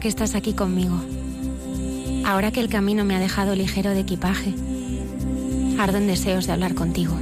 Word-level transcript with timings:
Que 0.00 0.08
estás 0.08 0.34
aquí 0.34 0.54
conmigo, 0.54 0.94
ahora 2.24 2.52
que 2.52 2.60
el 2.60 2.70
camino 2.70 3.04
me 3.04 3.14
ha 3.14 3.20
dejado 3.20 3.54
ligero 3.54 3.90
de 3.90 4.00
equipaje, 4.00 4.54
ardo 5.78 5.98
en 5.98 6.06
deseos 6.06 6.46
de 6.46 6.54
hablar 6.54 6.74
contigo. 6.74 7.14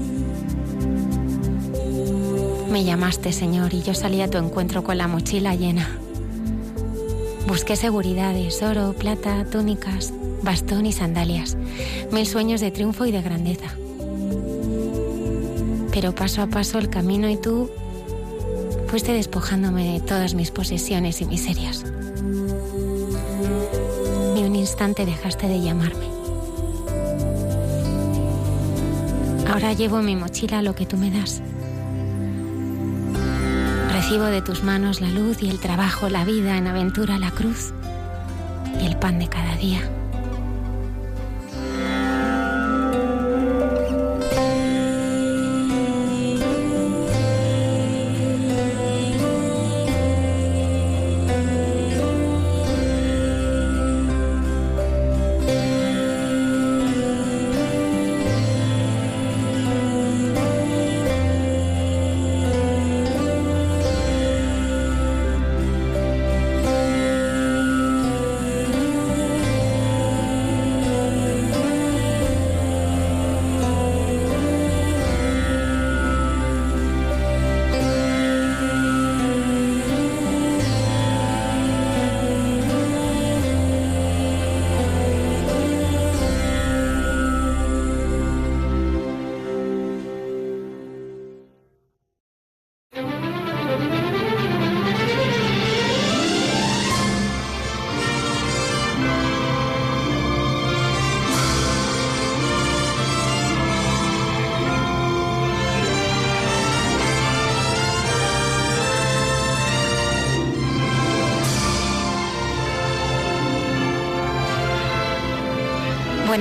Me 2.70 2.84
llamaste, 2.84 3.32
Señor, 3.32 3.74
y 3.74 3.82
yo 3.82 3.94
salí 3.94 4.20
a 4.20 4.30
tu 4.30 4.38
encuentro 4.38 4.84
con 4.84 4.96
la 4.96 5.08
mochila 5.08 5.56
llena. 5.56 5.88
Busqué 7.48 7.74
seguridades, 7.74 8.62
oro, 8.62 8.92
plata, 8.92 9.44
túnicas, 9.50 10.12
bastón 10.44 10.86
y 10.86 10.92
sandalias, 10.92 11.56
mil 12.12 12.26
sueños 12.26 12.60
de 12.60 12.70
triunfo 12.70 13.06
y 13.06 13.10
de 13.10 13.22
grandeza. 13.22 13.74
Pero 15.90 16.14
paso 16.14 16.42
a 16.42 16.46
paso 16.46 16.78
el 16.78 16.90
camino 16.90 17.28
y 17.28 17.36
tú 17.36 17.70
fuiste 18.86 19.12
despojándome 19.12 19.94
de 19.94 20.00
todas 20.00 20.34
mis 20.34 20.52
posesiones 20.52 21.20
y 21.20 21.24
miserias 21.24 21.84
dejaste 24.78 25.48
de 25.48 25.60
llamarme. 25.60 26.06
Ahora 29.50 29.72
llevo 29.72 30.02
mi 30.02 30.14
mochila 30.14 30.62
lo 30.62 30.74
que 30.74 30.86
tú 30.86 30.96
me 30.96 31.10
das. 31.10 31.42
Recibo 33.92 34.24
de 34.24 34.40
tus 34.40 34.62
manos 34.62 35.00
la 35.00 35.08
luz 35.08 35.42
y 35.42 35.50
el 35.50 35.58
trabajo, 35.58 36.08
la 36.08 36.24
vida 36.24 36.56
en 36.56 36.68
aventura, 36.68 37.18
la 37.18 37.32
cruz 37.32 37.72
y 38.80 38.86
el 38.86 38.96
pan 38.96 39.18
de 39.18 39.28
cada 39.28 39.56
día. 39.56 39.80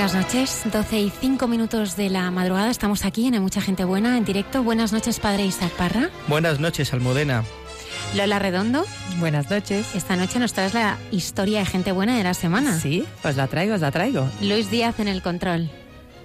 Buenas 0.08 0.26
noches, 0.26 0.62
12 0.72 1.00
y 1.02 1.10
5 1.10 1.48
minutos 1.50 1.98
de 1.98 2.10
la 2.10 2.32
madrugada. 2.32 2.70
Estamos 2.70 3.04
aquí 3.04 3.28
en 3.28 3.42
Mucha 3.42 3.60
Gente 3.60 3.84
Buena, 3.84 4.18
en 4.18 4.24
directo. 4.24 4.64
Buenas 4.64 4.94
noches, 4.94 5.20
padre 5.20 5.46
Isaac 5.46 5.74
Parra. 5.74 6.10
Buenas 6.30 6.62
noches, 6.62 6.94
Almudena. 6.94 7.44
Lola 8.16 8.40
Redondo. 8.40 8.86
Buenas 9.20 9.50
noches. 9.52 9.96
Esta 9.96 10.16
noche 10.16 10.40
nos 10.40 10.54
traes 10.54 10.74
la 10.74 10.98
historia 11.12 11.60
de 11.60 11.66
gente 11.66 11.92
buena 11.92 12.18
de 12.18 12.24
la 12.24 12.34
semana. 12.34 12.80
Sí, 12.80 13.04
os 13.22 13.36
la 13.36 13.48
traigo, 13.48 13.76
os 13.76 13.82
la 13.82 13.92
traigo. 13.92 14.30
Luis 14.40 14.72
Díaz 14.72 14.98
en 15.02 15.10
el 15.10 15.22
control. 15.22 15.70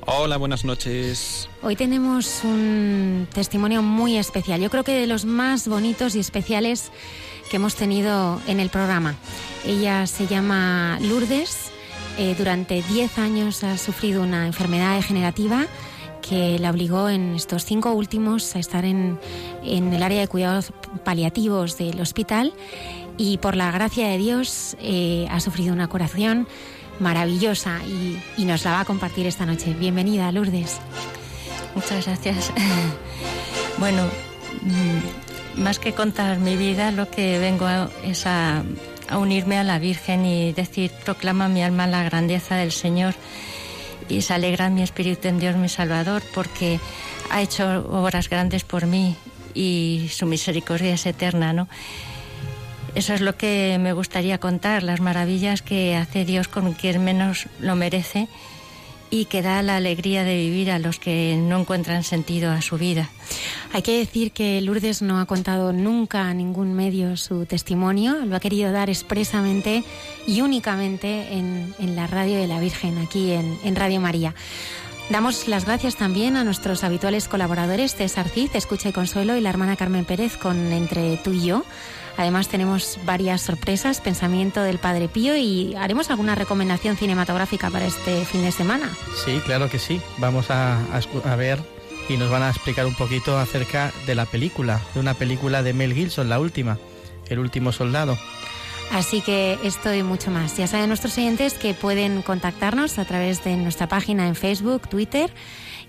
Hola, 0.07 0.37
buenas 0.37 0.65
noches. 0.65 1.49
Hoy 1.61 1.75
tenemos 1.75 2.43
un 2.45 3.27
testimonio 3.35 3.83
muy 3.83 4.17
especial. 4.17 4.61
Yo 4.61 4.71
creo 4.71 4.85
que 4.85 4.95
de 4.95 5.09
los 5.09 5.25
más 5.25 5.67
bonitos 5.67 6.15
y 6.15 6.21
especiales 6.21 6.93
que 7.51 7.57
hemos 7.57 7.75
tenido 7.75 8.41
en 8.47 8.61
el 8.61 8.71
programa. 8.71 9.17
Ella 9.67 10.07
se 10.07 10.29
llama 10.29 11.01
Lourdes 11.01 11.73
eh, 12.19 12.35
durante 12.37 12.83
10 12.83 13.19
años 13.19 13.65
ha 13.65 13.79
sufrido 13.79 14.23
una 14.23 14.47
enfermedad 14.47 14.97
degenerativa 14.97 15.67
que 16.21 16.59
la 16.59 16.71
obligó 16.71 17.09
en 17.09 17.35
estos 17.35 17.65
cinco 17.65 17.93
últimos 17.93 18.55
a 18.55 18.59
estar 18.59 18.85
en, 18.85 19.19
el 19.65 20.03
área 20.03 20.21
de 20.21 20.29
cuidados 20.29 20.73
paliativos 21.05 21.77
del 21.79 22.01
hospital 22.01 22.53
y 23.19 23.39
por 23.39 23.57
la 23.57 23.71
gracia 23.71 24.09
de 24.09 24.19
Dios 24.19 24.77
eh, 24.81 25.27
ha 25.31 25.41
sufrido 25.41 25.73
una 25.73 25.89
curación 25.89 26.47
maravillosa 27.01 27.81
y, 27.87 28.23
y, 28.37 28.45
nos 28.45 28.65
la 28.65 28.73
va 28.73 28.81
a 28.81 28.85
compartir 28.85 29.27
esta 29.27 29.47
noche. 29.47 29.75
Bienvenida, 29.75 30.31
Lourdes. 30.31 30.81
Muchas 31.75 32.07
gracias. 32.07 32.53
bueno, 33.79 34.05
mm, 34.63 35.63
más 35.63 35.79
que 35.79 35.93
contar 35.93 36.39
mi 36.39 36.57
vida, 36.57 36.93
lo 36.93 37.11
que 37.11 37.39
vengo 37.39 37.67
es 38.05 38.27
a 38.27 38.63
a 39.13 39.19
unirme 39.19 39.59
a 39.59 39.65
la 39.65 39.79
Virgen 39.79 40.25
y 40.25 40.53
decir, 40.53 40.91
proclama 41.05 41.49
mi 41.49 41.63
alma 41.63 41.87
la 41.87 42.03
grandeza 42.03 42.57
del 42.57 42.73
Señor 42.73 43.15
y 44.09 44.23
se 44.23 44.33
alegra 44.33 44.71
mi 44.71 44.83
espíritu 44.83 45.29
en 45.29 45.39
Dios 45.39 45.55
mi 45.57 45.69
Salvador 45.69 46.23
porque 46.35 46.81
ha 47.31 47.43
hecho 47.43 47.87
obras 47.91 48.31
grandes 48.31 48.65
por 48.65 48.87
mí 48.87 49.15
y 49.55 50.09
su 50.11 50.27
misericordia 50.27 50.95
es 50.95 51.05
eterna, 51.05 51.53
¿no? 51.53 51.69
Eso 52.95 53.13
es 53.13 53.21
lo 53.21 53.37
que 53.37 53.79
me 53.79 53.93
gustaría 53.93 54.39
contar, 54.39 54.83
las 54.83 55.01
maravillas 55.01 55.61
que 55.61 55.95
hace 55.95 56.25
Dios 56.25 56.49
con 56.49 56.73
quien 56.73 57.05
menos 57.05 57.47
lo 57.61 57.77
merece 57.77 58.29
y 59.13 59.27
que 59.27 59.43
da 59.43 59.61
la 59.61 59.77
alegría 59.77 60.25
de 60.25 60.37
vivir 60.37 60.71
a 60.71 60.79
los 60.79 60.99
que 60.99 61.37
no 61.37 61.61
encuentran 61.61 62.03
sentido 62.03 62.51
a 62.51 62.63
su 62.63 62.79
vida. 62.79 63.11
Hay 63.75 63.83
que 63.83 63.99
decir 63.99 64.33
que 64.33 64.59
Lourdes 64.63 65.03
no 65.03 65.21
ha 65.21 65.27
contado 65.27 65.75
nunca 65.75 66.23
a 66.23 66.35
ningún 66.35 66.73
medio 66.73 67.19
su 67.19 67.45
testimonio, 67.45 68.25
lo 68.25 68.35
ha 68.37 68.41
querido 68.41 68.73
dar 68.73 68.89
expresamente 68.89 69.85
y 70.27 70.41
únicamente 70.41 71.35
en, 71.35 71.75
la 71.95 72.07
radio 72.07 72.39
de 72.39 72.47
la 72.47 72.59
Virgen, 72.59 72.97
aquí 72.97 73.33
en, 73.33 73.59
en 73.65 73.77
Radio 73.77 74.01
María. 74.01 74.35
Damos 75.11 75.47
las 75.47 75.67
gracias 75.67 75.97
también 75.97 76.37
a 76.37 76.45
nuestros 76.45 76.83
habituales 76.83 77.29
colaboradores, 77.29 77.95
César 77.95 78.31
Cid, 78.31 78.49
Escucha 78.55 78.89
y 78.89 78.93
Consuelo, 78.93 79.37
y 79.37 79.43
la 79.43 79.51
hermana 79.51 79.77
Carmen 79.77 80.07
Pérez 80.07 80.39
con 80.39 80.57
Entre 80.73 81.19
tú 81.19 81.33
y 81.33 81.45
yo. 81.45 81.65
Además 82.17 82.49
tenemos 82.49 82.99
varias 83.05 83.43
sorpresas, 83.43 84.01
pensamiento 84.01 84.63
del 84.63 84.79
Padre 84.79 85.09
Pío 85.09 85.37
y 85.37 85.75
haremos 85.75 86.11
alguna 86.11 86.35
recomendación 86.35 86.97
cinematográfica 86.97 87.71
para 87.71 87.87
este 87.87 88.25
fin 88.25 88.43
de 88.43 88.53
semana. 88.53 88.91
Sí, 89.25 89.41
claro 89.45 89.71
que 89.71 89.79
sí. 89.79 90.01
Vamos 90.19 90.51
a, 90.51 90.79
ver 91.37 91.59
y 92.09 92.17
nos 92.17 92.31
van 92.31 92.43
a 92.43 92.51
explicar 92.51 92.87
un 92.87 92.95
poquito 92.95 93.39
acerca 93.39 93.93
de 94.07 94.15
la 94.15 94.27
película, 94.27 94.81
de 94.95 95.01
una 95.01 95.15
película 95.15 95.63
de 95.63 95.73
Mel 95.73 95.95
Gibson, 95.95 96.29
la 96.29 96.39
última, 96.39 96.79
El 97.29 97.39
último 97.39 97.73
soldado. 97.73 98.19
Así 98.93 99.23
que 99.23 99.59
esto 99.65 99.95
y 99.95 100.03
mucho 100.03 100.31
más. 100.31 100.59
Ya 100.59 100.67
saben 100.67 100.89
nuestros 100.89 101.17
oyentes 101.17 101.55
que 101.55 101.73
pueden 101.73 102.21
contactarnos 102.21 102.99
a 102.99 103.07
través 103.07 103.43
de 103.43 103.57
nuestra 103.57 103.89
página 103.89 104.29
en 104.29 104.35
Facebook, 104.35 104.87
Twitter 104.89 105.33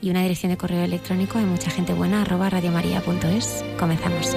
y 0.02 0.10
una 0.10 0.22
dirección 0.22 0.52
de 0.52 0.58
correo 0.58 0.84
electrónico 0.84 1.38
de 1.38 1.46
mucha 1.46 1.70
gente 1.70 1.94
buena 1.94 2.22
arroba 2.22 2.50
radiomaria.es. 2.50 3.66
Comenzamos. 3.78 4.36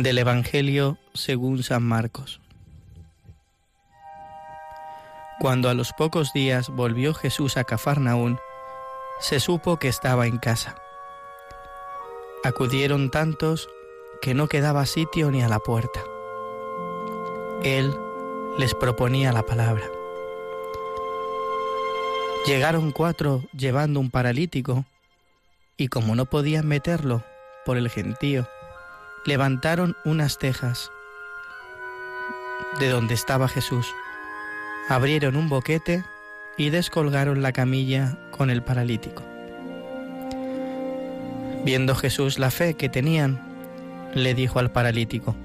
Del 0.00 0.16
Evangelio 0.16 0.96
según 1.12 1.62
San 1.62 1.82
Marcos. 1.82 2.40
Cuando 5.38 5.68
a 5.68 5.74
los 5.74 5.92
pocos 5.92 6.32
días 6.32 6.70
volvió 6.70 7.12
Jesús 7.12 7.58
a 7.58 7.64
Cafarnaún, 7.64 8.38
se 9.20 9.38
supo 9.38 9.76
que 9.76 9.88
estaba 9.88 10.26
en 10.26 10.38
casa. 10.38 10.76
Acudieron 12.42 13.10
tantos 13.10 13.68
que 14.22 14.32
no 14.32 14.48
quedaba 14.48 14.86
sitio 14.86 15.30
ni 15.30 15.42
a 15.42 15.48
la 15.48 15.58
puerta. 15.58 16.00
Él 17.62 17.94
les 18.56 18.74
proponía 18.74 19.30
la 19.30 19.42
palabra. 19.42 19.84
Llegaron 22.46 22.92
cuatro 22.92 23.42
llevando 23.54 24.00
un 24.00 24.10
paralítico 24.10 24.86
y 25.76 25.88
como 25.88 26.16
no 26.16 26.24
podían 26.24 26.66
meterlo 26.66 27.22
por 27.66 27.76
el 27.76 27.90
gentío, 27.90 28.48
levantaron 29.24 29.96
unas 30.04 30.38
tejas 30.38 30.90
de 32.78 32.88
donde 32.88 33.14
estaba 33.14 33.48
Jesús, 33.48 33.86
abrieron 34.88 35.36
un 35.36 35.48
boquete 35.48 36.04
y 36.56 36.70
descolgaron 36.70 37.42
la 37.42 37.52
camilla 37.52 38.18
con 38.30 38.50
el 38.50 38.62
paralítico. 38.62 39.22
Viendo 41.64 41.94
Jesús 41.94 42.38
la 42.38 42.50
fe 42.50 42.74
que 42.74 42.88
tenían, 42.88 43.40
le 44.14 44.34
dijo 44.34 44.58
al 44.58 44.72
paralítico, 44.72 45.36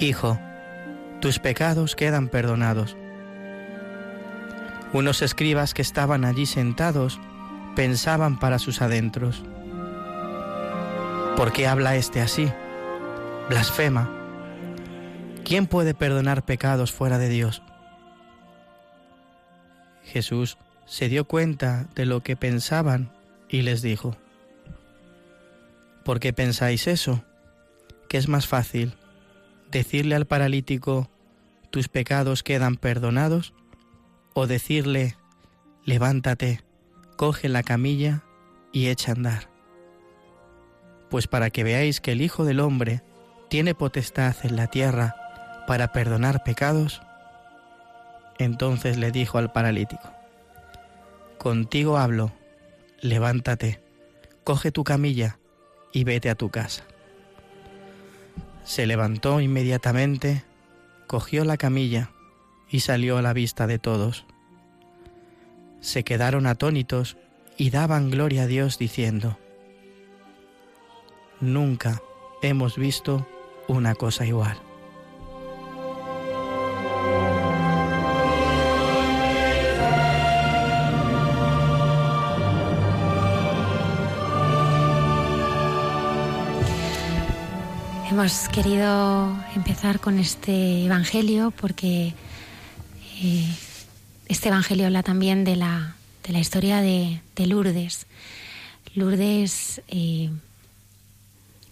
Hijo, 0.00 0.38
tus 1.20 1.38
pecados 1.40 1.96
quedan 1.96 2.28
perdonados. 2.28 2.96
Unos 4.92 5.22
escribas 5.22 5.74
que 5.74 5.82
estaban 5.82 6.24
allí 6.24 6.46
sentados 6.46 7.20
pensaban 7.74 8.38
para 8.38 8.58
sus 8.58 8.80
adentros, 8.80 9.42
¿por 11.38 11.52
qué 11.52 11.68
habla 11.68 11.94
este 11.94 12.20
así? 12.20 12.50
Blasfema. 13.48 14.10
¿Quién 15.44 15.68
puede 15.68 15.94
perdonar 15.94 16.44
pecados 16.44 16.90
fuera 16.90 17.16
de 17.16 17.28
Dios? 17.28 17.62
Jesús 20.02 20.58
se 20.84 21.08
dio 21.08 21.26
cuenta 21.26 21.86
de 21.94 22.06
lo 22.06 22.24
que 22.24 22.34
pensaban 22.34 23.12
y 23.48 23.62
les 23.62 23.82
dijo, 23.82 24.16
¿por 26.04 26.18
qué 26.18 26.32
pensáis 26.32 26.88
eso? 26.88 27.22
Que 28.08 28.16
es 28.16 28.26
más 28.26 28.48
fácil 28.48 28.94
decirle 29.70 30.16
al 30.16 30.26
paralítico, 30.26 31.08
tus 31.70 31.86
pecados 31.86 32.42
quedan 32.42 32.74
perdonados, 32.74 33.54
o 34.34 34.48
decirle, 34.48 35.14
levántate, 35.84 36.64
coge 37.16 37.48
la 37.48 37.62
camilla 37.62 38.24
y 38.72 38.88
echa 38.88 39.12
a 39.12 39.14
andar. 39.14 39.57
Pues 41.10 41.26
para 41.26 41.50
que 41.50 41.64
veáis 41.64 42.00
que 42.00 42.12
el 42.12 42.20
Hijo 42.20 42.44
del 42.44 42.60
Hombre 42.60 43.02
tiene 43.48 43.74
potestad 43.74 44.36
en 44.42 44.56
la 44.56 44.66
tierra 44.66 45.14
para 45.66 45.92
perdonar 45.92 46.42
pecados, 46.44 47.00
entonces 48.38 48.96
le 48.98 49.10
dijo 49.10 49.38
al 49.38 49.52
paralítico, 49.52 50.12
Contigo 51.38 51.98
hablo, 51.98 52.32
levántate, 53.00 53.80
coge 54.44 54.72
tu 54.72 54.84
camilla 54.84 55.38
y 55.92 56.04
vete 56.04 56.30
a 56.30 56.34
tu 56.34 56.50
casa. 56.50 56.84
Se 58.64 58.86
levantó 58.86 59.40
inmediatamente, 59.40 60.44
cogió 61.06 61.44
la 61.44 61.56
camilla 61.56 62.10
y 62.68 62.80
salió 62.80 63.18
a 63.18 63.22
la 63.22 63.32
vista 63.32 63.66
de 63.66 63.78
todos. 63.78 64.26
Se 65.80 66.04
quedaron 66.04 66.46
atónitos 66.46 67.16
y 67.56 67.70
daban 67.70 68.10
gloria 68.10 68.42
a 68.42 68.46
Dios 68.46 68.78
diciendo, 68.78 69.38
Nunca 71.40 72.02
hemos 72.42 72.76
visto 72.76 73.26
una 73.68 73.94
cosa 73.94 74.26
igual. 74.26 74.58
Hemos 88.10 88.48
querido 88.48 89.36
empezar 89.54 90.00
con 90.00 90.18
este 90.18 90.84
Evangelio 90.84 91.52
porque 91.52 92.14
eh, 93.22 93.54
este 94.26 94.48
Evangelio 94.48 94.86
habla 94.86 95.04
también 95.04 95.44
de 95.44 95.54
la, 95.54 95.94
de 96.26 96.32
la 96.32 96.40
historia 96.40 96.80
de, 96.80 97.20
Lourdes. 97.36 98.08
Lourdes 98.94 99.82
eh, 99.86 100.30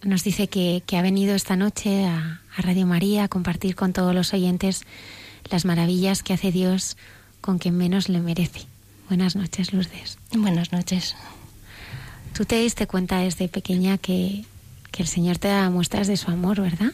nos 0.06 0.24
dice 0.24 0.48
que, 0.48 0.82
ha 0.96 1.02
venido 1.02 1.34
esta 1.34 1.56
noche 1.56 2.06
a, 2.06 2.40
a 2.56 2.62
Radio 2.62 2.86
María 2.86 3.24
a 3.24 3.28
compartir 3.28 3.74
con 3.74 3.92
todos 3.92 4.14
los 4.14 4.32
oyentes 4.32 4.82
las 5.50 5.64
maravillas 5.64 6.22
que 6.22 6.32
hace 6.32 6.52
Dios 6.52 6.96
con 7.40 7.58
quien 7.58 7.76
menos 7.76 8.08
le 8.08 8.20
merece. 8.20 8.62
Buenas 9.08 9.36
noches, 9.36 9.72
Lourdes. 9.72 10.18
Buenas 10.32 10.72
noches. 10.72 11.14
Tú 12.32 12.44
te 12.44 12.56
diste 12.56 12.86
cuenta 12.86 13.18
desde 13.18 13.48
pequeña 13.48 13.98
que 13.98 14.44
que 14.96 15.02
el 15.02 15.08
Señor 15.08 15.36
te 15.36 15.48
da 15.48 15.68
muestras 15.68 16.06
de 16.06 16.16
su 16.16 16.30
amor, 16.30 16.60
¿verdad? 16.60 16.92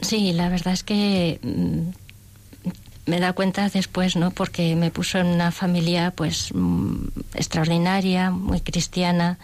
Sí, 0.00 0.32
la 0.32 0.48
verdad 0.48 0.74
es 0.74 0.82
que 0.82 1.38
mm, 1.42 3.10
me 3.10 3.20
da 3.20 3.32
cuenta 3.32 3.68
después, 3.68 4.16
¿no? 4.16 4.32
Porque 4.32 4.74
me 4.74 4.90
puso 4.90 5.18
en 5.18 5.26
una 5.26 5.52
familia, 5.52 6.10
pues, 6.10 6.50
mm, 6.52 7.06
extraordinaria, 7.34 8.30
muy 8.30 8.60
cristiana. 8.60 9.38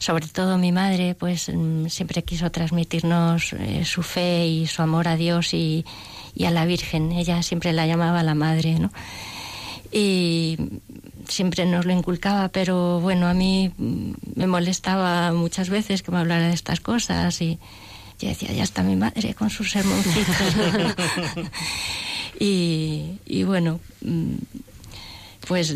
Sobre 0.00 0.26
todo 0.28 0.56
mi 0.56 0.72
madre, 0.72 1.14
pues, 1.14 1.50
mm, 1.54 1.88
siempre 1.88 2.24
quiso 2.24 2.50
transmitirnos 2.50 3.52
eh, 3.52 3.84
su 3.84 4.02
fe 4.02 4.46
y 4.46 4.66
su 4.66 4.80
amor 4.80 5.06
a 5.08 5.16
Dios 5.16 5.52
y, 5.52 5.84
y, 6.34 6.46
a 6.46 6.50
la 6.50 6.64
Virgen. 6.64 7.12
Ella 7.12 7.42
siempre 7.42 7.74
la 7.74 7.86
llamaba 7.86 8.22
la 8.22 8.34
madre, 8.34 8.78
¿no? 8.78 8.90
Y 9.92 10.56
siempre 11.28 11.66
nos 11.66 11.84
lo 11.84 11.92
inculcaba, 11.92 12.48
pero 12.48 12.98
bueno, 13.00 13.28
a 13.28 13.34
mí 13.34 13.72
me 13.76 14.46
molestaba 14.46 15.34
muchas 15.34 15.68
veces 15.68 16.02
que 16.02 16.10
me 16.10 16.18
hablara 16.18 16.48
de 16.48 16.54
estas 16.54 16.80
cosas 16.80 17.42
y 17.42 17.58
yo 18.18 18.28
decía, 18.28 18.52
ya 18.52 18.62
está 18.62 18.82
mi 18.82 18.96
madre 18.96 19.34
con 19.34 19.50
sus 19.50 19.70
sermoncitos. 19.70 20.36
y, 22.40 23.18
y, 23.26 23.42
bueno, 23.42 23.80
mm, 24.00 24.34
pues 25.46 25.74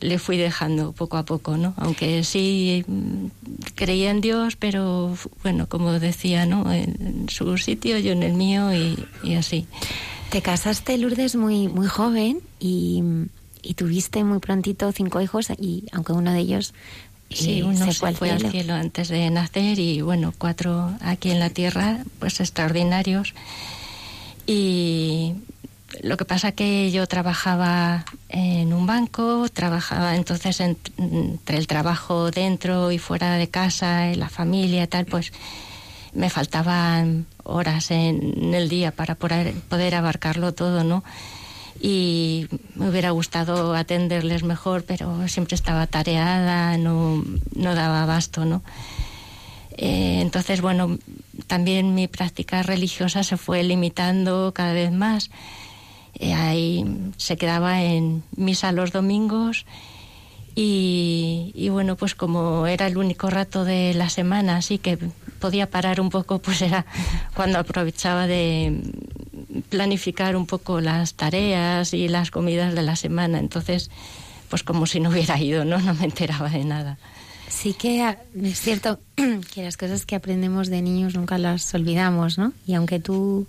le 0.00 0.18
fui 0.18 0.36
dejando 0.36 0.92
poco 0.92 1.16
a 1.16 1.24
poco, 1.24 1.56
¿no? 1.56 1.74
Aunque 1.76 2.24
sí 2.24 2.84
mm, 2.86 3.26
creía 3.74 4.10
en 4.10 4.20
Dios, 4.20 4.56
pero 4.56 5.16
bueno, 5.42 5.68
como 5.68 5.92
decía, 5.98 6.46
¿no? 6.46 6.72
En 6.72 7.28
su 7.28 7.56
sitio, 7.58 7.98
yo 7.98 8.12
en 8.12 8.22
el 8.22 8.34
mío 8.34 8.72
y, 8.74 8.98
y 9.22 9.34
así. 9.34 9.66
Te 10.30 10.42
casaste, 10.42 10.98
Lourdes, 10.98 11.36
muy, 11.36 11.68
muy 11.68 11.86
joven 11.86 12.40
y 12.60 13.02
y 13.60 13.74
tuviste 13.74 14.24
muy 14.24 14.38
prontito 14.38 14.90
cinco 14.92 15.20
hijos 15.20 15.50
y 15.50 15.84
aunque 15.92 16.12
uno 16.12 16.32
de 16.32 16.38
ellos 16.38 16.72
Sí, 17.30 17.60
uno 17.60 17.92
se, 17.92 18.14
fue, 18.14 18.30
al 18.30 18.50
cielo 18.50 18.72
antes 18.72 19.08
de 19.08 19.28
nacer 19.28 19.78
y 19.78 20.00
bueno, 20.00 20.32
cuatro 20.38 20.94
aquí 21.02 21.30
en 21.30 21.38
la 21.38 21.50
tierra, 21.50 22.02
pues 22.18 22.40
extraordinarios. 22.40 23.34
Y 24.46 25.34
lo 26.02 26.16
que 26.16 26.24
pasa 26.24 26.52
que 26.52 26.90
yo 26.90 27.06
trabajaba 27.06 28.04
en 28.28 28.72
un 28.72 28.86
banco, 28.86 29.48
trabajaba 29.48 30.16
entonces 30.16 30.60
entre 30.60 31.56
el 31.56 31.66
trabajo 31.66 32.30
dentro 32.30 32.92
y 32.92 32.98
fuera 32.98 33.34
de 33.34 33.48
casa, 33.48 34.10
en 34.12 34.20
la 34.20 34.28
familia 34.28 34.84
y 34.84 34.86
tal, 34.86 35.06
pues 35.06 35.32
me 36.12 36.30
faltaban 36.30 37.26
horas 37.44 37.90
en 37.90 38.54
el 38.54 38.68
día 38.68 38.92
para 38.92 39.14
poder, 39.14 39.94
abarcarlo 39.94 40.52
todo, 40.52 40.84
¿no? 40.84 41.04
y 41.80 42.48
me 42.74 42.88
hubiera 42.88 43.10
gustado 43.10 43.76
atenderles 43.76 44.42
mejor, 44.42 44.84
pero 44.84 45.28
siempre 45.28 45.54
estaba 45.54 45.86
tareada, 45.86 46.76
no, 46.76 47.24
no 47.54 47.74
daba 47.76 48.02
abasto, 48.02 48.44
¿no? 48.44 48.62
Eh, 49.76 50.18
entonces, 50.20 50.60
bueno, 50.60 50.98
también 51.46 51.94
mi 51.94 52.08
práctica 52.08 52.64
religiosa 52.64 53.22
se 53.22 53.36
fue 53.36 53.62
limitando 53.62 54.52
cada 54.52 54.72
vez 54.72 54.90
más. 54.90 55.30
Eh, 56.18 56.34
ahí 56.34 56.84
se 57.16 57.36
quedaba 57.36 57.82
en 57.82 58.22
misa 58.36 58.72
los 58.72 58.92
domingos 58.92 59.66
y, 60.54 61.52
y, 61.54 61.68
bueno, 61.68 61.96
pues 61.96 62.16
como 62.16 62.66
era 62.66 62.88
el 62.88 62.96
único 62.96 63.30
rato 63.30 63.64
de 63.64 63.94
la 63.94 64.10
semana, 64.10 64.56
así 64.56 64.78
que 64.78 64.98
podía 65.38 65.70
parar 65.70 66.00
un 66.00 66.10
poco, 66.10 66.38
pues 66.42 66.62
era 66.62 66.84
cuando 67.34 67.58
aprovechaba 67.58 68.26
de, 68.26 68.82
planificar 69.68 70.36
un 70.36 70.46
poco 70.46 70.80
las 70.80 71.14
tareas 71.14 71.94
y 71.94 72.08
las 72.08 72.30
comidas 72.30 72.74
de 72.74 72.82
la 72.82 72.96
semana. 72.96 73.38
Entonces, 73.38 73.90
pues 74.48 74.62
como 74.62 74.86
si 74.86 75.00
no 75.00 75.10
hubiera 75.10 75.38
ido, 75.40 75.64
¿no? 75.64 75.78
No 75.78 75.94
me 75.94 76.04
enteraba 76.04 76.48
de 76.48 76.64
nada. 76.64 76.98
Sí 77.48 77.72
que 77.72 78.02
ah, 78.02 78.18
es 78.40 78.60
cierto 78.60 79.00
que 79.54 79.62
las 79.62 79.76
cosas 79.76 80.06
que 80.06 80.16
aprendemos 80.16 80.68
de 80.68 80.82
niños 80.82 81.14
nunca 81.14 81.38
las 81.38 81.72
olvidamos, 81.74 82.38
¿no? 82.38 82.52
Y 82.66 82.74
aunque 82.74 83.00
tú 83.00 83.46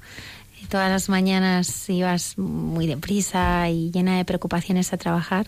todas 0.68 0.90
las 0.90 1.10
mañanas 1.10 1.90
ibas 1.90 2.38
muy 2.38 2.88
deprisa 2.88 3.70
y 3.70 3.92
llena 3.92 4.18
de 4.18 4.26
preocupaciones 4.26 4.94
a 4.94 4.98
trabajar, 4.98 5.48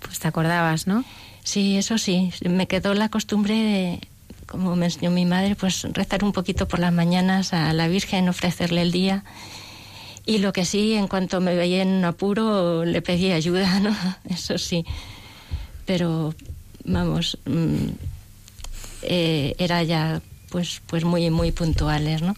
pues 0.00 0.18
te 0.18 0.28
acordabas, 0.28 0.86
¿no? 0.86 1.04
Sí, 1.42 1.76
eso 1.76 1.98
sí. 1.98 2.32
Me 2.48 2.66
quedó 2.66 2.94
la 2.94 3.08
costumbre 3.08 3.54
de 3.54 4.00
como 4.50 4.74
me 4.74 4.86
enseñó 4.86 5.12
mi 5.12 5.26
madre, 5.26 5.54
pues 5.54 5.86
rezar 5.92 6.24
un 6.24 6.32
poquito 6.32 6.66
por 6.66 6.80
las 6.80 6.92
mañanas 6.92 7.52
a 7.52 7.72
la 7.72 7.86
Virgen, 7.86 8.28
ofrecerle 8.28 8.82
el 8.82 8.90
día. 8.90 9.22
Y 10.26 10.38
lo 10.38 10.52
que 10.52 10.64
sí, 10.64 10.94
en 10.94 11.06
cuanto 11.06 11.40
me 11.40 11.54
veía 11.54 11.82
en 11.82 11.88
un 11.88 12.04
apuro, 12.04 12.84
le 12.84 13.00
pedí 13.00 13.30
ayuda, 13.30 13.78
¿no? 13.80 13.96
Eso 14.28 14.58
sí. 14.58 14.84
Pero, 15.86 16.34
vamos, 16.84 17.38
mm, 17.46 17.90
eh, 19.02 19.54
era 19.58 19.84
ya 19.84 20.20
pues, 20.50 20.82
pues 20.86 21.04
muy, 21.04 21.30
muy 21.30 21.52
puntuales, 21.52 22.20
¿no? 22.20 22.34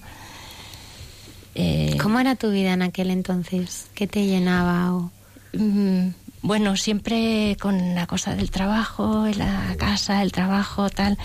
Eh, 1.54 1.96
¿Cómo 2.00 2.18
era 2.20 2.34
tu 2.34 2.50
vida 2.50 2.72
en 2.72 2.82
aquel 2.82 3.10
entonces? 3.10 3.88
¿Qué 3.94 4.06
te 4.06 4.26
llenaba? 4.26 4.94
O... 4.94 5.10
Mm, 5.52 6.08
bueno, 6.42 6.76
siempre 6.76 7.56
con 7.60 7.94
la 7.94 8.06
cosa 8.06 8.34
del 8.34 8.50
trabajo, 8.50 9.26
la 9.36 9.74
casa, 9.78 10.22
el 10.22 10.32
trabajo, 10.32 10.90
tal. 10.90 11.18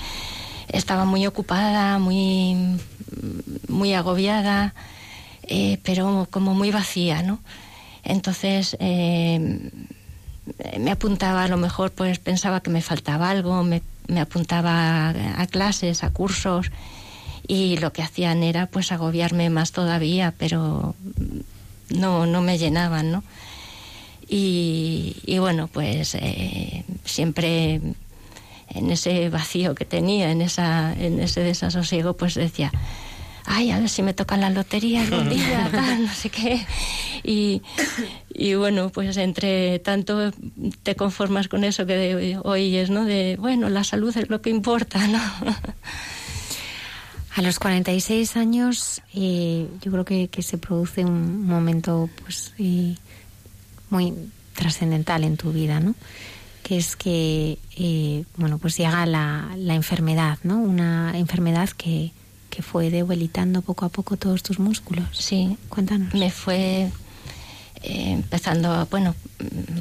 Estaba 0.67 1.05
muy 1.05 1.25
ocupada, 1.25 1.97
muy, 1.97 2.77
muy 3.69 3.93
agobiada, 3.93 4.73
eh, 5.43 5.79
pero 5.83 6.27
como 6.29 6.53
muy 6.53 6.71
vacía, 6.71 7.23
¿no? 7.23 7.39
Entonces 8.03 8.75
eh, 8.79 9.71
me 10.79 10.91
apuntaba, 10.91 11.43
a 11.43 11.47
lo 11.47 11.57
mejor 11.57 11.91
pues 11.91 12.19
pensaba 12.19 12.61
que 12.61 12.69
me 12.69 12.81
faltaba 12.81 13.29
algo, 13.29 13.63
me, 13.63 13.81
me 14.07 14.19
apuntaba 14.19 15.09
a 15.09 15.47
clases, 15.47 16.03
a 16.03 16.11
cursos, 16.11 16.69
y 17.47 17.77
lo 17.77 17.93
que 17.93 18.03
hacían 18.03 18.43
era 18.43 18.67
pues 18.67 18.91
agobiarme 18.91 19.49
más 19.49 19.71
todavía, 19.71 20.33
pero 20.37 20.95
no, 21.89 22.25
no 22.25 22.41
me 22.41 22.57
llenaban, 22.57 23.11
¿no? 23.11 23.23
Y, 24.29 25.37
bueno, 25.39 25.67
pues 25.67 26.15
eh, 26.15 26.83
siempre 27.05 27.79
en 28.69 28.91
ese 28.91 29.29
vacío 29.29 29.73
que 29.73 29.85
tenía, 29.85 30.31
en, 30.31 30.41
esa, 30.41 30.93
en 30.93 31.21
ese 31.21 31.39
desasosiego, 31.41 32.17
pues 32.17 32.35
decía, 32.35 32.73
ay, 33.45 33.71
a 33.71 33.79
ver 33.79 33.87
si 33.87 34.03
me 34.03 34.13
toca 34.13 34.35
la 34.35 34.49
lotería 34.49 35.03
algún 35.03 35.29
día, 35.35 35.69
tal, 35.71 36.05
no 36.07 36.13
sé 36.13 36.29
qué. 36.29 36.65
Y, 37.23 37.61
y, 38.33 38.55
bueno, 38.55 38.89
pues 38.89 39.15
entre 39.15 39.79
tanto 39.79 40.33
te 40.83 40.95
conformas 40.95 41.47
con 41.47 41.63
eso 41.63 41.85
que 41.85 42.37
oyes, 42.43 42.89
¿no? 42.89 43.05
De, 43.05 43.37
bueno, 43.39 43.69
la 43.69 43.85
salud 43.85 44.15
es 44.17 44.29
lo 44.29 44.41
que 44.41 44.49
importa, 44.49 45.07
¿no? 45.07 45.21
A 47.37 47.43
los 47.43 47.59
46 47.59 48.35
años 48.35 49.03
eh, 49.13 49.69
yo 49.83 49.91
creo 49.91 50.05
que, 50.05 50.27
que, 50.27 50.41
se 50.41 50.57
produce 50.57 51.05
un 51.05 51.45
momento 51.45 52.09
pues 52.23 52.55
eh, 52.57 52.95
muy 53.91 54.11
trascendental 54.55 55.23
en 55.23 55.37
tu 55.37 55.51
vida, 55.51 55.79
¿no? 55.79 55.93
Que 56.63 56.77
es 56.77 56.95
que, 56.95 57.59
eh, 57.77 58.23
bueno, 58.37 58.57
pues 58.57 58.75
llega 58.75 59.05
la, 59.05 59.51
la, 59.55 59.75
enfermedad, 59.75 60.39
¿no? 60.41 60.57
Una 60.57 61.15
enfermedad 61.15 61.69
que, 61.69 62.11
que 62.49 62.63
fue 62.63 62.89
debilitando 62.89 63.61
poco 63.61 63.85
a 63.85 63.89
poco 63.89 64.17
todos 64.17 64.41
tus 64.41 64.57
músculos. 64.57 65.05
Sí. 65.11 65.59
Cuéntanos. 65.69 66.15
Me 66.15 66.31
fue 66.31 66.89
empezando, 67.83 68.87
bueno, 68.89 69.13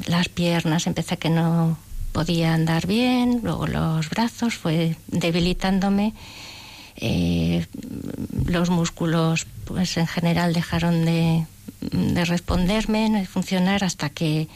las 0.05 0.29
piernas, 0.29 0.85
empecé 0.85 1.17
que 1.17 1.31
no 1.31 1.75
podía 2.11 2.53
andar 2.53 2.85
bien, 2.85 3.39
luego 3.41 3.65
los 3.65 4.11
brazos, 4.11 4.53
fue 4.53 4.95
debilitándome. 5.07 6.13
Eh, 6.97 7.65
los 8.45 8.69
músculos, 8.69 9.45
pues 9.65 9.97
en 9.97 10.07
general 10.07 10.53
dejaron 10.53 11.05
de, 11.05 11.45
de 11.81 12.25
responderme, 12.25 13.09
de 13.09 13.25
funcionar 13.25 13.83
hasta 13.83 14.09
que 14.09 14.47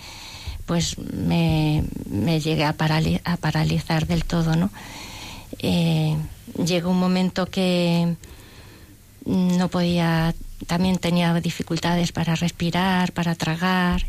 pues 0.66 0.98
me, 0.98 1.84
me 2.10 2.40
llegué 2.40 2.64
a, 2.64 2.70
a, 3.24 3.38
paralizar 3.38 4.08
del 4.08 4.24
todo, 4.24 4.56
¿no? 4.56 4.70
Eh, 5.60 6.16
llegó 6.66 6.92
un 6.92 7.00
momento 7.00 7.46
que 7.46 8.16
no 9.26 9.68
podía, 9.68 10.34
también 10.66 10.98
tenía 10.98 11.34
dificultades 11.42 12.12
para 12.12 12.36
respirar, 12.36 13.12
para 13.12 13.36
tragar 13.36 14.06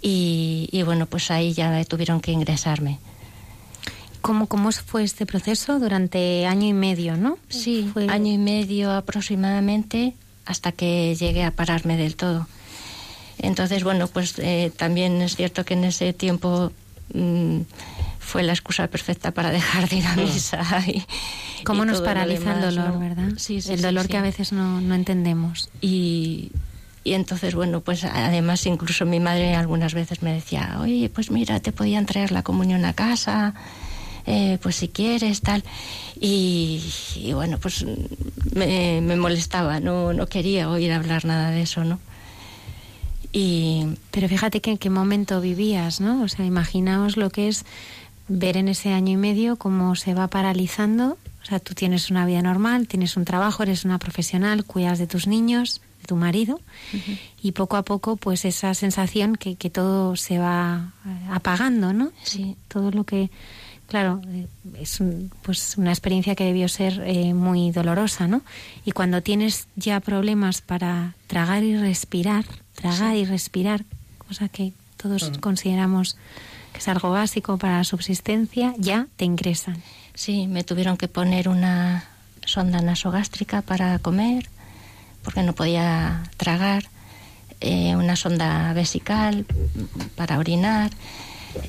y, 0.00 0.68
y 0.72 0.82
bueno, 0.82 1.06
pues 1.06 1.30
ahí 1.30 1.52
ya 1.52 1.84
tuvieron 1.84 2.20
que 2.20 2.32
ingresarme. 2.32 2.98
¿Cómo, 4.20 4.46
¿Cómo 4.46 4.70
fue 4.72 5.02
este 5.02 5.26
proceso 5.26 5.78
durante 5.78 6.46
año 6.46 6.66
y 6.66 6.72
medio, 6.72 7.16
no? 7.16 7.38
Sí, 7.48 7.90
año 8.08 8.32
y 8.32 8.38
medio 8.38 8.92
aproximadamente 8.92 10.14
hasta 10.44 10.72
que 10.72 11.14
llegué 11.14 11.44
a 11.44 11.50
pararme 11.50 11.96
del 11.96 12.16
todo. 12.16 12.46
Entonces, 13.38 13.84
bueno, 13.84 14.08
pues 14.08 14.38
eh, 14.38 14.72
también 14.76 15.22
es 15.22 15.36
cierto 15.36 15.64
que 15.64 15.74
en 15.74 15.84
ese 15.84 16.12
tiempo 16.12 16.72
mm, 17.14 17.60
fue 18.18 18.42
la 18.42 18.52
excusa 18.52 18.86
perfecta 18.88 19.30
para 19.30 19.50
dejar 19.58 19.88
de 19.88 19.96
ir 19.96 20.06
a 20.06 20.16
misa. 20.16 20.62
Y, 20.86 21.04
¿Cómo 21.64 21.84
nos 21.84 22.00
paraliza 22.00 22.54
el 22.54 22.60
dolor, 22.60 22.98
verdad? 22.98 23.28
Sí, 23.36 23.60
sí, 23.60 23.72
el 23.72 23.82
dolor 23.82 24.08
que 24.08 24.16
a 24.16 24.22
veces 24.22 24.52
no, 24.52 24.80
no 24.80 24.94
entendemos. 24.94 25.70
Y, 25.80 26.52
y 27.04 27.14
entonces, 27.14 27.54
bueno, 27.54 27.80
pues 27.80 28.04
además 28.04 28.64
incluso 28.66 29.06
mi 29.06 29.20
madre 29.20 29.54
algunas 29.54 29.94
veces 29.94 30.22
me 30.22 30.32
decía, 30.32 30.78
oye, 30.80 31.10
pues 31.10 31.30
mira, 31.30 31.60
te 31.60 31.72
podían 31.72 32.06
traer 32.06 32.32
la 32.32 32.42
comunión 32.42 32.84
a 32.84 32.92
casa, 32.92 33.54
eh, 34.26 34.58
pues 34.62 34.76
si 34.76 34.88
quieres, 34.88 35.40
tal. 35.40 35.62
Y, 36.20 36.82
y 37.16 37.32
bueno, 37.32 37.58
pues 37.58 37.84
me, 38.54 39.00
me, 39.00 39.16
molestaba, 39.16 39.80
no, 39.80 40.12
no 40.12 40.26
quería 40.26 40.70
oír 40.70 40.92
hablar 40.92 41.24
nada 41.24 41.50
de 41.50 41.62
eso, 41.62 41.84
¿no? 41.84 41.98
Y... 43.32 43.86
Pero 44.10 44.28
fíjate 44.28 44.60
que 44.60 44.72
en 44.72 44.78
qué 44.78 44.90
momento 44.90 45.40
vivías, 45.40 46.00
¿no? 46.00 46.22
O 46.22 46.28
sea, 46.28 46.44
imaginaos 46.44 47.16
lo 47.16 47.30
que 47.30 47.48
es 47.48 47.64
ver 48.28 48.56
en 48.56 48.68
ese 48.68 48.92
año 48.92 49.12
y 49.12 49.16
medio 49.16 49.56
cómo 49.56 49.96
se 49.96 50.14
va 50.14 50.28
paralizando. 50.28 51.16
O 51.42 51.46
sea, 51.46 51.58
tú 51.58 51.74
tienes 51.74 52.10
una 52.10 52.26
vida 52.26 52.42
normal, 52.42 52.86
tienes 52.86 53.16
un 53.16 53.24
trabajo, 53.24 53.62
eres 53.62 53.84
una 53.84 53.98
profesional, 53.98 54.64
cuidas 54.64 54.98
de 54.98 55.06
tus 55.06 55.26
niños, 55.26 55.80
de 56.00 56.06
tu 56.06 56.16
marido, 56.16 56.56
uh 56.56 56.96
-huh. 56.96 57.18
y 57.42 57.52
poco 57.52 57.76
a 57.76 57.82
poco, 57.82 58.16
pues 58.16 58.44
esa 58.44 58.74
sensación 58.74 59.36
que, 59.36 59.56
que 59.56 59.70
todo 59.70 60.16
se 60.16 60.38
va 60.38 60.92
apagando, 61.30 61.92
¿no? 61.92 62.12
Sí. 62.22 62.56
Todo 62.68 62.90
lo 62.90 63.04
que 63.04 63.30
claro, 63.90 64.22
es 64.78 65.00
un, 65.00 65.32
pues 65.42 65.76
una 65.76 65.90
experiencia 65.90 66.36
que 66.36 66.44
debió 66.44 66.68
ser 66.68 67.02
eh, 67.04 67.34
muy 67.34 67.72
dolorosa, 67.72 68.28
¿no? 68.28 68.42
Y 68.84 68.92
cuando 68.92 69.20
tienes 69.20 69.66
ya 69.74 69.98
problemas 69.98 70.62
para 70.62 71.14
tragar 71.26 71.64
y 71.64 71.76
respirar, 71.76 72.44
tragar 72.76 73.14
sí. 73.14 73.18
y 73.18 73.24
respirar, 73.24 73.84
cosa 74.28 74.48
que 74.48 74.72
todos 74.96 75.32
consideramos 75.40 76.16
que 76.72 76.78
es 76.78 76.86
algo 76.86 77.10
básico 77.10 77.58
para 77.58 77.78
la 77.78 77.84
subsistencia, 77.84 78.74
ya 78.78 79.08
te 79.16 79.24
ingresan. 79.24 79.82
Sí, 80.14 80.46
me 80.46 80.62
tuvieron 80.62 80.96
que 80.96 81.08
poner 81.08 81.48
una 81.48 82.04
sonda 82.44 82.80
nasogástrica 82.80 83.60
para 83.60 83.98
comer, 83.98 84.48
porque 85.24 85.42
no 85.42 85.52
podía 85.52 86.22
tragar, 86.36 86.84
eh, 87.60 87.96
una 87.96 88.14
sonda 88.14 88.72
vesical 88.72 89.46
para 90.14 90.38
orinar, 90.38 90.92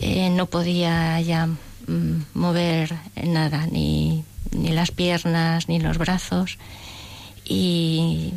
eh, 0.02 0.30
no 0.30 0.46
podía 0.46 1.20
ya 1.22 1.50
mover 2.34 2.95
nada, 3.23 3.67
ni, 3.67 4.23
ni 4.51 4.69
las 4.69 4.91
piernas, 4.91 5.67
ni 5.67 5.80
los 5.80 5.97
brazos. 5.97 6.58
Y 7.45 8.34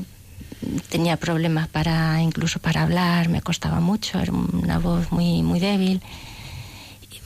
tenía 0.89 1.17
problemas 1.17 1.69
para 1.69 2.21
incluso 2.23 2.59
para 2.59 2.83
hablar, 2.83 3.29
me 3.29 3.43
costaba 3.43 3.81
mucho, 3.81 4.19
era 4.19 4.33
una 4.33 4.79
voz 4.79 5.11
muy, 5.13 5.43
muy 5.43 5.61
débil. 5.61 6.03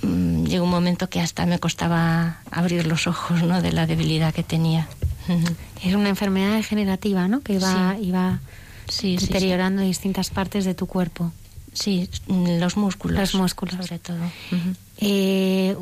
Mm, 0.03 0.45
llegó 0.45 0.65
un 0.65 0.71
momento 0.71 1.09
que 1.09 1.21
hasta 1.21 1.47
me 1.47 1.59
costaba 1.59 2.39
abrir 2.51 2.87
los 2.87 3.07
ojos 3.07 3.43
¿no? 3.43 3.63
de 3.63 3.73
la 3.73 3.87
debilidad 3.87 4.35
que 4.35 4.43
tenía. 4.43 4.89
Es 5.85 5.95
una 5.95 6.09
enfermedad 6.09 6.55
degenerativa, 6.55 7.29
¿no? 7.29 7.41
Que 7.41 7.53
iba, 7.53 7.95
sí. 7.97 8.05
iba 8.05 8.41
sí, 8.89 9.17
deteriorando 9.17 9.83
sí, 9.83 9.87
distintas 9.89 10.31
partes 10.31 10.65
de 10.65 10.75
tu 10.75 10.89
cuerpo. 10.89 11.31
Sí, 11.73 12.11
los 12.27 12.77
músculos. 12.77 13.17
Los 13.17 13.35
músculos. 13.37 13.77
Sobre 13.77 14.01
todo. 14.01 14.17
Uh 14.17 14.57
-huh. 14.57 14.77
eh, 14.99 15.77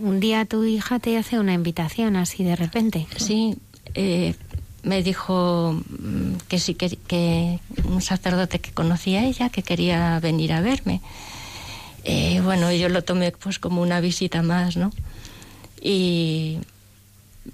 un 0.00 0.20
día 0.20 0.44
tu 0.44 0.64
hija 0.64 0.98
te 0.98 1.16
hace 1.16 1.38
una 1.38 1.54
invitación 1.54 2.16
así 2.16 2.44
de 2.44 2.56
repente. 2.56 3.06
Sí, 3.16 3.56
eh, 3.94 4.34
me 4.82 5.02
dijo 5.02 5.72
mm, 5.72 6.36
que 6.48 6.58
sí 6.58 6.74
que, 6.74 7.60
un 7.84 8.02
sacerdote 8.02 8.60
que 8.60 8.72
conocía 8.72 9.20
a 9.20 9.24
ella 9.24 9.48
que 9.48 9.62
quería 9.62 10.18
venir 10.20 10.52
a 10.52 10.60
verme. 10.60 11.00
Eh, 12.04 12.40
bueno, 12.40 12.72
yo 12.72 12.88
lo 12.88 13.02
tomé 13.02 13.32
pues 13.32 13.58
como 13.58 13.82
una 13.82 14.00
visita 14.00 14.42
más, 14.42 14.76
¿no? 14.76 14.92
Y 15.80 16.58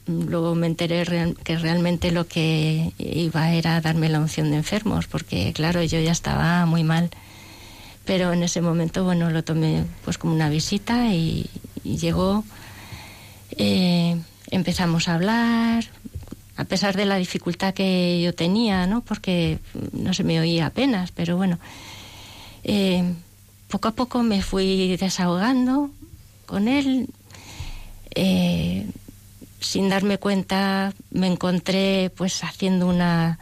luego 0.06 0.54
me 0.54 0.66
enteré 0.66 1.04
real, 1.04 1.36
que 1.42 1.56
realmente 1.56 2.12
lo 2.12 2.26
que 2.26 2.92
iba 2.98 3.52
era 3.52 3.80
darme 3.80 4.08
la 4.08 4.20
unción 4.20 4.50
de 4.50 4.58
enfermos, 4.58 5.06
porque 5.06 5.52
claro, 5.54 5.82
yo 5.82 6.00
ya 6.00 6.12
estaba 6.12 6.66
muy 6.66 6.84
mal. 6.84 7.10
Pero 8.04 8.32
en 8.32 8.42
ese 8.42 8.60
momento, 8.60 9.04
bueno, 9.04 9.30
lo 9.30 9.44
tomé 9.44 9.84
pues 10.04 10.18
como 10.18 10.34
una 10.34 10.48
visita 10.48 11.14
y, 11.14 11.48
y 11.84 11.98
llegó, 11.98 12.44
eh, 13.52 14.20
empezamos 14.50 15.08
a 15.08 15.14
hablar, 15.14 15.84
a 16.56 16.64
pesar 16.64 16.96
de 16.96 17.06
la 17.06 17.16
dificultad 17.16 17.74
que 17.74 18.20
yo 18.22 18.34
tenía, 18.34 18.86
¿no? 18.86 19.00
Porque 19.00 19.58
no 19.92 20.14
se 20.14 20.24
me 20.24 20.38
oía 20.40 20.66
apenas, 20.66 21.10
pero 21.12 21.36
bueno, 21.36 21.58
eh, 22.64 23.14
poco 23.68 23.88
a 23.88 23.92
poco 23.92 24.22
me 24.22 24.42
fui 24.42 24.96
desahogando 24.96 25.90
con 26.46 26.68
él. 26.68 27.08
Eh, 28.14 28.86
sin 29.60 29.88
darme 29.88 30.18
cuenta 30.18 30.92
me 31.10 31.28
encontré 31.28 32.10
pues 32.16 32.44
haciendo 32.44 32.86
una, 32.86 33.38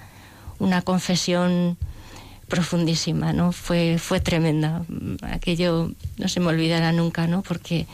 una 0.59 0.83
confesión 0.83 1.77
profundísima, 2.47 3.33
¿no? 3.33 3.53
Fue, 3.53 3.99
fue 3.99 4.21
tremenda. 4.21 4.85
Aquello 5.23 5.93
no 6.19 6.29
se 6.29 6.41
me 6.41 6.49
olvidará 6.49 6.93
nunca, 6.93 7.27
¿no? 7.27 7.43
Porque 7.43 7.87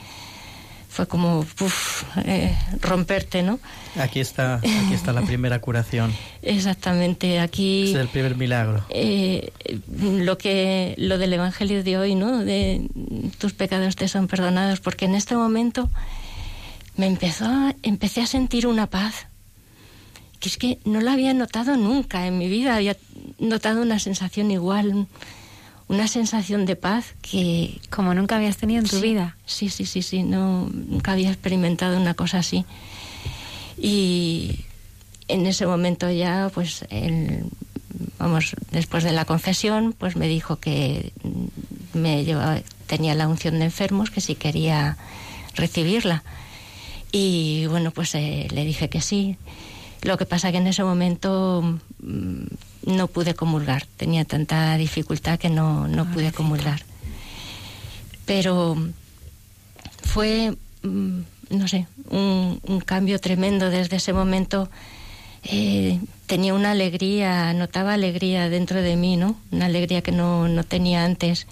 fue 0.97 1.07
como 1.07 1.41
uf, 1.41 2.05
eh, 2.25 2.57
romperte, 2.81 3.43
¿no? 3.43 3.59
Aquí 3.99 4.19
está, 4.19 4.55
aquí 4.55 4.93
está 4.95 5.13
la 5.13 5.21
primera 5.21 5.59
curación. 5.59 6.11
Exactamente, 6.41 7.39
aquí 7.39 7.91
es 7.91 7.95
el 7.97 8.07
primer 8.07 8.35
milagro. 8.35 8.83
Eh, 8.89 9.51
lo 10.01 10.39
que 10.39 10.95
lo 10.97 11.19
del 11.19 11.33
evangelio 11.33 11.83
de 11.83 11.99
hoy, 11.99 12.15
¿no? 12.15 12.39
De 12.39 12.89
tus 13.37 13.53
pecados 13.53 13.95
te 13.95 14.07
son 14.07 14.27
perdonados, 14.27 14.79
porque 14.79 15.05
en 15.05 15.13
este 15.13 15.35
momento 15.35 15.87
me 16.95 17.05
empezó, 17.05 17.45
a, 17.45 17.75
empecé 17.83 18.21
a 18.21 18.25
sentir 18.25 18.65
una 18.65 18.87
paz 18.87 19.27
que 20.39 20.49
es 20.49 20.57
que 20.57 20.79
no 20.83 20.99
la 20.99 21.13
había 21.13 21.35
notado 21.35 21.77
nunca 21.77 22.25
en 22.25 22.39
mi 22.39 22.49
vida, 22.49 22.75
había 22.75 22.97
notado 23.37 23.83
una 23.83 23.99
sensación 23.99 24.49
igual, 24.49 25.05
una 25.87 26.07
sensación 26.07 26.65
de 26.65 26.75
paz 26.75 27.13
que... 27.21 27.79
Como 27.89 28.13
nunca 28.13 28.35
habías 28.35 28.57
tenido 28.57 28.81
en 28.81 28.87
tu 28.87 28.97
sí, 28.97 29.01
vida. 29.01 29.37
Sí, 29.45 29.69
sí, 29.69 29.85
sí, 29.85 30.01
sí, 30.01 30.23
no, 30.23 30.69
nunca 30.69 31.13
había 31.13 31.29
experimentado 31.29 31.97
una 31.97 32.13
cosa 32.13 32.39
así. 32.39 32.65
Y 33.77 34.65
en 35.27 35.45
ese 35.45 35.65
momento 35.65 36.09
ya, 36.11 36.51
pues, 36.53 36.85
el, 36.89 37.45
vamos, 38.19 38.55
después 38.71 39.03
de 39.03 39.11
la 39.11 39.25
confesión, 39.25 39.93
pues 39.97 40.15
me 40.15 40.27
dijo 40.27 40.57
que 40.57 41.13
me 41.93 42.23
llevaba, 42.23 42.59
tenía 42.87 43.15
la 43.15 43.27
unción 43.27 43.59
de 43.59 43.65
enfermos, 43.65 44.11
que 44.11 44.21
si 44.21 44.35
quería 44.35 44.97
recibirla. 45.55 46.23
Y 47.11 47.65
bueno, 47.67 47.91
pues 47.91 48.13
eh, 48.15 48.47
le 48.51 48.65
dije 48.65 48.89
que 48.89 49.01
sí. 49.01 49.37
Lo 50.03 50.17
que 50.17 50.25
pasa 50.25 50.51
que 50.51 50.57
en 50.57 50.67
ese 50.67 50.83
momento 50.83 51.79
mmm, 51.99 52.45
no 52.85 53.07
pude 53.07 53.33
comulgar, 53.33 53.85
tenía 53.97 54.25
tanta 54.25 54.77
dificultad 54.77 55.39
que 55.39 55.49
no, 55.49 55.87
no 55.87 56.05
pude 56.11 56.31
comulgar. 56.31 56.81
Pero 58.25 58.75
fue, 60.03 60.55
mmm, 60.83 61.19
no 61.49 61.67
sé, 61.67 61.87
un, 62.09 62.59
un, 62.67 62.79
cambio 62.81 63.19
tremendo 63.19 63.69
desde 63.69 63.97
ese 63.97 64.13
momento. 64.13 64.69
Eh, 65.43 65.99
tenía 66.25 66.53
una 66.53 66.71
alegría, 66.71 67.53
notaba 67.53 67.93
alegría 67.93 68.49
dentro 68.49 68.81
de 68.81 68.95
mí, 68.95 69.17
¿no? 69.17 69.37
Una 69.51 69.65
alegría 69.65 70.01
que 70.01 70.11
no, 70.11 70.47
no 70.47 70.63
tenía 70.63 71.05
antes. 71.05 71.47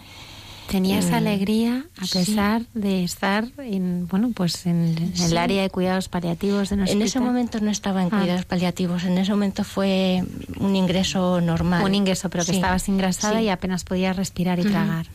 Tenía 0.68 1.00
esa 1.00 1.18
alegría 1.18 1.86
a 1.98 2.06
pesar 2.08 2.62
sí. 2.62 2.68
de 2.74 3.04
estar 3.04 3.48
en 3.58 4.08
bueno 4.08 4.32
pues 4.34 4.66
en, 4.66 5.12
sí. 5.14 5.26
el 5.26 5.38
área 5.38 5.62
de 5.62 5.70
cuidados 5.70 6.10
paliativos 6.10 6.70
de 6.70 6.76
En 6.76 7.02
ese 7.02 7.20
momento 7.20 7.60
no 7.60 7.70
estaba 7.70 8.02
en 8.02 8.10
cuidados 8.10 8.42
ah. 8.42 8.48
paliativos, 8.50 9.04
en 9.04 9.18
ese 9.18 9.32
momento 9.32 9.64
fue 9.64 10.24
un 10.60 10.76
ingreso 10.76 11.40
normal. 11.42 11.84
Un 11.84 11.96
ingreso, 11.96 12.30
pero 12.30 12.44
que 12.44 12.52
sí. 12.52 12.58
estabas 12.58 12.88
ingresada 12.90 13.42
y 13.42 13.50
apenas 13.50 13.84
podías 13.84 14.16
respirar 14.16 14.60
y 14.60 14.64
uh 14.64 14.66
-huh. 14.66 14.72
tragar. 14.72 15.06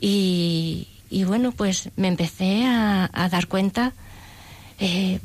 Y, 0.00 0.88
y, 1.10 1.24
bueno, 1.24 1.52
pues 1.52 1.90
me 1.96 2.08
empecé 2.08 2.66
a, 2.66 3.08
a 3.12 3.28
dar 3.28 3.46
cuenta 3.46 3.92
eh, 4.80 5.20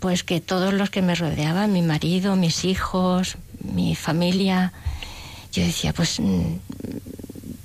pues 0.00 0.22
que 0.22 0.40
todos 0.40 0.74
los 0.74 0.90
que 0.90 1.00
me 1.00 1.14
rodeaban, 1.14 1.72
mi 1.72 1.82
marido, 1.82 2.36
mis 2.36 2.64
hijos, 2.64 3.36
mi 3.62 3.94
familia, 3.94 4.72
yo 5.52 5.64
decía, 5.64 5.92
pues 5.92 6.20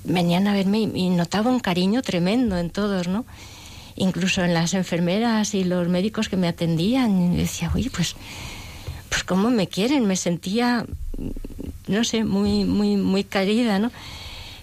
venían 0.04 0.46
a 0.46 0.52
verme 0.52 0.80
y, 0.80 0.90
y, 0.94 1.10
notaba 1.10 1.50
un 1.50 1.60
cariño 1.60 2.02
tremendo 2.02 2.58
en 2.58 2.70
todos, 2.70 3.08
¿no? 3.08 3.24
Incluso 3.96 4.42
en 4.42 4.54
las 4.54 4.74
enfermeras 4.74 5.54
y 5.54 5.64
los 5.64 5.88
médicos 5.88 6.28
que 6.28 6.36
me 6.36 6.48
atendían, 6.48 7.36
decía, 7.36 7.70
oye, 7.74 7.90
pues, 7.90 8.16
pues 9.08 9.24
cómo 9.24 9.50
me 9.50 9.68
quieren, 9.68 10.06
me 10.06 10.16
sentía, 10.16 10.86
no 11.88 12.04
sé, 12.04 12.24
muy, 12.24 12.64
muy, 12.64 12.96
muy 12.96 13.24
querida, 13.24 13.78
¿no? 13.78 13.90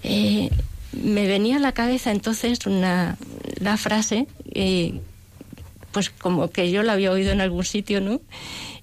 Eh, 0.04 0.50
me 0.92 1.28
venía 1.28 1.58
a 1.58 1.60
la 1.60 1.74
cabeza 1.74 2.12
entonces 2.12 2.66
una 2.66 3.18
la 3.60 3.78
frase, 3.78 4.28
eh, 4.52 5.00
pues 5.92 6.10
como 6.10 6.50
que 6.50 6.72
yo 6.72 6.84
la 6.84 6.94
había 6.94 7.12
oído 7.12 7.32
en 7.32 7.42
algún 7.42 7.66
sitio, 7.66 8.02
¿no? 8.02 8.22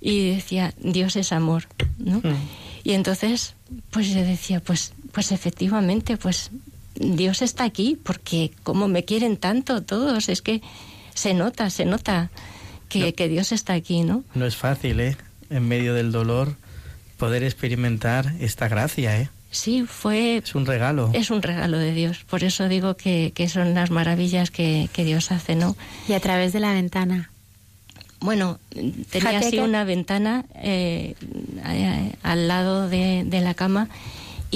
Y 0.01 0.31
decía, 0.31 0.75
Dios 0.79 1.17
es 1.17 1.33
amor, 1.33 1.65
¿no? 1.99 2.19
Mm. 2.19 2.37
Y 2.85 2.93
entonces, 2.93 3.55
pues 3.91 4.09
yo 4.09 4.23
decía, 4.23 4.61
pues 4.61 4.93
pues 5.17 5.33
efectivamente, 5.33 6.19
pues 6.19 6.51
Dios 6.95 7.41
está 7.41 7.65
aquí, 7.65 7.99
porque 8.03 8.51
como 8.65 8.87
me 8.87 9.07
quieren 9.07 9.39
tanto 9.39 9.83
todos, 9.83 10.29
es 10.29 10.43
que 10.43 10.61
se 11.15 11.33
nota, 11.33 11.71
se 11.71 11.87
nota 11.87 12.29
que, 12.91 12.99
no, 12.99 13.13
que, 13.15 13.27
Dios 13.27 13.51
está 13.51 13.73
aquí, 13.73 14.03
¿no? 14.03 14.25
No 14.35 14.45
es 14.45 14.57
fácil, 14.57 15.01
¿eh? 15.01 15.17
En 15.49 15.67
medio 15.67 15.95
del 15.95 16.13
dolor, 16.13 16.57
poder 17.17 17.45
experimentar 17.45 18.35
esta 18.41 18.69
gracia, 18.69 19.19
¿eh? 19.19 19.31
Sí, 19.51 19.87
fue... 19.89 20.37
Es 20.37 20.55
un 20.55 20.67
regalo. 20.67 21.11
Es 21.15 21.31
un 21.31 21.41
regalo 21.41 21.79
de 21.79 21.95
Dios. 21.95 22.27
Por 22.29 22.45
eso 22.45 22.69
digo 22.69 22.99
que, 22.99 23.33
que 23.35 23.49
son 23.49 23.73
las 23.73 23.91
maravillas 23.91 24.51
que, 24.51 24.91
que, 24.93 25.03
Dios 25.03 25.33
hace, 25.33 25.55
¿no? 25.55 25.79
Y 26.09 26.13
a 26.13 26.21
través 26.21 26.53
de 26.53 26.61
la 26.61 26.75
ventana. 26.75 27.31
Bueno, 28.21 28.59
tenía 28.71 29.33
Jateca. 29.33 29.39
así 29.39 29.59
una 29.61 29.85
ventana 29.85 30.45
eh, 30.57 31.15
al 32.23 32.49
lado 32.49 32.91
de, 32.91 33.25
de 33.25 33.41
la 33.41 33.55
cama 33.55 33.89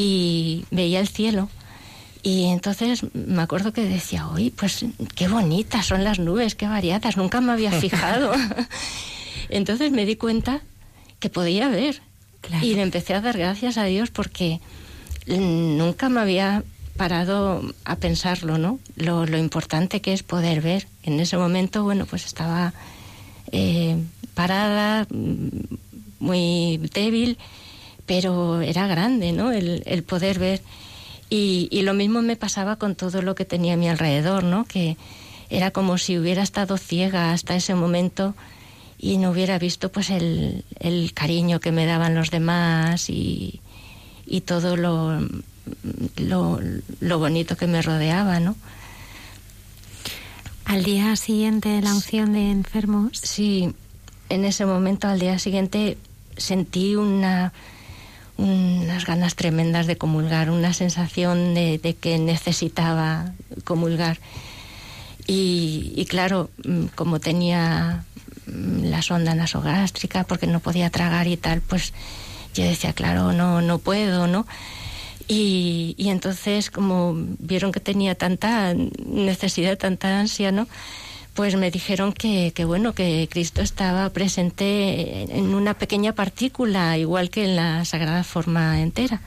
y 0.01 0.65
veía 0.71 1.01
el 1.01 1.09
cielo. 1.09 1.51
Y 2.23 2.47
entonces 2.47 3.03
me 3.15 3.43
acuerdo 3.43 3.73
que 3.73 3.83
decía, 3.83 4.29
uy, 4.29 4.51
pues 4.51 4.85
qué 5.15 5.29
bonitas 5.29 5.87
son 5.87 6.05
las 6.05 6.19
nubes, 6.19 6.55
qué 6.55 6.67
variadas, 6.67 7.19
nunca 7.19 7.43
me 7.43 7.53
había 7.53 7.71
fijado. 7.85 8.33
entonces 9.51 9.93
me 9.93 10.07
di 10.07 10.17
cuenta 10.17 10.63
que 11.19 11.29
podía 11.29 11.69
ver. 11.69 12.01
Claro. 12.41 12.65
Y 12.65 12.75
le 12.75 12.83
empecé 12.83 13.13
a 13.13 13.21
dar 13.21 13.37
gracias 13.37 13.77
a 13.77 13.85
Dios 13.85 14.11
porque 14.11 14.61
nunca 15.27 16.09
me 16.09 16.21
había 16.21 16.65
parado 16.97 17.63
a 17.85 17.97
pensarlo, 17.97 18.57
¿no? 18.57 18.79
Lo, 18.97 19.27
lo 19.27 19.37
importante 19.37 20.01
que 20.01 20.15
es 20.15 20.23
poder 20.23 20.63
ver. 20.63 20.89
En 21.03 21.21
ese 21.21 21.37
momento, 21.37 21.85
bueno, 21.85 22.07
pues 22.07 22.25
estaba 22.25 22.73
eh, 23.53 23.99
parada, 24.35 25.07
muy 26.19 26.79
débil 26.95 27.37
pero 28.11 28.61
era 28.61 28.89
grande, 28.89 29.31
¿no? 29.31 29.53
El, 29.53 29.85
el 29.87 30.03
poder 30.03 30.41
ver. 30.41 30.61
Y, 31.29 31.69
y, 31.71 31.83
lo 31.83 31.95
mismo 31.95 32.23
me 32.23 32.35
pasaba 32.35 32.75
con 32.75 32.97
todo 32.97 33.23
lo 33.23 33.37
que 33.37 33.45
tenía 33.45 33.75
a 33.75 33.77
mi 33.77 33.89
alrededor, 33.89 34.43
¿no? 34.43 34.65
Que 34.65 34.97
era 35.49 35.71
como 35.71 35.97
si 35.97 36.19
hubiera 36.19 36.43
estado 36.43 36.77
ciega 36.77 37.31
hasta 37.31 37.55
ese 37.55 37.77
momento 37.77 38.35
y 38.99 39.19
no 39.19 39.31
hubiera 39.31 39.61
visto 39.61 39.93
pues 39.93 40.11
el, 40.11 40.65
el 40.81 41.15
cariño 41.15 41.61
que 41.61 41.71
me 41.71 41.87
daban 41.87 42.17
los 42.17 42.33
demás 42.33 43.09
y, 43.11 43.61
y 44.27 44.41
todo 44.41 44.77
lo, 44.77 45.21
lo, 46.17 46.59
lo, 46.99 47.19
bonito 47.21 47.57
que 47.57 47.69
me 47.69 47.81
rodeaba, 47.81 48.41
¿no? 48.41 48.57
Al 50.65 50.83
día 50.83 51.15
siguiente 51.15 51.69
de 51.69 51.83
la 51.83 51.95
unción 51.95 52.33
de 52.33 52.51
enfermos. 52.51 53.19
Sí, 53.23 53.73
en 54.29 54.45
ese 54.45 54.67
momento, 54.67 55.07
al 55.07 55.21
día 55.21 55.39
siguiente, 55.39 55.97
sentí 56.37 56.97
una 56.97 57.53
unas 58.41 59.05
ganas 59.05 59.35
tremendas 59.35 59.87
de 59.87 59.97
comulgar, 59.97 60.51
una 60.51 60.73
sensación 60.73 61.55
de, 61.55 61.97
que 62.01 62.19
necesitaba 62.19 63.33
comulgar. 63.65 64.19
Y, 65.27 65.93
y, 65.95 66.07
claro, 66.07 66.51
mm, 66.65 66.87
como 66.95 67.21
tenía 67.21 68.05
mm, 68.47 68.85
la 68.85 69.03
sonda 69.03 69.35
nasogástrica, 69.35 70.25
porque 70.25 70.47
no 70.47 70.61
podía 70.61 70.91
tragar 70.91 71.27
y 71.27 71.37
tal, 71.37 71.61
pues 71.61 71.93
yo 72.55 72.65
decía, 72.65 72.93
claro, 72.95 73.33
no, 73.33 73.61
no 73.61 73.79
puedo, 73.79 74.27
¿no? 74.27 74.47
Y, 75.29 75.95
y 75.99 76.09
entonces, 76.09 76.71
como 76.71 77.15
vieron 77.39 77.71
que 77.71 77.81
tenía 77.81 78.15
tanta 78.15 78.75
necesidad, 78.75 79.79
tanta 79.79 80.19
ansia, 80.19 80.51
¿no? 80.51 80.67
Pues 81.35 81.57
me 81.57 81.71
dijeron 81.71 82.13
que, 82.13 82.53
que, 82.55 82.65
bueno 82.65 82.93
que 82.93 83.29
Cristo 83.31 83.63
estaba 83.63 84.11
presente 84.11 85.23
en 85.37 85.55
una 85.55 85.75
pequeña 85.75 86.13
partícula 86.13 86.99
igual 86.99 87.31
que 87.31 87.45
en 87.45 87.57
la 87.57 87.85
sagrada 87.85 88.25
forma 88.25 88.81
entera. 88.81 89.21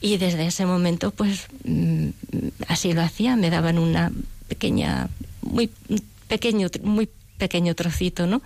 Y 0.00 0.18
desde 0.18 0.46
ese 0.46 0.66
momento 0.66 1.10
pues 1.10 1.46
mm, 1.64 2.08
así 2.68 2.92
lo 2.92 3.02
hacía. 3.02 3.36
Me 3.36 3.50
daban 3.50 3.78
una 3.78 4.12
pequeña 4.48 5.08
muy 5.42 5.70
pequeño 6.28 6.68
muy 6.82 7.08
pequeño 7.38 7.74
trocito 7.74 8.26
no 8.26 8.40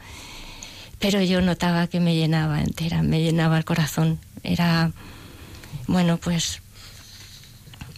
pero 0.98 1.22
yo 1.22 1.40
notaba 1.40 1.86
que 1.86 2.00
me 2.00 2.14
llenaba 2.14 2.60
entera 2.60 3.02
me 3.02 3.22
llenaba 3.22 3.58
el 3.58 3.64
corazón. 3.64 4.18
Era 4.42 4.92
bueno 5.86 6.18
pues 6.18 6.60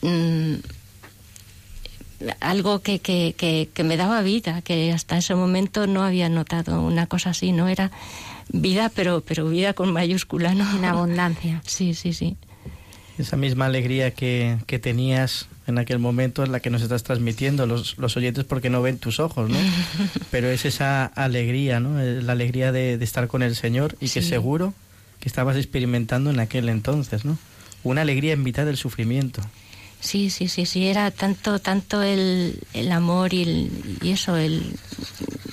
mmm, 0.03 0.55
algo 2.40 2.80
que, 2.80 2.98
que, 2.98 3.35
que, 3.37 3.68
que, 3.72 3.85
me 3.85 3.96
daba 3.96 4.22
vida, 4.22 4.62
que 4.62 4.92
hasta 4.92 5.18
ese 5.18 5.35
momento 5.35 5.87
no 5.87 6.02
había 6.02 6.28
notado 6.28 6.82
una 6.82 7.06
cosa 7.06 7.30
así, 7.30 7.52
no 7.52 7.68
era 7.68 7.90
vida, 8.50 8.90
pero, 8.94 9.22
pero 9.22 9.48
vida 9.48 9.74
con 9.74 9.92
mayúscula, 9.92 10.54
¿no? 10.54 10.70
En 10.76 10.85
abundancia. 10.85 11.62
Sí, 11.66 11.94
sí, 11.94 12.12
sí. 12.12 12.37
Esa 13.18 13.37
misma 13.37 13.66
alegría 13.66 14.12
que, 14.12 14.58
que 14.66 14.78
tenías 14.78 15.46
en 15.66 15.78
aquel 15.78 15.98
momento 15.98 16.42
es 16.42 16.48
la 16.48 16.61
que 16.61 16.70
nos 16.70 16.82
estás 16.82 17.02
transmitiendo 17.02 17.66
los, 17.66 17.98
los 17.98 18.16
oyentes 18.16 18.44
porque 18.44 18.70
no 18.70 18.82
ven 18.82 18.98
tus 18.98 19.20
ojos, 19.20 19.50
¿no? 19.50 19.58
Pero 20.30 20.48
es 20.48 20.64
esa 20.64 21.06
alegría, 21.06 21.78
¿no? 21.78 22.00
La 22.00 22.32
alegría 22.32 22.72
de, 22.72 22.98
de 22.98 23.04
estar 23.04 23.28
con 23.28 23.42
el 23.42 23.54
Señor 23.54 23.96
y 24.00 24.08
que 24.08 24.22
seguro 24.22 24.74
que 25.20 25.28
estabas 25.28 25.56
experimentando 25.56 26.30
en 26.30 26.40
aquel 26.40 26.68
entonces, 26.68 27.24
¿no? 27.24 27.38
Una 27.85 28.02
alegría 28.02 28.32
en 28.32 28.42
mitad 28.42 28.64
del 28.64 28.76
sufrimiento. 28.76 29.42
Sí, 30.02 30.30
sí, 30.30 30.48
sí, 30.48 30.66
sí, 30.66 30.88
era 30.88 31.12
tanto, 31.12 31.60
tanto 31.60 32.02
el, 32.02 32.58
el 32.74 32.90
amor 32.90 33.32
y, 33.32 33.70
eso, 34.02 34.36
el, 34.36 34.74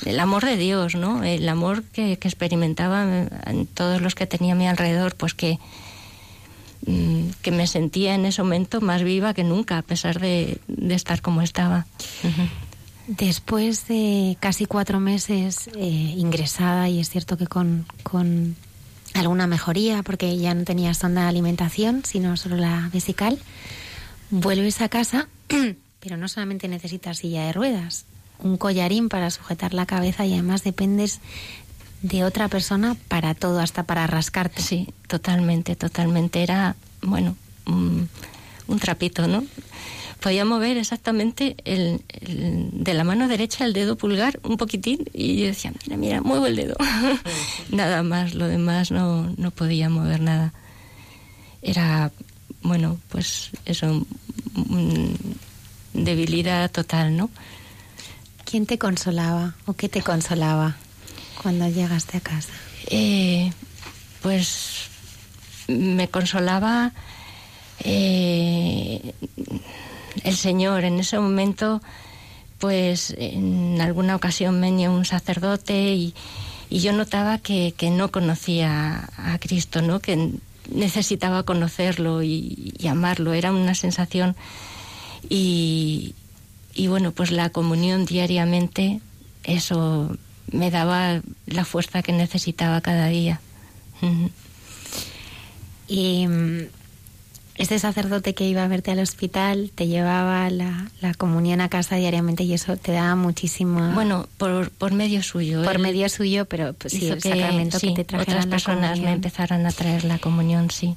el 0.05 0.19
amor 0.19 0.43
de 0.43 0.57
Dios, 0.57 0.95
¿no? 0.95 1.23
El 1.23 1.47
amor 1.47 1.83
que, 1.83 2.17
que 2.17 2.27
experimentaba 2.27 3.03
en 3.45 3.67
todos 3.67 4.01
los 4.01 4.15
que 4.15 4.25
tenía 4.25 4.53
a 4.53 4.57
mi 4.57 4.67
alrededor, 4.67 5.15
pues 5.15 5.35
que, 5.35 5.59
mm, 6.87 7.29
que 7.43 7.51
me 7.51 7.67
sentía 7.67 8.15
en 8.15 8.25
ese 8.25 8.41
momento 8.41 8.81
más 8.81 9.03
viva 9.03 9.35
que 9.35 9.43
nunca, 9.43 9.77
a 9.77 9.83
pesar 9.83 10.19
de, 10.19 10.57
de 10.67 10.95
estar 10.95 11.21
como 11.21 11.43
estaba. 11.43 11.85
Después 13.05 13.87
de 13.87 14.35
casi 14.39 14.65
cuatro 14.65 14.99
meses 14.99 15.69
eh, 15.75 16.15
ingresada, 16.17 16.89
y 16.89 16.99
es 16.99 17.09
cierto 17.11 17.37
que 17.37 17.45
con, 17.45 17.85
con 18.01 18.55
alguna 19.13 19.45
mejoría, 19.45 20.01
porque 20.01 20.35
ya 20.37 20.55
no 20.55 20.63
tenía 20.63 20.95
sonda 20.95 21.21
de 21.21 21.27
alimentación, 21.27 22.01
sino 22.03 22.35
solo 22.35 22.55
la 22.55 22.89
vesical, 22.91 23.37
vuelves 24.29 24.81
a 24.81 24.89
casa, 24.89 25.27
pero 25.99 26.17
no 26.17 26.27
solamente 26.27 26.67
necesitas 26.67 27.17
silla 27.19 27.45
de 27.45 27.53
ruedas, 27.53 28.05
un 28.39 28.57
collarín 28.57 29.09
para 29.09 29.31
sujetar 29.31 29.73
la 29.73 29.85
cabeza 29.85 30.25
y 30.25 30.33
además 30.33 30.63
dependes 30.63 31.19
de 32.01 32.23
otra 32.23 32.47
persona 32.47 32.95
para 33.09 33.33
todo, 33.35 33.59
hasta 33.59 33.83
para 33.83 34.07
rascarte. 34.07 34.61
Sí, 34.61 34.87
totalmente, 35.07 35.75
totalmente. 35.75 36.41
Era, 36.41 36.75
bueno, 37.01 37.35
un, 37.65 38.07
un 38.67 38.79
trapito, 38.79 39.27
¿no? 39.27 39.43
Podía 40.21 40.45
mover 40.45 40.77
exactamente 40.77 41.57
el, 41.65 42.01
el- 42.09 42.69
de 42.73 42.93
la 42.93 43.03
mano 43.03 43.27
derecha 43.27 43.65
el 43.65 43.73
dedo 43.73 43.97
pulgar 43.97 44.39
un 44.43 44.55
poquitín 44.57 44.99
y 45.13 45.39
yo 45.41 45.45
decía, 45.47 45.73
mira, 45.85 45.97
mira, 45.97 46.21
muevo 46.21 46.45
el 46.47 46.55
dedo. 46.55 46.75
nada 47.71 48.03
más, 48.03 48.33
lo 48.33 48.47
demás 48.47 48.91
no, 48.91 49.33
no 49.37 49.51
podía 49.51 49.89
mover 49.89 50.21
nada. 50.21 50.53
Era, 51.61 52.11
bueno, 52.61 52.99
pues 53.09 53.51
eso, 53.65 54.05
mm, 54.53 55.13
debilidad 55.93 56.69
total, 56.71 57.15
¿no? 57.15 57.29
¿Quién 58.45 58.65
te 58.65 58.77
consolaba 58.77 59.55
o 59.65 59.73
qué 59.73 59.89
te 59.89 60.01
consolaba 60.01 60.75
cuando 61.41 61.67
llegaste 61.67 62.17
a 62.17 62.21
casa? 62.21 62.53
Eh, 62.87 63.51
pues 64.21 64.87
me 65.67 66.07
consolaba 66.09 66.91
eh, 67.83 69.13
el 70.23 70.35
Señor. 70.35 70.83
En 70.83 70.99
ese 70.99 71.19
momento, 71.19 71.81
pues 72.57 73.13
en 73.17 73.79
alguna 73.81 74.15
ocasión 74.15 74.59
venía 74.59 74.89
un 74.89 75.05
sacerdote 75.05 75.93
y, 75.93 76.15
y 76.69 76.79
yo 76.79 76.91
notaba 76.91 77.37
que, 77.37 77.73
que 77.77 77.89
no 77.91 78.11
conocía 78.11 79.09
a 79.17 79.37
Cristo, 79.39 79.81
¿no? 79.81 79.99
que 79.99 80.31
necesitaba 80.71 81.43
conocerlo 81.43 82.23
y, 82.23 82.73
amarlo. 82.89 83.33
Era 83.33 83.51
una 83.51 83.75
sensación 83.75 84.35
y, 85.29 86.15
y 86.73 86.87
bueno, 86.87 87.11
pues 87.11 87.31
la 87.31 87.49
comunión 87.49 88.05
diariamente, 88.05 89.01
eso 89.43 90.17
me 90.51 90.71
daba 90.71 91.21
la 91.45 91.65
fuerza 91.65 92.01
que 92.01 92.11
necesitaba 92.11 92.81
cada 92.81 93.07
día. 93.07 93.41
Y 95.87 96.27
mm, 96.27 96.67
este 97.59 97.77
sacerdote 97.77 98.33
que 98.33 98.47
iba 98.47 98.63
a 98.63 98.67
verte 98.67 98.89
al 98.91 98.99
hospital 98.99 99.69
te 99.75 99.85
llevaba 99.87 100.49
la, 100.49 100.87
la 101.01 101.13
comunión 101.13 101.61
a 101.61 101.69
casa 101.69 101.97
diariamente 101.97 102.43
y 102.43 102.53
eso 102.53 102.75
te 102.77 102.93
daba 102.93 103.15
muchísima... 103.15 103.93
Bueno, 103.93 104.27
por, 104.37 104.71
por 104.71 104.93
medio 104.93 105.21
suyo. 105.21 105.63
por 105.63 105.77
medio 105.77 106.09
suyo, 106.09 106.45
pero 106.45 106.73
pues, 106.73 106.93
sí, 106.93 107.07
el 107.09 107.21
sacramento 107.21 107.77
sí, 107.77 107.93
que 107.93 108.03
te 108.05 108.17
otras 108.17 108.45
la 108.45 108.49
personas 108.49 108.99
me 108.99 109.11
empezaron 109.11 109.65
a 109.65 109.71
traer 109.71 110.05
la 110.05 110.17
comunión, 110.17 110.71
sí. 110.71 110.95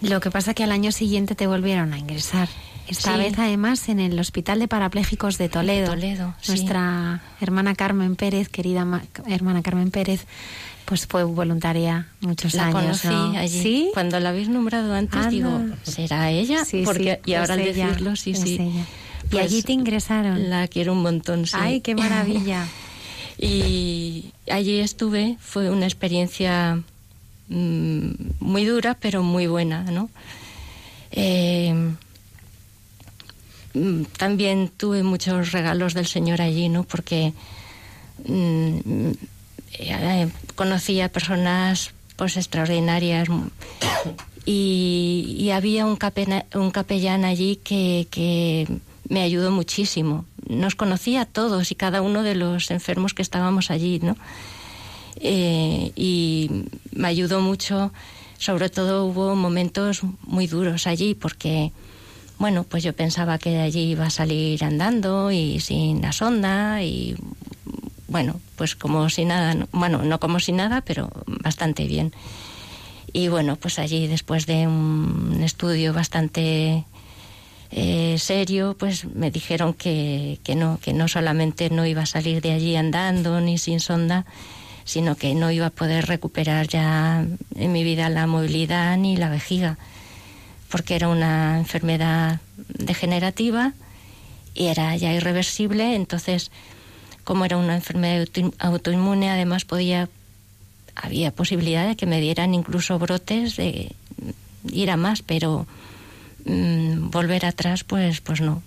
Lo 0.00 0.20
que 0.20 0.30
pasa 0.30 0.54
que 0.54 0.64
al 0.64 0.72
año 0.72 0.92
siguiente 0.92 1.34
te 1.34 1.46
volvieron 1.46 1.92
a 1.92 1.98
ingresar. 1.98 2.48
Esta 2.86 3.12
Sí. 3.14 3.18
vez 3.18 3.38
además 3.38 3.88
en 3.88 3.98
el 3.98 4.18
Hospital 4.20 4.58
de 4.58 4.68
Parapléjicos 4.68 5.38
de 5.38 5.48
Toledo. 5.48 5.86
Toledo, 5.88 6.34
sí. 6.42 6.52
Nuestra 6.52 7.22
hermana 7.40 7.74
Carmen 7.74 8.14
Pérez, 8.14 8.48
querida 8.50 8.84
ma- 8.84 9.02
hermana 9.26 9.62
Carmen 9.62 9.90
Pérez, 9.90 10.26
pues 10.84 11.06
fue 11.06 11.24
voluntaria 11.24 12.08
muchos 12.20 12.54
La 12.54 12.66
años. 12.66 13.00
conocí 13.02 13.08
¿no? 13.08 13.38
allí. 13.38 13.62
¿Sí? 13.62 13.90
Cuando 13.94 14.20
la 14.20 14.28
habéis 14.30 14.48
nombrado 14.48 14.94
antes, 14.94 15.30
digo, 15.30 15.50
¿será 15.82 16.30
ella? 16.30 16.64
Sí, 16.64 16.82
Porque, 16.84 17.20
sí, 17.24 17.30
y 17.30 17.34
ahora 17.34 17.54
al 17.54 17.60
ella, 17.60 17.86
decirlo, 17.88 18.16
sí, 18.16 18.34
sí. 18.34 18.54
ella. 18.54 18.84
Y 19.24 19.26
Pues 19.30 19.44
allí 19.44 19.62
te 19.62 19.72
ingresaron. 19.72 20.50
La 20.50 20.68
quiero 20.68 20.92
un 20.92 21.02
montón, 21.02 21.46
sí. 21.46 21.56
Ay, 21.58 21.80
qué 21.80 21.94
maravilla. 21.94 22.66
Y 23.36 24.26
allí 24.48 24.78
estuve, 24.78 25.36
fue 25.40 25.68
una 25.68 25.86
experiencia 25.86 26.80
mm, 27.48 28.08
muy 28.38 28.64
dura, 28.64 28.94
pero 29.00 29.24
muy 29.24 29.48
buena, 29.48 29.82
¿no? 29.82 30.08
Eh, 31.10 31.74
mm, 33.74 34.02
también 34.16 34.70
tuve 34.76 35.02
muchos 35.02 35.50
regalos 35.50 35.94
del 35.94 36.06
Señor 36.06 36.40
allí, 36.40 36.68
¿no? 36.68 36.84
Porque 36.84 37.32
mm, 38.28 39.10
eh, 39.78 40.28
conocí 40.54 41.00
a 41.00 41.08
personas 41.08 41.90
pues 42.16 42.36
extraordinarias 42.36 43.28
y, 44.46 45.36
y 45.38 45.50
había 45.50 45.86
un, 45.86 45.96
capena- 45.96 46.44
un 46.54 46.70
capellán 46.70 47.24
allí 47.24 47.56
que, 47.56 48.06
que 48.10 48.68
me 49.08 49.22
ayudó 49.22 49.50
muchísimo. 49.50 50.24
Nos 50.48 50.74
conocía 50.74 51.22
a 51.22 51.26
todos 51.26 51.70
y 51.70 51.74
cada 51.74 52.02
uno 52.02 52.22
de 52.22 52.34
los 52.34 52.70
enfermos 52.70 53.14
que 53.14 53.22
estábamos 53.22 53.70
allí, 53.70 53.98
¿no? 54.02 54.16
Eh, 55.16 55.92
y 55.96 56.50
me 56.92 57.08
ayudó 57.08 57.40
mucho, 57.40 57.92
sobre 58.38 58.68
todo 58.68 59.06
hubo 59.06 59.34
momentos 59.34 60.02
muy 60.22 60.46
duros 60.46 60.86
allí 60.86 61.14
porque, 61.14 61.72
bueno, 62.38 62.64
pues 62.64 62.82
yo 62.82 62.92
pensaba 62.92 63.38
que 63.38 63.50
de 63.50 63.62
allí 63.62 63.92
iba 63.92 64.06
a 64.06 64.10
salir 64.10 64.62
andando 64.64 65.30
y 65.30 65.60
sin 65.60 66.02
la 66.02 66.12
sonda 66.12 66.82
y, 66.82 67.16
bueno, 68.14 68.40
pues 68.54 68.76
como 68.76 69.10
si 69.10 69.24
nada, 69.24 69.54
¿no? 69.54 69.66
bueno, 69.72 70.04
no 70.04 70.20
como 70.20 70.38
si 70.38 70.52
nada, 70.52 70.82
pero 70.82 71.10
bastante 71.26 71.88
bien. 71.88 72.12
Y 73.12 73.26
bueno, 73.26 73.56
pues 73.56 73.80
allí 73.80 74.06
después 74.06 74.46
de 74.46 74.68
un 74.68 75.40
estudio 75.42 75.92
bastante 75.92 76.84
eh, 77.72 78.14
serio, 78.20 78.76
pues 78.78 79.04
me 79.04 79.32
dijeron 79.32 79.74
que, 79.74 80.38
que 80.44 80.54
no, 80.54 80.78
que 80.80 80.92
no 80.92 81.08
solamente 81.08 81.70
no 81.70 81.86
iba 81.86 82.02
a 82.02 82.06
salir 82.06 82.40
de 82.40 82.52
allí 82.52 82.76
andando 82.76 83.40
ni 83.40 83.58
sin 83.58 83.80
sonda, 83.80 84.26
sino 84.84 85.16
que 85.16 85.34
no 85.34 85.50
iba 85.50 85.66
a 85.66 85.70
poder 85.70 86.06
recuperar 86.06 86.68
ya 86.68 87.26
en 87.56 87.72
mi 87.72 87.82
vida 87.82 88.08
la 88.10 88.28
movilidad 88.28 88.96
ni 88.96 89.16
la 89.16 89.28
vejiga, 89.28 89.76
porque 90.70 90.94
era 90.94 91.08
una 91.08 91.58
enfermedad 91.58 92.38
degenerativa 92.68 93.72
y 94.54 94.66
era 94.66 94.94
ya 94.94 95.12
irreversible, 95.12 95.96
entonces 95.96 96.52
como 97.24 97.44
era 97.44 97.56
una 97.56 97.74
enfermedad 97.74 98.20
auto- 98.20 98.54
autoinmune, 98.58 99.30
además 99.30 99.64
podía 99.64 100.08
había 100.96 101.32
posibilidad 101.32 101.88
de 101.88 101.96
que 101.96 102.06
me 102.06 102.20
dieran 102.20 102.54
incluso 102.54 102.98
brotes 102.98 103.56
de 103.56 103.92
ir 104.70 104.90
a 104.90 104.96
más, 104.96 105.22
pero 105.22 105.66
mm, 106.44 107.10
volver 107.10 107.44
atrás, 107.46 107.82
pues, 107.84 108.20
pues 108.20 108.40
no. 108.40 108.62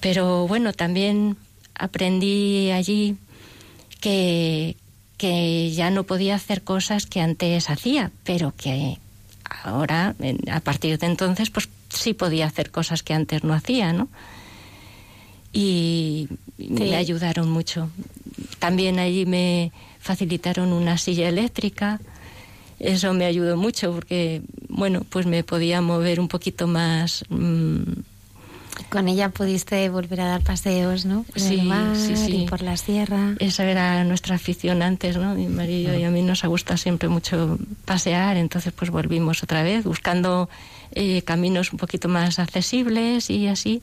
Pero 0.00 0.48
bueno, 0.48 0.72
también 0.72 1.36
aprendí 1.74 2.70
allí 2.72 3.16
que, 4.00 4.76
que 5.16 5.70
ya 5.72 5.90
no 5.90 6.04
podía 6.04 6.34
hacer 6.34 6.62
cosas 6.62 7.06
que 7.06 7.20
antes 7.20 7.70
hacía, 7.70 8.10
pero 8.24 8.52
que 8.56 8.98
ahora, 9.44 10.14
a 10.50 10.60
partir 10.60 10.98
de 10.98 11.06
entonces, 11.06 11.50
pues 11.50 11.68
sí 11.88 12.14
podía 12.14 12.46
hacer 12.46 12.70
cosas 12.70 13.02
que 13.02 13.14
antes 13.14 13.44
no 13.44 13.54
hacía, 13.54 13.92
¿no? 13.92 14.08
Y 15.52 16.28
me 16.58 16.96
ayudaron 16.96 17.48
mucho. 17.50 17.88
También 18.58 18.98
allí 18.98 19.26
me 19.26 19.72
facilitaron 20.00 20.72
una 20.72 20.98
silla 20.98 21.28
eléctrica. 21.28 22.00
Eso 22.80 23.12
me 23.14 23.24
ayudó 23.24 23.56
mucho 23.56 23.92
porque, 23.92 24.42
bueno, 24.68 25.02
pues 25.08 25.26
me 25.26 25.42
podía 25.44 25.80
mover 25.80 26.20
un 26.20 26.28
poquito 26.28 26.66
más. 26.66 27.24
mm, 27.28 27.82
Con 28.90 29.08
ella 29.08 29.28
pudiste 29.30 29.88
volver 29.88 30.20
a 30.20 30.26
dar 30.26 30.42
paseos, 30.42 31.04
¿no? 31.04 31.24
Por 31.24 31.40
Sí, 31.40 31.54
el 31.60 31.62
mar 31.66 31.96
sí, 31.96 32.16
sí. 32.16 32.36
y 32.36 32.46
por 32.46 32.62
la 32.62 32.76
sierra. 32.76 33.34
Esa 33.40 33.64
era 33.64 34.04
nuestra 34.04 34.36
afición 34.36 34.82
antes, 34.82 35.16
¿no? 35.16 35.34
Mi 35.34 35.48
marido 35.48 35.98
y 35.98 36.04
a 36.04 36.10
mí 36.10 36.22
nos 36.22 36.44
ha 36.44 36.48
gustado 36.48 36.76
siempre 36.78 37.08
mucho 37.08 37.58
pasear, 37.84 38.36
entonces 38.36 38.72
pues 38.72 38.90
volvimos 38.90 39.42
otra 39.42 39.62
vez 39.64 39.84
buscando 39.84 40.48
eh, 40.92 41.22
caminos 41.22 41.72
un 41.72 41.78
poquito 41.78 42.08
más 42.08 42.38
accesibles 42.38 43.28
y 43.30 43.48
así. 43.48 43.82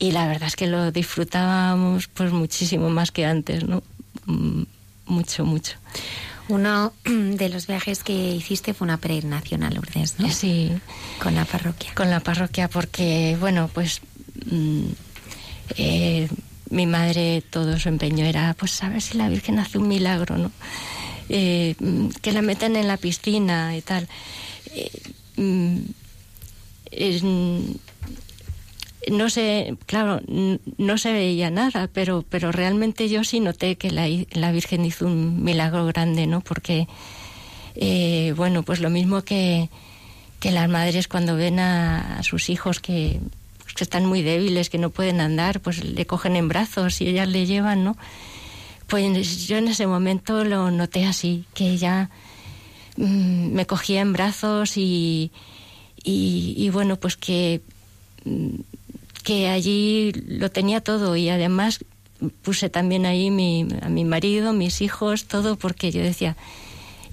Y 0.00 0.10
la 0.10 0.26
verdad 0.26 0.48
es 0.48 0.56
que 0.56 0.66
lo 0.66 0.90
disfrutábamos 0.90 2.08
pues 2.08 2.32
muchísimo 2.32 2.90
más 2.90 3.12
que 3.12 3.24
antes, 3.26 3.64
¿no? 3.64 3.84
Mm, 4.26 4.64
Mucho, 5.10 5.44
mucho. 5.44 5.76
Uno 6.48 6.92
de 7.04 7.48
los 7.48 7.66
viajes 7.66 8.04
que 8.04 8.34
hiciste 8.34 8.74
fue 8.74 8.86
una 8.86 8.96
peregrinación 8.96 9.64
a 9.64 9.70
Lourdes, 9.70 10.18
¿no? 10.18 10.30
Sí. 10.30 10.70
Con 11.20 11.34
la 11.34 11.44
parroquia. 11.44 11.92
Con 11.94 12.10
la 12.10 12.20
parroquia, 12.20 12.68
porque, 12.68 13.36
bueno, 13.40 13.68
pues 13.74 14.00
mm, 14.50 14.84
eh, 15.76 16.28
mi 16.70 16.86
madre 16.86 17.42
todo 17.42 17.78
su 17.78 17.88
empeño 17.88 18.24
era, 18.24 18.54
pues 18.54 18.80
a 18.84 18.88
ver 18.88 19.02
si 19.02 19.18
la 19.18 19.28
Virgen 19.28 19.58
hace 19.58 19.78
un 19.78 19.88
milagro, 19.88 20.38
¿no? 20.38 20.52
Eh, 21.28 21.74
mm, 21.80 22.08
que 22.22 22.32
la 22.32 22.42
metan 22.42 22.76
en 22.76 22.86
la 22.86 22.96
piscina 22.96 23.76
y 23.76 23.82
tal. 23.82 24.08
Eh, 24.72 24.90
es, 26.92 27.22
no 29.08 29.30
sé, 29.30 29.76
claro, 29.86 30.20
no 30.26 30.98
se 30.98 31.12
veía 31.12 31.50
nada, 31.50 31.88
pero, 31.92 32.24
pero 32.28 32.52
realmente 32.52 33.08
yo 33.08 33.24
sí 33.24 33.40
noté 33.40 33.76
que 33.76 33.90
la, 33.90 34.06
la 34.32 34.52
Virgen 34.52 34.84
hizo 34.84 35.06
un 35.06 35.42
milagro 35.42 35.86
grande, 35.86 36.26
¿no? 36.26 36.42
Porque, 36.42 36.86
eh, 37.76 38.34
bueno, 38.36 38.62
pues 38.62 38.80
lo 38.80 38.90
mismo 38.90 39.22
que, 39.22 39.70
que 40.38 40.50
las 40.50 40.68
madres 40.68 41.08
cuando 41.08 41.36
ven 41.36 41.58
a, 41.60 42.22
sus 42.22 42.50
hijos 42.50 42.80
que, 42.80 43.20
pues, 43.62 43.74
que, 43.74 43.84
están 43.84 44.04
muy 44.04 44.22
débiles, 44.22 44.68
que 44.68 44.78
no 44.78 44.90
pueden 44.90 45.20
andar, 45.20 45.60
pues 45.60 45.82
le 45.82 46.06
cogen 46.06 46.36
en 46.36 46.48
brazos 46.48 47.00
y 47.00 47.08
ellas 47.08 47.28
le 47.28 47.46
llevan, 47.46 47.84
¿no? 47.84 47.96
Pues 48.86 49.46
yo 49.46 49.56
en 49.56 49.68
ese 49.68 49.86
momento 49.86 50.44
lo 50.44 50.70
noté 50.70 51.06
así, 51.06 51.44
que 51.54 51.70
ella 51.70 52.10
mmm, 52.96 53.52
me 53.52 53.66
cogía 53.66 54.02
en 54.02 54.12
brazos 54.12 54.76
y, 54.76 55.30
y, 56.02 56.54
y 56.56 56.68
bueno, 56.70 56.96
pues 56.96 57.16
que 57.16 57.62
mm, 58.24 58.60
que 59.22 59.48
allí 59.48 60.12
lo 60.12 60.50
tenía 60.50 60.80
todo 60.80 61.16
y 61.16 61.28
además 61.28 61.84
puse 62.42 62.68
también 62.68 63.06
ahí 63.06 63.30
mi, 63.30 63.66
a 63.82 63.88
mi 63.88 64.04
marido, 64.04 64.52
mis 64.52 64.82
hijos, 64.82 65.24
todo, 65.24 65.56
porque 65.56 65.90
yo 65.90 66.02
decía, 66.02 66.36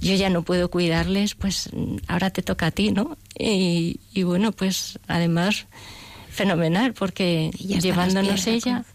yo 0.02 0.16
ya 0.16 0.30
no 0.30 0.44
puedo 0.44 0.70
cuidarles, 0.70 1.36
pues 1.36 1.70
ahora 2.08 2.30
te 2.30 2.42
toca 2.42 2.68
a 2.68 2.72
ti, 2.72 2.92
¿no? 2.92 3.18
Y, 3.38 4.00
y 4.14 4.24
bueno, 4.24 4.52
pues 4.52 5.00
además 5.08 5.66
fenomenal, 6.30 6.94
porque 6.94 7.52
llevándonos 7.58 8.46
ella. 8.48 8.86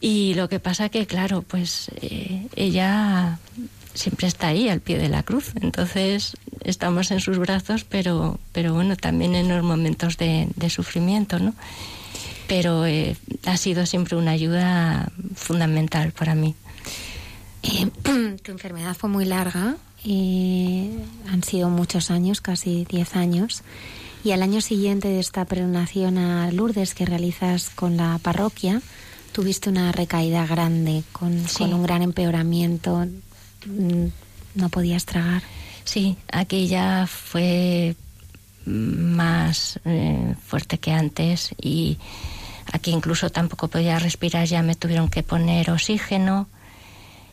Y 0.00 0.34
lo 0.34 0.48
que 0.48 0.58
pasa 0.58 0.88
que, 0.88 1.06
claro, 1.06 1.42
pues 1.42 1.90
eh, 2.00 2.48
ella 2.56 3.38
siempre 3.94 4.26
está 4.28 4.48
ahí 4.48 4.68
al 4.68 4.80
pie 4.80 4.98
de 4.98 5.08
la 5.08 5.22
cruz. 5.22 5.52
Entonces 5.60 6.36
estamos 6.64 7.10
en 7.10 7.20
sus 7.20 7.38
brazos, 7.38 7.84
pero, 7.84 8.38
pero 8.52 8.74
bueno, 8.74 8.96
también 8.96 9.34
en 9.34 9.48
los 9.48 9.62
momentos 9.62 10.16
de, 10.16 10.48
de 10.56 10.70
sufrimiento, 10.70 11.38
¿no? 11.38 11.54
Pero 12.48 12.84
eh, 12.86 13.16
ha 13.46 13.56
sido 13.56 13.86
siempre 13.86 14.16
una 14.16 14.32
ayuda 14.32 15.10
fundamental 15.34 16.12
para 16.12 16.34
mí. 16.34 16.54
Eh, 17.62 17.86
tu 18.42 18.52
enfermedad 18.52 18.94
fue 18.96 19.08
muy 19.08 19.24
larga, 19.24 19.76
han 20.04 21.42
sido 21.44 21.68
muchos 21.70 22.10
años, 22.10 22.40
casi 22.40 22.84
10 22.86 23.16
años. 23.16 23.62
Y 24.24 24.32
al 24.32 24.42
año 24.42 24.60
siguiente 24.60 25.08
de 25.08 25.20
esta 25.20 25.44
peregrinación 25.44 26.18
a 26.18 26.50
Lourdes 26.52 26.94
que 26.94 27.06
realizas 27.06 27.70
con 27.70 27.96
la 27.96 28.18
parroquia, 28.22 28.80
tuviste 29.32 29.68
una 29.68 29.90
recaída 29.92 30.46
grande, 30.46 31.02
con, 31.12 31.48
Sí. 31.48 31.58
con 31.58 31.74
un 31.74 31.82
gran 31.82 32.02
empeoramiento. 32.02 33.06
Mm, 33.66 34.06
No 34.54 34.68
podías 34.68 35.04
tragar. 35.06 35.42
Sí, 35.84 36.16
aquella 36.30 37.06
fue 37.06 37.96
más 38.66 39.80
eh, 39.84 40.34
fuerte 40.46 40.78
que 40.78 40.92
antes 40.92 41.50
y 41.60 41.98
aquí 42.72 42.92
incluso 42.92 43.30
tampoco 43.30 43.66
podía 43.68 43.98
respirar, 43.98 44.46
ya 44.46 44.62
me 44.62 44.74
tuvieron 44.76 45.08
que 45.08 45.22
poner 45.22 45.70
oxígeno. 45.70 46.46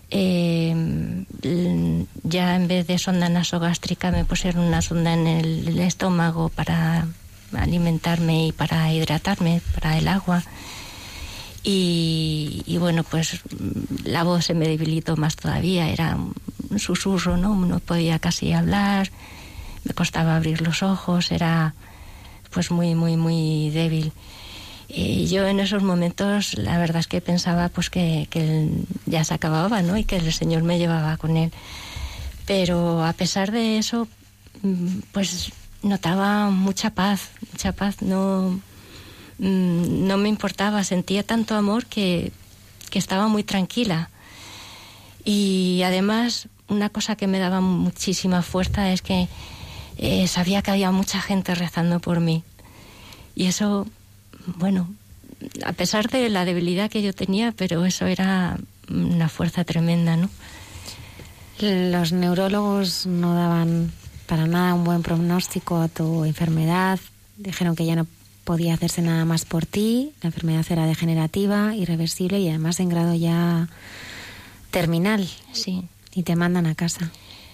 L- 0.09 2.05
ya 2.23 2.55
en 2.55 2.67
vez 2.67 2.87
de 2.87 2.97
sonda 2.97 3.29
nasogástrica 3.29 4.11
me 4.11 4.25
pusieron 4.25 4.63
una 4.65 4.81
sonda 4.81 5.13
en 5.13 5.27
el 5.27 5.79
estómago 5.79 6.49
para 6.49 7.05
alimentarme 7.55 8.47
y 8.47 8.51
para 8.51 8.91
hidratarme, 8.91 9.61
para 9.75 9.97
el 9.97 10.07
agua. 10.07 10.43
Y, 11.63 12.77
bueno, 12.79 13.03
pues 13.03 13.41
mm, 13.49 14.05
la 14.07 14.23
voz 14.23 14.45
se 14.45 14.53
me 14.53 14.67
debilitó 14.67 15.17
más 15.17 15.35
todavía, 15.35 15.89
era 15.89 16.15
un 16.15 16.79
susurro, 16.79 17.37
¿no? 17.37 17.55
No 17.55 17.79
podía 17.79 18.19
casi 18.19 18.53
hablar, 18.53 19.11
me 19.83 19.93
costaba 19.93 20.35
abrir 20.35 20.61
los 20.61 20.83
ojos, 20.83 21.31
era 21.31 21.73
pues 22.51 22.71
muy, 22.71 22.95
muy, 22.95 23.17
muy 23.17 23.69
débil. 23.71 24.11
Y 24.87 25.27
yo 25.27 25.47
en 25.47 25.59
esos 25.59 25.83
momentos 25.83 26.57
la 26.57 26.79
verdad 26.79 27.01
es 27.01 27.07
que 27.07 27.21
pensaba 27.21 27.69
pues 27.69 27.89
que, 27.91 28.27
que 28.31 28.69
ya 29.05 29.23
se 29.23 29.35
acababa, 29.35 29.81
¿no? 29.81 29.97
Y 29.97 30.03
que 30.03 30.15
el 30.17 30.33
Señor 30.33 30.63
me 30.63 30.79
llevaba 30.79 31.17
con 31.17 31.37
él. 31.37 31.51
Pero 32.45 33.05
a 33.05 33.13
pesar 33.13 33.51
de 33.51 33.77
eso, 33.77 34.07
mm, 34.63 34.99
pues 35.11 35.51
notaba 35.83 36.49
mucha 36.49 36.89
paz, 36.91 37.29
mucha 37.51 37.71
paz, 37.71 38.01
no, 38.01 38.59
mm, 39.39 40.07
no 40.07 40.17
me 40.17 40.29
importaba, 40.29 40.83
sentía 40.83 41.23
tanto 41.23 41.55
amor 41.55 41.85
que, 41.85 42.31
que 42.89 42.99
estaba 42.99 43.27
muy 43.27 43.43
tranquila. 43.43 44.09
Y 45.25 45.81
además, 45.83 46.47
una 46.67 46.89
cosa 46.89 47.15
que 47.15 47.27
me 47.27 47.39
daba 47.39 47.61
muchísima 47.61 48.41
fuerza 48.41 48.91
es 48.91 49.01
que 49.01 49.27
eh, 49.97 50.27
sabía 50.27 50.61
que 50.61 50.71
había 50.71 50.91
mucha 50.91 51.21
gente 51.21 51.55
rezando 51.55 51.99
por 51.99 52.19
mí. 52.19 52.43
Y 53.35 53.47
eso, 53.47 53.87
bueno, 54.45 54.89
a 55.65 55.73
pesar 55.73 56.09
de 56.09 56.29
la 56.29 56.45
debilidad 56.45 56.89
que 56.89 57.01
yo 57.01 57.13
tenía, 57.13 57.51
pero 57.51 57.85
eso 57.85 58.05
era 58.05 58.57
una 58.89 59.29
fuerza 59.29 59.63
tremenda, 59.63 60.15
¿no? 60.15 60.29
Los 61.59 62.13
neurólogos 62.13 63.05
no 63.05 63.35
daban 63.35 63.91
para 64.25 64.47
nada 64.47 64.73
un 64.73 64.85
buen 64.85 65.03
pronóstico 65.03 65.81
a 65.81 65.89
tu 65.89 66.23
enfermedad. 66.23 66.99
Dijeron 67.37 67.75
que 67.75 67.85
ya 67.85 67.95
no 67.95 68.07
podía 68.49 68.73
hacerse 68.73 69.03
nada 69.03 69.25
más 69.25 69.45
por 69.45 69.67
ti. 69.67 70.11
La 70.23 70.29
enfermedad 70.29 70.65
era 70.71 70.87
degenerativa, 70.87 71.75
irreversible 71.75 72.39
y 72.39 72.49
además 72.49 72.79
en 72.79 72.89
grado 72.89 73.13
ya 73.13 73.67
terminal. 74.71 75.29
Sí. 75.51 75.83
Y 76.15 76.23
te 76.23 76.35
mandan 76.35 76.65
a 76.65 76.73
casa. 76.73 77.11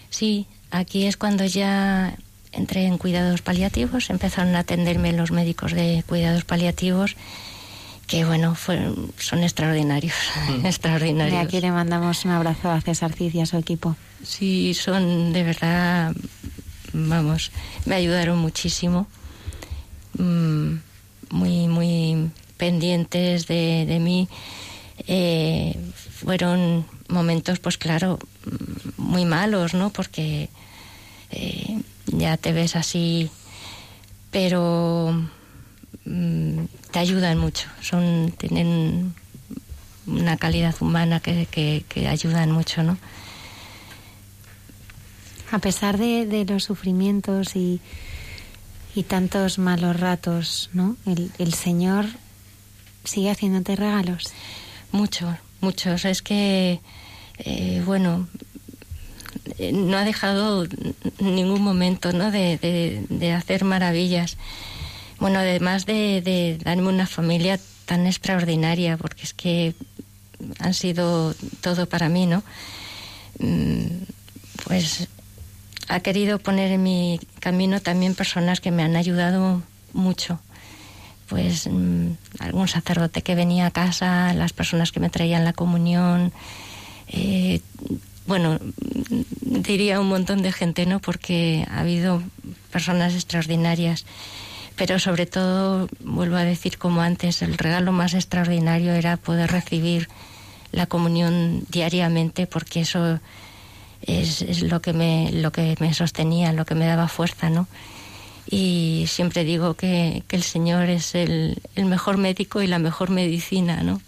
Sí, 0.09 0.47
aquí 0.71 1.05
es 1.05 1.17
cuando 1.17 1.43
ya 1.43 2.15
entré 2.53 2.85
en 2.85 2.97
cuidados 2.97 3.41
paliativos, 3.41 4.09
empezaron 4.09 4.55
a 4.55 4.59
atenderme 4.59 5.11
los 5.11 5.31
médicos 5.31 5.73
de 5.73 6.01
cuidados 6.07 6.45
paliativos, 6.45 7.17
que 8.07 8.23
bueno, 8.23 8.55
fueron, 8.55 9.11
son 9.19 9.43
extraordinarios, 9.43 10.15
De 10.61 10.69
extraordinarios. 10.69 11.45
aquí 11.45 11.59
le 11.59 11.71
mandamos 11.71 12.23
un 12.23 12.31
abrazo 12.31 12.71
a 12.71 12.79
César 12.79 13.11
Cid 13.11 13.33
y 13.33 13.41
a 13.41 13.45
su 13.45 13.57
equipo. 13.57 13.97
Sí, 14.23 14.73
son 14.73 15.33
de 15.33 15.43
verdad, 15.43 16.15
vamos, 16.93 17.51
me 17.85 17.95
ayudaron 17.95 18.37
muchísimo, 18.37 19.07
Mm, 20.17 20.77
muy, 21.29 21.67
muy 21.67 22.31
pendientes 22.57 23.47
de, 23.47 23.85
de 23.85 23.99
mí. 23.99 24.27
Eh, 25.07 25.77
fueron 26.11 26.85
momentos, 27.07 27.59
pues 27.59 27.77
claro, 27.77 28.19
muy 28.97 29.25
malos, 29.25 29.73
¿no? 29.73 29.89
Porque 29.89 30.49
eh, 31.31 31.81
ya 32.07 32.37
te 32.37 32.53
ves 32.53 32.75
así, 32.75 33.29
pero 34.31 35.13
mm, 36.05 36.59
te 36.91 36.99
ayudan 36.99 37.37
mucho, 37.37 37.67
son, 37.81 38.33
tienen 38.37 39.13
una 40.07 40.37
calidad 40.37 40.75
humana 40.79 41.19
que, 41.19 41.47
que, 41.47 41.83
que 41.89 42.07
ayudan 42.07 42.51
mucho, 42.51 42.83
¿no? 42.83 42.97
A 45.51 45.59
pesar 45.59 45.97
de, 45.97 46.25
de 46.25 46.45
los 46.45 46.63
sufrimientos 46.63 47.55
y, 47.55 47.81
y 48.95 49.03
tantos 49.03 49.59
malos 49.59 49.99
ratos, 49.99 50.69
¿no? 50.73 50.95
El, 51.05 51.31
el 51.37 51.53
Señor 51.53 52.05
sigue 53.03 53.29
haciéndote 53.29 53.75
regalos. 53.75 54.31
Muchos, 54.91 55.35
muchos. 55.61 56.05
Es 56.05 56.21
que, 56.21 56.79
eh, 57.39 57.83
bueno, 57.85 58.27
eh, 59.59 59.71
no 59.73 59.97
ha 59.97 60.03
dejado 60.05 60.65
ningún 61.19 61.61
momento 61.61 62.13
¿no? 62.13 62.31
de, 62.31 62.57
de- 62.57 63.05
de 63.09 63.31
hacer 63.33 63.63
maravillas. 63.65 64.37
Bueno, 65.19 65.39
además 65.39 65.85
de, 65.85 66.21
de 66.21 66.57
darme 66.63 66.87
una 66.89 67.07
familia 67.07 67.59
tan 67.85 68.07
extraordinaria, 68.07 68.97
porque 68.97 69.23
es 69.23 69.33
que 69.33 69.75
han 70.59 70.73
sido 70.73 71.33
todo 71.61 71.85
para 71.87 72.09
mí, 72.09 72.25
¿no? 72.25 72.43
Mm, 73.39 73.85
Pues 74.65 75.07
ha 75.87 75.99
querido 75.99 76.39
poner 76.39 76.71
en 76.71 76.83
mi 76.83 77.19
camino 77.39 77.81
también 77.81 78.15
personas 78.15 78.59
que 78.61 78.71
me 78.71 78.83
han 78.83 78.95
ayudado 78.95 79.61
mucho 79.93 80.39
pues 81.27 81.67
mm, 81.67 82.11
algún 82.39 82.67
sacerdote 82.67 83.21
que 83.21 83.35
venía 83.35 83.67
a 83.67 83.71
casa, 83.71 84.33
las 84.33 84.53
personas 84.53 84.91
que 84.91 84.99
me 84.99 85.09
traían 85.09 85.45
la 85.45 85.53
comunión, 85.53 86.31
eh, 87.07 87.61
bueno, 88.27 88.59
diría 89.41 89.99
un 89.99 90.07
montón 90.07 90.41
de 90.41 90.51
gente, 90.51 90.85
¿no? 90.85 90.99
Porque 90.99 91.65
ha 91.69 91.81
habido 91.81 92.21
personas 92.71 93.13
extraordinarias, 93.13 94.05
pero 94.75 94.99
sobre 94.99 95.25
todo, 95.25 95.87
vuelvo 96.03 96.35
a 96.35 96.43
decir 96.43 96.77
como 96.77 97.01
antes, 97.01 97.41
el 97.41 97.57
regalo 97.57 97.91
más 97.91 98.13
extraordinario 98.13 98.93
era 98.93 99.17
poder 99.17 99.51
recibir 99.51 100.09
la 100.71 100.87
comunión 100.87 101.63
diariamente, 101.69 102.47
porque 102.47 102.81
eso 102.81 103.19
es, 104.01 104.41
es, 104.41 104.61
lo 104.61 104.81
que 104.81 104.93
me 104.93 105.31
lo 105.31 105.51
que 105.51 105.75
me 105.79 105.93
sostenía, 105.93 106.53
lo 106.53 106.65
que 106.65 106.75
me 106.75 106.85
daba 106.85 107.07
fuerza, 107.07 107.49
¿no? 107.49 107.67
Y 108.49 109.05
siempre 109.07 109.43
digo 109.43 109.73
que, 109.73 110.23
que 110.27 110.35
el 110.35 110.43
Señor 110.43 110.89
es 110.89 111.15
el, 111.15 111.61
el, 111.75 111.85
mejor 111.85 112.17
médico 112.17 112.61
y 112.61 112.67
la 112.67 112.77
mejor 112.77 113.09
medicina, 113.09 113.81
¿no? 113.81 114.01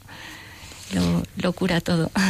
Lo, 0.93 1.23
lo 1.37 1.53
cura 1.53 1.81
todo. 1.81 2.11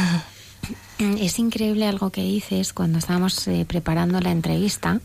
Es 0.98 1.38
increíble 1.38 1.86
algo 1.86 2.10
que 2.10 2.22
dices 2.22 2.72
cuando 2.72 2.98
estábamos 2.98 3.46
eh, 3.46 3.64
preparando 3.68 4.20
la 4.20 4.32
entrevista, 4.32 5.00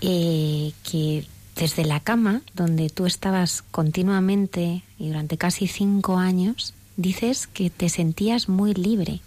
eh, 0.00 0.72
que 0.82 1.24
desde 1.54 1.84
la 1.84 2.00
cama, 2.00 2.42
donde 2.54 2.90
tú 2.90 3.06
estabas 3.06 3.62
continuamente 3.70 4.82
y 4.98 5.08
durante 5.08 5.38
casi 5.38 5.68
cinco 5.68 6.18
años, 6.18 6.74
dices 6.96 7.46
que 7.46 7.70
te 7.70 7.88
sentías 7.88 8.48
muy 8.48 8.74
libre. 8.74 9.20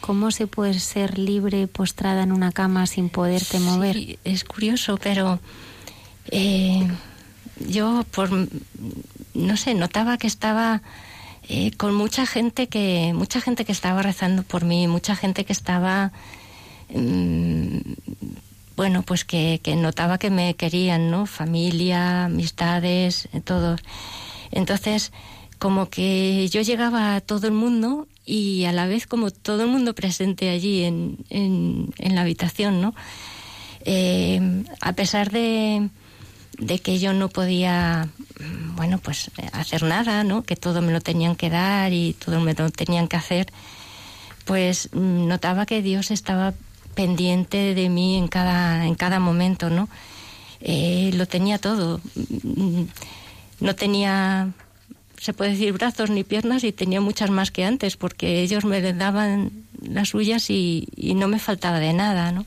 ¿Cómo 0.00 0.30
se 0.30 0.46
puede 0.46 0.78
ser 0.78 1.18
libre 1.18 1.66
postrada 1.66 2.22
en 2.22 2.32
una 2.32 2.52
cama 2.52 2.86
sin 2.86 3.08
poderte 3.08 3.58
mover? 3.58 3.96
Sí, 3.96 4.18
es 4.24 4.44
curioso, 4.44 4.96
pero 5.02 5.40
eh, 6.30 6.88
yo 7.68 8.04
por 8.12 8.30
no 9.34 9.56
sé 9.56 9.74
notaba 9.74 10.18
que 10.18 10.26
estaba 10.26 10.82
eh, 11.48 11.72
con 11.76 11.94
mucha 11.94 12.26
gente 12.26 12.68
que 12.68 13.12
mucha 13.14 13.40
gente 13.40 13.64
que 13.64 13.72
estaba 13.72 14.02
rezando 14.02 14.42
por 14.42 14.64
mí, 14.64 14.86
mucha 14.86 15.16
gente 15.16 15.44
que 15.44 15.52
estaba 15.52 16.12
mmm, 16.94 17.78
bueno, 18.76 19.02
pues 19.02 19.24
que, 19.24 19.60
que, 19.60 19.74
notaba 19.74 20.18
que 20.18 20.30
me 20.30 20.54
querían, 20.54 21.10
¿no? 21.10 21.26
Familia, 21.26 22.26
amistades, 22.26 23.28
todos. 23.42 23.80
Entonces, 24.52 25.10
como 25.58 25.90
que 25.90 26.48
yo 26.48 26.60
llegaba 26.60 27.16
a 27.16 27.20
todo 27.20 27.48
el 27.48 27.54
mundo 27.54 28.06
y 28.28 28.66
a 28.66 28.72
la 28.72 28.86
vez 28.86 29.06
como 29.06 29.30
todo 29.30 29.62
el 29.62 29.68
mundo 29.68 29.94
presente 29.94 30.50
allí 30.50 30.84
en, 30.84 31.16
en, 31.30 32.14
la 32.14 32.20
habitación, 32.20 32.82
¿no? 32.82 32.94
Eh, 33.86 34.64
a 34.82 34.92
pesar 34.92 35.30
de, 35.30 35.88
de 36.58 36.78
que 36.80 36.98
yo 36.98 37.14
no 37.14 37.30
podía, 37.30 38.08
bueno, 38.74 38.98
pues 38.98 39.30
hacer 39.52 39.82
nada, 39.84 40.24
¿no? 40.24 40.42
Que 40.42 40.56
todo 40.56 40.82
me 40.82 40.92
lo 40.92 41.00
tenían 41.00 41.36
que 41.36 41.48
dar 41.48 41.94
y 41.94 42.12
todo 42.12 42.38
me 42.40 42.52
lo 42.52 42.68
tenían 42.70 43.08
que 43.08 43.16
hacer, 43.16 43.46
pues 44.44 44.90
notaba 44.92 45.64
que 45.64 45.80
Dios 45.80 46.10
estaba 46.10 46.52
pendiente 46.94 47.74
de 47.74 47.88
mí 47.88 48.18
en 48.18 48.28
cada, 48.28 48.84
en 48.84 48.94
cada 48.94 49.20
momento, 49.20 49.70
¿no? 49.70 49.88
Eh, 50.60 51.12
lo 51.14 51.24
tenía 51.24 51.56
todo. 51.58 52.02
No 53.60 53.74
tenía, 53.74 54.52
se 55.20 55.32
puede 55.32 55.52
decir, 55.52 55.72
brazos 55.72 56.10
ni 56.10 56.24
piernas 56.24 56.64
y 56.64 56.72
tenía 56.72 57.00
muchas 57.00 57.30
más 57.30 57.50
que 57.50 57.64
antes, 57.64 57.96
porque 57.96 58.40
ellos 58.40 58.64
me 58.64 58.80
daban 58.92 59.50
las 59.82 60.10
suyas 60.10 60.50
y, 60.50 60.88
no 61.16 61.28
me 61.28 61.38
faltaba 61.38 61.80
de 61.80 61.92
nada, 61.92 62.32
¿no? 62.32 62.46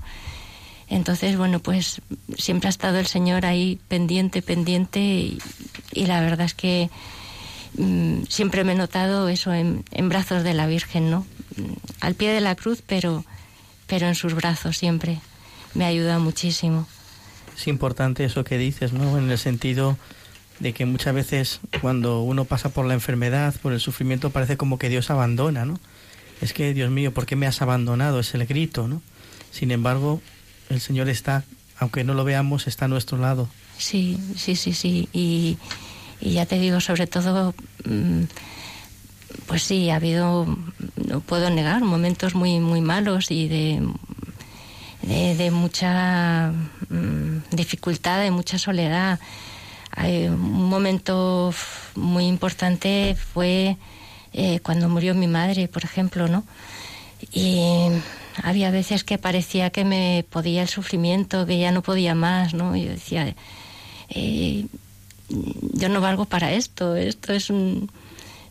Entonces, 0.89 1.38
bueno, 1.38 1.59
pues 1.59 2.01
siempre 2.38 2.67
ha 2.67 2.69
estado 2.69 2.99
el 2.99 3.07
Señor 3.07 3.45
ahí 3.45 3.80
pendiente, 3.88 4.41
pendiente 4.41 4.99
y, 4.99 5.39
la 5.93 6.22
verdad 6.22 6.45
es 6.45 6.53
que 6.53 6.89
mmm, 7.78 8.24
siempre 8.28 8.63
me 8.63 8.74
he 8.74 8.76
notado 8.76 9.30
eso 9.30 9.53
en, 9.53 9.84
en, 9.91 10.09
brazos 10.09 10.43
de 10.43 10.53
la 10.53 10.67
Virgen, 10.67 11.09
¿no? 11.09 11.26
Al 11.99 12.15
pie 12.15 12.32
de 12.32 12.41
la 12.41 12.55
cruz, 12.55 12.84
pero, 12.86 13.26
pero 13.88 14.07
en 14.07 14.15
sus 14.15 14.34
brazos 14.34 14.78
siempre. 14.78 15.19
Me 15.74 15.86
ha 15.86 15.88
ayudado 15.88 16.19
muchísimo. 16.19 16.88
Es 17.55 17.67
importante 17.67 18.26
eso 18.26 18.43
que 18.43 18.57
dices, 18.57 18.91
¿no? 18.91 19.17
En 19.17 19.32
el 19.32 19.38
sentido 19.38 19.97
de 20.62 20.74
que 20.74 20.86
muchas 20.86 21.14
veces 21.16 21.59
cuando 21.82 22.22
uno 22.22 22.45
pasa 22.45 22.70
por 22.70 22.86
la 22.86 22.93
enfermedad, 22.93 23.55
por 23.64 23.74
el 23.74 23.80
sufrimiento, 23.80 24.30
parece 24.30 24.57
como 24.57 24.78
que 24.78 24.89
Dios 24.89 25.09
abandona, 25.09 25.66
¿no? 25.66 25.80
Es 26.39 26.53
que, 26.53 26.74
Dios 26.74 26.91
mío, 26.91 27.14
¿por 27.14 27.26
qué 27.26 27.36
me 27.36 27.47
has 27.47 27.62
abandonado? 27.62 28.20
Es 28.20 28.34
el 28.36 28.45
grito, 28.45 28.88
¿no? 28.88 29.01
Sin 29.51 29.72
embargo, 29.72 30.22
el 30.70 30.80
Señor 30.80 31.09
está, 31.09 31.43
aunque 31.80 32.03
no 32.03 32.14
lo 32.14 32.24
veamos, 32.24 32.68
está 32.68 32.86
a 32.86 32.88
nuestro 32.88 33.18
lado. 33.18 33.49
Sí, 33.78 34.20
sí, 34.36 34.55
sí, 34.55 34.74
sí. 34.74 35.09
Y, 35.14 35.57
ya 36.22 36.45
te 36.45 36.59
digo, 36.59 36.80
sobre 36.80 37.07
todo, 37.07 37.55
mmm, 37.86 38.24
pues 39.47 39.64
sí, 39.64 39.89
ha 39.89 39.95
habido, 39.95 40.45
no 41.07 41.20
puedo 41.22 41.49
negar, 41.49 41.82
momentos 41.82 42.36
muy, 42.36 42.59
muy 42.59 42.82
malos 42.82 43.32
y 43.32 43.47
de, 43.47 43.82
de, 45.01 45.36
de 45.36 45.49
mucha 45.49 46.51
mmm, 46.89 47.39
dificultad, 47.51 48.22
de 48.22 48.30
mucha 48.30 48.59
soledad. 48.59 49.20
Un 49.98 50.70
momento 50.70 51.54
muy 51.96 52.26
importante 52.26 53.16
fue 53.34 53.78
eh, 54.34 54.60
cuando 54.62 54.88
murió 54.88 55.14
mi 55.14 55.28
madre, 55.28 55.68
por 55.68 55.84
ejemplo, 55.84 56.28
¿no? 56.28 56.44
Y 57.34 57.89
había 58.42 58.72
veces 58.72 59.04
que 59.04 59.18
parecía 59.18 59.70
que 59.70 59.84
me 59.84 60.26
podía 60.30 60.62
el 60.62 60.70
sufrimiento, 60.70 61.46
que 61.46 61.60
ya 61.60 61.72
no 61.72 61.82
podía 61.82 62.16
más, 62.16 62.54
¿no? 62.54 62.76
Yo 62.76 62.89
decía, 62.89 63.36
eh, 64.10 64.66
yo 65.30 65.89
no 65.89 66.02
valgo 66.02 66.26
para 66.26 66.54
esto, 66.54 66.96
esto 66.96 67.34
es 67.34 67.52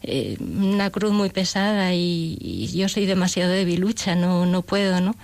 eh, 0.02 0.36
una 0.40 0.90
cruz 0.90 1.12
muy 1.12 1.30
pesada 1.30 1.94
y, 1.94 2.36
y, 2.40 2.68
yo 2.68 2.88
soy 2.88 3.06
demasiado 3.06 3.50
debilucha, 3.50 4.14
no, 4.14 4.46
no 4.46 4.62
puedo, 4.62 5.00
¿no? 5.00 5.14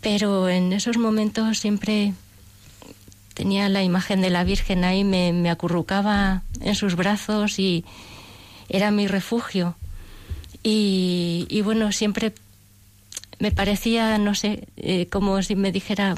Pero 0.00 0.48
en 0.48 0.72
esos 0.74 0.98
momentos 0.98 1.58
siempre 1.58 2.12
tenía 3.34 3.68
la 3.68 3.82
imagen 3.82 4.20
de 4.20 4.30
la 4.30 4.44
Virgen 4.44 4.84
ahí, 4.84 5.04
me, 5.04 5.32
me 5.32 5.50
acurrucaba 5.50 6.42
en 6.60 6.74
sus 6.74 6.94
brazos 6.94 7.58
y 7.58 7.84
era 8.68 8.90
mi 8.90 9.06
refugio. 9.06 9.76
Y, 10.66 11.60
bueno, 11.62 11.92
siempre 11.92 12.32
me 13.38 13.50
parecía, 13.50 14.16
no 14.16 14.34
sé, 14.34 14.66
eh, 14.78 15.06
como 15.10 15.42
si 15.42 15.56
me 15.56 15.72
dijera, 15.72 16.14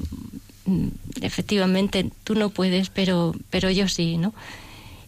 mm, 0.67 0.89
efectivamente, 1.23 2.11
tú 2.23 2.37
no 2.37 2.51
puedes, 2.51 2.89
pero, 2.91 3.35
pero 3.51 3.71
yo 3.71 3.89
sí, 3.89 4.19
¿no? 4.19 4.33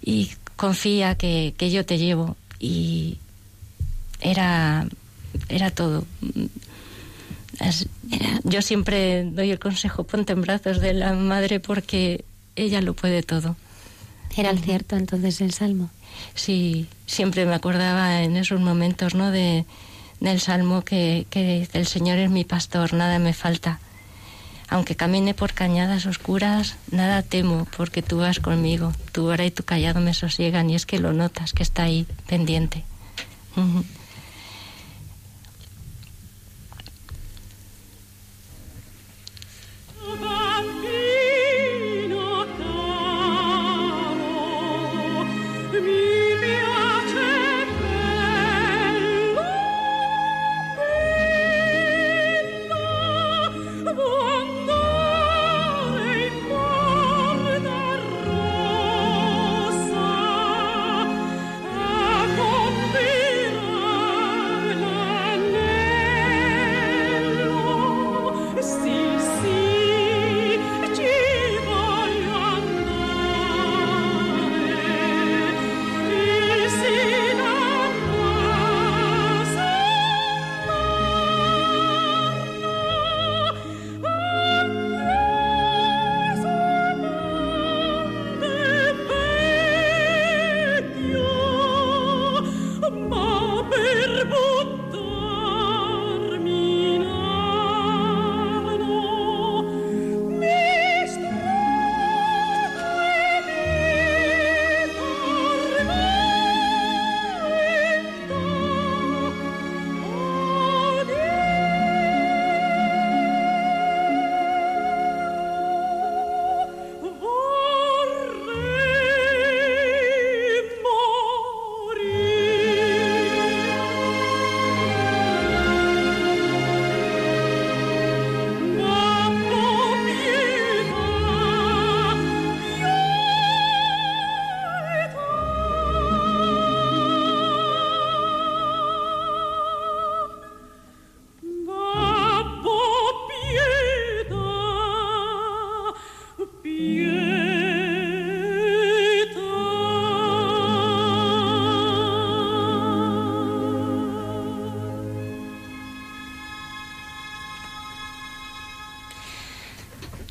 Y 0.03 0.33
confía 0.57 1.15
que, 1.15 1.55
que 1.57 1.71
yo 1.71 1.87
te 1.87 1.99
llevo. 1.99 2.37
Y 2.59 3.19
era, 4.21 4.89
era 5.49 5.71
todo. 5.71 6.05
Yo 8.45 8.63
siempre 8.63 9.25
doy 9.25 9.51
el 9.51 9.59
consejo, 9.59 10.05
ponte 10.05 10.33
en 10.33 10.43
brazos 10.43 10.81
de 10.81 10.93
la 10.95 11.13
madre 11.13 11.61
porque 11.61 12.25
ella 12.57 12.81
lo 12.81 12.95
puede 12.95 13.23
todo. 13.23 13.57
¿Era 14.37 14.51
el 14.51 14.61
cierto 14.61 14.97
entonces 14.97 15.41
el 15.41 15.53
salmo? 15.53 15.91
Sí, 16.35 16.87
siempre 17.07 17.45
me 17.47 17.55
acordaba 17.55 18.23
en 18.23 18.37
esos 18.37 18.61
momentos, 18.61 19.15
¿no? 19.15 19.31
De, 19.31 19.65
del 20.21 20.41
Salmo 20.41 20.83
que, 20.83 21.27
que 21.31 21.61
dice, 21.61 21.79
el 21.79 21.87
Señor 21.87 22.19
es 22.19 22.31
mi 22.31 22.45
pastor, 22.45 22.93
nada 22.93 23.19
me 23.19 23.33
falta. 23.33 23.81
Aunque 24.69 24.97
camine 24.97 25.33
por 25.33 25.55
cañadas 25.55 26.07
oscuras, 26.07 26.77
nada 26.91 27.23
temo, 27.23 27.67
porque 27.77 28.03
tú 28.03 28.19
vas 28.19 28.39
conmigo. 28.39 28.93
Tu 29.13 29.25
hora 29.27 29.47
y 29.47 29.51
tu 29.51 29.63
callado 29.63 30.01
me 30.01 30.13
sosiegan 30.13 30.69
y 30.69 30.75
es 30.75 30.85
que 30.85 30.99
lo 30.99 31.13
notas, 31.13 31.53
que 31.53 31.63
está 31.63 31.85
ahí, 31.85 32.07
pendiente. 32.27 32.85
Uh 33.57 33.61
-huh. 33.61 33.85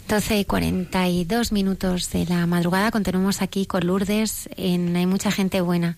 12 0.07 0.39
y 0.39 0.45
42 0.45 1.51
minutos 1.51 2.11
de 2.11 2.25
la 2.25 2.47
madrugada. 2.47 2.91
Continuamos 2.91 3.41
aquí 3.41 3.65
con 3.65 3.85
Lourdes 3.85 4.49
Hay 4.57 5.05
mucha 5.05 5.31
gente 5.31 5.59
buena. 5.59 5.97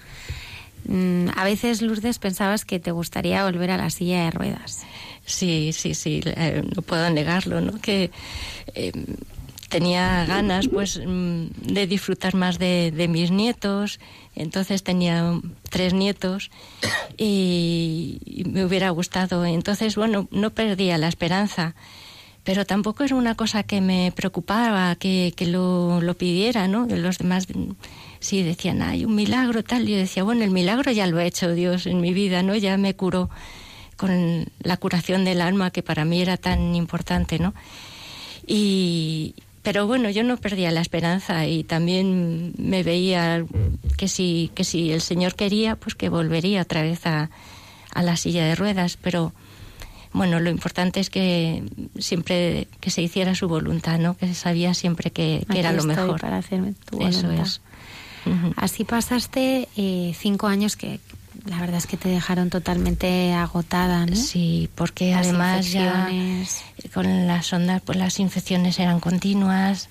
Mm, 0.86 1.28
a 1.36 1.44
veces, 1.44 1.84
Lourdes, 1.84 2.18
pensabas 2.18 2.66
que 2.66 2.80
te 2.80 2.90
gustaría 2.90 3.46
volver 3.46 3.70
a 3.70 3.78
la 3.78 3.92
silla 3.92 4.26
de 4.26 4.32
ruedas. 4.32 4.82
Sí, 5.26 5.74
sí, 5.74 5.94
sí, 5.94 6.22
eh, 6.26 6.64
no 6.76 6.82
puedo 6.82 7.08
negarlo, 7.12 7.62
¿no? 7.62 7.80
Que 7.80 8.10
eh, 8.74 8.92
tenía 9.70 10.26
ganas, 10.26 10.68
pues, 10.70 11.00
mm, 11.06 11.72
de 11.72 11.86
disfrutar 11.86 12.34
más 12.34 12.58
de, 12.58 13.08
mis 13.08 13.30
nietos. 13.30 14.00
Entonces 14.36 14.82
tenía 14.82 15.40
tres 15.70 15.94
nietos 15.94 16.50
y 17.16 18.44
me 18.50 18.66
hubiera 18.66 18.90
gustado. 18.90 19.46
Entonces, 19.46 19.96
bueno, 19.96 20.28
no 20.32 20.50
perdía 20.50 20.98
la 20.98 21.10
esperanza 21.10 21.76
pero 22.50 22.66
tampoco 22.66 23.04
era 23.04 23.16
una 23.16 23.36
cosa 23.36 23.62
que 23.62 23.80
me 23.80 24.12
preocupaba 24.16 24.96
que, 24.96 25.34
que 25.36 25.46
lo, 25.46 26.02
lo, 26.02 26.18
pidiera, 26.18 26.68
¿no? 26.68 26.88
Los 26.88 27.20
demás 27.20 27.46
sí 28.20 28.42
decían, 28.42 28.82
hay 28.82 29.06
un 29.06 29.14
milagro 29.14 29.64
tal, 29.64 29.86
yo 29.86 29.96
decía, 29.96 30.24
bueno, 30.24 30.44
el 30.44 30.50
milagro 30.50 30.92
ya 30.92 31.06
lo 31.06 31.20
ha 31.20 31.26
hecho 31.26 31.54
Dios 31.54 31.86
en 31.86 32.02
mi 32.02 32.12
vida, 32.12 32.42
¿no? 32.42 32.56
Ya 32.56 32.76
me 32.78 32.96
curó 32.96 33.30
con 33.98 34.48
la 34.64 34.78
curación 34.78 35.26
del 35.26 35.42
alma 35.42 35.70
que 35.70 35.84
para 35.84 36.06
mí 36.06 36.24
era 36.24 36.38
tan 36.38 36.74
importante, 36.74 37.38
¿no? 37.38 37.54
Y, 38.48 39.36
pero 39.62 39.86
bueno, 39.86 40.10
yo 40.10 40.24
no 40.24 40.36
perdía 40.38 40.72
la 40.72 40.82
esperanza 40.82 41.46
y 41.46 41.64
también 41.64 42.56
me 42.58 42.82
veía 42.82 43.46
que 43.96 44.08
si, 44.08 44.50
que 44.56 44.64
si 44.64 44.92
el 44.92 45.02
Señor 45.02 45.36
quería, 45.36 45.76
pues 45.76 45.94
que 45.94 46.10
volvería 46.10 46.64
otra 46.64 46.82
vez 46.82 47.06
a, 47.06 47.30
a 47.94 48.02
la 48.02 48.18
silla 48.18 48.44
de 48.44 48.56
ruedas, 48.56 48.98
pero 49.00 49.34
bueno, 50.12 50.40
lo 50.40 50.50
importante 50.50 51.00
es 51.00 51.10
que 51.10 51.64
siempre 51.98 52.68
que 52.80 52.90
se 52.90 53.02
hiciera 53.02 53.36
su 53.36 53.48
voluntad, 53.48 54.00
¿no? 54.00 54.18
Que 54.18 54.34
sabía 54.34 54.74
siempre 54.74 55.12
que, 55.12 55.46
que 55.52 55.60
era 55.60 55.72
lo 55.72 55.84
mejor. 55.84 56.20
Para 56.20 56.38
hacerme 56.38 56.74
tu 56.86 56.98
voluntad. 56.98 57.32
Eso 57.32 57.42
es. 57.42 57.62
Así 58.58 58.84
pasaste 58.84 59.68
eh, 59.78 60.14
cinco 60.18 60.48
años 60.48 60.76
que 60.76 61.00
la 61.46 61.60
verdad 61.60 61.78
es 61.78 61.88
que 61.88 61.98
te 61.98 62.10
dejaron 62.10 62.50
totalmente 62.50 63.34
agotada, 63.34 64.06
¿no? 64.06 64.16
Sí, 64.16 64.70
porque 64.76 65.12
las 65.12 65.28
además 65.28 65.72
ya 65.72 66.10
con 66.94 67.28
las 67.28 67.52
ondas, 67.54 67.82
pues 67.84 67.98
las 67.98 68.20
infecciones 68.20 68.78
eran 68.80 69.00
continuas, 69.00 69.90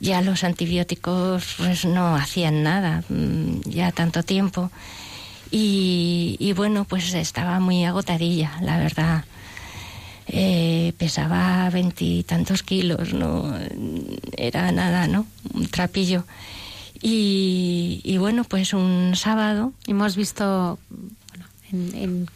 ya 0.00 0.22
los 0.22 0.44
antibióticos 0.44 1.56
pues 1.58 1.84
no 1.84 2.14
hacían 2.14 2.62
nada, 2.62 3.02
ya 3.64 3.92
tanto 3.92 4.22
tiempo. 4.22 4.70
Y, 5.50 6.36
y 6.38 6.52
bueno, 6.52 6.84
pues 6.84 7.12
estaba 7.14 7.58
muy 7.58 7.84
agotadilla, 7.84 8.52
la 8.60 8.78
verdad. 8.78 9.24
Eh, 10.30 10.92
pesaba 10.98 11.70
veintitantos 11.70 12.62
kilos, 12.62 13.14
no 13.14 13.54
era 14.36 14.70
nada, 14.72 15.06
¿no? 15.06 15.26
Un 15.54 15.66
trapillo. 15.68 16.24
Y, 17.00 18.00
y, 18.04 18.18
bueno, 18.18 18.44
pues 18.44 18.72
un 18.74 19.12
sábado. 19.14 19.72
Hemos 19.86 20.16
visto 20.16 20.78
bueno, 21.30 21.46
en, 21.94 21.94
en 21.94 22.28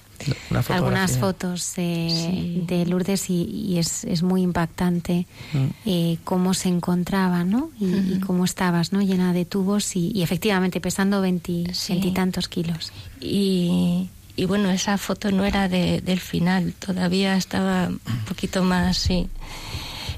algunas 0.69 1.19
fotos 1.19 1.75
de, 1.75 2.09
sí. 2.11 2.65
de 2.67 2.87
Lourdes 2.87 3.29
y, 3.29 3.43
y 3.43 3.79
es, 3.79 4.05
es, 4.05 4.23
muy 4.23 4.43
impactante 4.43 5.27
mm. 5.53 5.67
eh, 5.85 6.19
cómo 6.25 6.55
se 6.55 6.69
encontraba, 6.69 7.45
¿no? 7.45 7.71
Y, 7.81 7.87
y, 7.87 8.21
cómo 8.21 8.45
estabas, 8.45 8.93
¿no? 8.93 9.03
Llena 9.03 9.33
de 9.33 9.45
tubos 9.45 9.97
y, 9.97 10.13
y 10.15 10.23
efectivamente 10.23 10.81
pesando 10.81 11.21
veintitantos 11.21 12.45
sí. 12.45 12.51
kilos. 12.51 12.93
Y, 13.21 14.09
y 14.37 14.47
bueno, 14.47 14.71
esa 14.71 14.97
foto 14.99 15.31
no 15.31 15.45
era 15.45 15.69
de, 15.69 16.01
del 16.01 16.21
final, 16.21 16.73
todavía 16.75 17.37
estaba 17.37 17.89
un 17.89 18.25
poquito 18.27 18.63
más, 18.63 18.97
sí. 18.97 19.29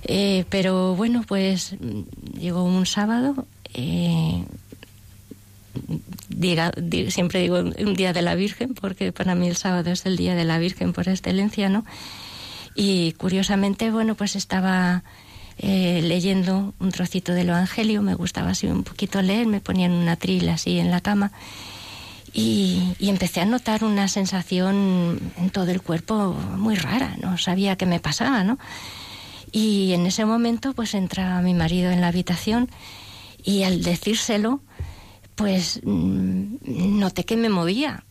Eh, 0.05 0.45
pero 0.51 0.95
bueno, 0.95 1.25
pues 1.27 1.77
llegó 2.39 2.63
un 2.63 2.87
sábado, 2.87 3.47
eh, 3.73 4.45
diga, 6.29 6.73
siempre 7.09 7.41
digo 7.41 7.59
un 7.59 7.95
día 7.95 8.13
de 8.13 8.23
la 8.23 8.35
Virgen, 8.35 8.75
porque 8.75 9.13
para 9.13 9.35
mí 9.35 9.49
el 9.49 9.57
sábado 9.57 9.91
es 9.91 10.07
el 10.07 10.17
día 10.17 10.35
de 10.35 10.45
la 10.45 10.59
Virgen 10.59 10.93
por 10.93 11.09
excelencia, 11.09 11.69
¿no? 11.69 11.85
Y 12.77 13.13
curiosamente, 13.13 13.91
bueno, 13.91 14.15
pues 14.15 14.37
estaba 14.37 15.03
eh, 15.59 16.03
leyendo 16.03 16.75
un 16.79 16.91
trocito 16.91 17.33
del 17.33 17.49
Evangelio, 17.49 18.03
me 18.03 18.15
gustaba 18.15 18.51
así 18.51 18.67
un 18.67 18.85
poquito 18.85 19.23
leer, 19.23 19.47
me 19.47 19.61
ponían 19.61 19.93
una 19.93 20.17
trila 20.17 20.55
así 20.55 20.79
en 20.79 20.91
la 20.91 21.01
cama 21.01 21.33
y, 22.35 22.95
y, 22.99 23.09
empecé 23.09 23.41
a 23.41 23.45
notar 23.45 23.85
una 23.85 24.09
sensación 24.09 25.21
en 25.39 25.51
todo 25.51 25.71
el 25.71 25.81
cuerpo 25.81 26.33
muy 26.57 26.75
rara, 26.75 27.17
no 27.21 27.39
sabía 27.39 27.77
qué 27.77 27.87
me 27.87 28.01
pasaba, 28.01 28.43
¿no? 28.43 28.59
Y 29.53 29.93
en 29.93 30.05
ese 30.05 30.25
momento 30.25 30.73
pues 30.73 30.95
entra 30.95 31.41
mi 31.41 31.55
marido 31.55 31.93
en 31.93 32.01
la 32.01 32.09
habitación 32.09 32.69
y 33.45 33.63
al 33.63 33.83
decírselo 33.83 34.61
pues 35.37 35.81
mm, 35.85 36.99
noté 36.99 37.25
que 37.25 37.37
me 37.37 37.49
movía. 37.49 38.05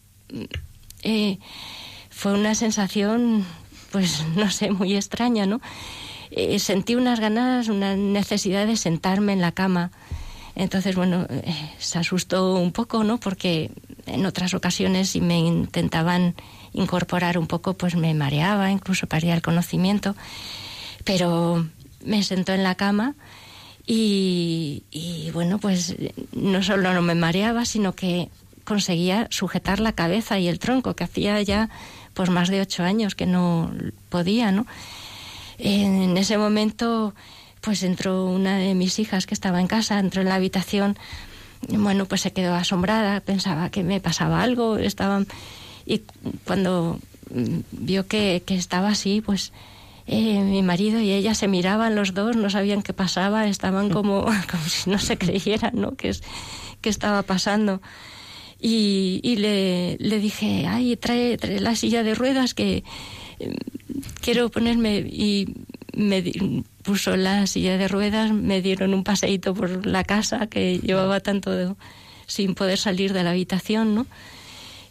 Eh, 1.03 1.39
fue 2.09 2.33
una 2.33 2.55
sensación 2.55 3.45
pues 3.93 4.25
no 4.35 4.49
sé, 4.51 4.71
muy 4.71 4.95
extraña, 4.95 5.45
¿no? 5.45 5.61
Eh, 6.31 6.57
sentí 6.59 6.95
unas 6.95 7.19
ganas, 7.19 7.69
una 7.69 7.95
necesidad 7.95 8.65
de 8.65 8.75
sentarme 8.75 9.33
en 9.33 9.41
la 9.41 9.51
cama. 9.51 9.91
Entonces, 10.55 10.95
bueno, 10.95 11.25
eh, 11.29 11.71
se 11.79 11.97
asustó 11.99 12.55
un 12.55 12.71
poco, 12.71 13.03
¿no? 13.03 13.19
Porque 13.19 13.71
en 14.05 14.25
otras 14.25 14.53
ocasiones 14.53 15.09
si 15.09 15.21
me 15.21 15.39
intentaban 15.39 16.35
incorporar 16.73 17.37
un 17.37 17.47
poco, 17.47 17.73
pues 17.73 17.95
me 17.95 18.13
mareaba, 18.13 18.71
incluso 18.71 19.07
perdía 19.07 19.33
el 19.33 19.41
conocimiento. 19.41 20.15
Pero 21.03 21.67
me 22.03 22.23
sentó 22.23 22.53
en 22.53 22.63
la 22.63 22.75
cama 22.75 23.15
y, 23.85 24.83
bueno, 25.33 25.59
pues 25.59 25.95
no 26.31 26.63
solo 26.63 26.93
no 26.93 27.01
me 27.01 27.15
mareaba, 27.15 27.65
sino 27.65 27.93
que 27.93 28.29
conseguía 28.63 29.27
sujetar 29.29 29.79
la 29.79 29.91
cabeza 29.91 30.39
y 30.39 30.47
el 30.47 30.59
tronco, 30.59 30.95
que 30.95 31.03
hacía 31.03 31.41
ya 31.41 31.69
pues 32.13 32.29
más 32.29 32.49
de 32.49 32.61
ocho 32.61 32.83
años 32.83 33.15
que 33.15 33.25
no 33.25 33.71
podía, 34.09 34.51
¿no? 34.51 34.65
En 35.57 36.15
ese 36.17 36.37
momento, 36.37 37.13
pues 37.63 37.81
entró 37.83 38.25
una 38.25 38.57
de 38.57 38.75
mis 38.75 38.99
hijas 38.99 39.25
que 39.25 39.33
estaba 39.33 39.59
en 39.59 39.67
casa, 39.67 39.99
entró 39.99 40.21
en 40.21 40.29
la 40.29 40.35
habitación 40.35 40.97
bueno, 41.69 42.05
pues 42.05 42.21
se 42.21 42.33
quedó 42.33 42.53
asombrada, 42.55 43.19
pensaba 43.21 43.69
que 43.69 43.83
me 43.83 43.99
pasaba 43.99 44.43
algo, 44.43 44.77
estaba 44.77 45.23
y 45.85 46.01
cuando 46.45 46.99
vio 47.71 48.07
que, 48.07 48.43
que 48.45 48.55
estaba 48.55 48.89
así, 48.89 49.21
pues 49.21 49.51
eh, 50.07 50.39
mi 50.39 50.61
marido 50.61 50.99
y 50.99 51.11
ella 51.11 51.35
se 51.35 51.47
miraban 51.47 51.95
los 51.95 52.13
dos, 52.13 52.35
no 52.35 52.49
sabían 52.49 52.83
qué 52.83 52.93
pasaba, 52.93 53.47
estaban 53.47 53.89
como, 53.93 54.23
como 54.23 54.63
si 54.67 54.89
no 54.89 54.99
se 54.99 55.17
creyeran, 55.17 55.73
¿no? 55.75 55.95
Que, 55.95 56.09
es, 56.09 56.23
que 56.81 56.89
estaba 56.89 57.23
pasando. 57.23 57.81
Y, 58.59 59.19
y 59.23 59.35
le, 59.37 59.97
le, 59.99 60.19
dije, 60.19 60.65
ay, 60.67 60.95
trae, 60.95 61.37
trae, 61.37 61.59
la 61.59 61.75
silla 61.75 62.01
de 62.01 62.15
ruedas 62.15 62.53
que 62.53 62.85
quiero 64.21 64.49
ponerme 64.49 64.99
y 64.99 65.53
me 65.95 66.23
puso 66.83 67.15
la 67.15 67.47
silla 67.47 67.77
de 67.77 67.87
ruedas, 67.87 68.31
me 68.31 68.61
dieron 68.61 68.93
un 68.93 69.03
paseíto 69.03 69.53
por 69.53 69.85
la 69.85 70.03
casa 70.03 70.47
que 70.47 70.79
llevaba 70.79 71.19
tanto 71.19 71.51
de, 71.51 71.73
sin 72.27 72.55
poder 72.55 72.77
salir 72.77 73.13
de 73.13 73.23
la 73.23 73.31
habitación, 73.31 73.95
¿no? 73.95 74.07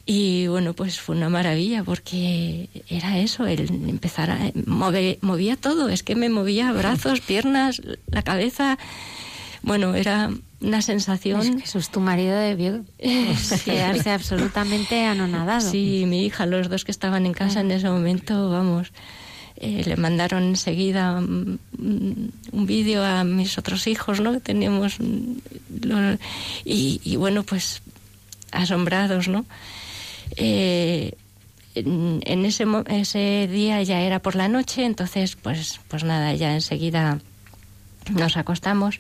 Y 0.05 0.49
bueno, 0.49 0.75
pues 0.75 0.99
fue 0.99 1.15
una 1.15 1.29
maravilla 1.29 1.85
porque 1.85 2.69
era 2.89 3.19
eso, 3.19 3.47
el 3.47 3.69
empezar 3.89 4.31
a 4.31 4.51
mover, 4.67 5.19
movía 5.21 5.57
todo, 5.57 5.89
es 5.89 6.03
que 6.03 6.17
me 6.17 6.29
movía 6.29 6.73
brazos, 6.73 7.21
piernas, 7.21 7.81
la 8.07 8.23
cabeza. 8.23 8.79
Bueno, 9.63 9.95
era 9.95 10.31
una 10.63 10.83
sensación. 10.83 11.61
Jesús, 11.61 11.91
tu 11.91 12.01
marido 12.01 12.37
debió 12.37 12.85
quedarse 13.65 14.11
absolutamente 14.13 15.05
anonadado. 15.05 15.69
Sí, 15.69 16.05
mi 16.07 16.25
hija, 16.25 16.47
los 16.47 16.69
dos 16.69 16.85
que 16.85 16.93
estaban 16.93 17.27
en 17.27 17.35
casa 17.35 17.61
en 17.61 17.71
ese 17.71 17.89
momento, 17.89 18.51
vamos 18.51 18.93
eh, 19.63 19.85
le 19.87 19.97
mandaron 19.97 20.43
enseguida 20.43 21.13
un, 21.13 21.61
un 22.53 22.67
vídeo 22.67 23.05
a 23.05 23.23
mis 23.23 23.59
otros 23.59 23.87
hijos, 23.87 24.21
¿no? 24.21 24.33
Que 24.33 24.41
teníamos 24.41 24.99
lo, 24.99 26.19
y, 26.65 27.01
y, 27.05 27.15
bueno, 27.15 27.45
pues 27.45 27.81
asombrados, 28.51 29.29
¿no? 29.29 29.45
Eh, 30.37 31.13
en, 31.77 32.23
en 32.27 32.45
ese, 32.45 32.67
ese 32.89 33.49
día 33.51 33.81
ya 33.85 34.01
era 34.01 34.19
por 34.19 34.35
la 34.35 34.49
noche, 34.49 34.85
entonces 34.85 35.37
pues, 35.37 35.81
pues 35.87 36.03
nada, 36.03 36.35
ya 36.35 36.55
enseguida 36.55 37.21
nos 38.11 38.37
acostamos, 38.37 38.99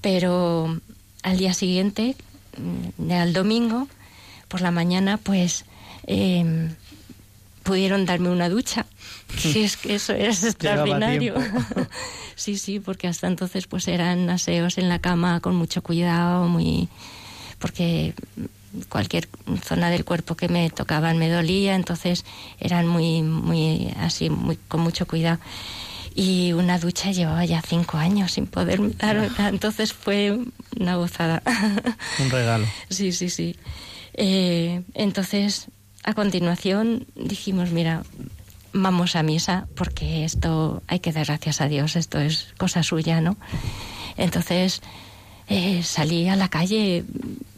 pero 0.00 0.80
al 1.22 1.38
día 1.38 1.54
siguiente, 1.54 2.16
mm, 2.56 3.10
al 3.10 3.32
domingo, 3.32 3.88
por 4.48 4.60
la 4.60 4.70
mañana, 4.70 5.18
pues 5.18 5.64
eh, 6.06 6.70
pudieron 7.62 8.06
darme 8.06 8.30
una 8.30 8.48
ducha. 8.48 8.86
Sí, 9.38 9.62
es 9.62 9.76
que 9.76 9.94
eso 9.94 10.14
es 10.14 10.42
extraordinario. 10.42 11.34
sí, 12.34 12.56
sí, 12.56 12.80
porque 12.80 13.08
hasta 13.08 13.26
entonces 13.26 13.66
pues 13.66 13.86
eran 13.86 14.30
aseos 14.30 14.78
en 14.78 14.88
la 14.88 15.00
cama 15.00 15.40
con 15.40 15.54
mucho 15.54 15.82
cuidado, 15.82 16.48
muy 16.48 16.88
porque 17.58 18.14
cualquier 18.88 19.28
zona 19.62 19.90
del 19.90 20.06
cuerpo 20.06 20.34
que 20.34 20.48
me 20.48 20.70
tocaban 20.70 21.18
me 21.18 21.28
dolía, 21.28 21.74
entonces 21.74 22.24
eran 22.58 22.86
muy 22.86 23.22
muy 23.22 23.94
así 23.98 24.30
muy 24.30 24.56
con 24.56 24.80
mucho 24.80 25.06
cuidado. 25.06 25.38
Y 26.14 26.52
una 26.52 26.78
ducha 26.78 27.10
llevaba 27.12 27.44
ya 27.44 27.62
cinco 27.62 27.98
años 27.98 28.32
sin 28.32 28.46
poder 28.46 28.96
dar, 28.96 29.30
entonces 29.38 29.92
fue 29.92 30.38
una 30.78 30.96
gozada. 30.96 31.42
Un 32.18 32.30
regalo. 32.30 32.66
Sí, 32.90 33.12
sí, 33.12 33.30
sí. 33.30 33.56
Eh, 34.14 34.82
entonces, 34.94 35.68
a 36.02 36.14
continuación 36.14 37.06
dijimos, 37.14 37.70
mira, 37.70 38.02
vamos 38.72 39.16
a 39.16 39.22
misa 39.22 39.66
porque 39.74 40.24
esto 40.24 40.82
hay 40.86 41.00
que 41.00 41.12
dar 41.12 41.26
gracias 41.26 41.60
a 41.60 41.68
Dios, 41.68 41.96
esto 41.96 42.18
es 42.18 42.48
cosa 42.58 42.82
suya, 42.82 43.20
¿no? 43.20 43.36
Entonces 44.16 44.82
eh, 45.48 45.82
salí 45.82 46.28
a 46.28 46.36
la 46.36 46.48
calle 46.48 47.04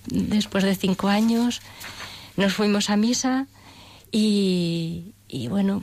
después 0.07 0.65
de 0.65 0.75
cinco 0.75 1.09
años, 1.09 1.61
nos 2.37 2.55
fuimos 2.55 2.91
a 2.91 2.97
misa 2.97 3.47
y, 4.13 5.13
y 5.29 5.49
bueno, 5.49 5.83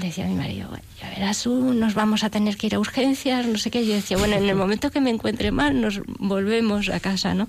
decía 0.00 0.26
mi 0.26 0.34
marido, 0.34 0.70
ya 1.00 1.10
verás 1.10 1.42
tú, 1.42 1.74
nos 1.74 1.94
vamos 1.94 2.24
a 2.24 2.30
tener 2.30 2.56
que 2.56 2.66
ir 2.66 2.74
a 2.74 2.78
urgencias, 2.78 3.46
no 3.46 3.58
sé 3.58 3.70
qué. 3.70 3.86
Yo 3.86 3.94
decía, 3.94 4.16
bueno, 4.16 4.36
en 4.36 4.48
el 4.48 4.56
momento 4.56 4.90
que 4.90 5.00
me 5.00 5.10
encuentre 5.10 5.50
mal, 5.50 5.80
nos 5.80 6.00
volvemos 6.18 6.88
a 6.88 7.00
casa, 7.00 7.34
¿no? 7.34 7.48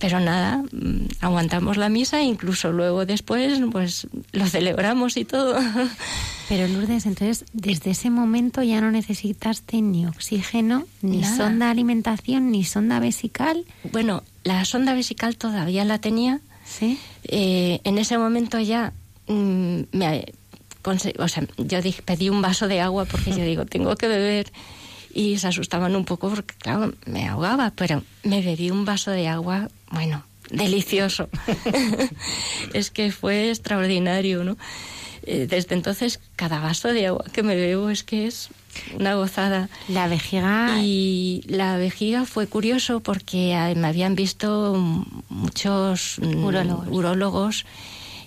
Pero 0.00 0.18
nada, 0.18 0.64
mm, 0.72 1.08
aguantamos 1.20 1.76
la 1.76 1.90
misa, 1.90 2.22
incluso 2.22 2.72
luego 2.72 3.04
después, 3.04 3.60
pues 3.70 4.08
lo 4.32 4.46
celebramos 4.46 5.18
y 5.18 5.26
todo. 5.26 5.58
Pero 6.48 6.66
Lourdes, 6.66 7.04
entonces, 7.04 7.44
desde 7.52 7.90
ese 7.90 8.08
momento 8.08 8.62
ya 8.62 8.80
no 8.80 8.90
necesitaste 8.90 9.82
ni 9.82 10.06
oxígeno, 10.06 10.86
ni 11.02 11.22
sonda 11.22 11.66
de 11.66 11.72
alimentación, 11.72 12.50
ni 12.50 12.64
sonda 12.64 12.98
vesical. 12.98 13.66
Bueno, 13.92 14.22
la 14.42 14.64
sonda 14.64 14.94
vesical 14.94 15.36
todavía 15.36 15.84
la 15.84 16.00
tenía. 16.00 16.40
Sí. 16.64 16.98
Eh, 17.24 17.80
en 17.84 17.98
ese 17.98 18.16
momento 18.16 18.58
ya 18.58 18.94
mm, 19.28 19.80
me, 19.92 20.32
o 20.84 21.28
sea, 21.28 21.44
yo 21.56 21.82
dije, 21.82 22.02
pedí 22.02 22.28
un 22.28 22.42
vaso 22.42 22.68
de 22.68 22.80
agua 22.80 23.04
porque 23.04 23.30
yo 23.30 23.44
digo, 23.44 23.66
tengo 23.66 23.96
que 23.96 24.08
beber. 24.08 24.52
Y 25.12 25.38
se 25.38 25.48
asustaban 25.48 25.96
un 25.96 26.04
poco 26.04 26.30
porque, 26.30 26.54
claro, 26.54 26.92
me 27.04 27.26
ahogaba, 27.26 27.72
pero 27.74 28.02
me 28.22 28.42
bebí 28.42 28.70
un 28.70 28.84
vaso 28.84 29.10
de 29.10 29.26
agua, 29.26 29.68
bueno, 29.90 30.24
delicioso. 30.50 31.28
es 32.74 32.90
que 32.90 33.10
fue 33.10 33.48
extraordinario, 33.48 34.44
¿no? 34.44 34.56
Eh, 35.24 35.46
desde 35.48 35.74
entonces, 35.74 36.20
cada 36.36 36.60
vaso 36.60 36.92
de 36.92 37.08
agua 37.08 37.24
que 37.32 37.42
me 37.42 37.56
bebo 37.56 37.90
es 37.90 38.04
que 38.04 38.26
es 38.26 38.48
una 38.94 39.14
gozada. 39.14 39.68
La 39.88 40.08
vejiga. 40.08 40.78
Y 40.80 41.42
la 41.46 41.76
vejiga 41.76 42.24
fue 42.24 42.46
curioso 42.46 43.00
porque 43.00 43.54
ah, 43.54 43.72
me 43.76 43.88
habían 43.88 44.14
visto 44.14 44.74
muchos 45.28 46.18
mm, 46.20 46.44
urólogos, 46.44 46.88
urólogos 46.90 47.66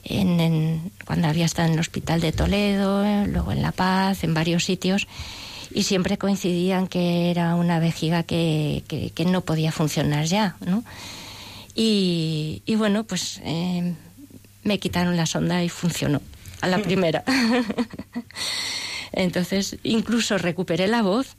en, 0.03 0.91
cuando 1.05 1.27
había 1.27 1.45
estado 1.45 1.67
en 1.67 1.75
el 1.75 1.79
Hospital 1.79 2.21
de 2.21 2.31
Toledo, 2.31 3.03
luego 3.25 3.51
en 3.51 3.61
La 3.61 3.71
Paz, 3.71 4.23
en 4.23 4.33
varios 4.33 4.65
sitios, 4.65 5.07
y 5.73 5.83
siempre 5.83 6.17
coincidían 6.17 6.87
que 6.87 7.31
era 7.31 7.55
una 7.55 7.79
vejiga 7.79 8.23
que, 8.23 8.83
que, 8.87 9.25
no 9.25 9.41
podía 9.41 9.71
funcionar 9.71 10.25
ya, 10.25 10.55
¿no? 10.65 10.83
Y, 11.75 12.61
y 12.65 12.75
bueno, 12.75 13.03
pues 13.03 13.41
eh, 13.43 13.93
me 14.63 14.79
quitaron 14.79 15.17
la 15.17 15.25
sonda 15.25 15.63
y 15.63 15.69
funcionó 15.69 16.21
a 16.61 16.67
la 16.67 16.79
primera. 16.79 17.23
Entonces, 19.11 19.77
incluso 19.83 20.37
recuperé 20.37 20.87
la 20.87 21.01
voz, 21.01 21.35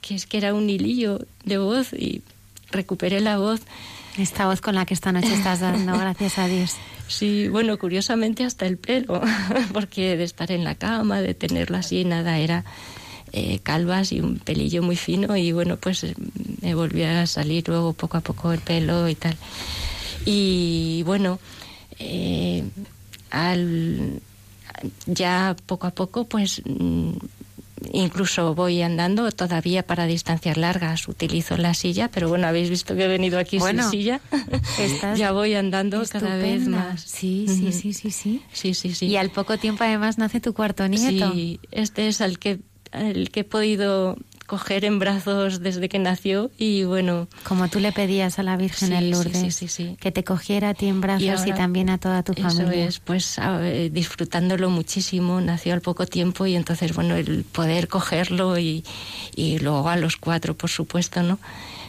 que 0.00 0.14
es 0.14 0.26
que 0.26 0.38
era 0.38 0.54
un 0.54 0.68
hilillo 0.70 1.20
de 1.44 1.58
voz, 1.58 1.92
y 1.92 2.22
recuperé 2.70 3.20
la 3.20 3.38
voz. 3.38 3.60
Esta 4.18 4.46
voz 4.46 4.60
con 4.60 4.74
la 4.74 4.84
que 4.84 4.94
esta 4.94 5.10
noche 5.10 5.32
estás 5.32 5.60
dando, 5.60 5.96
gracias 5.98 6.38
a 6.38 6.46
Dios. 6.46 6.76
Sí, 7.08 7.48
bueno, 7.48 7.78
curiosamente 7.78 8.44
hasta 8.44 8.66
el 8.66 8.76
pelo, 8.76 9.22
porque 9.72 10.16
de 10.16 10.24
estar 10.24 10.50
en 10.52 10.64
la 10.64 10.74
cama, 10.74 11.20
de 11.20 11.34
tenerla 11.34 11.78
así, 11.78 12.04
nada, 12.04 12.38
era 12.38 12.64
eh, 13.32 13.60
calvas 13.62 14.12
y 14.12 14.20
un 14.20 14.38
pelillo 14.38 14.82
muy 14.82 14.96
fino 14.96 15.34
y 15.36 15.52
bueno, 15.52 15.78
pues 15.78 16.04
eh, 16.04 16.14
me 16.60 16.74
volvió 16.74 17.08
a 17.08 17.26
salir 17.26 17.66
luego 17.68 17.94
poco 17.94 18.18
a 18.18 18.20
poco 18.20 18.52
el 18.52 18.60
pelo 18.60 19.08
y 19.08 19.14
tal. 19.14 19.36
Y 20.26 21.02
bueno, 21.04 21.38
eh, 21.98 22.64
al, 23.30 24.20
ya 25.06 25.56
poco 25.66 25.86
a 25.86 25.90
poco 25.90 26.24
pues 26.24 26.60
mm, 26.64 27.12
incluso 27.92 28.54
voy 28.54 28.82
andando 28.82 29.30
todavía 29.32 29.82
para 29.84 30.06
distancias 30.06 30.56
largas 30.56 31.08
utilizo 31.08 31.56
la 31.56 31.74
silla 31.74 32.08
pero 32.08 32.28
bueno 32.28 32.46
habéis 32.46 32.70
visto 32.70 32.94
que 32.94 33.04
he 33.04 33.08
venido 33.08 33.38
aquí 33.38 33.58
sin 33.60 33.82
silla. 33.84 34.20
ya 35.16 35.32
voy 35.32 35.54
andando 35.54 36.02
cada 36.10 36.36
vez 36.36 36.66
más. 36.68 37.00
Sí 37.00 37.46
sí, 37.48 37.72
sí 37.72 37.92
sí 37.92 38.10
sí. 38.10 38.42
Sí 38.52 38.74
sí 38.74 38.94
sí. 38.94 39.06
Y 39.06 39.16
al 39.16 39.30
poco 39.30 39.58
tiempo 39.58 39.84
además 39.84 40.18
nace 40.18 40.40
tu 40.40 40.54
cuarto 40.54 40.86
nieto. 40.88 41.32
Sí 41.32 41.60
este 41.70 42.08
es 42.08 42.20
el 42.20 42.38
que 42.38 42.60
el 42.92 43.30
que 43.30 43.40
he 43.40 43.44
podido 43.44 44.16
coger 44.52 44.84
en 44.84 44.98
brazos 44.98 45.62
desde 45.62 45.88
que 45.88 45.98
nació 45.98 46.50
y 46.58 46.84
bueno... 46.84 47.26
Como 47.42 47.68
tú 47.68 47.80
le 47.80 47.90
pedías 47.90 48.38
a 48.38 48.42
la 48.42 48.58
Virgen 48.58 48.92
el 48.92 49.10
Lourdes, 49.10 49.54
sí, 49.54 49.66
sí, 49.66 49.96
que 49.98 50.12
te 50.12 50.24
cogiera 50.24 50.68
a 50.68 50.74
ti 50.74 50.88
en 50.88 51.00
brazos 51.00 51.46
y, 51.46 51.52
también 51.54 51.88
a 51.88 51.96
toda 51.96 52.22
tu 52.22 52.34
familia. 52.34 52.86
Eso 52.86 52.88
es, 52.88 53.00
pues 53.00 53.40
disfrutándolo 53.90 54.68
muchísimo, 54.68 55.40
nació 55.40 55.72
al 55.72 55.80
poco 55.80 56.04
tiempo 56.04 56.44
y 56.44 56.54
entonces, 56.54 56.94
bueno, 56.94 57.16
el 57.16 57.44
poder 57.44 57.88
cogerlo 57.88 58.58
y, 58.58 58.84
y 59.34 59.58
luego 59.58 59.88
a 59.88 59.96
los 59.96 60.18
cuatro, 60.18 60.54
por 60.54 60.68
supuesto, 60.68 61.22
¿no? 61.22 61.38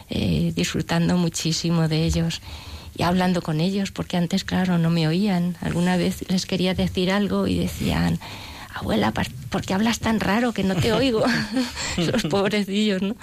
Eh, 0.08 0.54
disfrutando 0.56 1.18
muchísimo 1.18 1.86
de 1.86 2.06
ellos 2.06 2.40
y 2.96 3.02
hablando 3.02 3.42
con 3.42 3.60
ellos, 3.60 3.90
porque 3.90 4.16
antes, 4.16 4.42
claro, 4.42 4.78
no 4.78 4.88
me 4.88 5.06
oían. 5.06 5.58
Alguna 5.60 5.98
vez 5.98 6.24
les 6.30 6.46
quería 6.46 6.72
decir 6.72 7.10
algo 7.10 7.46
y 7.46 7.58
decían 7.58 8.18
abuela, 8.74 9.12
¿por 9.12 9.62
qué 9.62 9.72
hablas 9.72 10.00
tan 10.00 10.20
raro 10.20 10.52
que 10.52 10.64
no 10.64 10.74
te 10.74 10.92
oigo? 10.92 11.24
Los 11.96 12.24
pobrecillos, 12.24 13.02
¿no? 13.02 13.16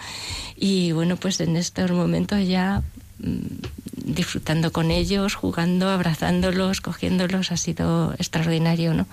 Y 0.55 0.93
bueno, 0.93 1.17
pues 1.17 1.39
en 1.41 1.57
estos 1.57 1.91
momentos 1.91 2.47
ya 2.47 2.81
mm, 3.19 4.05
disfrutando 4.05 4.71
con 4.71 4.91
ellos, 4.91 5.35
jugando, 5.35 5.89
abrazándolos, 5.89 6.81
cogiéndolos, 6.81 7.51
ha 7.51 7.57
sido 7.57 8.13
extraordinario, 8.13 8.93
¿no? 8.93 9.07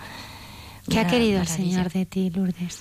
¿Qué 0.89 1.01
ha 1.01 1.07
querido 1.07 1.41
el 1.41 1.49
Señor 1.49 1.91
de 1.91 2.07
ti, 2.07 2.30
Lourdes? 2.30 2.78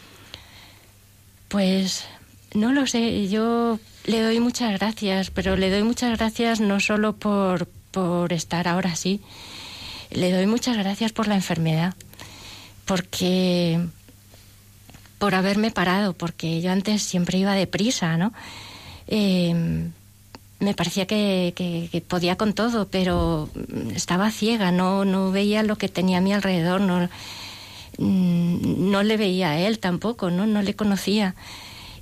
Pues 1.49 2.05
no 2.53 2.71
lo 2.71 2.87
sé, 2.87 3.27
yo 3.27 3.79
le 4.05 4.21
doy 4.21 4.39
muchas 4.39 4.71
gracias, 4.79 5.31
pero 5.31 5.57
le 5.57 5.69
doy 5.69 5.83
muchas 5.83 6.17
gracias 6.17 6.59
no 6.61 6.79
solo 6.79 7.13
por, 7.13 7.67
por 7.91 8.31
estar 8.31 8.67
ahora 8.67 8.91
así, 8.91 9.19
le 10.11 10.31
doy 10.31 10.45
muchas 10.45 10.77
gracias 10.77 11.11
por 11.11 11.27
la 11.27 11.35
enfermedad 11.35 11.95
porque 12.88 13.79
por 15.19 15.35
haberme 15.35 15.69
parado, 15.71 16.13
porque 16.13 16.61
yo 16.61 16.71
antes 16.71 17.03
siempre 17.03 17.38
iba 17.38 17.53
deprisa, 17.53 18.17
¿no? 18.17 18.33
Eh, 19.07 19.89
me 20.59 20.73
parecía 20.73 21.05
que, 21.05 22.03
podía 22.07 22.35
con 22.35 22.53
todo, 22.53 22.88
pero 22.88 23.49
estaba 23.93 24.31
ciega, 24.31 24.71
no, 24.71 25.05
no 25.05 25.31
veía 25.31 25.61
lo 25.63 25.77
que 25.77 25.89
tenía 25.89 26.17
a 26.17 26.21
mi 26.21 26.33
alrededor, 26.33 26.81
no, 26.81 27.07
mm, 27.97 28.89
no 28.91 29.03
le 29.03 29.17
veía 29.17 29.51
a 29.51 29.59
él 29.59 29.79
tampoco, 29.79 30.31
¿no? 30.31 30.47
no 30.47 30.61
le 30.61 30.75
conocía 30.75 31.35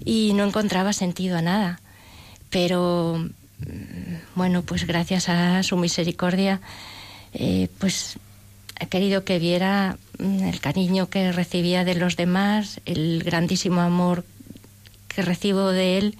y 0.03 0.33
no 0.33 0.45
encontraba 0.45 0.93
sentido 0.93 1.37
a 1.37 1.41
nada. 1.41 1.81
Pero 2.49 3.17
mm, 3.59 4.15
bueno, 4.35 4.61
pues 4.61 4.87
gracias 4.87 5.27
a 5.27 5.61
su 5.63 5.75
misericordia, 5.75 6.61
eh, 7.33 7.67
pues 7.79 8.17
ha 8.79 8.85
querido 8.87 9.23
que 9.23 9.39
viera 9.39 9.97
mm, 10.19 10.43
el 10.43 10.59
cariño 10.59 11.09
que 11.09 11.31
recibía 11.31 11.83
de 11.83 11.95
los 11.95 12.15
demás, 12.15 12.81
el 12.85 13.23
grandísimo 13.23 13.81
amor 13.81 14.25
que 15.07 15.21
recibo 15.21 15.69
de 15.71 15.97
él, 15.97 16.17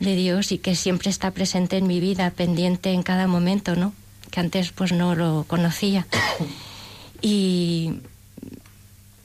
de 0.00 0.16
Dios 0.16 0.52
y 0.52 0.58
que 0.58 0.74
siempre 0.74 1.10
está 1.10 1.30
presente 1.30 1.76
en 1.76 1.86
mi 1.86 2.00
vida, 2.00 2.30
pendiente 2.30 2.92
en 2.92 3.02
cada 3.02 3.26
momento, 3.26 3.76
¿no? 3.76 3.92
Que 4.30 4.40
antes 4.40 4.72
pues 4.72 4.92
no 4.92 5.14
lo 5.14 5.44
conocía. 5.46 6.06
Y 7.26 8.00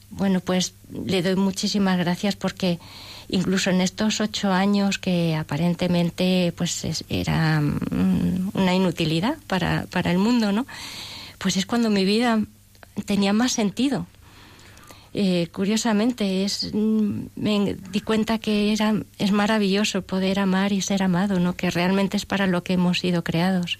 bueno, 0.09 0.39
pues 0.39 0.73
le 0.91 1.21
doy 1.21 1.35
muchísimas 1.35 1.97
gracias 1.97 2.37
porque 2.37 2.79
incluso 3.27 3.71
en 3.71 3.81
estos 3.81 4.21
ocho 4.21 4.53
años 4.53 4.99
que 4.99 5.35
aparentemente 5.35 6.53
pues 6.55 7.03
era 7.09 7.59
mm, 7.59 8.51
una 8.53 8.73
inutilidad 8.73 9.35
para, 9.47 9.85
para 9.91 10.11
el 10.11 10.17
mundo, 10.17 10.53
¿no? 10.53 10.65
Pues 11.39 11.57
es 11.57 11.65
cuando 11.65 11.89
mi 11.89 12.05
vida 12.05 12.43
tenía 13.05 13.33
más 13.33 13.53
sentido. 13.53 14.05
Eh, 15.13 15.47
curiosamente, 15.51 16.45
es, 16.45 16.69
mm, 16.71 17.21
me 17.35 17.75
di 17.91 18.01
cuenta 18.01 18.37
que 18.37 18.71
era, 18.71 18.93
es 19.17 19.31
maravilloso 19.31 20.03
poder 20.03 20.37
amar 20.37 20.71
y 20.71 20.81
ser 20.81 21.01
amado, 21.01 21.39
¿no? 21.39 21.55
que 21.55 21.71
realmente 21.71 22.15
es 22.15 22.25
para 22.27 22.45
lo 22.45 22.63
que 22.63 22.73
hemos 22.73 22.99
sido 22.99 23.23
creados. 23.23 23.79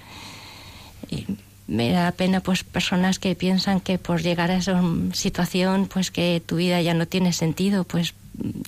me 1.68 1.91
da 1.91 2.12
pena 2.12 2.39
pues 2.41 2.64
personas 2.64 3.20
que 3.20 3.36
piensan 3.36 3.80
que 3.80 3.99
por 3.99 4.24
llegar 4.24 4.49
a 4.49 4.57
esa 4.57 4.82
situación 5.14 5.88
pues 5.88 6.10
que 6.10 6.41
tu 6.43 6.55
vida 6.55 6.82
ya 6.82 6.95
no 6.95 7.05
tiene 7.05 7.32
sentido 7.32 7.84
pues 7.84 8.16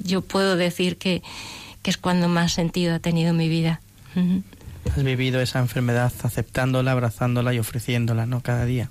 yo 0.03 0.21
puedo 0.21 0.55
decir 0.55 0.97
que, 0.97 1.23
que 1.81 1.89
es 1.89 1.97
cuando 1.97 2.29
más 2.29 2.53
sentido 2.53 2.93
ha 2.93 2.99
tenido 2.99 3.33
mi 3.33 3.49
vida 3.49 3.81
Has 4.89 5.03
vivido 5.03 5.41
esa 5.41 5.59
enfermedad 5.59 6.11
aceptándola, 6.23 6.91
abrazándola 6.91 7.53
y 7.53 7.59
ofreciéndola, 7.59 8.25
¿no? 8.25 8.41
Cada 8.41 8.65
día. 8.65 8.89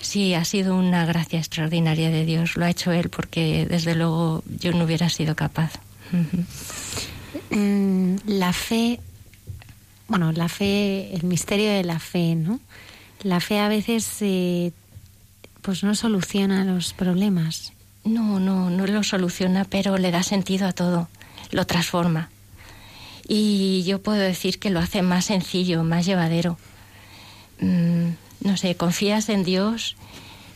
Sí, 0.00 0.34
ha 0.34 0.44
sido 0.44 0.76
una 0.76 1.06
gracia 1.06 1.38
extraordinaria 1.38 2.10
de 2.10 2.24
Dios. 2.24 2.56
Lo 2.56 2.64
ha 2.64 2.70
hecho 2.70 2.90
Él 2.90 3.08
porque 3.08 3.66
desde 3.68 3.94
luego 3.94 4.42
yo 4.58 4.72
no 4.72 4.84
hubiera 4.84 5.08
sido 5.08 5.36
capaz. 5.36 5.72
Mm, 7.50 8.16
la 8.26 8.52
fe, 8.52 9.00
bueno, 10.08 10.32
la 10.32 10.48
fe, 10.48 11.14
el 11.14 11.22
misterio 11.22 11.70
de 11.70 11.84
la 11.84 11.98
fe, 12.00 12.34
¿no? 12.34 12.60
La 13.22 13.40
fe 13.40 13.60
a 13.60 13.68
veces 13.68 14.08
eh, 14.20 14.72
pues 15.62 15.84
no 15.84 15.94
soluciona 15.94 16.64
los 16.64 16.92
problemas. 16.92 17.72
No, 18.04 18.40
no, 18.40 18.68
no 18.68 18.86
lo 18.86 19.02
soluciona, 19.04 19.64
pero 19.64 19.96
le 19.96 20.10
da 20.10 20.24
sentido 20.24 20.66
a 20.66 20.72
todo, 20.72 21.08
lo 21.52 21.64
transforma. 21.66 22.31
Y 23.28 23.82
yo 23.84 24.02
puedo 24.02 24.18
decir 24.18 24.58
que 24.58 24.70
lo 24.70 24.80
hace 24.80 25.02
más 25.02 25.26
sencillo, 25.26 25.84
más 25.84 26.06
llevadero. 26.06 26.58
Mm, 27.60 28.10
no 28.42 28.56
sé, 28.56 28.74
confías 28.74 29.28
en 29.28 29.44
Dios 29.44 29.96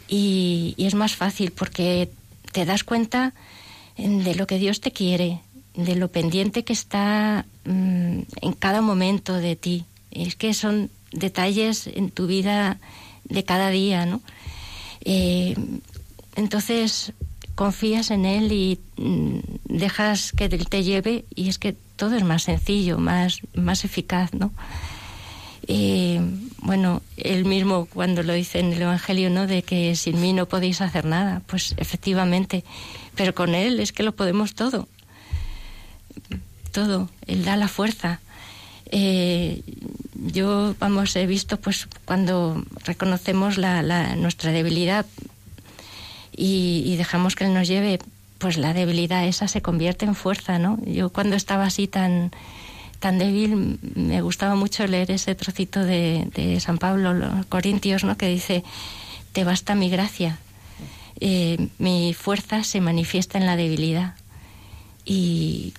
y, 0.08 0.74
es 0.78 0.94
más 0.94 1.14
fácil 1.14 1.52
porque 1.52 2.10
te 2.52 2.64
das 2.64 2.84
cuenta 2.84 3.32
de 3.96 4.34
lo 4.34 4.46
que 4.46 4.58
Dios 4.58 4.80
te 4.80 4.92
quiere, 4.92 5.40
de 5.74 5.96
lo 5.96 6.08
pendiente 6.08 6.64
que 6.64 6.72
está 6.72 7.46
mm, 7.64 8.20
en 8.42 8.52
cada 8.58 8.80
momento 8.80 9.34
de 9.34 9.56
ti. 9.56 9.84
Es 10.10 10.36
que 10.36 10.54
son 10.54 10.90
detalles 11.12 11.86
en 11.86 12.10
tu 12.10 12.26
vida 12.26 12.78
de 13.24 13.44
cada 13.44 13.70
día, 13.70 14.06
¿no? 14.06 14.20
Eh, 15.04 15.54
entonces 16.34 17.12
confías 17.54 18.10
en 18.10 18.26
Él 18.26 18.52
y 18.52 18.80
mm, 18.96 19.38
dejas 19.64 20.32
que 20.32 20.44
Él 20.46 20.68
te 20.68 20.82
lleve 20.82 21.24
y 21.34 21.48
es 21.48 21.58
que 21.58 21.76
todo 21.96 22.16
es 22.16 22.24
más 22.24 22.44
sencillo, 22.44 22.98
más, 22.98 23.40
más 23.54 23.84
eficaz, 23.84 24.32
¿no? 24.34 24.52
Eh, 25.68 26.20
bueno, 26.58 27.02
él 27.16 27.44
mismo 27.44 27.86
cuando 27.86 28.22
lo 28.22 28.32
dice 28.32 28.60
en 28.60 28.72
el 28.72 28.82
Evangelio, 28.82 29.30
¿no? 29.30 29.46
De 29.46 29.62
que 29.62 29.96
sin 29.96 30.20
mí 30.20 30.32
no 30.32 30.46
podéis 30.46 30.80
hacer 30.80 31.04
nada, 31.04 31.42
pues 31.46 31.74
efectivamente, 31.76 32.64
pero 33.16 33.34
con 33.34 33.54
Él 33.54 33.80
es 33.80 33.92
que 33.92 34.02
lo 34.02 34.14
podemos 34.14 34.54
todo, 34.54 34.88
todo, 36.72 37.10
Él 37.26 37.44
da 37.44 37.56
la 37.56 37.68
fuerza. 37.68 38.20
Eh, 38.86 39.62
yo, 40.14 40.74
vamos, 40.78 41.16
he 41.16 41.26
visto 41.26 41.58
pues 41.58 41.88
cuando 42.04 42.64
reconocemos 42.84 43.58
nuestra 43.58 44.52
debilidad 44.52 45.06
y, 46.36 46.94
dejamos 46.96 47.34
que 47.34 47.44
Él 47.44 47.54
nos 47.54 47.66
lleve, 47.66 47.98
pues 48.46 48.58
la 48.58 48.74
debilidad 48.74 49.26
esa 49.26 49.48
se 49.48 49.60
convierte 49.60 50.04
en 50.04 50.14
fuerza, 50.14 50.60
¿no? 50.60 50.78
Yo 50.84 51.10
cuando 51.10 51.34
estaba 51.34 51.64
así 51.64 51.88
tan, 51.88 52.30
tan 53.00 53.18
débil, 53.18 53.80
me 53.96 54.22
gustaba 54.22 54.54
mucho 54.54 54.86
leer 54.86 55.10
ese 55.10 55.34
trocito 55.34 55.82
de, 55.82 56.56
San 56.60 56.78
Pablo, 56.78 57.12
los 57.12 57.44
Corintios, 57.46 58.04
¿no? 58.04 58.16
Que 58.16 58.28
dice, 58.28 58.62
te 59.32 59.42
basta 59.42 59.74
mi 59.74 59.90
gracia, 59.90 60.38
eh, 61.18 61.70
mi 61.78 62.14
fuerza 62.14 62.62
se 62.62 62.80
manifiesta 62.80 63.36
en 63.36 63.46
la 63.46 63.56
debilidad. 63.56 64.14
Y, 65.04 65.74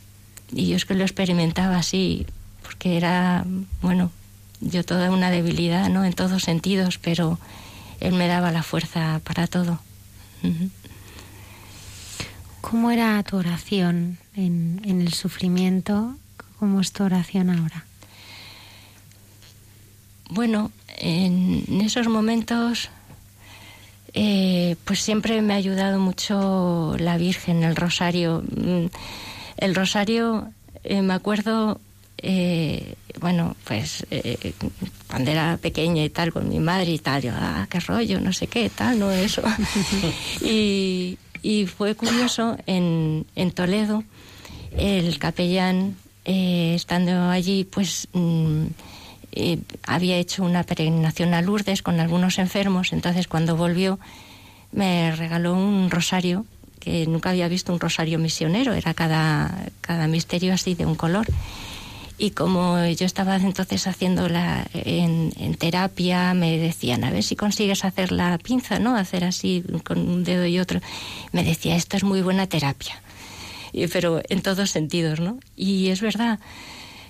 y 0.52 0.68
yo 0.68 0.76
es 0.76 0.84
que 0.84 0.94
lo 0.94 1.04
experimentaba 1.04 1.78
así, 1.78 2.26
porque 2.64 2.98
era, 2.98 3.46
bueno, 3.82 4.12
yo 4.60 4.84
toda 4.84 5.10
una 5.10 5.32
debilidad, 5.32 5.88
¿no? 5.88 6.04
En 6.04 6.12
todos 6.12 6.44
sentidos, 6.44 6.98
pero 6.98 7.40
él 8.02 8.16
me 8.16 8.28
daba 8.28 8.52
la 8.52 8.62
fuerza 8.62 9.22
para 9.24 9.48
todo. 9.48 9.80
¿Cómo 12.70 12.92
era 12.92 13.24
tu 13.24 13.38
oración 13.38 14.18
en, 14.36 14.82
en, 14.84 15.00
el 15.00 15.14
sufrimiento? 15.14 16.18
¿Cómo 16.60 16.82
es 16.82 16.92
tu 16.92 17.06
oración 17.06 17.50
ahora? 17.50 17.86
Bueno, 20.32 20.74
en 20.98 21.80
esos 21.80 22.10
momentos, 22.10 22.90
eh, 24.14 24.76
pues 24.84 25.00
siempre 25.00 25.42
me 25.42 25.54
ha 25.54 25.56
ayudado 25.56 25.98
mucho 25.98 26.98
la 27.00 27.18
Virgen, 27.18 27.64
el 27.64 27.78
rosario. 27.78 28.44
Mm, 28.54 28.88
el 29.60 29.74
rosario, 29.74 30.52
eh, 30.84 31.02
me 31.02 31.14
acuerdo 31.14 31.80
eh, 32.18 32.96
bueno, 33.20 33.56
pues 33.64 34.06
cuando 35.08 35.32
era 35.32 35.58
pequeña 35.62 36.04
y 36.04 36.10
tal, 36.10 36.34
con 36.34 36.50
mi 36.50 36.60
madre 36.60 36.92
y 36.92 37.00
tal, 37.00 37.22
yo, 37.22 37.32
ah, 37.34 37.68
qué 37.70 37.80
rollo, 37.80 38.20
no 38.20 38.34
sé 38.34 38.48
qué, 38.48 38.70
tal, 38.70 39.00
no 39.00 39.12
eso. 39.12 39.42
y, 40.42 41.18
fue 41.66 41.96
curioso, 41.96 42.58
en, 42.66 43.26
en 43.36 43.52
Toledo, 43.52 44.04
el 44.78 45.18
capellán, 45.20 45.96
eh, 46.26 46.74
estando 46.76 47.30
allí, 47.30 47.64
pues 47.64 48.08
mm, 48.14 48.66
había 49.86 50.18
hecho 50.18 50.44
una 50.44 50.64
peregrinación 50.64 51.34
a 51.34 51.42
Lourdes 51.42 51.82
con 51.82 52.00
algunos 52.00 52.40
enfermos, 52.40 52.94
entonces 52.94 53.28
cuando 53.28 53.56
volvió 53.56 54.00
me 54.72 55.16
regaló 55.16 55.54
un 55.54 55.90
rosario 55.90 56.46
que 56.80 57.06
nunca 57.08 57.32
había 57.32 57.48
visto 57.48 57.74
un 57.74 57.80
rosario 57.80 58.20
misionero, 58.20 58.74
era 58.74 58.94
cada, 58.94 59.70
cada 59.82 60.08
misterio 60.08 60.54
así 60.54 60.76
de 60.76 60.86
un 60.86 60.96
color. 60.96 61.28
Y 62.20 62.32
como 62.32 62.84
yo 62.84 63.06
estaba 63.06 63.36
entonces 63.36 63.86
haciéndola 63.86 64.66
en, 64.74 65.32
en, 65.38 65.54
terapia, 65.54 66.34
me 66.34 66.58
decían, 66.58 67.04
a 67.04 67.12
ver 67.12 67.24
si 67.24 67.36
consigues 67.36 67.86
hacer 67.86 68.12
la 68.12 68.40
pinza, 68.40 68.80
¿no? 68.80 68.96
Hacer 68.96 69.24
así 69.24 69.64
con 69.84 70.00
un 70.00 70.24
dedo 70.24 70.48
y 70.48 70.58
otro. 70.60 70.82
Me 71.32 71.44
decía, 71.44 71.76
esto 71.76 71.96
es 71.96 72.04
muy 72.04 72.24
buena 72.24 72.48
terapia. 72.48 73.00
pero 73.94 74.22
en 74.30 74.42
todos 74.42 74.72
sentidos, 74.72 75.20
¿no? 75.20 75.38
Y 75.56 75.90
es 75.90 76.02
verdad, 76.02 76.40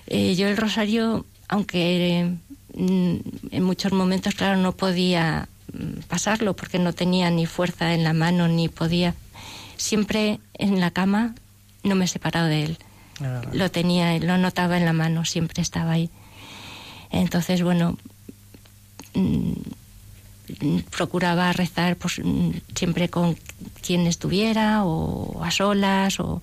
eh, 0.08 0.34
yo 0.34 0.46
el 0.46 0.58
rosario, 0.58 1.24
aunque 1.48 2.30
mm, 2.74 3.16
en 3.50 3.62
muchos 3.62 3.92
momentos, 3.92 4.34
claro, 4.34 4.58
no 4.58 4.72
podía 4.72 5.48
mm, 5.72 6.00
pasarlo 6.08 6.54
porque 6.54 6.78
no 6.78 6.92
tenía 6.92 7.30
ni 7.30 7.46
fuerza 7.46 7.94
en 7.94 8.04
la 8.04 8.12
mano 8.12 8.46
ni 8.46 8.68
podía, 8.68 9.14
siempre 9.78 10.38
en 10.52 10.80
la 10.80 10.90
cama 10.90 11.34
no 11.82 11.94
me 11.94 12.04
he 12.04 12.08
separado 12.08 12.48
de 12.48 12.64
él 12.64 12.78
lo 13.52 13.70
tenía, 13.70 14.18
lo 14.18 14.38
notaba 14.38 14.76
en 14.76 14.84
la 14.84 14.92
mano, 14.92 15.24
siempre 15.24 15.62
estaba 15.62 15.92
ahí. 15.92 16.10
Entonces, 17.10 17.62
bueno, 17.62 17.96
mm, 19.14 19.52
procuraba 20.90 21.52
rezar 21.52 21.96
pues, 21.96 22.20
mm, 22.22 22.50
siempre 22.74 23.08
con 23.08 23.36
quien 23.82 24.06
estuviera 24.06 24.84
o 24.84 25.42
a 25.42 25.50
solas 25.50 26.20
o 26.20 26.40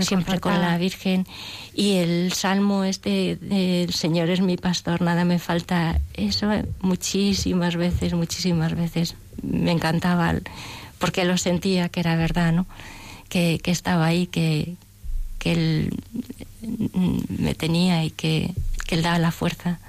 siempre 0.00 0.38
con 0.40 0.60
la 0.60 0.76
Virgen. 0.76 1.26
Y 1.74 1.94
el 1.94 2.32
salmo 2.32 2.84
este 2.84 3.36
del 3.36 3.92
Señor 3.92 4.28
es 4.30 4.40
mi 4.40 4.56
pastor, 4.56 5.00
nada 5.00 5.24
me 5.24 5.38
falta, 5.38 6.00
eso 6.14 6.48
muchísimas 6.80 7.76
veces, 7.76 8.12
muchísimas 8.12 8.74
veces 8.74 9.14
me 9.42 9.70
encantaba 9.70 10.34
porque 10.98 11.24
lo 11.24 11.38
sentía 11.38 11.88
que 11.88 12.00
era 12.00 12.16
verdad, 12.16 12.52
¿no? 12.52 12.66
Que, 13.28 13.58
que 13.62 13.70
estaba 13.70 14.04
ahí, 14.06 14.26
que, 14.26 14.76
que 15.42 15.52
Él 15.52 15.90
me 17.28 17.54
tenía 17.54 18.04
y 18.04 18.10
que, 18.10 18.54
que 18.86 18.94
Él 18.94 19.02
daba 19.02 19.18
la 19.18 19.32
fuerza. 19.32 19.80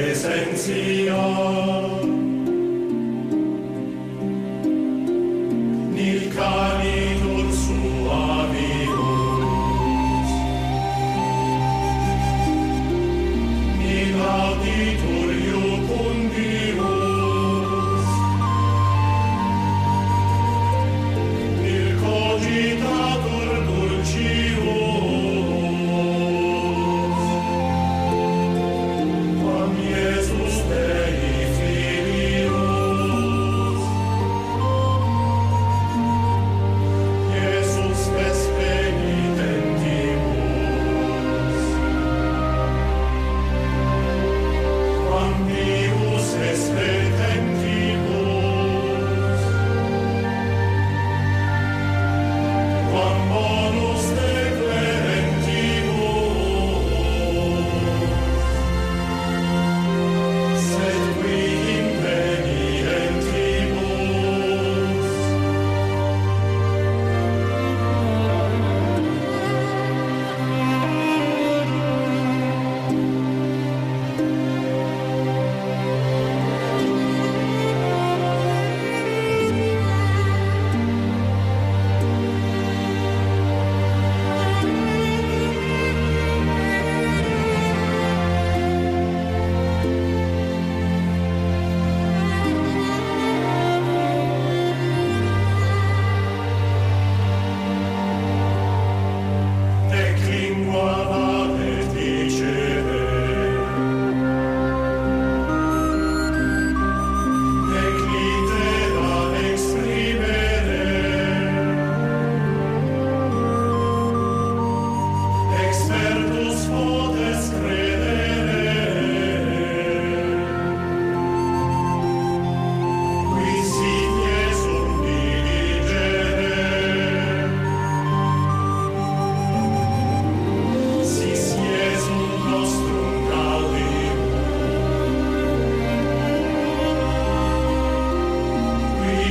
presentia 0.00 1.20
nil 5.94 6.22
cani 6.34 6.99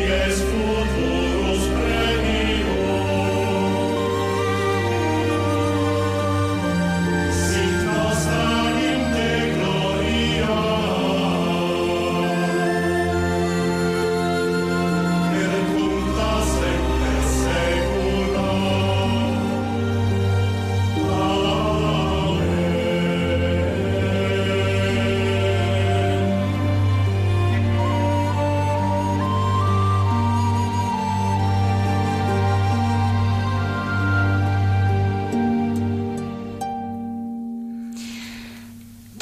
es 0.10 0.42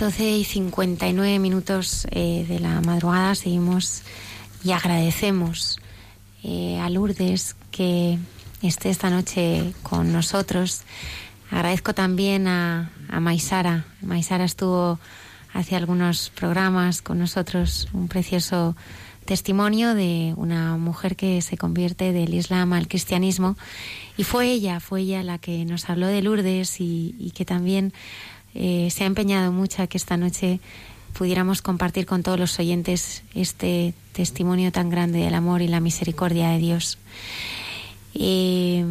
12 0.07 0.37
y 0.37 0.43
59 0.45 1.37
minutos 1.37 2.07
eh, 2.11 2.45
de 2.47 2.61
la 2.61 2.79
madrugada 2.79 3.35
seguimos 3.35 4.03
y 4.63 4.71
agradecemos 4.71 5.81
eh, 6.45 6.79
a 6.79 6.89
Lourdes 6.89 7.57
que 7.71 8.17
esté 8.61 8.89
esta 8.89 9.09
noche 9.09 9.73
con 9.83 10.13
nosotros. 10.13 10.83
Agradezco 11.51 11.93
también 11.93 12.47
a, 12.47 12.89
a 13.09 13.19
Maisara. 13.19 13.83
Estuvo 14.45 14.97
hace 15.53 15.75
algunos 15.75 16.29
programas 16.29 17.01
con 17.01 17.19
nosotros, 17.19 17.89
un 17.91 18.07
precioso 18.07 18.77
testimonio 19.27 19.93
de 19.93 20.33
una 20.37 20.77
mujer 20.77 21.17
que 21.17 21.41
se 21.41 21.57
convierte 21.57 22.13
del 22.13 22.33
Islam 22.33 22.73
al 22.73 22.87
cristianismo 22.87 23.57
y 24.15 24.23
fue 24.23 24.47
ella, 24.47 24.79
fue 24.79 25.01
ella 25.01 25.21
la 25.21 25.37
que 25.37 25.65
nos 25.65 25.89
habló 25.89 26.07
de 26.07 26.21
Lourdes 26.21 26.77
y, 26.79 27.33
que 27.35 27.43
también 27.45 27.93
eh, 28.55 28.89
se 28.91 29.03
ha 29.03 29.07
empeñado 29.07 29.51
mucho 29.51 29.81
a 29.81 29.87
que 29.87 29.97
esta 29.97 30.17
noche 30.17 30.59
pudiéramos 31.13 31.61
compartir 31.61 32.05
con 32.05 32.23
todos 32.23 32.39
los 32.39 32.59
oyentes 32.59 33.23
este 33.33 33.93
testimonio 34.13 34.71
tan 34.71 34.89
grande 34.89 35.19
del 35.19 35.33
amor 35.33 35.61
y 35.61 35.67
la 35.67 35.79
misericordia 35.79 36.49
de 36.49 36.59
Dios. 36.59 36.97
Eh, 38.13 38.85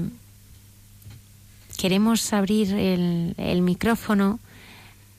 queremos 1.77 2.33
abrir 2.33 2.75
el, 2.75 3.63
micrófono 3.63 4.41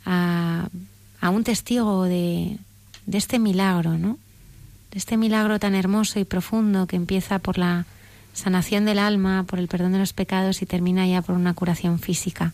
a, 0.06 0.70
un 1.22 1.44
testigo 1.44 2.04
de, 2.06 2.58
de 3.06 3.18
este 3.18 3.40
milagro, 3.40 3.98
¿no? 3.98 4.18
De 4.92 4.98
este 4.98 5.18
milagro 5.18 5.60
tan 5.60 5.76
hermoso 5.76 6.20
y 6.20 6.26
profundo 6.26 6.88
que 6.88 6.96
empieza 6.96 7.40
por 7.40 7.58
la 7.58 7.86
sanación 8.34 8.86
del 8.86 9.00
alma, 9.00 9.44
por 9.44 9.60
el 9.60 9.68
perdón 9.68 9.94
de 9.94 10.00
los 10.00 10.14
pecados 10.14 10.62
y 10.62 10.66
termina 10.66 11.08
ya 11.08 11.22
por 11.22 11.36
una 11.36 11.54
curación 11.54 12.00
física. 12.00 12.54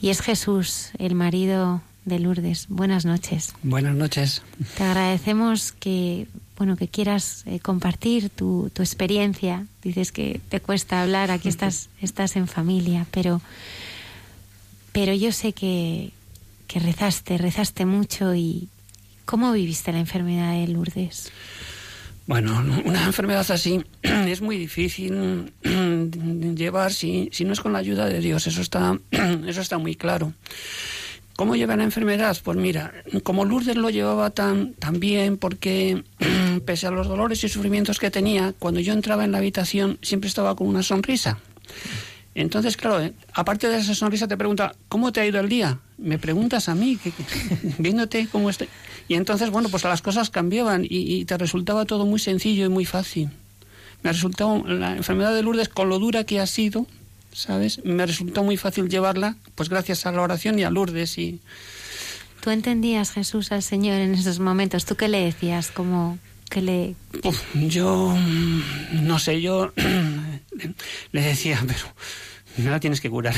Y 0.00 0.10
es 0.10 0.20
Jesús, 0.20 0.90
el 0.98 1.14
marido 1.14 1.80
de 2.04 2.18
Lourdes. 2.18 2.66
Buenas 2.68 3.04
noches. 3.04 3.52
Buenas 3.62 3.94
noches. 3.94 4.42
Te 4.76 4.84
agradecemos 4.84 5.72
que 5.72 6.28
bueno 6.56 6.76
que 6.76 6.88
quieras 6.88 7.42
eh, 7.46 7.60
compartir 7.60 8.30
tu, 8.30 8.70
tu, 8.72 8.82
experiencia. 8.82 9.66
Dices 9.82 10.12
que 10.12 10.40
te 10.48 10.60
cuesta 10.60 11.02
hablar, 11.02 11.30
aquí 11.30 11.48
estás, 11.48 11.90
estás 12.00 12.36
en 12.36 12.48
familia, 12.48 13.06
pero, 13.10 13.42
pero 14.92 15.12
yo 15.12 15.32
sé 15.32 15.52
que, 15.52 16.12
que 16.66 16.78
rezaste, 16.78 17.38
rezaste 17.38 17.84
mucho 17.84 18.34
y 18.34 18.68
¿cómo 19.24 19.52
viviste 19.52 19.92
la 19.92 19.98
enfermedad 19.98 20.52
de 20.52 20.68
Lourdes? 20.68 21.30
Bueno, 22.26 22.60
una 22.84 23.04
enfermedad 23.04 23.48
así 23.50 23.84
es 24.02 24.40
muy 24.40 24.58
difícil 24.58 25.52
llevar 26.56 26.92
si, 26.92 27.30
no 27.44 27.52
es 27.52 27.60
con 27.60 27.72
la 27.72 27.78
ayuda 27.78 28.06
de 28.06 28.18
Dios, 28.18 28.46
eso 28.48 28.60
está, 28.60 28.98
eso 29.46 29.60
está 29.60 29.78
muy 29.78 29.94
claro. 29.94 30.32
¿Cómo 31.36 31.54
lleva 31.54 31.76
la 31.76 31.84
enfermedad? 31.84 32.36
Pues 32.42 32.56
mira, 32.56 32.94
como 33.22 33.44
Lourdes 33.44 33.76
lo 33.76 33.90
llevaba 33.90 34.30
tan, 34.30 34.72
tan 34.72 34.98
bien, 34.98 35.36
porque 35.36 36.02
pese 36.64 36.86
a 36.86 36.90
los 36.90 37.06
dolores 37.06 37.44
y 37.44 37.48
sufrimientos 37.48 38.00
que 38.00 38.10
tenía, 38.10 38.54
cuando 38.58 38.80
yo 38.80 38.92
entraba 38.94 39.24
en 39.24 39.32
la 39.32 39.38
habitación 39.38 39.98
siempre 40.02 40.28
estaba 40.28 40.56
con 40.56 40.66
una 40.66 40.82
sonrisa. 40.82 41.38
Entonces, 42.34 42.76
claro, 42.76 43.02
eh, 43.02 43.12
aparte 43.34 43.68
de 43.68 43.78
esa 43.78 43.94
sonrisa 43.94 44.26
te 44.26 44.36
pregunta, 44.36 44.74
¿cómo 44.88 45.12
te 45.12 45.20
ha 45.20 45.26
ido 45.26 45.40
el 45.40 45.48
día? 45.48 45.78
Me 45.98 46.18
preguntas 46.18 46.68
a 46.68 46.74
mí, 46.74 46.96
que, 46.96 47.12
viéndote 47.78 48.28
cómo 48.30 48.50
estoy. 48.50 48.68
Y 49.08 49.14
entonces, 49.14 49.50
bueno, 49.50 49.68
pues 49.68 49.84
las 49.84 50.02
cosas 50.02 50.30
cambiaban 50.30 50.84
y, 50.84 50.88
y, 50.88 51.24
te 51.24 51.38
resultaba 51.38 51.84
todo 51.84 52.04
muy 52.06 52.18
sencillo 52.18 52.66
y 52.66 52.68
muy 52.68 52.84
fácil. 52.84 53.30
Me 54.02 54.12
resultó 54.12 54.62
la 54.66 54.96
enfermedad 54.96 55.34
de 55.34 55.42
Lourdes, 55.42 55.68
con 55.68 55.88
lo 55.88 55.98
dura 55.98 56.24
que 56.24 56.40
ha 56.40 56.46
sido, 56.46 56.86
¿sabes? 57.32 57.84
Me 57.84 58.06
resultó 58.06 58.42
muy 58.42 58.56
fácil 58.56 58.88
llevarla, 58.88 59.36
pues 59.54 59.68
gracias 59.68 60.06
a 60.06 60.12
la 60.12 60.22
oración 60.22 60.58
y 60.58 60.64
a 60.64 60.70
Lourdes 60.70 61.18
y... 61.18 61.40
¿Tú 62.40 62.50
entendías, 62.50 63.10
Jesús, 63.10 63.52
al 63.52 63.62
Señor 63.62 64.00
en 64.00 64.14
esos 64.14 64.38
momentos? 64.38 64.84
¿Tú 64.84 64.96
qué 64.96 65.08
le 65.08 65.20
decías? 65.24 65.70
como 65.70 66.18
que 66.48 66.62
le...? 66.62 66.94
yo, 67.54 68.16
no 68.92 69.18
sé, 69.18 69.40
yo 69.40 69.72
le 71.12 71.20
decía, 71.20 71.62
pero 71.66 71.80
me 72.56 72.70
la 72.70 72.80
tienes 72.80 73.00
que 73.00 73.10
curar. 73.10 73.34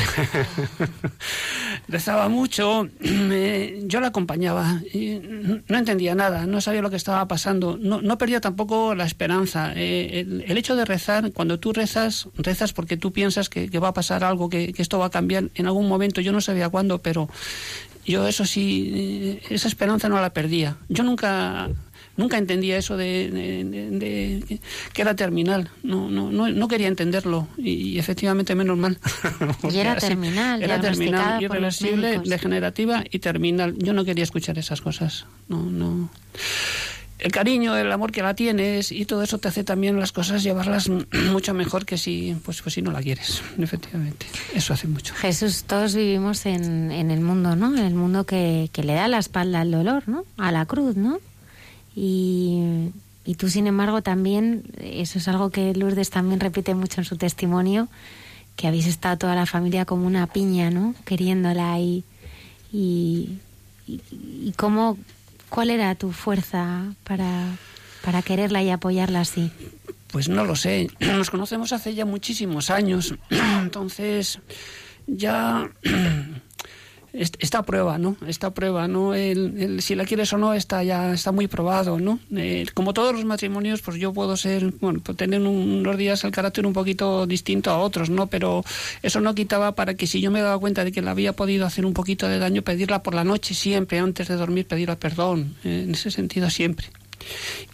Rezaba 1.88 2.28
mucho, 2.28 2.88
yo 3.82 4.00
la 4.00 4.08
acompañaba, 4.08 4.80
no 5.68 5.78
entendía 5.78 6.14
nada, 6.14 6.46
no 6.46 6.60
sabía 6.60 6.82
lo 6.82 6.90
que 6.90 6.96
estaba 6.96 7.26
pasando, 7.28 7.78
no, 7.80 8.00
no 8.00 8.18
perdía 8.18 8.40
tampoco 8.40 8.94
la 8.94 9.04
esperanza. 9.04 9.72
Eh, 9.74 10.20
el, 10.46 10.58
hecho 10.58 10.76
de 10.76 10.84
rezar, 10.84 11.32
cuando 11.32 11.58
tú 11.58 11.72
rezas, 11.72 12.28
rezas 12.36 12.72
porque 12.72 12.96
tú 12.96 13.12
piensas 13.12 13.48
que, 13.48 13.68
va 13.78 13.88
a 13.88 13.94
pasar 13.94 14.24
algo, 14.24 14.48
que, 14.48 14.72
que, 14.72 14.82
esto 14.82 14.98
va 14.98 15.06
a 15.06 15.10
cambiar 15.10 15.44
en 15.54 15.66
algún 15.66 15.88
momento, 15.88 16.20
yo 16.20 16.32
no 16.32 16.40
sabía 16.40 16.68
cuándo, 16.68 16.98
pero 16.98 17.28
yo 18.08 18.26
eso 18.26 18.46
sí, 18.46 18.92
eh, 18.94 19.42
esa 19.50 19.68
esperanza 19.68 20.08
no 20.08 20.20
la 20.20 20.32
perdía. 20.32 20.76
Yo 20.88 21.04
nunca 21.04 21.68
nunca 22.18 22.36
entendía 22.36 22.76
eso 22.76 22.98
de, 22.98 24.60
que 24.92 25.02
era 25.02 25.16
terminal. 25.16 25.70
No, 25.82 26.10
no, 26.10 26.30
no, 26.30 26.68
quería 26.68 26.88
entenderlo 26.88 27.48
y, 27.56 27.98
efectivamente 27.98 28.54
menos 28.54 28.76
mal. 28.76 28.98
y 29.72 29.78
era 29.78 29.96
terminal, 29.96 30.62
era 30.62 30.78
terminal, 30.80 31.42
irreversible, 31.42 32.20
degenerativa 32.24 33.04
y 33.10 33.20
terminal. 33.20 33.74
Yo 33.78 33.94
no 33.94 34.04
quería 34.04 34.24
escuchar 34.24 34.58
esas 34.58 34.82
cosas. 34.82 35.24
No, 35.48 35.62
no. 35.62 36.10
El 37.18 37.32
cariño, 37.32 37.76
el 37.76 37.90
amor 37.90 38.12
que 38.12 38.22
la 38.22 38.34
tienes 38.34 38.92
y 38.92 39.04
todo 39.04 39.24
eso 39.24 39.38
te 39.38 39.48
hace 39.48 39.64
también 39.64 39.98
las 39.98 40.12
cosas 40.12 40.42
llevarlas 40.42 40.88
mucho 41.30 41.54
mejor 41.54 41.84
que 41.84 41.98
si, 41.98 42.36
pues, 42.44 42.62
pues 42.62 42.74
si 42.74 42.82
no 42.82 42.92
la 42.92 43.00
quieres, 43.00 43.42
efectivamente. 43.58 44.26
Eso 44.54 44.72
hace 44.72 44.86
mucho. 44.86 45.14
Jesús, 45.14 45.64
todos 45.64 45.94
vivimos 45.94 46.46
en, 46.46 46.92
en 46.92 47.10
el 47.10 47.20
mundo, 47.20 47.56
¿no? 47.56 47.76
En 47.76 47.84
el 47.84 47.94
mundo 47.94 48.24
que, 48.24 48.70
que 48.72 48.82
le 48.82 48.94
da 48.94 49.08
la 49.08 49.18
espalda 49.18 49.60
al 49.60 49.70
dolor, 49.70 50.08
¿no? 50.08 50.24
A 50.36 50.52
la 50.52 50.66
cruz, 50.66 50.96
¿no? 50.96 51.18
Y, 51.94 52.92
tú, 53.36 53.48
sin 53.48 53.66
embargo, 53.66 54.02
también, 54.02 54.64
eso 54.80 55.18
es 55.18 55.28
algo 55.28 55.50
que 55.50 55.74
Lourdes 55.74 56.10
también 56.10 56.40
repite 56.40 56.74
mucho 56.74 57.00
en 57.00 57.04
su 57.04 57.16
testimonio, 57.16 57.88
que 58.56 58.68
habéis 58.68 58.86
estado 58.86 59.18
toda 59.18 59.34
la 59.34 59.46
familia 59.46 59.84
como 59.84 60.06
una 60.06 60.26
piña, 60.26 60.70
¿no? 60.70 60.94
Queriéndola 61.04 61.78
y, 61.78 62.04
y, 62.72 63.38
y 63.86 64.52
cómo, 64.56 64.96
¿cuál 65.48 65.70
era 65.70 65.94
tu 65.94 66.12
fuerza 66.12 66.92
para, 67.04 67.56
para 68.04 68.22
quererla 68.22 68.62
y 68.62 68.70
apoyarla 68.70 69.20
así? 69.20 69.50
Pues 70.10 70.28
no 70.28 70.44
lo 70.44 70.56
sé. 70.56 70.88
Nos 71.00 71.30
conocemos 71.30 71.72
hace 71.72 71.94
ya 71.94 72.04
muchísimos 72.04 72.70
años. 72.70 73.14
Entonces, 73.30 74.40
ya 75.06 75.70
esta 77.12 77.62
prueba, 77.62 77.98
¿no? 77.98 78.16
Esta 78.26 78.52
prueba, 78.52 78.86
¿no? 78.86 79.14
El, 79.14 79.80
si 79.80 79.94
la 79.94 80.04
quieres 80.04 80.32
o 80.32 80.38
no 80.38 80.54
está 80.54 80.82
ya 80.82 81.12
está 81.12 81.32
muy 81.32 81.46
probado, 81.46 81.98
¿no? 81.98 82.18
Eh, 82.36 82.66
como 82.74 82.92
todos 82.92 83.14
los 83.14 83.24
matrimonios, 83.24 83.80
pues 83.80 83.98
yo 83.98 84.12
puedo 84.12 84.36
ser, 84.36 84.72
bueno, 84.80 85.00
pues 85.02 85.16
tener 85.16 85.40
unos 85.40 85.96
días 85.96 86.22
el 86.24 86.32
carácter 86.32 86.66
un 86.66 86.72
poquito 86.72 87.26
distinto 87.26 87.70
a 87.70 87.78
otros, 87.78 88.10
¿no? 88.10 88.26
Pero 88.26 88.64
eso 89.02 89.20
no 89.20 89.34
quitaba 89.34 89.74
para 89.74 89.94
que 89.94 90.06
si 90.06 90.20
yo 90.20 90.30
me 90.30 90.42
daba 90.42 90.58
cuenta 90.58 90.84
de 90.84 90.92
que 90.92 91.02
la 91.02 91.12
había 91.12 91.32
podido 91.32 91.66
hacer 91.66 91.86
un 91.86 91.94
poquito 91.94 92.28
de 92.28 92.38
daño, 92.38 92.62
pedirla 92.62 93.02
por 93.02 93.14
la 93.14 93.24
noche 93.24 93.54
siempre, 93.54 93.98
antes 93.98 94.28
de 94.28 94.36
dormir, 94.36 94.66
pedirla 94.66 94.96
perdón, 94.96 95.56
eh, 95.64 95.84
en 95.84 95.92
ese 95.92 96.10
sentido 96.10 96.50
siempre. 96.50 96.88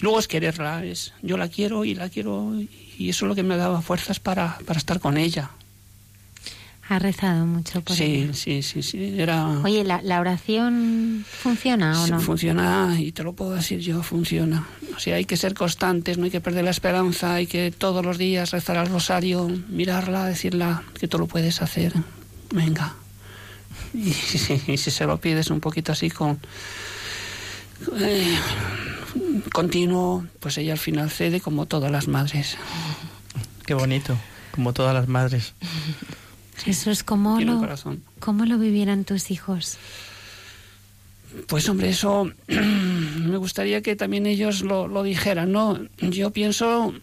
luego 0.00 0.18
es 0.18 0.28
quererla, 0.28 0.84
es 0.84 1.12
yo 1.22 1.36
la 1.36 1.48
quiero 1.48 1.84
y 1.84 1.94
la 1.94 2.08
quiero 2.08 2.52
y 2.96 3.08
eso 3.08 3.24
es 3.24 3.28
lo 3.28 3.34
que 3.34 3.42
me 3.42 3.56
daba 3.56 3.82
fuerzas 3.82 4.20
para, 4.20 4.58
para 4.64 4.78
estar 4.78 5.00
con 5.00 5.16
ella, 5.16 5.50
ha 6.88 6.98
rezado 6.98 7.46
mucho 7.46 7.80
por 7.80 7.96
sí, 7.96 8.30
Sí, 8.34 8.62
sí, 8.62 8.82
sí. 8.82 9.18
Era... 9.18 9.48
Oye, 9.62 9.84
¿la, 9.84 10.02
¿la, 10.02 10.20
oración 10.20 11.24
funciona 11.26 12.02
o 12.02 12.06
no? 12.06 12.20
Funciona, 12.20 12.96
y 12.98 13.12
te 13.12 13.22
lo 13.22 13.32
puedo 13.32 13.52
decir 13.52 13.80
yo, 13.80 14.02
funciona. 14.02 14.66
O 14.94 15.00
sea, 15.00 15.16
hay 15.16 15.24
que 15.24 15.36
ser 15.36 15.54
constantes, 15.54 16.18
no 16.18 16.24
hay 16.24 16.30
que 16.30 16.40
perder 16.40 16.64
la 16.64 16.70
esperanza, 16.70 17.34
hay 17.34 17.46
que 17.46 17.70
todos 17.70 18.04
los 18.04 18.18
días 18.18 18.50
rezar 18.50 18.76
al 18.76 18.88
rosario, 18.88 19.48
mirarla, 19.68 20.26
decirla 20.26 20.82
que 20.98 21.08
tú 21.08 21.18
lo 21.18 21.26
puedes 21.26 21.62
hacer. 21.62 21.94
Venga. 22.52 22.94
Y, 23.94 24.12
si 24.12 24.90
se 24.90 25.06
lo 25.06 25.18
pides 25.18 25.50
un 25.50 25.60
poquito 25.60 25.92
así 25.92 26.10
con... 26.10 26.38
Eh, 27.98 28.38
continuo, 29.52 30.26
pues 30.40 30.58
ella 30.58 30.72
al 30.72 30.78
final 30.78 31.10
cede 31.10 31.40
como 31.40 31.66
todas 31.66 31.90
las 31.90 32.08
madres. 32.08 32.58
Qué 33.66 33.74
bonito, 33.74 34.18
como 34.52 34.72
todas 34.72 34.94
las 34.94 35.08
madres. 35.08 35.54
Eso 36.66 36.90
es 36.90 37.02
como 37.04 37.40
lo, 37.40 37.60
¿cómo 38.20 38.44
lo 38.46 38.58
vivieran 38.58 39.04
tus 39.04 39.30
hijos? 39.30 39.76
Pues 41.46 41.68
hombre, 41.68 41.90
eso 41.90 42.30
me 42.48 43.36
gustaría 43.36 43.82
que 43.82 43.96
también 43.96 44.26
ellos 44.26 44.62
lo, 44.62 44.88
lo 44.88 45.02
dijeran, 45.02 45.52
¿no? 45.52 45.78
Yo 45.98 46.30
pienso 46.30 46.94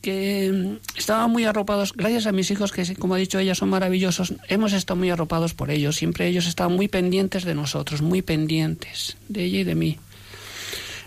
que 0.00 0.78
estaban 0.96 1.30
muy 1.30 1.44
arropados, 1.44 1.92
gracias 1.92 2.26
a 2.26 2.32
mis 2.32 2.50
hijos, 2.50 2.72
que 2.72 2.94
como 2.96 3.14
ha 3.14 3.18
dicho 3.18 3.38
ella, 3.38 3.54
son 3.54 3.68
maravillosos, 3.68 4.34
hemos 4.48 4.72
estado 4.72 4.98
muy 4.98 5.10
arropados 5.10 5.54
por 5.54 5.70
ellos, 5.70 5.96
siempre 5.96 6.26
ellos 6.26 6.46
estaban 6.46 6.74
muy 6.74 6.88
pendientes 6.88 7.44
de 7.44 7.54
nosotros, 7.54 8.02
muy 8.02 8.22
pendientes 8.22 9.16
de 9.28 9.44
ella 9.44 9.60
y 9.60 9.64
de 9.64 9.74
mí. 9.74 9.98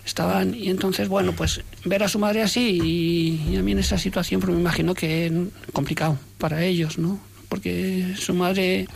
Estaban, 0.04 0.54
y 0.54 0.70
entonces, 0.70 1.08
bueno, 1.08 1.32
pues 1.32 1.62
ver 1.84 2.02
a 2.02 2.08
su 2.08 2.18
madre 2.18 2.42
así 2.42 2.80
y, 2.82 3.52
y 3.52 3.56
a 3.56 3.62
mí 3.62 3.72
en 3.72 3.78
esa 3.78 3.98
situación, 3.98 4.40
pues 4.40 4.52
me 4.52 4.60
imagino 4.60 4.94
que 4.94 5.46
complicado 5.72 6.18
para 6.38 6.64
ellos, 6.64 6.98
¿no? 6.98 7.20
Porque 7.50 8.14
su 8.16 8.32
madre 8.32 8.86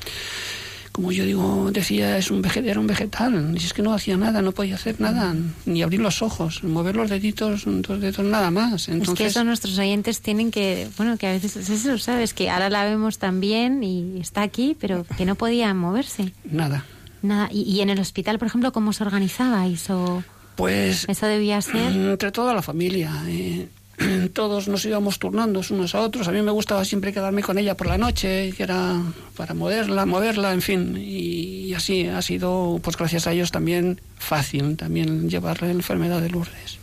como 0.95 1.11
yo 1.11 1.25
digo, 1.25 1.73
decía, 1.73 2.17
es 2.19 2.31
un 2.31 2.41
vegetal, 2.41 2.71
era 2.71 2.79
un 2.79 2.87
vegetal. 2.87 3.53
Y 3.53 3.57
es 3.57 3.73
que 3.73 3.83
no 3.83 3.93
hacía 3.93 4.17
nada, 4.17 4.43
no 4.43 4.53
podía 4.53 4.77
hacer 4.77 5.01
nada, 5.01 5.35
ni 5.67 5.83
abrir 5.83 5.99
los 5.99 6.23
ojos, 6.23 6.63
mover 6.63 6.95
los 6.95 7.11
deditos, 7.11 7.65
dos 7.67 8.01
dedos, 8.01 8.25
nada 8.25 8.53
más. 8.53 8.89
Entonces, 8.89 9.15
es 9.15 9.19
que 9.19 9.27
eso 9.27 9.43
nuestros 9.43 9.77
oyentes 9.77 10.21
tienen 10.21 10.53
que, 10.53 10.87
bueno, 10.97 11.17
que 11.17 11.27
a 11.27 11.33
veces 11.33 11.57
es 11.57 11.69
eso, 11.69 11.99
¿sabes? 11.99 12.33
Que 12.33 12.49
ahora 12.49 12.71
la 12.71 12.85
vemos 12.85 13.19
también 13.19 13.83
y 13.83 14.21
está 14.21 14.43
aquí, 14.43 14.77
pero 14.79 15.05
que 15.19 15.25
no 15.27 15.35
podía 15.35 15.75
moverse. 15.75 16.33
Nada. 16.45 16.85
Nada. 17.23 17.49
¿Y, 17.51 17.63
y 17.63 17.81
en 17.81 17.91
el 17.91 17.99
hospital, 17.99 18.39
por 18.39 18.47
ejemplo, 18.47 18.73
cómo 18.73 18.91
os 18.91 19.01
organizabais? 19.01 19.91
O... 19.91 20.23
Pues. 20.55 21.07
Eso 21.09 21.27
debía 21.27 21.61
ser. 21.61 21.91
Entre 21.91 22.31
toda 22.31 22.55
la 22.55 22.63
familia. 22.63 23.11
Eh, 23.27 23.67
todos 24.33 24.69
nos 24.69 24.85
íbamos 24.85 25.19
turnando 25.19 25.61
unos 25.71 25.95
a 25.95 26.01
otros. 26.01 26.29
A 26.29 26.33
mí 26.33 26.43
me 26.43 26.51
gustaba 26.51 26.85
siempre 26.85 27.13
quedarme 27.13 27.43
con 27.43 27.59
ella 27.59 27.77
por 27.77 27.87
la 27.87 27.99
noche, 27.99 28.53
que 28.57 28.63
era 28.63 29.01
para 29.37 29.55
moverla, 29.55 30.07
moverla, 30.07 30.53
en 30.53 30.63
fin. 30.63 30.97
Y, 30.97 31.73
así 31.75 32.07
ha 32.07 32.23
sido, 32.23 32.81
pues 32.83 32.97
gracias 32.97 33.27
a 33.27 33.33
ellos 33.33 33.51
también 33.51 34.01
fácil 34.17 34.77
también 34.77 35.29
llevar 35.29 35.63
la 35.63 35.71
enfermedad 35.71 36.21
de 36.21 36.31
Lourdes. 36.31 36.79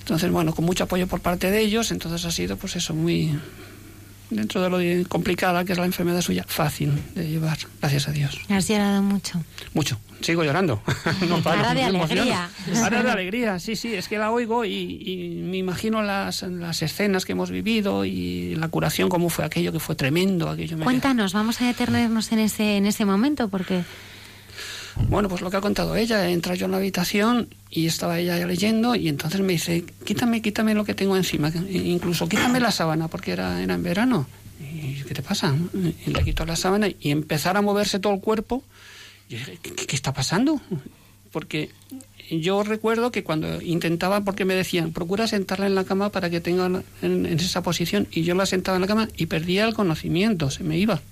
Entonces, 0.00 0.30
bueno, 0.30 0.54
con 0.54 0.64
mucho 0.64 0.84
apoyo 0.84 1.06
por 1.06 1.20
parte 1.20 1.50
de 1.50 1.60
ellos, 1.60 1.90
entonces 1.92 2.24
ha 2.24 2.30
sido, 2.30 2.56
pues 2.56 2.76
eso, 2.76 2.94
muy, 2.94 3.38
dentro 4.34 4.60
de 4.60 4.70
lo 4.70 5.08
complicada 5.08 5.64
que 5.64 5.72
es 5.72 5.78
la 5.78 5.84
enfermedad 5.84 6.20
suya, 6.20 6.44
fácil 6.46 6.92
de 7.14 7.28
llevar, 7.28 7.58
gracias 7.80 8.08
a 8.08 8.12
Dios. 8.12 8.40
¿Has 8.48 8.68
llorado 8.68 9.02
mucho? 9.02 9.42
Mucho, 9.74 9.98
sigo 10.20 10.44
llorando. 10.44 10.82
no 11.28 11.42
paro, 11.42 11.58
Ahora 11.58 11.74
de 11.74 11.84
alegría. 11.84 12.50
Ahora 12.76 13.02
de 13.02 13.10
alegría, 13.10 13.58
sí, 13.58 13.76
sí, 13.76 13.94
es 13.94 14.08
que 14.08 14.18
la 14.18 14.30
oigo 14.30 14.64
y, 14.64 14.70
y, 14.70 15.42
me 15.42 15.58
imagino 15.58 16.02
las, 16.02 16.42
las 16.42 16.82
escenas 16.82 17.24
que 17.24 17.32
hemos 17.32 17.50
vivido 17.50 18.04
y 18.04 18.54
la 18.56 18.68
curación, 18.68 19.08
cómo 19.08 19.28
fue 19.28 19.44
aquello, 19.44 19.72
que 19.72 19.80
fue 19.80 19.94
tremendo. 19.94 20.48
Aquello 20.48 20.78
Cuéntanos, 20.78 21.32
vamos 21.32 21.60
a 21.60 21.66
detenernos 21.66 22.32
en 22.32 22.38
ese, 22.40 22.76
en 22.76 22.86
ese 22.86 23.04
momento, 23.04 23.48
porque... 23.48 23.82
Bueno, 25.08 25.28
pues 25.28 25.40
lo 25.40 25.50
que 25.50 25.56
ha 25.56 25.60
contado 25.60 25.94
ella, 25.96 26.30
entra 26.30 26.54
yo 26.54 26.66
en 26.66 26.72
la 26.72 26.78
habitación 26.78 27.48
y 27.70 27.86
estaba 27.86 28.18
ella 28.18 28.44
leyendo 28.46 28.94
y 28.94 29.08
entonces 29.08 29.40
me 29.40 29.52
dice, 29.52 29.84
quítame, 30.04 30.40
quítame 30.42 30.74
lo 30.74 30.84
que 30.84 30.94
tengo 30.94 31.16
encima, 31.16 31.52
incluso 31.70 32.28
quítame 32.28 32.60
la 32.60 32.70
sábana 32.70 33.08
porque 33.08 33.32
era, 33.32 33.62
en 33.62 33.82
verano. 33.82 34.26
Y 34.60 35.02
¿qué 35.02 35.14
te 35.14 35.22
pasa? 35.22 35.54
Le 36.06 36.24
quito 36.24 36.46
la 36.46 36.56
sábana 36.56 36.88
y 36.88 37.10
empezar 37.10 37.56
a 37.56 37.62
moverse 37.62 37.98
todo 37.98 38.14
el 38.14 38.20
cuerpo. 38.20 38.62
Y 39.28 39.36
dije, 39.36 39.58
¿qué, 39.62 39.74
qué 39.74 39.96
está 39.96 40.12
pasando? 40.12 40.60
Porque 41.30 41.70
yo 42.30 42.62
recuerdo 42.62 43.12
que 43.12 43.22
cuando 43.22 43.60
intentaba, 43.60 44.22
porque 44.22 44.44
me 44.44 44.54
decían, 44.54 44.92
procura 44.92 45.26
sentarla 45.26 45.66
en 45.66 45.74
la 45.74 45.84
cama 45.84 46.10
para 46.10 46.30
que 46.30 46.40
tenga 46.40 46.66
en, 46.66 47.26
en 47.26 47.38
esa 47.38 47.62
posición, 47.62 48.08
y 48.10 48.22
yo 48.22 48.34
la 48.34 48.46
sentaba 48.46 48.76
en 48.76 48.82
la 48.82 48.88
cama 48.88 49.08
y 49.16 49.26
perdía 49.26 49.66
el 49.66 49.74
conocimiento, 49.74 50.50
se 50.50 50.64
me 50.64 50.78
iba 50.78 51.02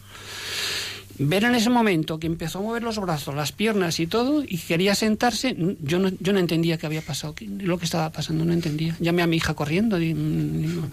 ver 1.26 1.44
en 1.44 1.54
ese 1.54 1.68
momento 1.68 2.18
que 2.18 2.26
empezó 2.26 2.58
a 2.58 2.62
mover 2.62 2.82
los 2.82 2.98
brazos, 2.98 3.34
las 3.34 3.52
piernas 3.52 4.00
y 4.00 4.06
todo, 4.06 4.42
y 4.42 4.56
quería 4.56 4.94
sentarse, 4.94 5.54
yo 5.80 5.98
no, 5.98 6.10
yo 6.18 6.32
no 6.32 6.38
entendía 6.38 6.78
qué 6.78 6.86
había 6.86 7.02
pasado, 7.02 7.34
lo 7.40 7.78
que 7.78 7.84
estaba 7.84 8.10
pasando, 8.10 8.44
no 8.46 8.54
entendía. 8.54 8.96
Llamé 9.00 9.22
a 9.22 9.26
mi 9.26 9.36
hija 9.36 9.52
corriendo, 9.52 9.98
digo, 9.98 10.88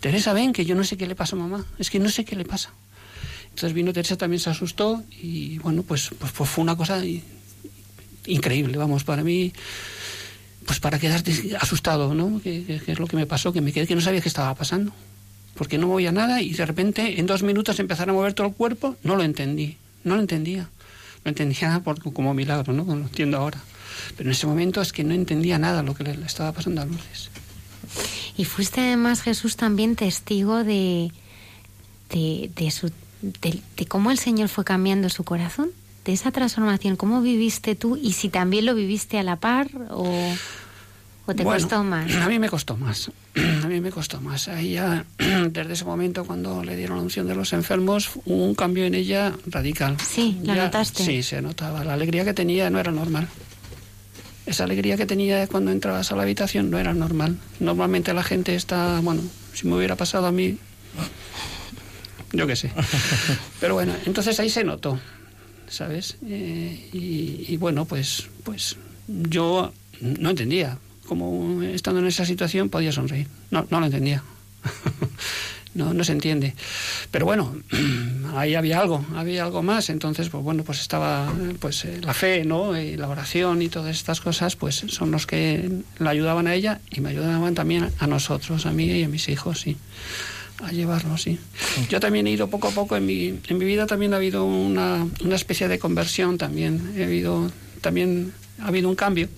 Teresa, 0.00 0.32
ven, 0.32 0.52
que 0.52 0.64
yo 0.64 0.74
no 0.74 0.82
sé 0.82 0.96
qué 0.96 1.06
le 1.06 1.14
pasa 1.14 1.36
a 1.36 1.38
mamá, 1.38 1.64
es 1.78 1.88
que 1.88 2.00
no 2.00 2.08
sé 2.08 2.24
qué 2.24 2.34
le 2.34 2.44
pasa. 2.44 2.72
Entonces 3.44 3.72
vino 3.72 3.92
Teresa, 3.92 4.16
también 4.16 4.40
se 4.40 4.50
asustó, 4.50 5.04
y 5.22 5.58
bueno, 5.58 5.84
pues, 5.84 6.10
pues, 6.18 6.32
pues 6.32 6.50
fue 6.50 6.62
una 6.62 6.76
cosa 6.76 7.00
increíble, 8.26 8.76
vamos, 8.76 9.04
para 9.04 9.22
mí, 9.22 9.52
pues 10.66 10.80
para 10.80 10.98
quedarte 10.98 11.56
asustado, 11.60 12.12
¿no? 12.12 12.40
¿Qué, 12.42 12.82
es 12.84 12.98
lo 12.98 13.06
que 13.06 13.16
me 13.16 13.26
pasó? 13.26 13.52
Que 13.52 13.60
me 13.60 13.72
quedé 13.72 13.86
que 13.86 13.94
no 13.94 14.00
sabía 14.00 14.20
qué 14.20 14.28
estaba 14.28 14.52
pasando 14.56 14.92
porque 15.60 15.76
no 15.76 15.88
movía 15.88 16.10
nada 16.10 16.40
y 16.40 16.54
de 16.54 16.64
repente 16.64 17.20
en 17.20 17.26
dos 17.26 17.42
minutos 17.42 17.78
empezar 17.80 18.08
a 18.08 18.14
mover 18.14 18.32
todo 18.32 18.46
el 18.46 18.54
cuerpo, 18.54 18.96
no 19.02 19.14
lo 19.14 19.22
entendí, 19.22 19.76
no 20.04 20.14
lo 20.14 20.22
entendía. 20.22 20.70
Lo 21.22 21.28
entendía 21.28 21.82
por, 21.84 22.00
como 22.14 22.32
milagro, 22.32 22.72
¿no? 22.72 22.82
Lo 22.84 23.02
entiendo 23.02 23.36
ahora. 23.36 23.60
Pero 24.16 24.30
en 24.30 24.32
ese 24.32 24.46
momento 24.46 24.80
es 24.80 24.90
que 24.94 25.04
no 25.04 25.12
entendía 25.12 25.58
nada 25.58 25.82
lo 25.82 25.94
que 25.94 26.02
le, 26.02 26.12
estaba 26.24 26.52
pasando 26.52 26.80
a 26.80 26.86
Lourdes. 26.86 27.28
Y 28.38 28.46
fuiste 28.46 28.80
además, 28.80 29.20
Jesús, 29.20 29.56
también 29.56 29.96
testigo 29.96 30.64
de, 30.64 31.12
de, 32.08 32.50
de, 32.56 32.70
su, 32.70 32.90
de 33.20 33.86
cómo 33.86 34.10
el 34.10 34.16
Señor 34.16 34.48
fue 34.48 34.64
cambiando 34.64 35.10
su 35.10 35.24
corazón, 35.24 35.72
de 36.06 36.14
esa 36.14 36.30
transformación. 36.30 36.96
¿Cómo 36.96 37.20
viviste 37.20 37.74
tú 37.74 37.98
y 37.98 38.14
si 38.14 38.30
también 38.30 38.64
lo 38.64 38.74
viviste 38.74 39.18
a 39.18 39.22
la 39.22 39.36
par 39.36 39.68
o...? 39.90 40.08
¿O 41.30 41.34
te 41.34 41.44
bueno, 41.44 41.60
costó 41.60 41.84
más? 41.84 42.12
A 42.16 42.28
mí 42.28 42.40
me 42.40 42.48
costó 42.48 42.76
más. 42.76 43.10
A 43.64 43.68
mí 43.68 43.80
me 43.80 43.90
costó 43.92 44.20
más. 44.20 44.48
Ahí 44.48 44.72
ya, 44.72 45.04
desde 45.18 45.72
ese 45.72 45.84
momento, 45.84 46.24
cuando 46.24 46.64
le 46.64 46.74
dieron 46.74 46.96
la 46.96 47.04
unción 47.04 47.28
de 47.28 47.36
los 47.36 47.52
enfermos, 47.52 48.10
hubo 48.24 48.44
un 48.44 48.56
cambio 48.56 48.84
en 48.84 48.94
ella 48.94 49.32
radical. 49.46 49.96
Sí, 50.00 50.38
¿lo 50.40 50.54
ya, 50.54 50.64
notaste? 50.64 51.04
Sí, 51.04 51.22
se 51.22 51.40
notaba. 51.40 51.84
La 51.84 51.94
alegría 51.94 52.24
que 52.24 52.34
tenía 52.34 52.68
no 52.68 52.80
era 52.80 52.90
normal. 52.90 53.28
Esa 54.44 54.64
alegría 54.64 54.96
que 54.96 55.06
tenía 55.06 55.46
cuando 55.46 55.70
entrabas 55.70 56.10
a 56.10 56.16
la 56.16 56.22
habitación 56.22 56.68
no 56.68 56.78
era 56.78 56.94
normal. 56.94 57.38
Normalmente 57.60 58.12
la 58.12 58.24
gente 58.24 58.56
está, 58.56 58.98
bueno, 59.00 59.22
si 59.54 59.68
me 59.68 59.76
hubiera 59.76 59.94
pasado 59.94 60.26
a 60.26 60.32
mí, 60.32 60.58
yo 62.32 62.46
qué 62.48 62.56
sé. 62.56 62.72
Pero 63.60 63.74
bueno, 63.74 63.94
entonces 64.04 64.40
ahí 64.40 64.50
se 64.50 64.64
notó, 64.64 64.98
¿sabes? 65.68 66.16
Eh, 66.26 66.88
y, 66.92 67.44
y 67.46 67.56
bueno, 67.58 67.84
pues, 67.84 68.26
pues 68.42 68.76
yo 69.06 69.72
no 70.00 70.30
entendía 70.30 70.76
como 71.10 71.60
estando 71.64 71.98
en 71.98 72.06
esa 72.06 72.24
situación 72.24 72.68
podía 72.68 72.92
sonreír. 72.92 73.26
No, 73.50 73.66
no 73.68 73.80
lo 73.80 73.86
entendía. 73.86 74.22
no, 75.74 75.92
no 75.92 76.04
se 76.04 76.12
entiende. 76.12 76.54
Pero 77.10 77.26
bueno, 77.26 77.52
ahí 78.36 78.54
había 78.54 78.78
algo, 78.78 79.04
había 79.16 79.42
algo 79.42 79.60
más. 79.60 79.90
Entonces, 79.90 80.28
pues 80.28 80.44
bueno, 80.44 80.62
pues 80.62 80.80
estaba 80.80 81.32
pues 81.58 81.84
eh, 81.84 81.98
la 82.00 82.14
fe, 82.14 82.44
¿no? 82.44 82.80
Y 82.80 82.96
la 82.96 83.08
oración 83.08 83.60
y 83.60 83.68
todas 83.68 83.96
estas 83.96 84.20
cosas, 84.20 84.54
pues 84.54 84.84
son 84.86 85.10
los 85.10 85.26
que 85.26 85.82
la 85.98 86.10
ayudaban 86.10 86.46
a 86.46 86.54
ella 86.54 86.80
y 86.92 87.00
me 87.00 87.08
ayudaban 87.08 87.56
también 87.56 87.90
a 87.98 88.06
nosotros, 88.06 88.64
a 88.66 88.70
mí 88.70 88.84
y 88.84 89.02
a 89.02 89.08
mis 89.08 89.28
hijos, 89.28 89.62
sí 89.62 89.76
a 90.62 90.72
llevarlo, 90.72 91.16
sí. 91.16 91.38
Yo 91.88 92.00
también 92.00 92.26
he 92.26 92.32
ido 92.32 92.50
poco 92.50 92.68
a 92.68 92.70
poco 92.70 92.94
en 92.94 93.06
mi, 93.06 93.40
en 93.48 93.58
mi 93.58 93.64
vida 93.64 93.86
también 93.86 94.12
ha 94.12 94.16
habido 94.16 94.44
una, 94.44 95.08
una 95.24 95.34
especie 95.34 95.68
de 95.68 95.78
conversión 95.78 96.36
también, 96.36 96.92
he 96.98 97.04
habido 97.04 97.50
también 97.80 98.34
ha 98.60 98.68
habido 98.68 98.90
un 98.90 98.94
cambio 98.94 99.30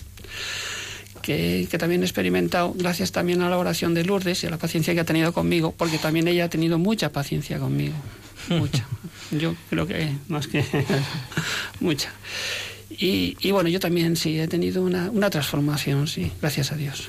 que, 1.22 1.66
que, 1.70 1.78
también 1.78 2.02
he 2.02 2.04
experimentado 2.04 2.74
gracias 2.76 3.12
también 3.12 3.42
a 3.42 3.48
la 3.48 3.58
oración 3.58 3.94
de 3.94 4.04
Lourdes 4.04 4.42
y 4.42 4.46
a 4.46 4.50
la 4.50 4.58
paciencia 4.58 4.94
que 4.94 5.00
ha 5.00 5.04
tenido 5.04 5.32
conmigo, 5.32 5.74
porque 5.76 5.98
también 5.98 6.28
ella 6.28 6.44
ha 6.44 6.50
tenido 6.50 6.78
mucha 6.78 7.10
paciencia 7.10 7.58
conmigo, 7.58 7.94
mucha. 8.48 8.86
Yo 9.30 9.54
creo 9.70 9.86
que 9.86 10.10
más 10.28 10.46
que 10.46 10.64
mucha. 11.80 12.10
Y, 12.90 13.36
y, 13.40 13.50
bueno, 13.52 13.70
yo 13.70 13.80
también 13.80 14.16
sí 14.16 14.38
he 14.38 14.46
tenido 14.48 14.84
una, 14.84 15.10
una 15.10 15.30
transformación, 15.30 16.06
sí, 16.06 16.30
gracias 16.42 16.72
a 16.72 16.76
Dios. 16.76 17.08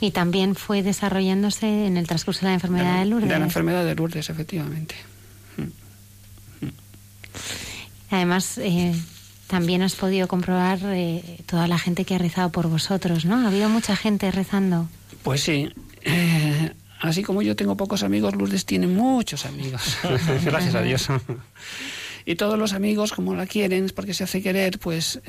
Y 0.00 0.10
también 0.10 0.54
fue 0.54 0.82
desarrollándose 0.82 1.86
en 1.86 1.98
el 1.98 2.06
transcurso 2.06 2.40
de 2.40 2.46
la 2.46 2.54
enfermedad 2.54 2.94
de, 2.94 3.00
de 3.00 3.04
Lourdes. 3.06 3.28
De 3.28 3.38
la 3.38 3.44
enfermedad 3.44 3.84
de 3.84 3.94
Lourdes, 3.94 4.30
efectivamente. 4.30 4.94
Además, 8.10 8.58
eh, 8.58 8.94
también 9.46 9.82
has 9.82 9.94
podido 9.94 10.28
comprobar 10.28 10.78
eh, 10.84 11.22
toda 11.46 11.68
la 11.68 11.78
gente 11.78 12.04
que 12.04 12.14
ha 12.14 12.18
rezado 12.18 12.50
por 12.50 12.68
vosotros, 12.68 13.24
¿no? 13.24 13.36
Ha 13.36 13.48
habido 13.48 13.68
mucha 13.68 13.96
gente 13.96 14.30
rezando. 14.30 14.88
Pues 15.22 15.42
sí. 15.42 15.68
Eh, 16.02 16.72
así 17.00 17.22
como 17.22 17.42
yo 17.42 17.56
tengo 17.56 17.76
pocos 17.76 18.02
amigos, 18.02 18.34
Lourdes 18.34 18.64
tiene 18.64 18.86
muchos 18.86 19.46
amigos. 19.46 19.96
Gracias 20.44 20.74
a 20.74 20.82
Dios. 20.82 21.08
y 22.28 22.34
todos 22.34 22.58
los 22.58 22.72
amigos, 22.72 23.12
como 23.12 23.34
la 23.34 23.46
quieren, 23.46 23.90
porque 23.94 24.12
se 24.12 24.24
hace 24.24 24.42
querer, 24.42 24.80
pues, 24.80 25.20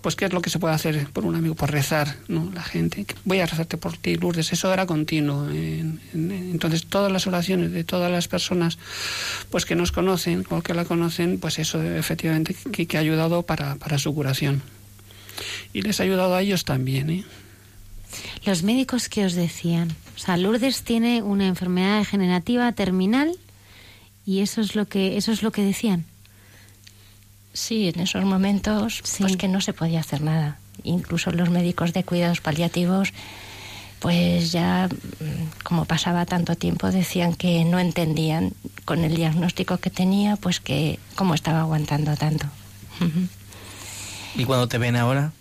pues 0.00 0.16
¿qué 0.16 0.24
es 0.24 0.32
lo 0.32 0.42
que 0.42 0.50
se 0.50 0.58
puede 0.58 0.74
hacer 0.74 1.06
por 1.12 1.24
un 1.24 1.36
amigo? 1.36 1.54
Por 1.54 1.70
rezar, 1.70 2.16
¿no? 2.26 2.50
La 2.52 2.64
gente. 2.64 3.06
Voy 3.24 3.38
a 3.38 3.46
rezarte 3.46 3.76
por 3.76 3.96
ti, 3.96 4.16
Lourdes. 4.16 4.52
Eso 4.52 4.72
era 4.72 4.84
continuo. 4.84 5.48
Entonces, 5.48 6.86
todas 6.86 7.12
las 7.12 7.28
oraciones 7.28 7.70
de 7.70 7.84
todas 7.84 8.10
las 8.10 8.26
personas, 8.26 8.78
pues 9.48 9.64
que 9.64 9.76
nos 9.76 9.92
conocen 9.92 10.44
o 10.50 10.60
que 10.60 10.74
la 10.74 10.84
conocen, 10.84 11.38
pues 11.38 11.60
eso 11.60 11.80
efectivamente 11.80 12.56
que, 12.72 12.86
que 12.86 12.96
ha 12.96 13.00
ayudado 13.00 13.44
para, 13.44 13.76
para 13.76 13.98
su 13.98 14.12
curación. 14.12 14.60
Y 15.72 15.82
les 15.82 16.00
ha 16.00 16.02
ayudado 16.02 16.34
a 16.34 16.42
ellos 16.42 16.64
también, 16.64 17.10
¿eh? 17.10 17.24
Los 18.44 18.64
médicos 18.64 19.08
que 19.08 19.24
os 19.24 19.34
decían, 19.34 19.94
o 20.16 20.18
sea, 20.18 20.36
Lourdes 20.36 20.82
tiene 20.82 21.22
una 21.22 21.46
enfermedad 21.46 21.98
degenerativa 21.98 22.72
terminal 22.72 23.36
y 24.26 24.40
eso 24.40 24.60
es 24.60 24.74
lo 24.74 24.86
que 24.86 25.16
eso 25.16 25.30
es 25.30 25.42
lo 25.42 25.52
que 25.52 25.62
decían. 25.62 26.04
Sí, 27.54 27.88
en 27.88 28.00
esos 28.00 28.24
momentos, 28.24 29.00
sí. 29.04 29.22
pues 29.22 29.36
que 29.36 29.48
no 29.48 29.60
se 29.60 29.72
podía 29.72 30.00
hacer 30.00 30.20
nada. 30.22 30.58
Incluso 30.82 31.30
los 31.30 31.50
médicos 31.50 31.92
de 31.92 32.02
cuidados 32.02 32.40
paliativos, 32.40 33.12
pues 34.00 34.50
ya, 34.52 34.88
como 35.62 35.84
pasaba 35.84 36.26
tanto 36.26 36.56
tiempo, 36.56 36.90
decían 36.90 37.34
que 37.34 37.64
no 37.64 37.78
entendían 37.78 38.52
con 38.84 39.04
el 39.04 39.14
diagnóstico 39.14 39.78
que 39.78 39.88
tenía, 39.88 40.36
pues 40.36 40.58
que 40.60 40.98
cómo 41.14 41.34
estaba 41.34 41.60
aguantando 41.60 42.16
tanto. 42.16 42.46
¿Y 44.34 44.44
cuando 44.44 44.66
te 44.68 44.78
ven 44.78 44.96
ahora? 44.96 45.32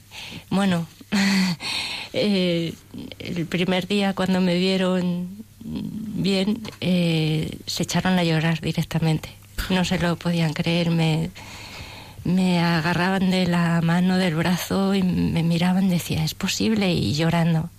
Bueno, 0.51 0.85
eh, 2.13 2.75
el 3.17 3.45
primer 3.47 3.87
día 3.87 4.13
cuando 4.13 4.39
me 4.39 4.55
vieron 4.55 5.29
bien, 5.59 6.61
eh, 6.79 7.57
se 7.65 7.83
echaron 7.83 8.19
a 8.19 8.23
llorar 8.23 8.61
directamente 8.61 9.43
no 9.69 9.85
se 9.85 9.99
lo 9.99 10.15
podían 10.15 10.53
creer, 10.53 10.89
me, 10.89 11.29
me 12.23 12.59
agarraban 12.59 13.31
de 13.31 13.47
la 13.47 13.81
mano 13.81 14.17
del 14.17 14.35
brazo 14.35 14.95
y 14.95 15.03
me 15.03 15.43
miraban, 15.43 15.89
decía, 15.89 16.23
es 16.23 16.33
posible, 16.33 16.93
y 16.93 17.13
llorando, 17.13 17.69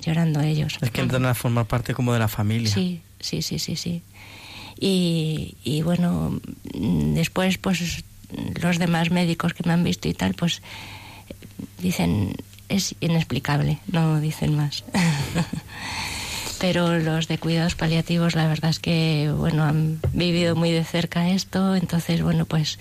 llorando 0.00 0.40
ellos. 0.40 0.78
Es 0.80 0.90
que 0.90 1.00
entran 1.00 1.26
a 1.26 1.34
formar 1.34 1.66
parte 1.66 1.94
como 1.94 2.12
de 2.12 2.18
la 2.18 2.28
familia. 2.28 2.72
Sí, 2.72 3.00
sí, 3.20 3.42
sí, 3.42 3.58
sí, 3.58 3.76
sí. 3.76 4.02
Y, 4.78 5.56
y 5.64 5.82
bueno, 5.82 6.40
después 6.74 7.58
pues 7.58 8.04
los 8.60 8.78
demás 8.78 9.10
médicos 9.10 9.54
que 9.54 9.62
me 9.66 9.72
han 9.72 9.84
visto 9.84 10.08
y 10.08 10.14
tal, 10.14 10.34
pues 10.34 10.62
dicen, 11.78 12.34
es 12.68 12.94
inexplicable, 13.00 13.78
no 13.90 14.20
dicen 14.20 14.56
más. 14.56 14.84
Pero 16.58 16.98
los 16.98 17.26
de 17.26 17.38
cuidados 17.38 17.74
paliativos, 17.74 18.36
la 18.36 18.46
verdad 18.46 18.70
es 18.70 18.78
que, 18.78 19.32
bueno, 19.36 19.64
han 19.64 20.00
vivido 20.12 20.54
muy 20.54 20.70
de 20.70 20.84
cerca 20.84 21.28
esto, 21.28 21.74
entonces, 21.74 22.22
bueno, 22.22 22.46
pues 22.46 22.78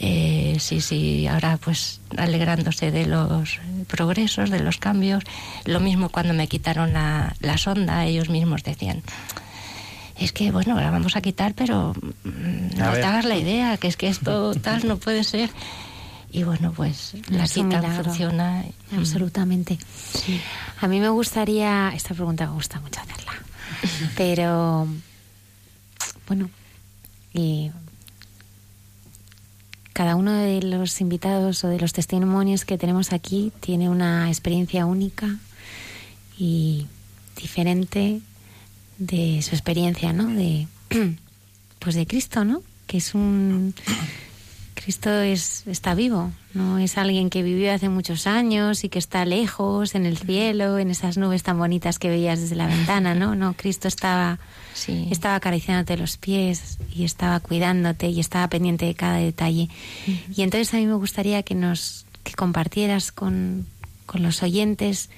eh, 0.00 0.56
sí, 0.60 0.80
sí, 0.80 1.26
ahora 1.26 1.56
pues 1.56 2.00
alegrándose 2.16 2.92
de 2.92 3.06
los 3.06 3.58
progresos, 3.88 4.48
de 4.48 4.60
los 4.60 4.78
cambios. 4.78 5.24
Lo 5.64 5.80
mismo 5.80 6.08
cuando 6.08 6.34
me 6.34 6.46
quitaron 6.46 6.92
la, 6.92 7.34
la 7.40 7.58
sonda, 7.58 8.06
ellos 8.06 8.28
mismos 8.28 8.62
decían, 8.62 9.02
es 10.16 10.32
que 10.32 10.52
bueno, 10.52 10.76
la 10.80 10.92
vamos 10.92 11.16
a 11.16 11.20
quitar, 11.20 11.54
pero 11.54 11.94
mm, 12.24 12.78
no 12.78 12.92
te 12.92 13.02
hagas 13.04 13.24
la 13.24 13.36
idea, 13.36 13.76
que 13.76 13.88
es 13.88 13.96
que 13.96 14.06
esto 14.08 14.54
tal 14.62 14.86
no 14.86 14.98
puede 14.98 15.24
ser. 15.24 15.50
Y 16.30 16.44
bueno, 16.44 16.72
pues 16.72 17.14
la 17.30 17.44
Es 17.44 17.56
milagro. 17.56 18.04
funciona. 18.04 18.64
Absolutamente. 18.96 19.78
A 20.80 20.86
mí 20.86 21.00
me 21.00 21.08
gustaría, 21.08 21.90
esta 21.94 22.14
pregunta 22.14 22.46
me 22.46 22.52
gusta 22.52 22.78
mucho 22.80 23.00
hacerla, 23.00 23.32
pero 24.16 24.86
bueno, 26.28 26.50
y 27.32 27.70
cada 29.98 30.14
uno 30.14 30.32
de 30.32 30.62
los 30.62 31.00
invitados 31.00 31.64
o 31.64 31.68
de 31.68 31.80
los 31.80 31.92
testimonios 31.92 32.64
que 32.64 32.78
tenemos 32.78 33.12
aquí 33.12 33.50
tiene 33.58 33.90
una 33.90 34.28
experiencia 34.28 34.86
única 34.86 35.38
y 36.38 36.86
diferente 37.34 38.20
de 38.98 39.42
su 39.42 39.56
experiencia, 39.56 40.12
¿no? 40.12 40.28
De 40.28 40.68
pues 41.80 41.96
de 41.96 42.06
Cristo, 42.06 42.44
¿no? 42.44 42.62
Que 42.86 42.98
es 42.98 43.12
un 43.12 43.74
Cristo 44.76 45.10
es, 45.10 45.66
está 45.66 45.96
vivo, 45.96 46.30
no 46.54 46.78
es 46.78 46.96
alguien 46.96 47.28
que 47.28 47.42
vivió 47.42 47.74
hace 47.74 47.88
muchos 47.88 48.28
años 48.28 48.84
y 48.84 48.88
que 48.88 49.00
está 49.00 49.24
lejos, 49.24 49.96
en 49.96 50.06
el 50.06 50.16
cielo, 50.16 50.78
en 50.78 50.92
esas 50.92 51.18
nubes 51.18 51.42
tan 51.42 51.58
bonitas 51.58 51.98
que 51.98 52.08
veías 52.08 52.40
desde 52.40 52.54
la 52.54 52.68
ventana, 52.68 53.16
¿no? 53.16 53.34
No, 53.34 53.54
Cristo 53.54 53.88
estaba, 53.88 54.38
Sí. 54.78 55.08
estaba 55.10 55.34
acariciándote 55.36 55.96
los 55.96 56.16
pies 56.16 56.78
y 56.94 57.04
estaba 57.04 57.40
cuidándote 57.40 58.08
y 58.08 58.20
estaba 58.20 58.48
pendiente 58.48 58.86
de 58.86 58.94
cada 58.94 59.16
detalle. 59.16 59.68
Y 60.34 60.42
entonces 60.42 60.72
a 60.74 60.76
mí 60.78 60.86
me 60.86 60.94
gustaría 60.94 61.42
que 61.42 61.54
nos 61.54 62.06
que 62.24 62.34
compartieras 62.34 63.10
con, 63.12 63.66
con 64.06 64.22
los 64.22 64.42
oyentes 64.42 65.08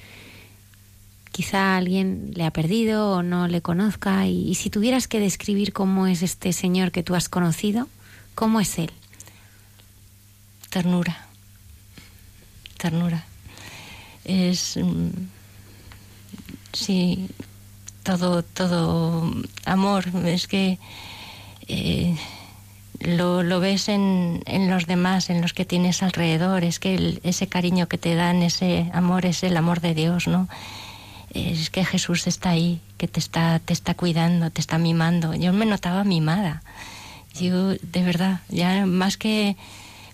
quizá 1.32 1.77
alguien 1.77 2.32
le 2.35 2.45
ha 2.45 2.51
perdido 2.51 3.12
o 3.12 3.23
no 3.23 3.47
le 3.49 3.61
conozca 3.62 4.27
y, 4.27 4.49
y 4.49 4.55
si 4.57 4.69
tuvieras 4.70 5.07
que 5.09 5.20
describir 5.20 5.73
cómo 5.73 6.07
es 6.07 6.23
este 6.23 6.53
señor 6.53 6.91
que 6.91 7.03
tú 7.03 7.15
has 7.15 7.28
conocido, 7.28 7.89
¿cómo 8.35 8.61
es 8.61 8.78
él? 8.78 8.91
Ternura. 10.70 11.27
Ternura. 12.78 13.24
Es. 14.24 14.77
mm, 14.77 15.09
Sí, 16.73 17.27
todo, 18.03 18.43
todo 18.43 19.33
amor. 19.65 20.05
Es 20.25 20.47
que. 20.47 20.79
eh, 21.69 22.17
lo, 23.01 23.43
lo 23.43 23.61
ves 23.61 23.89
en, 23.89 24.43
en 24.45 24.69
los 24.69 24.87
demás, 24.87 25.31
en 25.31 25.41
los 25.41 25.55
que 25.55 25.65
tienes 25.65 26.03
alrededor. 26.03 26.65
Es 26.65 26.79
que 26.79 27.19
ese 27.23 27.47
cariño 27.47 27.89
que 27.89 27.99
te 27.99 28.15
dan, 28.15 28.43
ese 28.43 28.91
amor, 28.93 29.25
es 29.25 29.43
el 29.43 29.57
amor 29.57 29.81
de 29.81 29.95
Dios, 29.95 30.27
¿no? 30.27 30.49
Es 31.33 31.71
que 31.71 31.85
Jesús 31.85 32.27
está 32.27 32.51
ahí, 32.51 32.81
que 32.99 33.09
te 33.09 33.21
está, 33.21 33.59
te 33.61 33.73
está 33.73 33.95
cuidando, 33.95 34.51
te 34.51 34.61
está 34.61 34.79
mimando. 34.79 35.35
Yo 35.35 35.53
me 35.53 35.65
notaba 35.65 36.05
mimada. 36.05 36.63
Yo, 37.41 37.71
de 37.71 38.03
verdad, 38.03 38.41
ya 38.49 38.85
más 38.85 39.17
que 39.17 39.57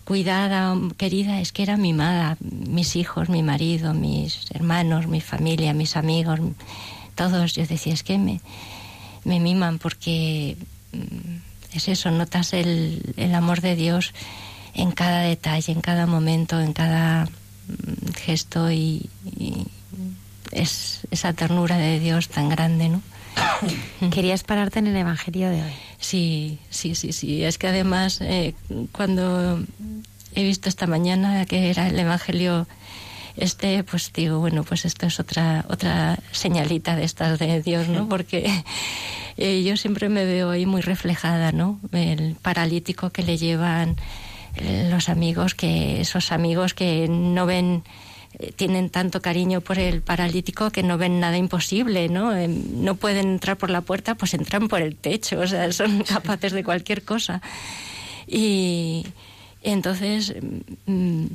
cuidada, 0.04 0.76
querida, 0.96 1.40
es 1.40 1.50
que 1.52 1.62
era 1.64 1.76
mimada. 1.76 2.36
Mis 2.40 2.94
hijos, 2.94 3.28
mi 3.28 3.42
marido, 3.42 3.94
mis 3.94 4.48
hermanos, 4.52 5.08
mi 5.08 5.20
familia, 5.20 5.72
mis 5.72 5.96
amigos, 5.96 6.38
todos. 7.16 7.54
Yo 7.54 7.66
decía, 7.66 7.94
es 7.94 8.04
que 8.04 8.18
me, 8.18 8.40
me 9.24 9.40
miman 9.40 9.78
porque 9.78 10.56
mm, 10.92 11.76
es 11.76 11.88
eso, 11.88 12.10
notas 12.12 12.52
el, 12.52 13.14
el 13.16 13.34
amor 13.34 13.60
de 13.60 13.74
Dios 13.74 14.12
en 14.74 14.92
cada 14.92 15.22
detalle, 15.22 15.72
en 15.72 15.80
cada 15.80 16.06
momento, 16.06 16.60
en 16.60 16.72
cada 16.72 17.24
mm, 17.24 18.12
gesto 18.14 18.70
y, 18.70 19.10
y 19.24 19.66
es 20.52 21.00
esa 21.10 21.32
ternura 21.32 21.76
de 21.76 21.98
Dios 21.98 22.28
tan 22.28 22.48
grande, 22.48 22.88
¿no? 22.88 23.02
Querías 24.10 24.44
pararte 24.44 24.78
en 24.78 24.86
el 24.86 24.96
Evangelio 24.96 25.50
de 25.50 25.62
hoy. 25.62 25.72
Sí, 25.98 26.58
sí, 26.70 26.94
sí, 26.94 27.12
sí. 27.12 27.44
Es 27.44 27.58
que 27.58 27.68
además, 27.68 28.20
eh, 28.20 28.54
cuando 28.92 29.60
he 30.34 30.42
visto 30.42 30.68
esta 30.68 30.86
mañana 30.86 31.46
que 31.46 31.70
era 31.70 31.88
el 31.88 31.98
Evangelio 31.98 32.66
este, 33.36 33.84
pues 33.84 34.12
digo, 34.12 34.38
bueno, 34.38 34.64
pues 34.64 34.84
esto 34.84 35.06
es 35.06 35.20
otra, 35.20 35.64
otra 35.68 36.18
señalita 36.32 36.96
de 36.96 37.04
estas 37.04 37.38
de 37.38 37.62
Dios, 37.62 37.88
¿no? 37.88 38.08
Porque 38.08 38.64
eh, 39.36 39.62
yo 39.62 39.76
siempre 39.76 40.08
me 40.08 40.24
veo 40.24 40.50
ahí 40.50 40.66
muy 40.66 40.80
reflejada, 40.80 41.52
¿no? 41.52 41.78
El 41.92 42.36
paralítico 42.40 43.10
que 43.10 43.22
le 43.22 43.36
llevan 43.36 43.96
eh, 44.56 44.88
los 44.90 45.08
amigos, 45.08 45.54
que 45.54 46.00
esos 46.00 46.32
amigos 46.32 46.72
que 46.72 47.08
no 47.08 47.44
ven 47.44 47.84
eh, 48.38 48.52
tienen 48.56 48.88
tanto 48.88 49.20
cariño 49.20 49.60
por 49.60 49.78
el 49.78 50.00
paralítico 50.00 50.70
que 50.70 50.82
no 50.82 50.96
ven 50.96 51.20
nada 51.20 51.36
imposible, 51.36 52.08
¿no? 52.08 52.32
No 52.48 52.94
pueden 52.96 53.28
entrar 53.28 53.58
por 53.58 53.68
la 53.68 53.82
puerta, 53.82 54.14
pues 54.14 54.32
entran 54.32 54.68
por 54.68 54.80
el 54.80 54.96
techo, 54.96 55.40
o 55.40 55.46
sea, 55.46 55.70
son 55.72 56.02
capaces 56.04 56.52
de 56.52 56.64
cualquier 56.64 57.02
cosa. 57.02 57.42
Y 58.26 59.06
entonces, 59.62 60.34
mm, 60.86 61.26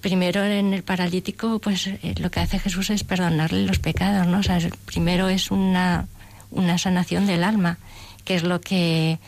primero 0.00 0.44
en 0.44 0.74
el 0.74 0.82
paralítico, 0.82 1.58
pues 1.58 1.86
eh, 1.86 2.14
lo 2.18 2.30
que 2.30 2.40
hace 2.40 2.58
Jesús 2.58 2.90
es 2.90 3.04
perdonarle 3.04 3.64
los 3.66 3.78
pecados, 3.78 4.26
¿no? 4.26 4.38
O 4.38 4.42
sea, 4.42 4.58
primero 4.86 5.28
es 5.28 5.50
una, 5.50 6.06
una 6.50 6.78
sanación 6.78 7.26
del 7.26 7.44
alma, 7.44 7.78
que 8.24 8.34
es 8.34 8.42
lo 8.42 8.60
que, 8.60 9.18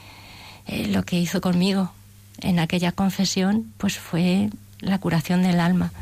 eh, 0.66 0.86
lo 0.89 1.05
que 1.05 1.18
hizo 1.20 1.40
conmigo 1.40 1.93
en 2.40 2.59
aquella 2.59 2.93
confesión, 2.93 3.72
pues 3.78 3.98
fue 3.98 4.51
la 4.81 4.98
curación 4.98 5.43
del 5.43 5.60
alma. 5.60 5.93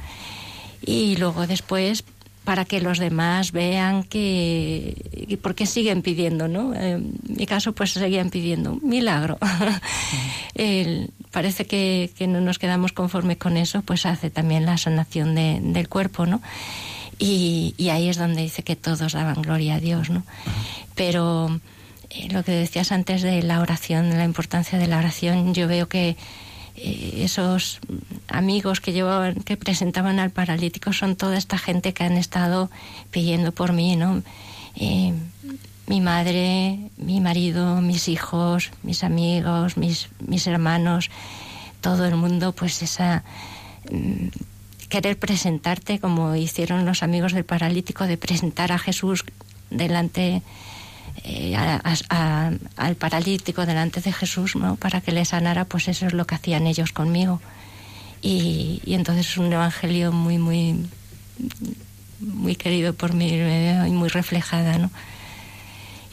Y 0.84 1.16
luego 1.16 1.46
después 1.46 2.04
para 2.44 2.64
que 2.64 2.80
los 2.80 2.98
demás 2.98 3.52
vean 3.52 4.04
que, 4.04 5.38
por 5.42 5.54
qué 5.54 5.66
siguen 5.66 6.00
pidiendo, 6.00 6.48
¿no? 6.48 6.72
En 6.74 7.12
mi 7.28 7.44
caso, 7.46 7.72
pues 7.74 7.90
seguían 7.90 8.30
pidiendo 8.30 8.76
milagro. 8.76 9.36
El- 10.54 11.10
parece 11.38 11.66
que, 11.66 12.10
no 12.26 12.40
nos 12.40 12.58
quedamos 12.58 12.90
conforme 12.92 13.38
con 13.38 13.56
eso, 13.56 13.82
pues 13.82 14.06
hace 14.06 14.28
también 14.28 14.66
la 14.66 14.76
sanación 14.76 15.36
de- 15.36 15.60
del 15.62 15.88
cuerpo, 15.88 16.26
¿no? 16.26 16.42
Y, 17.20 17.74
y 17.78 17.90
ahí 17.90 18.08
es 18.08 18.16
donde 18.16 18.42
dice 18.42 18.64
que 18.64 18.74
todos 18.74 19.12
daban 19.12 19.40
gloria 19.42 19.76
a 19.76 19.80
Dios, 19.80 20.10
¿no? 20.10 20.24
Pero 20.96 21.60
eh, 22.10 22.28
lo 22.32 22.42
que 22.42 22.50
decías 22.50 22.90
antes 22.90 23.22
de 23.22 23.40
la 23.44 23.60
oración, 23.60 24.10
de 24.10 24.16
la 24.16 24.24
importancia 24.24 24.80
de 24.80 24.88
la 24.88 24.98
oración, 24.98 25.54
yo 25.54 25.68
veo 25.68 25.86
que 25.88 26.16
eh, 26.76 27.20
esos 27.22 27.78
amigos 28.26 28.80
que 28.80 28.92
llevaban, 28.92 29.36
que 29.36 29.56
presentaban 29.56 30.18
al 30.18 30.30
paralítico 30.30 30.92
son 30.92 31.14
toda 31.14 31.36
esta 31.38 31.56
gente 31.56 31.92
que 31.94 32.02
han 32.02 32.16
estado 32.16 32.68
pidiendo 33.12 33.52
por 33.52 33.72
mí, 33.72 33.94
¿no? 33.94 34.22
Eh, 34.74 35.12
mi 35.88 36.00
madre, 36.00 36.78
mi 36.98 37.20
marido, 37.20 37.80
mis 37.80 38.08
hijos, 38.08 38.70
mis 38.82 39.02
amigos, 39.02 39.76
mis, 39.76 40.08
mis 40.26 40.46
hermanos, 40.46 41.10
todo 41.80 42.04
el 42.06 42.14
mundo, 42.16 42.52
pues 42.52 42.82
esa 42.82 43.24
mm, 43.90 44.28
querer 44.88 45.18
presentarte 45.18 45.98
como 45.98 46.34
hicieron 46.36 46.84
los 46.84 47.02
amigos 47.02 47.32
del 47.32 47.44
paralítico, 47.44 48.04
de 48.06 48.16
presentar 48.18 48.70
a 48.72 48.78
Jesús 48.78 49.24
delante 49.70 50.42
eh, 51.24 51.56
a- 51.56 52.52
al 52.76 52.94
paralítico 52.94 53.66
delante 53.66 54.00
de 54.00 54.12
Jesús, 54.12 54.56
¿no? 54.56 54.76
Para 54.76 55.00
que 55.00 55.10
le 55.12 55.24
sanara, 55.24 55.64
pues 55.64 55.88
eso 55.88 56.06
es 56.06 56.12
lo 56.12 56.26
que 56.26 56.34
hacían 56.36 56.66
ellos 56.66 56.92
conmigo. 56.92 57.40
Y, 58.22 58.80
y 58.84 58.94
entonces 58.94 59.26
es 59.30 59.36
un 59.38 59.52
evangelio 59.52 60.12
muy, 60.12 60.38
muy, 60.38 60.86
muy 62.20 62.56
querido 62.56 62.92
por 62.94 63.14
mí 63.14 63.30
veo 63.30 63.86
y 63.86 63.90
muy 63.90 64.08
reflejada, 64.08 64.78
¿no? 64.78 64.90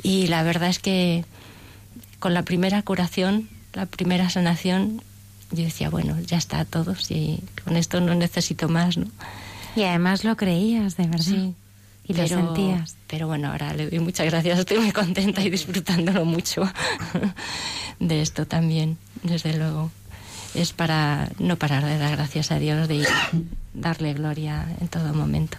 Y 0.06 0.28
la 0.28 0.44
verdad 0.44 0.70
es 0.70 0.78
que 0.78 1.26
con 2.20 2.36
la 2.36 2.44
primera 2.44 2.84
curación, 2.84 3.50
la 3.74 3.88
primera 3.88 4.30
sanación, 4.30 5.02
yo 5.50 5.64
decía, 5.64 5.90
bueno, 5.90 6.22
ya 6.22 6.38
está 6.38 6.64
todo, 6.64 6.94
si 6.94 7.40
con 7.64 7.76
esto 7.76 8.00
no 8.02 8.14
necesito 8.14 8.70
más, 8.70 8.98
¿no? 8.98 9.08
Y 9.76 9.82
además 9.82 10.24
lo 10.24 10.38
creías, 10.38 10.96
de 10.96 11.08
verdad. 11.08 11.26
Sí. 11.26 11.56
Y 12.08 12.14
lo 12.14 12.28
sentías. 12.28 12.98
Pero 13.08 13.26
bueno, 13.26 13.50
ahora 13.50 13.74
le 13.74 13.90
doy 13.90 13.98
muchas 13.98 14.28
gracias, 14.28 14.60
estoy 14.60 14.78
muy 14.78 14.92
contenta 14.92 15.42
y 15.42 15.50
disfrutándolo 15.50 16.24
mucho. 16.24 16.72
de 18.00 18.22
esto 18.22 18.46
también, 18.46 19.00
desde 19.24 19.58
luego. 19.58 19.90
Es 20.54 20.72
para 20.72 21.32
no 21.40 21.56
parar 21.56 21.84
de 21.84 21.98
dar 21.98 22.16
gracias 22.16 22.52
a 22.52 22.60
Dios, 22.60 22.88
de 22.88 23.08
darle 23.74 24.14
gloria 24.14 24.68
en 24.80 24.88
todo 24.88 25.16
momento. 25.16 25.58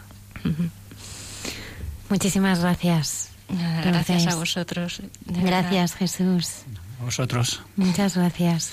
Muchísimas 2.08 2.60
gracias. 2.60 3.30
Gracias 3.48 4.26
a 4.26 4.36
vosotros. 4.36 5.00
Gracias, 5.26 5.94
Jesús. 5.94 6.62
A 7.00 7.04
vosotros. 7.04 7.62
Muchas 7.76 8.16
gracias. 8.16 8.72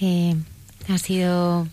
Eh, 0.00 0.36
ha 0.88 0.98
sido 0.98 1.68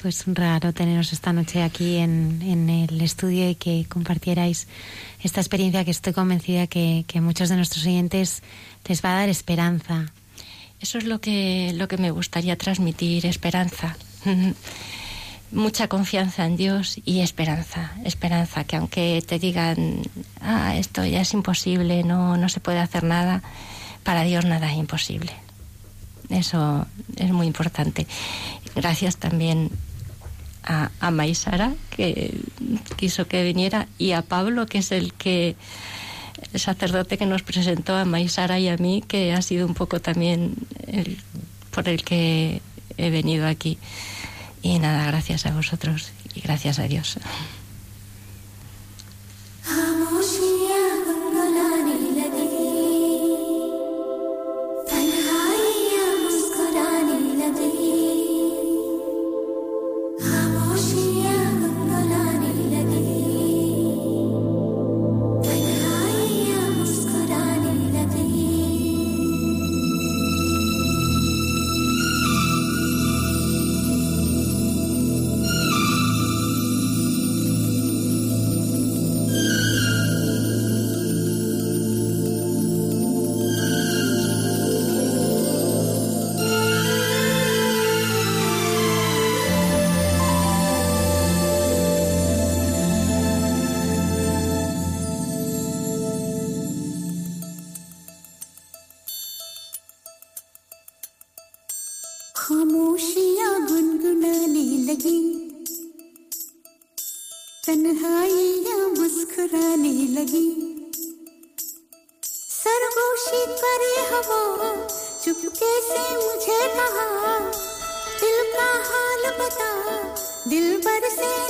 pues 0.00 0.24
raro 0.26 0.72
teneros 0.72 1.12
esta 1.12 1.32
noche 1.32 1.62
aquí 1.62 1.96
en, 1.96 2.40
en, 2.42 2.70
el 2.70 3.00
estudio 3.00 3.50
y 3.50 3.56
que 3.56 3.84
compartierais 3.88 4.68
esta 5.22 5.40
experiencia 5.40 5.84
que 5.84 5.90
estoy 5.90 6.12
convencida 6.12 6.68
que, 6.68 7.04
que 7.08 7.20
muchos 7.20 7.48
de 7.48 7.56
nuestros 7.56 7.84
oyentes 7.84 8.42
les 8.86 9.04
va 9.04 9.14
a 9.14 9.20
dar 9.20 9.28
esperanza. 9.28 10.12
Eso 10.80 10.98
es 10.98 11.04
lo 11.04 11.20
que, 11.20 11.72
lo 11.74 11.88
que 11.88 11.98
me 11.98 12.12
gustaría 12.12 12.56
transmitir, 12.56 13.26
esperanza. 13.26 13.96
Mucha 15.50 15.88
confianza 15.88 16.44
en 16.44 16.56
Dios 16.56 17.00
y 17.04 17.20
esperanza. 17.20 17.92
Esperanza, 18.04 18.64
que 18.64 18.76
aunque 18.76 19.22
te 19.26 19.38
digan, 19.38 20.02
ah, 20.42 20.76
esto 20.76 21.04
ya 21.04 21.22
es 21.22 21.32
imposible, 21.32 22.04
no, 22.04 22.36
no 22.36 22.48
se 22.48 22.60
puede 22.60 22.80
hacer 22.80 23.04
nada, 23.04 23.42
para 24.02 24.22
Dios 24.24 24.44
nada 24.44 24.70
es 24.70 24.76
imposible. 24.76 25.32
Eso 26.28 26.86
es 27.16 27.30
muy 27.30 27.46
importante. 27.46 28.06
Gracias 28.74 29.16
también 29.16 29.70
a, 30.64 30.90
a 31.00 31.10
Maisara, 31.10 31.72
que 31.90 32.38
quiso 32.96 33.26
que 33.26 33.42
viniera, 33.42 33.88
y 33.96 34.12
a 34.12 34.22
Pablo, 34.22 34.66
que 34.66 34.78
es 34.78 34.92
el 34.92 35.14
que 35.14 35.56
el 36.52 36.60
sacerdote 36.60 37.18
que 37.18 37.26
nos 37.26 37.42
presentó 37.42 37.96
a 37.96 38.04
Maisara 38.04 38.58
y 38.58 38.68
a 38.68 38.76
mí, 38.76 39.02
que 39.06 39.32
ha 39.32 39.42
sido 39.42 39.66
un 39.66 39.74
poco 39.74 40.00
también 40.00 40.54
por 41.70 41.88
el 41.88 42.04
que 42.04 42.60
he 42.96 43.10
venido 43.10 43.46
aquí. 43.46 43.78
Y 44.62 44.78
nada, 44.78 45.06
gracias 45.06 45.46
a 45.46 45.52
vosotros 45.52 46.12
y 46.34 46.40
gracias 46.40 46.78
a 46.78 46.84
Dios. 46.84 47.18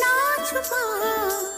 ना 0.03 0.13
छुपा 0.45 1.58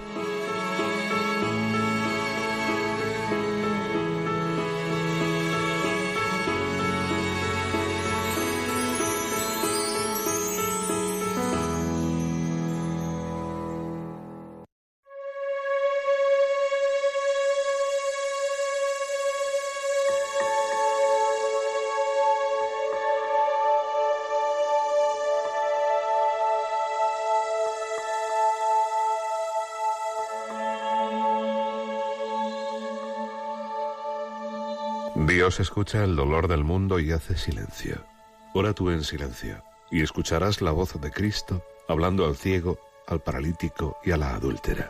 Dios 35.51 35.59
escucha 35.59 36.05
el 36.05 36.15
dolor 36.15 36.47
del 36.47 36.63
mundo 36.63 36.97
y 36.97 37.11
hace 37.11 37.35
silencio. 37.35 38.05
Ora 38.53 38.71
tú 38.71 38.89
en 38.89 39.03
silencio 39.03 39.61
y 39.91 40.01
escucharás 40.01 40.61
la 40.61 40.71
voz 40.71 40.93
de 41.01 41.11
Cristo 41.11 41.61
hablando 41.89 42.25
al 42.25 42.37
ciego, 42.37 42.79
al 43.05 43.19
paralítico 43.19 43.97
y 44.01 44.11
a 44.11 44.17
la 44.17 44.33
adúltera. 44.33 44.89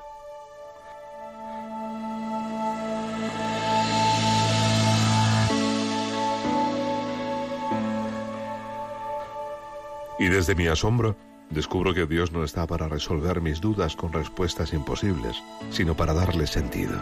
Y 10.20 10.28
desde 10.28 10.54
mi 10.54 10.68
asombro, 10.68 11.16
descubro 11.50 11.96
que 11.96 12.06
Dios 12.06 12.32
no 12.32 12.44
está 12.44 12.68
para 12.68 12.88
resolver 12.88 13.42
mis 13.42 13.62
dudas 13.62 13.96
con 13.96 14.14
respuestas 14.14 14.74
imposibles, 14.74 15.42
sino 15.72 15.98
para 15.98 16.14
darle 16.14 16.46
sentido. 16.46 17.02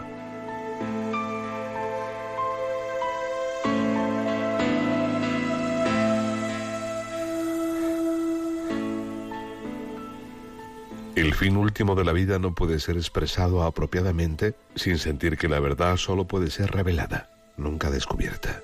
fin 11.40 11.56
último 11.56 11.94
de 11.94 12.04
la 12.04 12.12
vida 12.12 12.38
no 12.38 12.54
puede 12.54 12.78
ser 12.80 12.98
expresado 12.98 13.62
apropiadamente 13.62 14.54
sin 14.74 14.98
sentir 14.98 15.38
que 15.38 15.48
la 15.48 15.58
verdad 15.58 15.96
solo 15.96 16.26
puede 16.26 16.50
ser 16.50 16.70
revelada, 16.70 17.30
nunca 17.56 17.90
descubierta. 17.90 18.60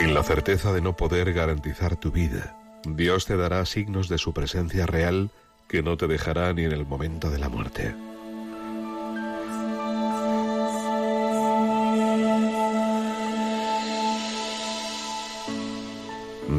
En 0.00 0.14
la 0.14 0.24
certeza 0.24 0.72
de 0.72 0.80
no 0.80 0.96
poder 0.96 1.32
garantizar 1.32 1.94
tu 1.94 2.10
vida, 2.10 2.56
Dios 2.84 3.24
te 3.24 3.36
dará 3.36 3.64
signos 3.64 4.08
de 4.08 4.18
su 4.18 4.34
presencia 4.34 4.84
real 4.86 5.30
que 5.68 5.84
no 5.84 5.96
te 5.96 6.08
dejará 6.08 6.52
ni 6.54 6.64
en 6.64 6.72
el 6.72 6.86
momento 6.86 7.30
de 7.30 7.38
la 7.38 7.48
muerte. 7.48 7.94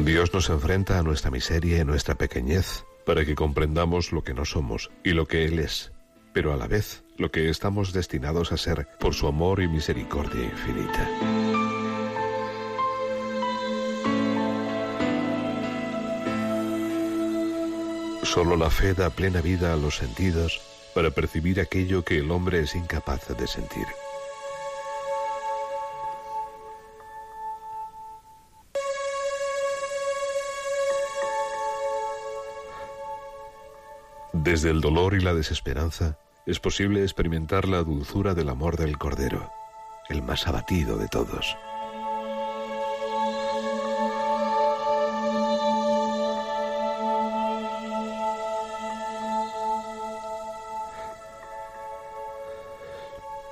Dios 0.04 0.32
nos 0.32 0.48
enfrenta 0.50 0.98
a 0.98 1.02
nuestra 1.02 1.30
miseria 1.30 1.78
y 1.78 1.84
nuestra 1.84 2.14
pequeñez 2.14 2.84
para 3.04 3.24
que 3.24 3.34
comprendamos 3.34 4.12
lo 4.12 4.22
que 4.22 4.34
no 4.34 4.44
somos 4.44 4.90
y 5.02 5.10
lo 5.10 5.26
que 5.26 5.44
Él 5.44 5.58
es, 5.58 5.92
pero 6.32 6.52
a 6.52 6.56
la 6.56 6.66
vez 6.66 7.04
lo 7.16 7.30
que 7.30 7.48
estamos 7.48 7.92
destinados 7.92 8.52
a 8.52 8.56
ser 8.56 8.86
por 9.00 9.14
su 9.14 9.26
amor 9.26 9.62
y 9.62 9.68
misericordia 9.68 10.44
infinita. 10.44 11.08
Solo 18.22 18.56
la 18.56 18.70
fe 18.70 18.94
da 18.94 19.10
plena 19.10 19.40
vida 19.40 19.72
a 19.72 19.76
los 19.76 19.96
sentidos 19.96 20.60
para 20.94 21.10
percibir 21.10 21.60
aquello 21.60 22.04
que 22.04 22.18
el 22.18 22.30
hombre 22.30 22.60
es 22.60 22.74
incapaz 22.74 23.26
de 23.36 23.46
sentir. 23.46 23.86
Desde 34.48 34.70
el 34.70 34.80
dolor 34.80 35.12
y 35.12 35.20
la 35.20 35.34
desesperanza 35.34 36.16
es 36.46 36.58
posible 36.58 37.02
experimentar 37.02 37.68
la 37.68 37.82
dulzura 37.82 38.32
del 38.32 38.48
amor 38.48 38.78
del 38.78 38.96
Cordero, 38.96 39.52
el 40.08 40.22
más 40.22 40.48
abatido 40.48 40.96
de 40.96 41.06
todos. 41.06 41.54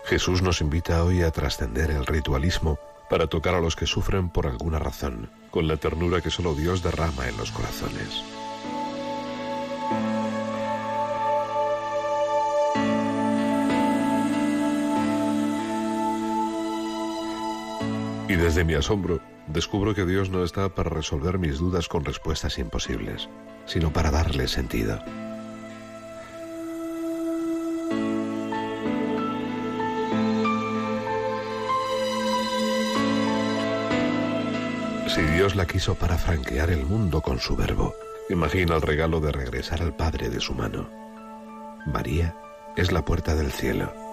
Jesús 0.06 0.40
nos 0.40 0.62
invita 0.62 1.04
hoy 1.04 1.20
a 1.20 1.30
trascender 1.30 1.90
el 1.90 2.06
ritualismo 2.06 2.78
para 3.10 3.26
tocar 3.26 3.54
a 3.54 3.60
los 3.60 3.76
que 3.76 3.84
sufren 3.84 4.30
por 4.30 4.46
alguna 4.46 4.78
razón, 4.78 5.30
con 5.50 5.68
la 5.68 5.76
ternura 5.76 6.22
que 6.22 6.30
solo 6.30 6.54
Dios 6.54 6.82
derrama 6.82 7.28
en 7.28 7.36
los 7.36 7.50
corazones. 7.50 8.24
Y 18.36 18.38
desde 18.38 18.64
mi 18.64 18.74
asombro, 18.74 19.22
descubro 19.46 19.94
que 19.94 20.04
Dios 20.04 20.28
no 20.28 20.44
está 20.44 20.68
para 20.68 20.90
resolver 20.90 21.38
mis 21.38 21.56
dudas 21.56 21.88
con 21.88 22.04
respuestas 22.04 22.58
imposibles, 22.58 23.30
sino 23.64 23.94
para 23.94 24.10
darle 24.10 24.46
sentido. 24.46 24.98
Si 35.08 35.22
Dios 35.22 35.56
la 35.56 35.64
quiso 35.64 35.94
para 35.94 36.18
franquear 36.18 36.68
el 36.68 36.84
mundo 36.84 37.22
con 37.22 37.38
su 37.38 37.56
verbo, 37.56 37.94
imagina 38.28 38.74
el 38.74 38.82
regalo 38.82 39.20
de 39.20 39.32
regresar 39.32 39.80
al 39.80 39.96
Padre 39.96 40.28
de 40.28 40.40
su 40.40 40.52
mano. 40.52 40.90
María 41.86 42.36
es 42.76 42.92
la 42.92 43.02
puerta 43.02 43.34
del 43.34 43.50
cielo. 43.50 44.05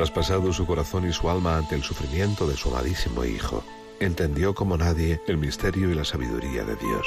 Traspasado 0.00 0.50
su 0.54 0.64
corazón 0.64 1.06
y 1.06 1.12
su 1.12 1.28
alma 1.28 1.58
ante 1.58 1.74
el 1.74 1.82
sufrimiento 1.82 2.46
de 2.46 2.56
su 2.56 2.70
amadísimo 2.70 3.22
Hijo, 3.22 3.62
entendió 4.00 4.54
como 4.54 4.78
nadie 4.78 5.20
el 5.26 5.36
misterio 5.36 5.90
y 5.90 5.94
la 5.94 6.06
sabiduría 6.06 6.64
de 6.64 6.74
Dios. 6.76 7.06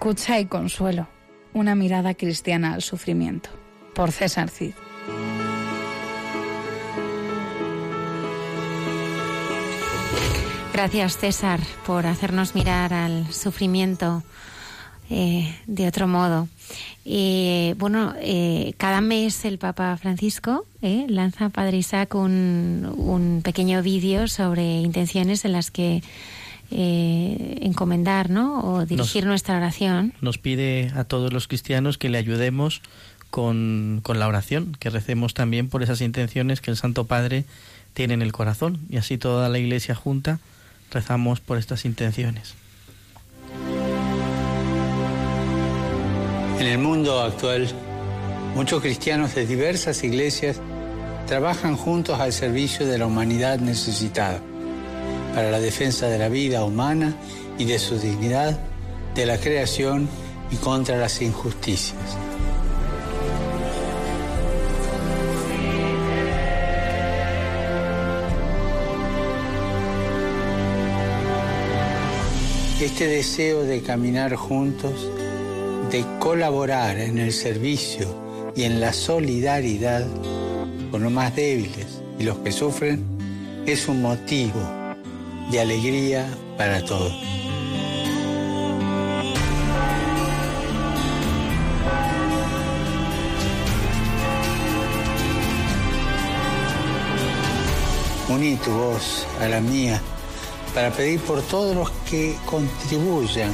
Escucha 0.00 0.40
y 0.40 0.46
consuelo. 0.46 1.08
Una 1.52 1.74
mirada 1.74 2.14
cristiana 2.14 2.72
al 2.72 2.80
sufrimiento. 2.80 3.50
Por 3.94 4.12
César 4.12 4.48
Cid. 4.48 4.72
Gracias 10.72 11.18
César 11.18 11.60
por 11.84 12.06
hacernos 12.06 12.54
mirar 12.54 12.94
al 12.94 13.30
sufrimiento 13.30 14.22
eh, 15.10 15.54
de 15.66 15.86
otro 15.86 16.08
modo. 16.08 16.48
Bueno, 17.04 18.14
eh, 18.20 18.72
cada 18.78 19.02
mes 19.02 19.44
el 19.44 19.58
Papa 19.58 19.98
Francisco 19.98 20.64
eh, 20.80 21.04
lanza 21.10 21.44
a 21.44 21.50
Padre 21.50 21.76
Isaac 21.76 22.14
un 22.14 23.42
pequeño 23.44 23.82
vídeo 23.82 24.28
sobre 24.28 24.80
intenciones 24.80 25.44
en 25.44 25.52
las 25.52 25.70
que 25.70 26.02
eh, 26.70 27.58
encomendar 27.62 28.30
¿no? 28.30 28.60
o 28.60 28.86
dirigir 28.86 29.26
nuestra 29.26 29.56
oración. 29.56 30.12
Nos 30.20 30.38
pide 30.38 30.92
a 30.94 31.04
todos 31.04 31.32
los 31.32 31.48
cristianos 31.48 31.98
que 31.98 32.08
le 32.08 32.18
ayudemos 32.18 32.82
con, 33.30 34.00
con 34.02 34.18
la 34.18 34.28
oración, 34.28 34.76
que 34.78 34.90
recemos 34.90 35.34
también 35.34 35.68
por 35.68 35.82
esas 35.82 36.00
intenciones 36.00 36.60
que 36.60 36.70
el 36.70 36.76
Santo 36.76 37.04
Padre 37.04 37.44
tiene 37.92 38.14
en 38.14 38.22
el 38.22 38.32
corazón. 38.32 38.78
Y 38.88 38.98
así 38.98 39.18
toda 39.18 39.48
la 39.48 39.58
Iglesia 39.58 39.94
junta 39.94 40.38
rezamos 40.90 41.40
por 41.40 41.58
estas 41.58 41.84
intenciones. 41.84 42.54
En 46.58 46.66
el 46.66 46.78
mundo 46.78 47.20
actual, 47.20 47.68
muchos 48.54 48.82
cristianos 48.82 49.34
de 49.34 49.46
diversas 49.46 50.04
iglesias 50.04 50.60
trabajan 51.26 51.76
juntos 51.76 52.20
al 52.20 52.32
servicio 52.32 52.86
de 52.86 52.98
la 52.98 53.06
humanidad 53.06 53.58
necesitada 53.60 54.40
para 55.34 55.50
la 55.50 55.60
defensa 55.60 56.08
de 56.08 56.18
la 56.18 56.28
vida 56.28 56.64
humana 56.64 57.14
y 57.58 57.64
de 57.64 57.78
su 57.78 57.98
dignidad, 57.98 58.58
de 59.14 59.26
la 59.26 59.38
creación 59.38 60.08
y 60.50 60.56
contra 60.56 60.96
las 60.96 61.20
injusticias. 61.22 61.98
Este 72.80 73.06
deseo 73.06 73.62
de 73.64 73.82
caminar 73.82 74.34
juntos, 74.34 75.08
de 75.90 76.02
colaborar 76.18 76.98
en 76.98 77.18
el 77.18 77.32
servicio 77.32 78.08
y 78.56 78.62
en 78.62 78.80
la 78.80 78.94
solidaridad 78.94 80.06
con 80.90 81.02
los 81.02 81.12
más 81.12 81.36
débiles 81.36 82.02
y 82.18 82.24
los 82.24 82.38
que 82.38 82.52
sufren, 82.52 83.04
es 83.66 83.86
un 83.86 84.00
motivo 84.00 84.79
de 85.50 85.60
alegría 85.60 86.28
para 86.56 86.84
todos. 86.84 87.12
Uní 98.28 98.56
tu 98.56 98.70
voz 98.70 99.26
a 99.40 99.48
la 99.48 99.60
mía 99.60 100.00
para 100.72 100.92
pedir 100.92 101.18
por 101.20 101.42
todos 101.42 101.74
los 101.74 101.90
que 102.08 102.36
contribuyan 102.46 103.52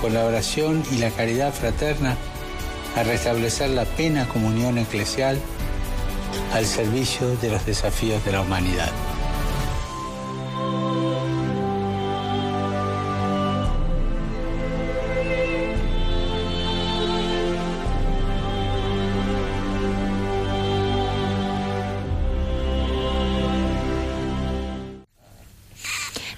con 0.00 0.14
la 0.14 0.24
oración 0.24 0.84
y 0.92 0.98
la 0.98 1.10
caridad 1.10 1.52
fraterna 1.52 2.16
a 2.96 3.02
restablecer 3.02 3.70
la 3.70 3.84
plena 3.84 4.28
comunión 4.28 4.78
eclesial 4.78 5.40
al 6.52 6.66
servicio 6.66 7.36
de 7.36 7.50
los 7.50 7.66
desafíos 7.66 8.24
de 8.24 8.32
la 8.32 8.42
humanidad. 8.42 9.11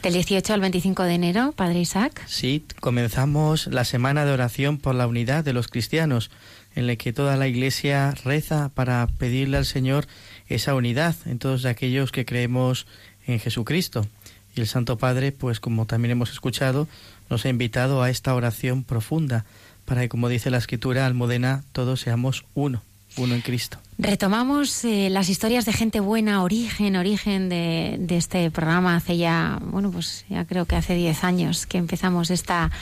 Del 0.05 0.12
18 0.12 0.52
al 0.52 0.60
25 0.60 1.02
de 1.05 1.14
enero, 1.14 1.52
Padre 1.56 1.78
Isaac. 1.78 2.22
Sí, 2.26 2.62
comenzamos 2.81 3.68
la 3.68 3.85
semana 3.85 4.26
de 4.26 4.32
oración 4.32 4.76
por 4.76 4.94
la 4.94 5.06
unidad 5.06 5.44
de 5.44 5.55
los 5.55 5.68
cristianos, 5.68 6.31
en 6.76 6.86
la 6.86 6.97
que 6.97 7.14
toda 7.14 7.39
la 7.39 7.48
Iglesia 7.48 8.10
reza 8.22 8.68
para 8.74 9.06
pedirle 9.06 9.56
al 9.56 9.64
Señor 9.64 10.06
esa 10.47 10.74
unidad 10.74 11.16
en 11.24 11.39
todos 11.39 11.64
aquellos 11.64 12.12
que 12.12 12.26
creemos 12.26 12.86
en 13.26 13.40
Jesucristo. 13.40 14.06
Y 14.55 14.60
el 14.60 14.66
Santo 14.66 14.98
Padre, 14.98 15.32
pues 15.32 15.59
como 15.59 15.86
también 15.86 16.12
hemos 16.12 16.32
escuchado, 16.32 16.86
nos 17.31 17.47
ha 17.47 17.48
invitado 17.48 18.02
a 18.02 18.10
esta 18.10 18.35
oración 18.35 18.85
profunda 18.85 19.47
para 19.86 20.02
que, 20.02 20.10
como 20.10 20.28
dice 20.28 20.51
la 20.51 20.59
Escritura, 20.59 21.06
Almudena, 21.06 21.64
todos 21.72 22.01
seamos 22.01 22.44
uno 22.52 22.82
uno 23.16 23.34
en 23.34 23.40
Cristo. 23.40 23.78
Retomamos 23.96 24.84
eh, 24.84 25.08
las 25.08 25.28
historias 25.28 25.64
de 25.66 25.72
gente 25.72 26.00
buena, 26.00 26.42
origen, 26.42 26.96
origen 26.96 27.48
de, 27.48 28.04
este 28.10 28.50
programa 28.50 28.96
hace 28.96 29.16
ya, 29.16 29.60
bueno, 29.62 29.92
pues 29.92 30.24
ya 30.28 30.44
creo 30.46 30.64
que 30.66 30.74
hace 30.74 30.96
10 30.96 31.22
años 31.22 31.66
que 31.66 31.78
empezamos 31.78 32.32
esta 32.32 32.72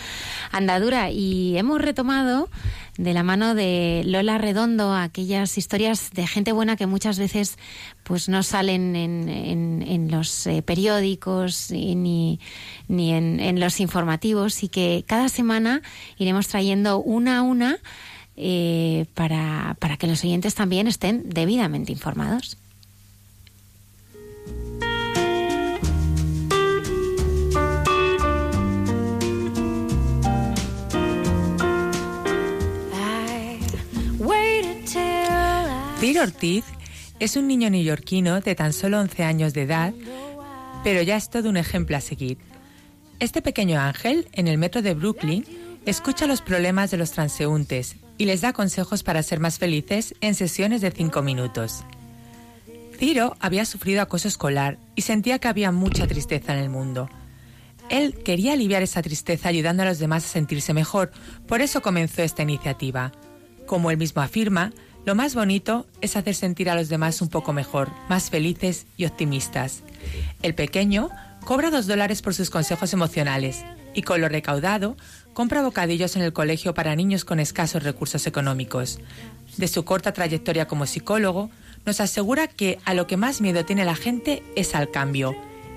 andadura 0.52 1.10
y 1.10 1.58
hemos 1.58 1.82
retomado 1.82 2.48
de 2.96 3.12
la 3.12 3.22
mano 3.22 3.54
de 3.54 4.02
Lola 4.06 4.38
Redondo 4.38 4.94
aquellas 4.94 5.58
historias 5.58 6.12
de 6.12 6.26
gente 6.26 6.52
buena 6.52 6.76
que 6.76 6.86
muchas 6.86 7.18
veces 7.18 7.58
pues 8.04 8.30
no 8.30 8.42
salen 8.42 8.96
en, 8.96 9.28
en, 9.86 10.10
los 10.10 10.46
eh, 10.46 10.62
periódicos 10.62 11.70
ni, 11.70 12.40
ni 12.88 13.12
en, 13.12 13.38
en 13.38 13.60
los 13.60 13.80
informativos 13.80 14.62
y 14.62 14.68
que 14.68 15.04
cada 15.06 15.28
semana 15.28 15.82
iremos 16.16 16.48
trayendo 16.48 16.98
una 17.00 17.38
a 17.38 17.42
una 17.42 17.78
eh, 18.36 19.06
para, 19.14 19.76
para 19.78 19.96
que 19.96 20.06
los 20.06 20.24
oyentes 20.24 20.54
también 20.54 20.86
estén 20.86 21.28
debidamente 21.28 21.92
informados. 21.92 22.56
Tiro 36.02 36.24
Ortiz 36.24 36.64
es 37.20 37.36
un 37.36 37.46
niño 37.46 37.70
neoyorquino 37.70 38.40
de 38.40 38.56
tan 38.56 38.72
solo 38.72 38.98
11 38.98 39.22
años 39.22 39.54
de 39.54 39.62
edad, 39.62 39.94
pero 40.82 41.00
ya 41.00 41.16
es 41.16 41.30
todo 41.30 41.48
un 41.48 41.56
ejemplo 41.56 41.96
a 41.96 42.00
seguir. 42.00 42.38
Este 43.20 43.40
pequeño 43.40 43.80
ángel, 43.80 44.28
en 44.32 44.48
el 44.48 44.58
metro 44.58 44.82
de 44.82 44.94
Brooklyn, 44.94 45.46
escucha 45.86 46.26
los 46.26 46.42
problemas 46.42 46.90
de 46.90 46.96
los 46.96 47.12
transeúntes 47.12 48.01
y 48.22 48.24
les 48.24 48.40
da 48.40 48.52
consejos 48.52 49.02
para 49.02 49.20
ser 49.24 49.40
más 49.40 49.58
felices 49.58 50.14
en 50.20 50.36
sesiones 50.36 50.80
de 50.80 50.92
cinco 50.92 51.22
minutos. 51.22 51.82
Ciro 52.96 53.36
había 53.40 53.64
sufrido 53.64 54.00
acoso 54.00 54.28
escolar 54.28 54.78
y 54.94 55.02
sentía 55.02 55.40
que 55.40 55.48
había 55.48 55.72
mucha 55.72 56.06
tristeza 56.06 56.52
en 56.52 56.60
el 56.60 56.70
mundo. 56.70 57.10
Él 57.88 58.14
quería 58.24 58.52
aliviar 58.52 58.80
esa 58.80 59.02
tristeza 59.02 59.48
ayudando 59.48 59.82
a 59.82 59.86
los 59.86 59.98
demás 59.98 60.24
a 60.24 60.28
sentirse 60.28 60.72
mejor, 60.72 61.10
por 61.48 61.62
eso 61.62 61.82
comenzó 61.82 62.22
esta 62.22 62.44
iniciativa. 62.44 63.10
Como 63.66 63.90
él 63.90 63.96
mismo 63.96 64.22
afirma, 64.22 64.72
lo 65.04 65.16
más 65.16 65.34
bonito 65.34 65.88
es 66.00 66.14
hacer 66.14 66.36
sentir 66.36 66.70
a 66.70 66.76
los 66.76 66.88
demás 66.88 67.22
un 67.22 67.28
poco 67.28 67.52
mejor, 67.52 67.90
más 68.08 68.30
felices 68.30 68.86
y 68.96 69.06
optimistas. 69.06 69.82
El 70.42 70.54
pequeño 70.54 71.10
cobra 71.44 71.72
dos 71.72 71.88
dólares 71.88 72.22
por 72.22 72.34
sus 72.34 72.50
consejos 72.50 72.92
emocionales 72.92 73.64
y 73.94 74.02
con 74.02 74.20
lo 74.20 74.28
recaudado 74.28 74.96
compra 75.32 75.62
bocadillos 75.62 76.16
en 76.16 76.22
el 76.22 76.32
colegio 76.32 76.74
para 76.74 76.96
niños 76.96 77.24
con 77.24 77.40
escasos 77.40 77.82
recursos 77.82 78.26
económicos. 78.26 79.00
De 79.56 79.68
su 79.68 79.84
corta 79.84 80.12
trayectoria 80.12 80.66
como 80.66 80.86
psicólogo, 80.86 81.50
nos 81.84 82.00
asegura 82.00 82.46
que 82.46 82.78
a 82.84 82.94
lo 82.94 83.06
que 83.06 83.16
más 83.16 83.40
miedo 83.40 83.64
tiene 83.64 83.84
la 83.84 83.94
gente 83.94 84.42
es 84.56 84.74
al 84.74 84.90
cambio. 84.90 85.34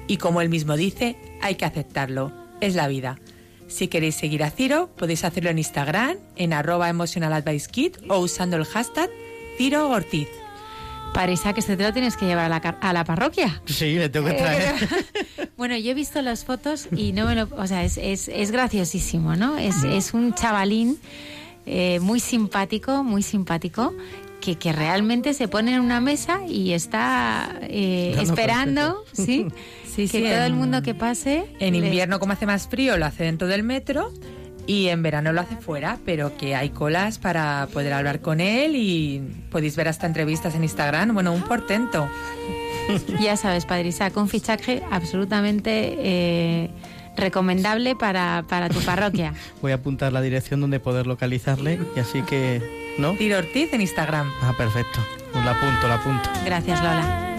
Y 0.07 0.17
como 0.17 0.41
él 0.41 0.49
mismo 0.49 0.77
dice, 0.77 1.17
hay 1.41 1.55
que 1.55 1.65
aceptarlo. 1.65 2.31
Es 2.61 2.75
la 2.75 2.87
vida. 2.87 3.19
Si 3.67 3.87
queréis 3.87 4.15
seguir 4.15 4.43
a 4.43 4.51
Ciro, 4.51 4.89
podéis 4.95 5.23
hacerlo 5.23 5.49
en 5.49 5.57
Instagram, 5.57 6.17
en 6.35 6.53
arroba 6.53 6.89
emotional 6.89 7.43
o 8.09 8.19
usando 8.19 8.57
el 8.57 8.65
hashtag 8.65 9.09
Ciro 9.57 9.89
Ortiz. 9.89 10.27
Parisa, 11.15 11.53
que 11.53 11.61
este 11.61 11.77
te 11.77 11.83
lo 11.83 11.93
tienes 11.93 12.17
que 12.17 12.25
llevar 12.25 12.45
a 12.45 12.49
la, 12.49 12.57
a 12.57 12.91
la 12.91 13.05
parroquia. 13.05 13.61
Sí, 13.65 13.95
le 13.95 14.09
tengo 14.09 14.27
que 14.27 14.33
traer. 14.33 14.75
bueno, 15.57 15.77
yo 15.77 15.91
he 15.91 15.93
visto 15.93 16.21
las 16.21 16.43
fotos 16.43 16.89
y 16.91 17.13
no 17.13 17.25
me 17.25 17.35
lo... 17.35 17.47
O 17.55 17.65
sea, 17.67 17.85
es, 17.85 17.97
es, 17.97 18.27
es 18.27 18.51
graciosísimo, 18.51 19.37
¿no? 19.37 19.57
Es, 19.57 19.85
es 19.85 20.13
un 20.13 20.33
chavalín 20.33 20.99
eh, 21.65 22.01
muy 22.01 22.19
simpático, 22.19 23.01
muy 23.05 23.23
simpático, 23.23 23.93
que, 24.41 24.57
que, 24.57 24.73
realmente 24.73 25.33
se 25.33 25.47
pone 25.47 25.73
en 25.73 25.79
una 25.79 26.01
mesa 26.01 26.41
y 26.45 26.73
está 26.73 27.59
eh, 27.61 28.17
esperando, 28.21 29.03
¿sí? 29.13 29.47
Sí, 29.95 30.09
que 30.09 30.17
sí, 30.17 30.23
todo 30.25 30.33
en, 30.33 30.43
el 30.43 30.53
mundo 30.53 30.81
que 30.81 30.93
pase... 30.93 31.45
En 31.59 31.79
le- 31.79 31.85
invierno, 31.85 32.19
como 32.19 32.33
hace 32.33 32.45
más 32.45 32.67
frío, 32.67 32.97
lo 32.97 33.05
hace 33.05 33.23
dentro 33.23 33.47
del 33.47 33.63
metro 33.63 34.11
y 34.67 34.87
en 34.87 35.03
verano 35.03 35.33
lo 35.33 35.41
hace 35.41 35.55
fuera, 35.55 35.97
pero 36.05 36.35
que 36.37 36.55
hay 36.55 36.69
colas 36.69 37.19
para 37.19 37.67
poder 37.71 37.93
hablar 37.93 38.19
con 38.21 38.41
él 38.41 38.75
y 38.75 39.21
podéis 39.51 39.75
ver 39.75 39.87
hasta 39.87 40.07
entrevistas 40.07 40.55
en 40.55 40.63
Instagram. 40.63 41.13
Bueno, 41.13 41.33
un 41.33 41.43
portento. 41.43 42.07
Ya 43.19 43.35
sabes, 43.37 43.65
Padre 43.65 43.87
Isaac, 43.89 44.15
un 44.17 44.29
fichaje 44.29 44.83
absolutamente 44.91 45.95
eh, 45.97 46.69
recomendable 47.17 47.95
para, 47.95 48.45
para 48.47 48.69
tu 48.69 48.79
parroquia. 48.81 49.33
Voy 49.61 49.71
a 49.71 49.75
apuntar 49.75 50.13
la 50.13 50.21
dirección 50.21 50.61
donde 50.61 50.79
poder 50.79 51.07
localizarle 51.07 51.79
y 51.95 51.99
así 51.99 52.21
que... 52.23 52.85
¿No? 52.97 53.13
Tiro 53.13 53.37
Ortiz 53.37 53.73
en 53.73 53.81
Instagram. 53.81 54.31
Ah, 54.41 54.53
perfecto. 54.57 54.99
Pues 55.33 55.43
la 55.43 55.51
apunto, 55.51 55.87
la 55.87 55.95
apunto. 55.95 56.29
Gracias, 56.45 56.79
Lola. 56.79 57.35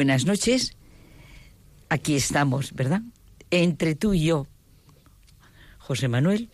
Buenas 0.00 0.24
noches. 0.24 0.78
Aquí 1.90 2.14
estamos, 2.14 2.72
¿verdad? 2.72 3.02
Entre 3.50 3.94
tú 3.94 4.14
y 4.14 4.24
yo, 4.24 4.46
José 5.76 6.08
Manuel, 6.08 6.48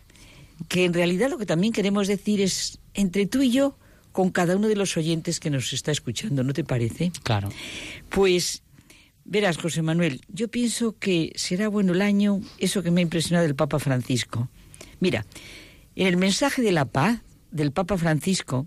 que 0.66 0.84
en 0.84 0.92
realidad 0.92 1.30
lo 1.30 1.38
que 1.38 1.46
también 1.46 1.72
queremos 1.72 2.08
decir 2.08 2.40
es 2.40 2.80
entre 2.92 3.26
tú 3.26 3.42
y 3.42 3.52
yo 3.52 3.78
con 4.10 4.30
cada 4.30 4.56
uno 4.56 4.66
de 4.66 4.74
los 4.74 4.96
oyentes 4.96 5.38
que 5.38 5.50
nos 5.50 5.72
está 5.72 5.92
escuchando, 5.92 6.42
¿no 6.42 6.54
te 6.54 6.64
parece? 6.64 7.12
Claro. 7.22 7.50
Pues 8.08 8.64
verás, 9.24 9.58
José 9.58 9.80
Manuel, 9.80 10.22
yo 10.26 10.48
pienso 10.48 10.98
que 10.98 11.30
será 11.36 11.68
bueno 11.68 11.92
el 11.92 12.02
año 12.02 12.40
eso 12.58 12.82
que 12.82 12.90
me 12.90 13.00
ha 13.00 13.02
impresionado 13.02 13.46
del 13.46 13.54
Papa 13.54 13.78
Francisco. 13.78 14.48
Mira, 14.98 15.24
en 15.94 16.08
el 16.08 16.16
mensaje 16.16 16.62
de 16.62 16.72
la 16.72 16.86
paz 16.86 17.20
del 17.52 17.70
Papa 17.70 17.96
Francisco 17.96 18.66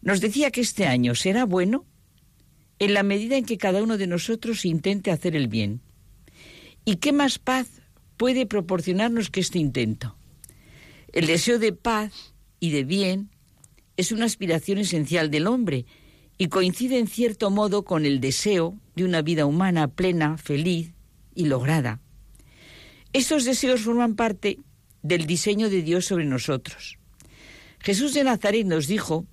nos 0.00 0.22
decía 0.22 0.50
que 0.50 0.62
este 0.62 0.86
año 0.86 1.14
será 1.14 1.44
bueno 1.44 1.84
en 2.78 2.94
la 2.94 3.02
medida 3.02 3.36
en 3.36 3.44
que 3.44 3.58
cada 3.58 3.82
uno 3.82 3.98
de 3.98 4.06
nosotros 4.06 4.64
intente 4.64 5.10
hacer 5.10 5.34
el 5.34 5.48
bien. 5.48 5.80
¿Y 6.84 6.96
qué 6.96 7.12
más 7.12 7.38
paz 7.38 7.82
puede 8.16 8.46
proporcionarnos 8.46 9.30
que 9.30 9.40
este 9.40 9.58
intento? 9.58 10.16
El 11.12 11.26
deseo 11.26 11.58
de 11.58 11.72
paz 11.72 12.34
y 12.60 12.70
de 12.70 12.84
bien 12.84 13.30
es 13.96 14.12
una 14.12 14.26
aspiración 14.26 14.78
esencial 14.78 15.30
del 15.30 15.46
hombre 15.46 15.86
y 16.38 16.48
coincide 16.48 16.98
en 16.98 17.08
cierto 17.08 17.50
modo 17.50 17.84
con 17.84 18.06
el 18.06 18.20
deseo 18.20 18.78
de 18.94 19.04
una 19.04 19.22
vida 19.22 19.44
humana 19.44 19.88
plena, 19.88 20.38
feliz 20.38 20.92
y 21.34 21.46
lograda. 21.46 22.00
Estos 23.12 23.44
deseos 23.44 23.80
forman 23.80 24.14
parte 24.14 24.58
del 25.02 25.26
diseño 25.26 25.68
de 25.70 25.82
Dios 25.82 26.04
sobre 26.04 26.24
nosotros. 26.24 26.98
Jesús 27.80 28.14
de 28.14 28.24
Nazaret 28.24 28.66
nos 28.66 28.86
dijo 28.86 29.26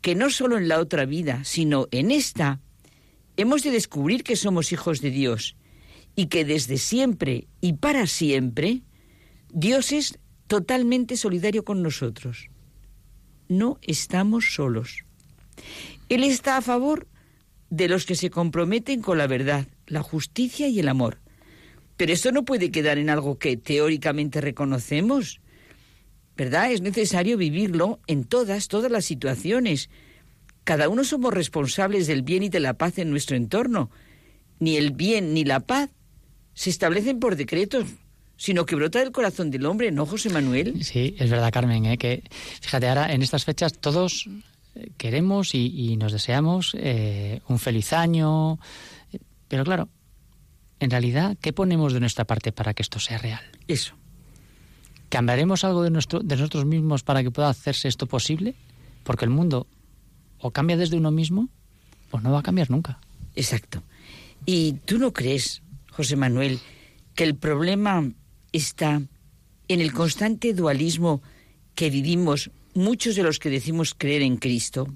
que 0.00 0.14
no 0.14 0.30
solo 0.30 0.58
en 0.58 0.68
la 0.68 0.80
otra 0.80 1.04
vida, 1.04 1.44
sino 1.44 1.88
en 1.90 2.10
esta, 2.10 2.60
hemos 3.36 3.62
de 3.62 3.70
descubrir 3.70 4.22
que 4.22 4.36
somos 4.36 4.72
hijos 4.72 5.00
de 5.00 5.10
Dios 5.10 5.56
y 6.16 6.26
que 6.26 6.44
desde 6.44 6.78
siempre 6.78 7.48
y 7.60 7.74
para 7.74 8.06
siempre 8.06 8.82
Dios 9.52 9.92
es 9.92 10.18
totalmente 10.46 11.16
solidario 11.16 11.64
con 11.64 11.82
nosotros. 11.82 12.48
No 13.48 13.78
estamos 13.82 14.54
solos. 14.54 15.04
Él 16.08 16.24
está 16.24 16.56
a 16.56 16.62
favor 16.62 17.08
de 17.70 17.88
los 17.88 18.04
que 18.04 18.16
se 18.16 18.30
comprometen 18.30 19.00
con 19.00 19.18
la 19.18 19.26
verdad, 19.26 19.68
la 19.86 20.02
justicia 20.02 20.68
y 20.68 20.80
el 20.80 20.88
amor. 20.88 21.18
Pero 21.96 22.12
esto 22.12 22.32
no 22.32 22.44
puede 22.44 22.70
quedar 22.70 22.98
en 22.98 23.10
algo 23.10 23.38
que 23.38 23.56
teóricamente 23.56 24.40
reconocemos. 24.40 25.40
¿Verdad? 26.40 26.72
Es 26.72 26.80
necesario 26.80 27.36
vivirlo 27.36 28.00
en 28.06 28.24
todas, 28.24 28.68
todas 28.68 28.90
las 28.90 29.04
situaciones. 29.04 29.90
Cada 30.64 30.88
uno 30.88 31.04
somos 31.04 31.34
responsables 31.34 32.06
del 32.06 32.22
bien 32.22 32.42
y 32.42 32.48
de 32.48 32.60
la 32.60 32.72
paz 32.72 32.96
en 32.96 33.10
nuestro 33.10 33.36
entorno. 33.36 33.90
Ni 34.58 34.78
el 34.78 34.92
bien 34.92 35.34
ni 35.34 35.44
la 35.44 35.60
paz 35.60 35.90
se 36.54 36.70
establecen 36.70 37.20
por 37.20 37.36
decretos, 37.36 37.88
sino 38.38 38.64
que 38.64 38.74
brota 38.74 39.00
del 39.00 39.12
corazón 39.12 39.50
del 39.50 39.66
hombre, 39.66 39.92
¿no, 39.92 40.06
José 40.06 40.30
Manuel? 40.30 40.82
Sí, 40.82 41.14
es 41.18 41.28
verdad, 41.28 41.52
Carmen, 41.52 41.84
¿eh? 41.84 41.98
que 41.98 42.22
fíjate, 42.62 42.88
ahora 42.88 43.12
en 43.12 43.20
estas 43.20 43.44
fechas 43.44 43.74
todos 43.74 44.26
eh, 44.76 44.92
queremos 44.96 45.54
y, 45.54 45.94
nos 45.98 46.10
deseamos 46.10 46.74
eh, 46.74 47.42
un 47.48 47.58
feliz 47.58 47.92
año, 47.92 48.58
pero 49.46 49.62
claro, 49.62 49.90
en 50.78 50.90
realidad, 50.90 51.36
¿qué 51.42 51.52
ponemos 51.52 51.92
de 51.92 52.00
nuestra 52.00 52.24
parte 52.24 52.50
para 52.50 52.72
que 52.72 52.80
esto 52.80 52.98
sea 52.98 53.18
real? 53.18 53.42
Eso. 53.68 53.99
¿Cambiaremos 55.10 55.64
algo 55.64 55.82
de, 55.82 55.90
nuestro, 55.90 56.20
de 56.20 56.36
nosotros 56.36 56.64
mismos 56.64 57.02
para 57.02 57.22
que 57.22 57.32
pueda 57.32 57.48
hacerse 57.48 57.88
esto 57.88 58.06
posible? 58.06 58.54
Porque 59.02 59.24
el 59.24 59.30
mundo 59.30 59.66
o 60.38 60.52
cambia 60.52 60.76
desde 60.76 60.96
uno 60.96 61.10
mismo 61.10 61.48
o 62.12 62.20
no 62.20 62.30
va 62.32 62.38
a 62.38 62.42
cambiar 62.42 62.70
nunca. 62.70 62.98
Exacto. 63.34 63.82
¿Y 64.46 64.74
tú 64.84 64.98
no 64.98 65.12
crees, 65.12 65.62
José 65.90 66.14
Manuel, 66.14 66.60
que 67.14 67.24
el 67.24 67.34
problema 67.34 68.08
está 68.52 69.02
en 69.68 69.80
el 69.80 69.92
constante 69.92 70.54
dualismo 70.54 71.22
que 71.74 71.90
vivimos 71.90 72.50
muchos 72.74 73.16
de 73.16 73.24
los 73.24 73.40
que 73.40 73.50
decimos 73.50 73.94
creer 73.98 74.22
en 74.22 74.36
Cristo? 74.36 74.86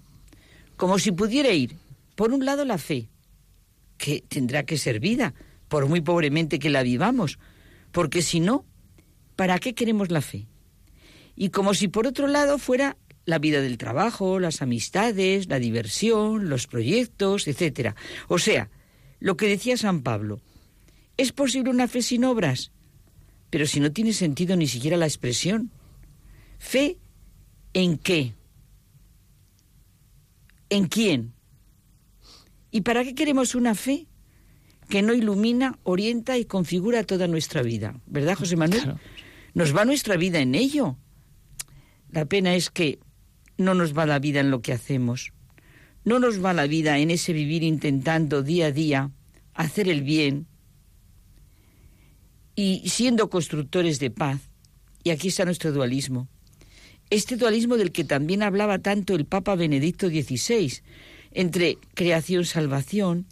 Como 0.77 1.01
si 1.01 1.11
pudiera 1.11 1.51
ir, 1.53 1.77
por 2.15 2.33
un 2.33 2.45
lado, 2.45 2.65
la 2.65 2.79
fe, 2.79 3.09
que 3.99 4.23
tendrá 4.29 4.65
que 4.65 4.79
ser 4.79 5.01
vida, 5.01 5.35
por 5.69 5.89
muy 5.89 6.01
pobremente 6.01 6.61
que 6.61 6.71
la 6.71 6.85
vivamos, 6.85 7.39
porque 7.91 8.23
si 8.23 8.39
no, 8.39 8.65
¿para 9.37 9.59
qué 9.59 9.75
queremos 9.75 10.11
la 10.11 10.21
fe? 10.21 10.47
Y 11.37 11.51
como 11.51 11.75
si 11.75 11.89
por 11.89 12.07
otro 12.07 12.27
lado 12.27 12.59
fuera 12.59 12.97
la 13.25 13.39
vida 13.39 13.61
del 13.61 13.79
trabajo, 13.79 14.39
las 14.39 14.63
amistades, 14.63 15.49
la 15.49 15.59
diversión, 15.59 16.49
los 16.49 16.67
proyectos, 16.67 17.49
etcétera. 17.49 17.97
O 18.29 18.39
sea, 18.39 18.71
lo 19.21 19.37
que 19.37 19.49
decía 19.49 19.77
San 19.77 20.03
Pablo, 20.03 20.41
¿es 21.17 21.33
posible 21.33 21.71
una 21.71 21.89
fe 21.89 22.03
sin 22.03 22.25
obras? 22.25 22.71
Pero 23.51 23.67
si 23.67 23.81
no 23.81 23.93
tiene 23.93 24.13
sentido 24.13 24.57
ni 24.57 24.67
siquiera 24.67 24.97
la 24.97 25.07
expresión. 25.07 25.71
¿Fe 26.59 26.99
en 27.73 27.99
qué? 27.99 28.35
¿En 30.71 30.87
quién? 30.87 31.35
¿Y 32.71 32.81
para 32.81 33.05
qué 33.05 33.15
queremos 33.15 33.55
una 33.55 33.75
fe 33.75 34.07
que 34.89 35.03
no 35.03 35.15
ilumina, 35.15 35.79
orienta 35.85 36.37
y 36.37 36.45
configura 36.45 37.05
toda 37.05 37.29
nuestra 37.29 37.63
vida? 37.63 38.01
¿Verdad, 38.07 38.35
José 38.35 38.57
Manuel? 38.57 38.97
Nos 39.55 39.75
va 39.75 39.85
nuestra 39.85 40.17
vida 40.17 40.41
en 40.41 40.55
ello. 40.55 40.97
La 42.11 42.27
pena 42.27 42.55
es 42.55 42.71
que 42.71 42.99
no 43.57 43.75
nos 43.75 43.97
va 43.97 44.05
la 44.05 44.19
vida 44.19 44.41
en 44.41 44.51
lo 44.51 44.61
que 44.61 44.73
hacemos. 44.73 45.33
No 46.05 46.19
nos 46.19 46.45
va 46.45 46.53
la 46.53 46.67
vida 46.67 46.99
en 46.99 47.11
ese 47.11 47.33
vivir 47.33 47.63
intentando 47.63 48.43
día 48.43 48.67
a 48.67 48.73
día 48.73 49.11
hacer 49.55 49.89
el 49.89 50.03
bien 50.03 50.47
y 52.57 52.89
siendo 52.89 53.31
constructores 53.31 54.01
de 54.01 54.11
paz. 54.11 54.41
Y 55.03 55.11
aquí 55.11 55.29
está 55.29 55.45
nuestro 55.45 55.73
dualismo. 55.73 56.29
Este 57.11 57.37
dualismo 57.37 57.77
del 57.77 57.93
que 57.93 58.05
también 58.05 58.43
hablaba 58.43 58.79
tanto 58.79 59.15
el 59.15 59.27
Papa 59.27 59.55
Benedicto 59.55 60.09
XVI, 60.09 60.81
entre 61.33 61.79
creación-salvación, 61.95 63.27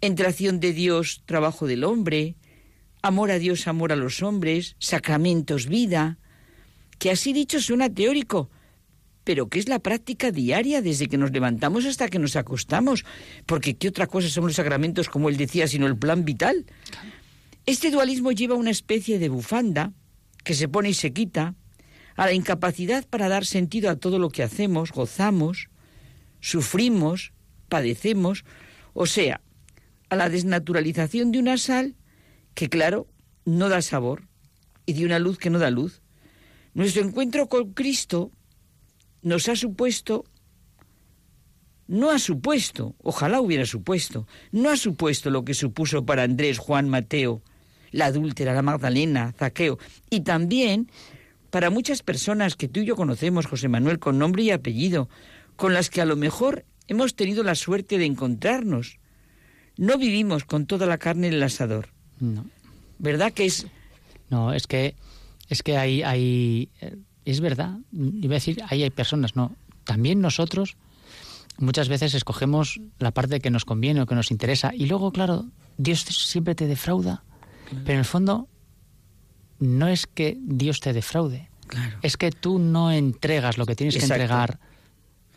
entre 0.00 0.26
acción 0.26 0.60
de 0.60 0.72
Dios, 0.72 1.22
trabajo 1.26 1.66
del 1.66 1.84
hombre, 1.84 2.34
amor 3.02 3.30
a 3.30 3.38
Dios, 3.38 3.66
amor 3.66 3.92
a 3.92 3.96
los 3.96 4.22
hombres, 4.22 4.76
sacramentos, 4.78 5.66
vida, 5.66 6.18
que 6.98 7.10
así 7.10 7.32
dicho 7.32 7.60
suena 7.60 7.88
teórico, 7.88 8.50
pero 9.24 9.48
que 9.48 9.58
es 9.58 9.68
la 9.68 9.78
práctica 9.78 10.30
diaria 10.30 10.82
desde 10.82 11.06
que 11.06 11.18
nos 11.18 11.30
levantamos 11.30 11.86
hasta 11.86 12.08
que 12.08 12.18
nos 12.18 12.36
acostamos, 12.36 13.04
porque 13.46 13.76
¿qué 13.76 13.88
otra 13.88 14.06
cosa 14.06 14.28
son 14.28 14.46
los 14.46 14.56
sacramentos, 14.56 15.08
como 15.08 15.28
él 15.28 15.36
decía, 15.36 15.66
sino 15.68 15.86
el 15.86 15.96
plan 15.96 16.24
vital? 16.24 16.66
Este 17.66 17.90
dualismo 17.90 18.32
lleva 18.32 18.54
una 18.54 18.70
especie 18.70 19.18
de 19.18 19.28
bufanda 19.28 19.92
que 20.44 20.54
se 20.54 20.68
pone 20.68 20.90
y 20.90 20.94
se 20.94 21.12
quita, 21.12 21.54
a 22.16 22.26
la 22.26 22.32
incapacidad 22.32 23.06
para 23.06 23.28
dar 23.28 23.46
sentido 23.46 23.88
a 23.88 23.96
todo 23.96 24.18
lo 24.18 24.30
que 24.30 24.42
hacemos, 24.42 24.92
gozamos, 24.92 25.68
sufrimos, 26.40 27.32
padecemos, 27.68 28.44
o 28.92 29.06
sea, 29.06 29.40
a 30.08 30.16
la 30.16 30.28
desnaturalización 30.28 31.32
de 31.32 31.38
una 31.38 31.56
sal 31.56 31.94
que, 32.54 32.68
claro, 32.68 33.06
no 33.44 33.68
da 33.68 33.82
sabor 33.82 34.28
y 34.86 34.92
de 34.94 35.04
una 35.04 35.18
luz 35.18 35.38
que 35.38 35.50
no 35.50 35.58
da 35.58 35.70
luz. 35.70 36.02
Nuestro 36.74 37.02
encuentro 37.02 37.48
con 37.48 37.72
Cristo 37.72 38.30
nos 39.22 39.48
ha 39.48 39.56
supuesto, 39.56 40.24
no 41.86 42.10
ha 42.10 42.18
supuesto, 42.18 42.94
ojalá 43.02 43.40
hubiera 43.40 43.66
supuesto, 43.66 44.26
no 44.52 44.70
ha 44.70 44.76
supuesto 44.76 45.30
lo 45.30 45.44
que 45.44 45.54
supuso 45.54 46.06
para 46.06 46.22
Andrés, 46.22 46.58
Juan, 46.58 46.88
Mateo, 46.88 47.42
la 47.90 48.06
adúltera, 48.06 48.54
la 48.54 48.62
Magdalena, 48.62 49.32
Zaqueo, 49.36 49.78
y 50.08 50.20
también 50.20 50.90
para 51.50 51.70
muchas 51.70 52.02
personas 52.02 52.54
que 52.54 52.68
tú 52.68 52.80
y 52.80 52.86
yo 52.86 52.94
conocemos, 52.94 53.46
José 53.46 53.68
Manuel, 53.68 53.98
con 53.98 54.18
nombre 54.18 54.44
y 54.44 54.50
apellido, 54.52 55.08
con 55.56 55.74
las 55.74 55.90
que 55.90 56.00
a 56.00 56.04
lo 56.04 56.16
mejor 56.16 56.64
hemos 56.86 57.14
tenido 57.16 57.42
la 57.42 57.56
suerte 57.56 57.98
de 57.98 58.06
encontrarnos. 58.06 58.98
No 59.76 59.98
vivimos 59.98 60.44
con 60.44 60.66
toda 60.66 60.86
la 60.86 60.98
carne 60.98 61.26
en 61.26 61.34
el 61.34 61.42
asador. 61.42 61.88
No. 62.20 62.44
¿Verdad 62.98 63.32
que 63.32 63.46
es? 63.46 63.66
No, 64.28 64.52
es 64.52 64.66
que 64.66 64.94
es 65.48 65.62
que 65.62 65.76
hay, 65.76 66.02
hay 66.02 66.68
es 67.24 67.40
verdad, 67.40 67.78
iba 67.92 68.34
a 68.34 68.38
decir, 68.38 68.62
ahí 68.68 68.82
hay 68.82 68.90
personas, 68.90 69.36
no. 69.36 69.54
También 69.84 70.20
nosotros 70.20 70.76
muchas 71.58 71.88
veces 71.88 72.14
escogemos 72.14 72.80
la 72.98 73.10
parte 73.10 73.40
que 73.40 73.50
nos 73.50 73.64
conviene 73.64 74.02
o 74.02 74.06
que 74.06 74.14
nos 74.14 74.30
interesa 74.30 74.72
y 74.74 74.86
luego, 74.86 75.12
claro, 75.12 75.46
Dios 75.76 76.00
siempre 76.02 76.54
te 76.54 76.66
defrauda, 76.66 77.22
pero 77.70 77.92
en 77.92 77.98
el 78.00 78.04
fondo 78.04 78.48
no 79.58 79.88
es 79.88 80.06
que 80.06 80.38
Dios 80.40 80.80
te 80.80 80.92
defraude, 80.92 81.48
es 82.02 82.16
que 82.16 82.30
tú 82.30 82.58
no 82.58 82.90
entregas 82.92 83.58
lo 83.58 83.66
que 83.66 83.76
tienes 83.76 83.96
que 83.96 84.02
entregar 84.02 84.58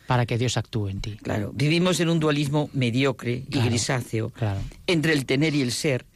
para 0.06 0.26
que 0.26 0.38
Dios 0.38 0.56
actúe 0.56 0.88
en 0.88 1.00
ti. 1.00 1.16
Claro, 1.22 1.52
vivimos 1.54 2.00
en 2.00 2.08
un 2.08 2.20
dualismo 2.20 2.70
mediocre 2.72 3.44
y 3.48 3.60
grisáceo 3.60 4.32
entre 4.86 5.12
el 5.12 5.26
tener 5.26 5.54
y 5.54 5.62
el 5.62 5.72
ser. 5.72 6.06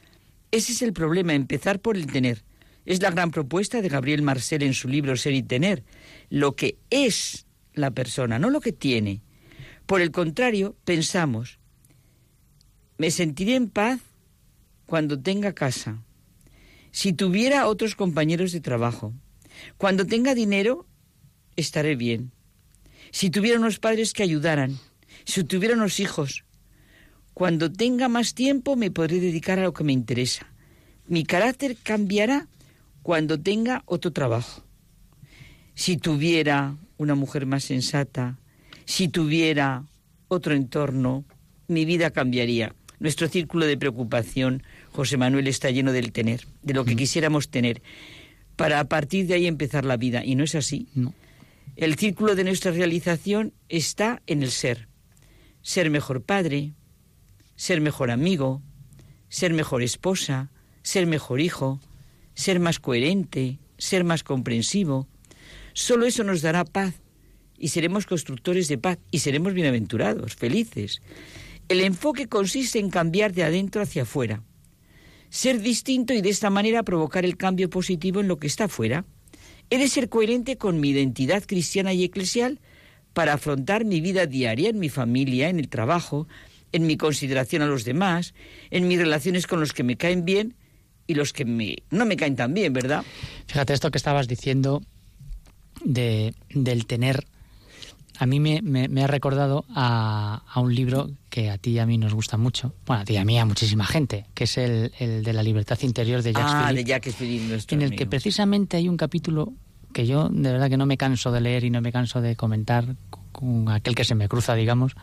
Ese 0.51 0.73
es 0.73 0.83
el 0.83 0.93
problema, 0.93 1.35
empezar 1.35 1.81
por 1.81 1.97
el 1.97 2.07
tener. 2.07 2.45
Es 2.87 3.03
la 3.03 3.11
gran 3.11 3.31
propuesta 3.31 3.83
de 3.83 3.89
Gabriel 3.89 4.23
Marcel 4.23 4.63
en 4.63 4.73
su 4.73 4.89
libro 4.89 5.17
Ser 5.17 5.35
y 5.35 5.43
Tener, 5.43 5.85
lo 6.31 6.57
que 6.57 6.79
es 6.91 7.47
la 7.75 7.91
persona, 7.91 8.39
no 8.39 8.49
lo 8.49 8.61
que 8.61 8.73
tiene. 8.73 9.21
Por 9.85 10.01
el 10.01 10.11
contrario, 10.11 10.75
pensamos, 10.85 11.59
me 12.97 13.11
sentiré 13.11 13.57
en 13.57 13.69
paz 13.69 14.01
cuando 14.87 15.21
tenga 15.21 15.53
casa, 15.53 16.03
si 16.91 17.13
tuviera 17.13 17.67
otros 17.67 17.95
compañeros 17.95 18.53
de 18.53 18.61
trabajo, 18.61 19.13
cuando 19.77 20.07
tenga 20.07 20.35
dinero, 20.35 20.87
estaré 21.57 21.95
bien, 21.95 22.33
si 23.11 23.31
tuviera 23.31 23.59
unos 23.59 23.79
padres 23.79 24.13
que 24.13 24.23
ayudaran, 24.23 24.79
si 25.25 25.45
tuviera 25.45 25.75
unos 25.75 26.01
hijos, 26.01 26.45
cuando 27.39 27.71
tenga 27.71 28.09
más 28.09 28.35
tiempo 28.35 28.75
me 28.75 28.91
podré 28.91 29.21
dedicar 29.21 29.61
a 29.61 29.63
lo 29.63 29.73
que 29.73 29.85
me 29.85 29.93
interesa. 29.93 30.49
Mi 31.07 31.23
carácter 31.23 31.77
cambiará 31.81 32.49
cuando 33.05 33.39
tenga 33.39 33.85
otro 33.87 34.13
trabajo. 34.13 34.65
Si 35.77 35.99
tuviera 35.99 36.77
una 36.97 37.15
mujer 37.15 37.47
más 37.47 37.63
sensata, 37.63 38.41
si 38.87 39.07
tuviera 39.07 39.85
otro 40.27 40.53
entorno, 40.53 41.25
mi 41.69 41.85
vida 41.85 42.11
cambiaría. 42.11 42.75
Nuestro 42.99 43.29
círculo 43.29 43.67
de 43.67 43.77
preocupación, 43.77 44.65
José 44.91 45.17
Manuel, 45.17 45.47
está 45.47 45.71
lleno 45.71 45.93
del 45.93 46.11
tener, 46.11 46.41
de 46.65 46.75
lo 46.75 46.85
que 46.85 46.95
mm. 46.97 46.99
quisiéramos 46.99 47.51
tener, 47.51 47.83
para 48.57 48.81
a 48.81 48.89
partir 48.89 49.29
de 49.29 49.35
ahí 49.35 49.47
empezar 49.47 49.85
la 49.85 49.97
vida. 49.97 50.25
Y 50.25 50.35
no 50.35 50.43
es 50.43 50.57
así. 50.57 50.89
El 51.77 51.95
círculo 51.95 52.35
de 52.35 52.43
nuestra 52.43 52.73
realización 52.73 53.53
está 53.69 54.23
en 54.27 54.43
el 54.43 54.51
ser. 54.51 54.89
Ser 55.63 55.89
mejor 55.89 56.23
padre, 56.23 56.73
ser 57.59 57.81
mejor 57.81 58.13
amigo, 58.13 58.63
ser 59.29 59.53
mejor 59.53 59.83
esposa, 59.83 60.53
ser 60.83 61.07
mejor 61.07 61.41
hijo, 61.41 61.81
ser 62.35 62.61
más 62.61 62.79
coherente, 62.79 63.59
ser 63.77 64.05
más 64.05 64.23
comprensivo. 64.23 65.09
Solo 65.75 66.07
eso 66.07 66.23
nos 66.23 66.41
dará 66.41 66.65
paz 66.65 66.95
y 67.59 67.69
seremos 67.69 68.07
constructores 68.07 68.69
de 68.69 68.79
paz 68.79 68.99
y 69.11 69.19
seremos 69.19 69.55
bienaventurados, 69.55 70.37
felices. 70.37 71.03
El 71.69 71.81
enfoque 71.81 72.29
consiste 72.29 72.79
en 72.79 72.91
cambiar 72.91 73.33
de 73.33 73.43
adentro 73.43 73.83
hacia 73.83 74.03
afuera, 74.03 74.45
ser 75.29 75.61
distinto 75.61 76.15
y 76.15 76.23
de 76.23 76.31
esta 76.31 76.51
manera 76.51 76.85
provocar 76.85 77.25
el 77.25 77.37
cambio 77.37 77.69
positivo 77.69 78.21
en 78.21 78.29
lo 78.29 78.39
que 78.39 78.47
está 78.47 78.65
afuera. 78.65 79.05
He 79.69 79.79
de 79.79 79.89
ser 79.89 80.09
coherente 80.09 80.59
con 80.59 80.79
mi 80.79 80.91
identidad 80.91 81.43
cristiana 81.45 81.93
y 81.93 82.05
eclesial 82.05 82.61
para 83.15 83.33
afrontar 83.33 83.85
mi 83.85 84.01
vida 84.01 84.27
diaria 84.27 84.71
en 84.71 84.79
mi 84.79 84.91
familia, 84.91 85.49
en 85.49 85.59
el 85.59 85.69
trabajo, 85.69 86.29
en 86.73 86.87
mi 86.87 86.97
consideración 86.97 87.63
a 87.63 87.67
los 87.67 87.85
demás, 87.85 88.35
en 88.71 88.89
mis 88.89 88.99
relaciones 88.99 89.47
con 89.47 89.61
los 89.61 89.73
que 89.73 89.83
me 89.83 89.97
caen 89.97 90.25
bien 90.25 90.55
y 91.07 91.15
los 91.15 91.33
que 91.33 91.45
me, 91.45 91.77
no 91.91 92.05
me 92.05 92.17
caen 92.17 92.37
tan 92.37 92.55
bien, 92.55 92.73
¿verdad? 92.73 93.05
Fíjate 93.47 93.73
esto 93.73 93.91
que 93.91 93.99
estabas 93.99 94.29
diciendo 94.29 94.83
de, 95.85 96.35
del 96.51 96.87
tener 96.87 97.27
a 98.19 98.27
mí 98.27 98.41
me, 98.41 98.61
me, 98.63 99.05
ha 99.05 99.07
recordado 99.07 99.65
a, 99.75 100.43
a, 100.53 100.61
un 100.61 100.75
libro 100.75 101.09
que 101.31 101.51
a 101.51 101.59
ti 101.59 101.71
y 101.71 101.79
a 101.79 101.87
mí 101.87 101.99
nos 101.99 102.15
gusta 102.15 102.37
mucho, 102.37 102.75
bueno, 102.85 103.03
a 103.03 103.05
ti 103.05 103.13
y 103.15 103.17
a 103.17 103.25
mí 103.25 103.39
a 103.39 103.45
muchísima 103.45 103.87
gente, 103.87 104.27
que 104.35 104.45
es 104.45 104.59
el, 104.59 104.93
el 104.99 105.23
de 105.23 105.33
la 105.33 105.43
libertad 105.43 105.79
interior 105.83 106.23
de 106.23 106.33
Jacques 106.33 106.53
ah, 106.53 106.65
Philippe, 106.69 106.83
de 106.83 106.89
Jacques 106.89 107.15
Philippe 107.15 107.45
en 107.69 107.81
el 107.81 107.87
amigo. 107.87 107.99
que 107.99 108.07
precisamente 108.07 108.77
hay 108.77 108.89
un 108.89 108.97
capítulo 108.97 109.53
que 109.93 110.07
yo 110.07 110.29
de 110.31 110.53
verdad 110.53 110.69
que 110.69 110.77
no 110.77 110.85
me 110.85 110.97
canso 110.97 111.31
de 111.31 111.41
leer 111.41 111.63
y 111.65 111.71
no 111.71 111.81
me 111.81 111.93
canso 111.93 112.21
de 112.21 112.35
comentar 112.35 112.97
con 113.31 113.69
aquel 113.69 113.95
que 113.95 114.05
se 114.05 114.17
me 114.17 114.29
cruza, 114.29 114.57
digamos, 114.57 114.97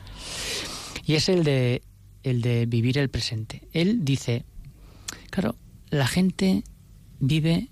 y 1.05 1.13
es 1.13 1.29
el 1.29 1.43
de, 1.43 1.83
el 2.23 2.41
de 2.41 2.65
vivir 2.65 2.97
el 2.97 3.09
presente. 3.09 3.67
Él 3.71 4.03
dice, 4.03 4.45
claro, 5.29 5.55
la 5.89 6.07
gente 6.07 6.63
vive 7.19 7.69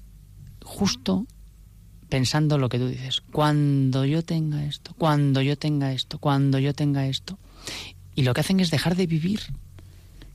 justo 0.63 1.25
pensando 2.09 2.59
lo 2.59 2.69
que 2.69 2.77
tú 2.77 2.87
dices. 2.87 3.21
Cuando 3.21 4.05
yo 4.05 4.23
tenga 4.23 4.63
esto, 4.65 4.93
cuando 4.97 5.41
yo 5.41 5.57
tenga 5.57 5.93
esto, 5.93 6.19
cuando 6.19 6.59
yo 6.59 6.73
tenga 6.73 7.07
esto. 7.07 7.39
Y 8.13 8.21
lo 8.21 8.35
que 8.35 8.41
hacen 8.41 8.59
es 8.59 8.69
dejar 8.69 8.95
de 8.95 9.07
vivir, 9.07 9.39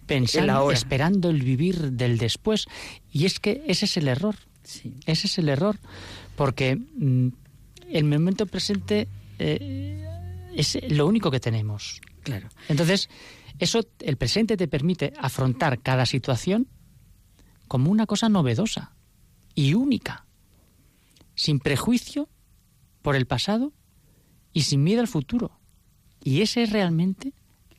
pensando, 0.06 0.72
esperando 0.72 1.30
el 1.30 1.42
vivir 1.42 1.92
del 1.92 2.18
después. 2.18 2.66
Y 3.12 3.26
es 3.26 3.38
que 3.38 3.62
ese 3.68 3.84
es 3.84 3.96
el 3.96 4.08
error. 4.08 4.34
Ese 5.06 5.28
es 5.28 5.38
el 5.38 5.48
error. 5.48 5.78
Porque 6.34 6.74
mm, 6.74 7.28
el 7.92 8.04
momento 8.04 8.46
presente 8.46 9.06
eh, 9.38 10.04
es 10.56 10.78
lo 10.90 11.06
único 11.06 11.30
que 11.30 11.38
tenemos. 11.38 12.00
Claro. 12.28 12.48
Entonces, 12.68 13.08
eso, 13.58 13.80
el 14.00 14.16
presente 14.16 14.56
te 14.56 14.68
permite 14.68 15.12
afrontar 15.18 15.80
cada 15.80 16.06
situación 16.06 16.68
como 17.66 17.90
una 17.90 18.06
cosa 18.06 18.28
novedosa 18.28 18.92
y 19.54 19.74
única 19.74 20.26
sin 21.34 21.58
prejuicio 21.60 22.28
por 23.02 23.16
el 23.16 23.26
pasado 23.26 23.72
y 24.52 24.62
sin 24.62 24.82
miedo 24.82 25.00
al 25.00 25.08
futuro. 25.08 25.58
Y 26.22 26.42
ese 26.42 26.62
es 26.64 26.70
realmente 26.72 27.32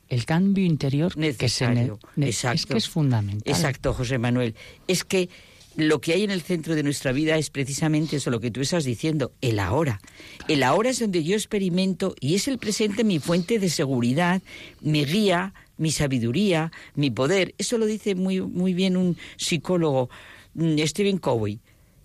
el 0.08 0.24
cambio 0.24 0.64
interior 0.64 1.14
que 1.36 1.48
se 1.48 1.68
ne- 1.68 1.92
ne- 2.16 2.26
Exacto. 2.26 2.54
es 2.56 2.66
que 2.66 2.78
es 2.78 2.88
fundamental. 2.88 3.42
Exacto, 3.54 3.94
José 3.94 4.18
Manuel. 4.18 4.54
Es 4.88 5.04
que 5.04 5.28
lo 5.76 6.00
que 6.00 6.12
hay 6.12 6.24
en 6.24 6.30
el 6.30 6.42
centro 6.42 6.74
de 6.74 6.82
nuestra 6.82 7.12
vida 7.12 7.36
es 7.36 7.50
precisamente 7.50 8.16
eso, 8.16 8.30
lo 8.30 8.40
que 8.40 8.50
tú 8.50 8.60
estás 8.60 8.84
diciendo, 8.84 9.32
el 9.40 9.58
ahora. 9.58 10.00
El 10.48 10.62
ahora 10.62 10.90
es 10.90 10.98
donde 10.98 11.22
yo 11.22 11.34
experimento 11.36 12.14
y 12.20 12.34
es 12.34 12.48
el 12.48 12.58
presente 12.58 13.04
mi 13.04 13.18
fuente 13.18 13.58
de 13.58 13.68
seguridad, 13.68 14.42
mi 14.80 15.04
guía, 15.04 15.54
mi 15.76 15.92
sabiduría, 15.92 16.72
mi 16.94 17.10
poder. 17.10 17.54
Eso 17.58 17.78
lo 17.78 17.86
dice 17.86 18.14
muy, 18.14 18.40
muy 18.40 18.74
bien 18.74 18.96
un 18.96 19.16
psicólogo, 19.36 20.10
mm, 20.54 20.78
Stephen 20.86 21.18
Covey. 21.18 21.60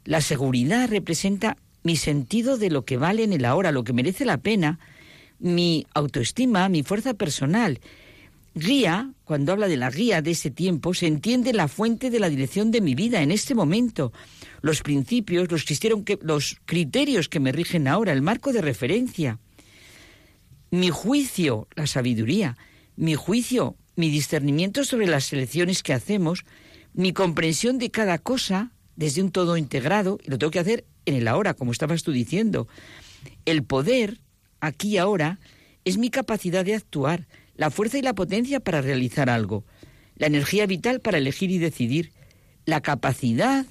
La 0.05 0.21
seguridad 0.21 0.87
representa 0.89 1.57
mi 1.83 1.95
sentido 1.95 2.57
de 2.57 2.69
lo 2.69 2.85
que 2.85 2.97
vale 2.97 3.23
en 3.23 3.33
el 3.33 3.45
ahora, 3.45 3.71
lo 3.71 3.83
que 3.83 3.93
merece 3.93 4.25
la 4.25 4.37
pena, 4.37 4.79
mi 5.39 5.85
autoestima, 5.93 6.69
mi 6.69 6.83
fuerza 6.83 7.13
personal. 7.13 7.79
Guía, 8.57 9.11
cuando 9.25 9.51
habla 9.51 9.67
de 9.67 9.75
la 9.75 9.91
guía 9.91 10.21
de 10.21 10.31
ese 10.31 10.49
tiempo, 10.49 10.93
se 10.93 11.07
entiende 11.07 11.51
la 11.51 11.67
fuente 11.67 12.09
de 12.09 12.21
la 12.21 12.29
dirección 12.29 12.71
de 12.71 12.79
mi 12.79 12.95
vida 12.95 13.21
en 13.21 13.31
este 13.31 13.53
momento, 13.53 14.13
los 14.61 14.81
principios, 14.81 15.51
los, 15.51 15.65
los 16.21 16.57
criterios 16.63 17.27
que 17.27 17.41
me 17.41 17.51
rigen 17.51 17.85
ahora, 17.89 18.13
el 18.13 18.21
marco 18.21 18.53
de 18.53 18.61
referencia. 18.61 19.39
Mi 20.71 20.89
juicio, 20.89 21.67
la 21.75 21.85
sabiduría, 21.85 22.57
mi 22.95 23.15
juicio, 23.15 23.75
mi 23.97 24.09
discernimiento 24.09 24.85
sobre 24.85 25.07
las 25.07 25.33
elecciones 25.33 25.83
que 25.83 25.91
hacemos, 25.91 26.45
mi 26.93 27.11
comprensión 27.11 27.77
de 27.77 27.91
cada 27.91 28.19
cosa 28.19 28.71
desde 28.95 29.21
un 29.21 29.31
todo 29.31 29.57
integrado, 29.57 30.17
y 30.23 30.29
lo 30.29 30.37
tengo 30.37 30.51
que 30.51 30.59
hacer 30.59 30.85
en 31.05 31.15
el 31.15 31.27
ahora, 31.27 31.55
como 31.55 31.73
estabas 31.73 32.03
tú 32.03 32.13
diciendo. 32.13 32.69
El 33.43 33.65
poder, 33.65 34.21
aquí 34.61 34.97
ahora, 34.97 35.39
es 35.83 35.97
mi 35.97 36.09
capacidad 36.09 36.63
de 36.63 36.75
actuar, 36.75 37.27
la 37.55 37.69
fuerza 37.69 37.97
y 37.97 38.01
la 38.01 38.15
potencia 38.15 38.59
para 38.59 38.81
realizar 38.81 39.29
algo, 39.29 39.65
la 40.15 40.27
energía 40.27 40.65
vital 40.65 40.99
para 40.99 41.17
elegir 41.17 41.51
y 41.51 41.57
decidir, 41.57 42.11
la 42.65 42.81
capacidad 42.81 43.65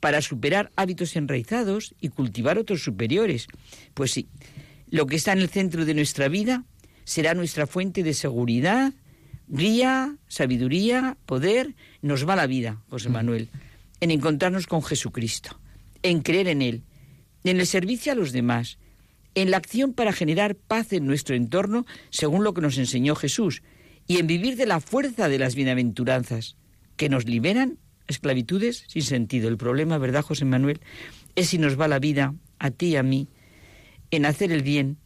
para 0.00 0.22
superar 0.22 0.72
hábitos 0.76 1.14
enraizados 1.14 1.94
y 2.00 2.08
cultivar 2.08 2.58
otros 2.58 2.82
superiores. 2.82 3.46
Pues 3.94 4.12
sí, 4.12 4.28
lo 4.88 5.06
que 5.06 5.16
está 5.16 5.32
en 5.32 5.40
el 5.40 5.50
centro 5.50 5.84
de 5.84 5.94
nuestra 5.94 6.28
vida 6.28 6.64
será 7.04 7.34
nuestra 7.34 7.66
fuente 7.66 8.02
de 8.02 8.14
seguridad, 8.14 8.92
guía, 9.46 10.16
sabiduría, 10.26 11.16
poder. 11.26 11.74
Nos 12.02 12.28
va 12.28 12.36
la 12.36 12.46
vida, 12.46 12.82
José 12.88 13.10
Manuel, 13.10 13.48
en 14.00 14.10
encontrarnos 14.10 14.66
con 14.66 14.82
Jesucristo, 14.82 15.60
en 16.02 16.22
creer 16.22 16.48
en 16.48 16.62
Él, 16.62 16.82
en 17.44 17.60
el 17.60 17.66
servicio 17.66 18.12
a 18.12 18.14
los 18.14 18.32
demás, 18.32 18.78
en 19.40 19.50
la 19.50 19.56
acción 19.56 19.94
para 19.94 20.12
generar 20.12 20.54
paz 20.54 20.92
en 20.92 21.06
nuestro 21.06 21.34
entorno, 21.34 21.86
según 22.10 22.44
lo 22.44 22.52
que 22.52 22.60
nos 22.60 22.76
enseñó 22.76 23.14
Jesús, 23.14 23.62
y 24.06 24.18
en 24.18 24.26
vivir 24.26 24.56
de 24.56 24.66
la 24.66 24.80
fuerza 24.80 25.28
de 25.28 25.38
las 25.38 25.54
bienaventuranzas, 25.54 26.56
que 26.96 27.08
nos 27.08 27.24
liberan 27.24 27.78
esclavitudes 28.06 28.84
sin 28.88 29.02
sentido. 29.02 29.48
El 29.48 29.56
problema, 29.56 29.96
¿verdad, 29.96 30.22
José 30.22 30.44
Manuel? 30.44 30.80
Es 31.36 31.48
si 31.48 31.58
nos 31.58 31.80
va 31.80 31.88
la 31.88 31.98
vida, 31.98 32.34
a 32.58 32.70
ti 32.70 32.88
y 32.88 32.96
a 32.96 33.02
mí, 33.02 33.28
en 34.10 34.26
hacer 34.26 34.52
el 34.52 34.62
bien, 34.62 34.98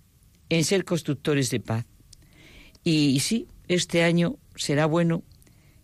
en 0.48 0.64
ser 0.64 0.84
constructores 0.84 1.50
de 1.50 1.60
paz. 1.60 1.86
Y 2.82 3.20
sí, 3.20 3.46
este 3.68 4.02
año 4.02 4.38
será 4.56 4.86
bueno 4.86 5.22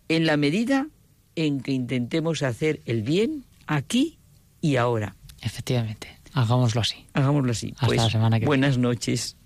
en 0.09 0.25
la 0.25 0.35
medida 0.35 0.89
en 1.35 1.61
que 1.61 1.71
intentemos 1.71 2.43
hacer 2.43 2.81
el 2.85 3.01
bien 3.01 3.45
aquí 3.65 4.19
y 4.59 4.75
ahora. 4.75 5.15
Efectivamente, 5.41 6.20
hagámoslo 6.33 6.81
así. 6.81 7.05
Hagámoslo 7.13 7.51
así. 7.51 7.71
Hasta 7.75 7.87
Pues, 7.87 7.97
la 8.01 8.09
semana 8.09 8.39
que 8.39 8.45
buenas 8.45 8.77
noches. 8.77 9.37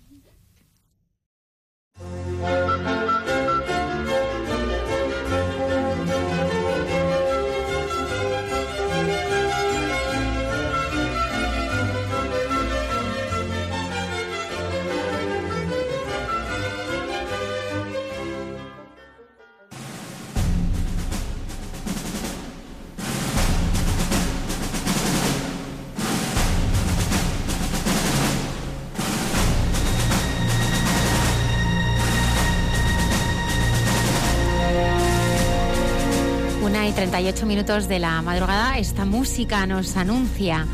38 36.96 37.44
minutos 37.44 37.88
de 37.88 37.98
la 37.98 38.22
madrugada, 38.22 38.78
esta 38.78 39.04
música 39.04 39.66
nos 39.66 39.98
anuncia 39.98 40.66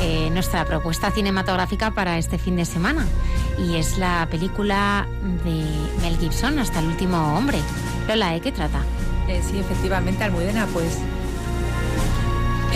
eh, 0.00 0.30
nuestra 0.30 0.64
propuesta 0.64 1.10
cinematográfica 1.10 1.90
para 1.90 2.16
este 2.16 2.38
fin 2.38 2.54
de 2.54 2.64
semana. 2.64 3.04
Y 3.58 3.74
es 3.74 3.98
la 3.98 4.28
película 4.30 5.08
de 5.44 5.64
Mel 6.00 6.16
Gibson, 6.20 6.60
Hasta 6.60 6.78
el 6.78 6.86
último 6.86 7.36
hombre. 7.36 7.58
Lola, 8.06 8.30
¿de 8.30 8.40
qué 8.40 8.52
trata? 8.52 8.84
Eh, 9.26 9.42
sí, 9.50 9.58
efectivamente, 9.58 10.22
Almudena, 10.22 10.68
pues 10.72 10.96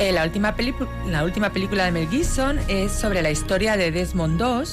eh, 0.01 0.11
la, 0.11 0.25
última 0.25 0.53
la 1.09 1.23
última 1.23 1.51
película 1.51 1.85
de 1.85 1.93
Mel 1.93 2.09
Gibson 2.09 2.59
es 2.67 2.91
sobre 2.91 3.23
la 3.23 3.31
historia 3.31 3.77
de 3.77 3.93
Desmond 3.93 4.41
II, 4.41 4.65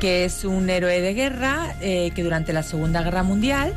que 0.00 0.24
es 0.24 0.46
un 0.46 0.70
héroe 0.70 0.98
de 1.02 1.12
guerra 1.12 1.74
que 1.78 2.22
durante 2.22 2.54
la 2.54 2.62
Segunda 2.62 3.02
Guerra 3.02 3.22
Mundial, 3.22 3.74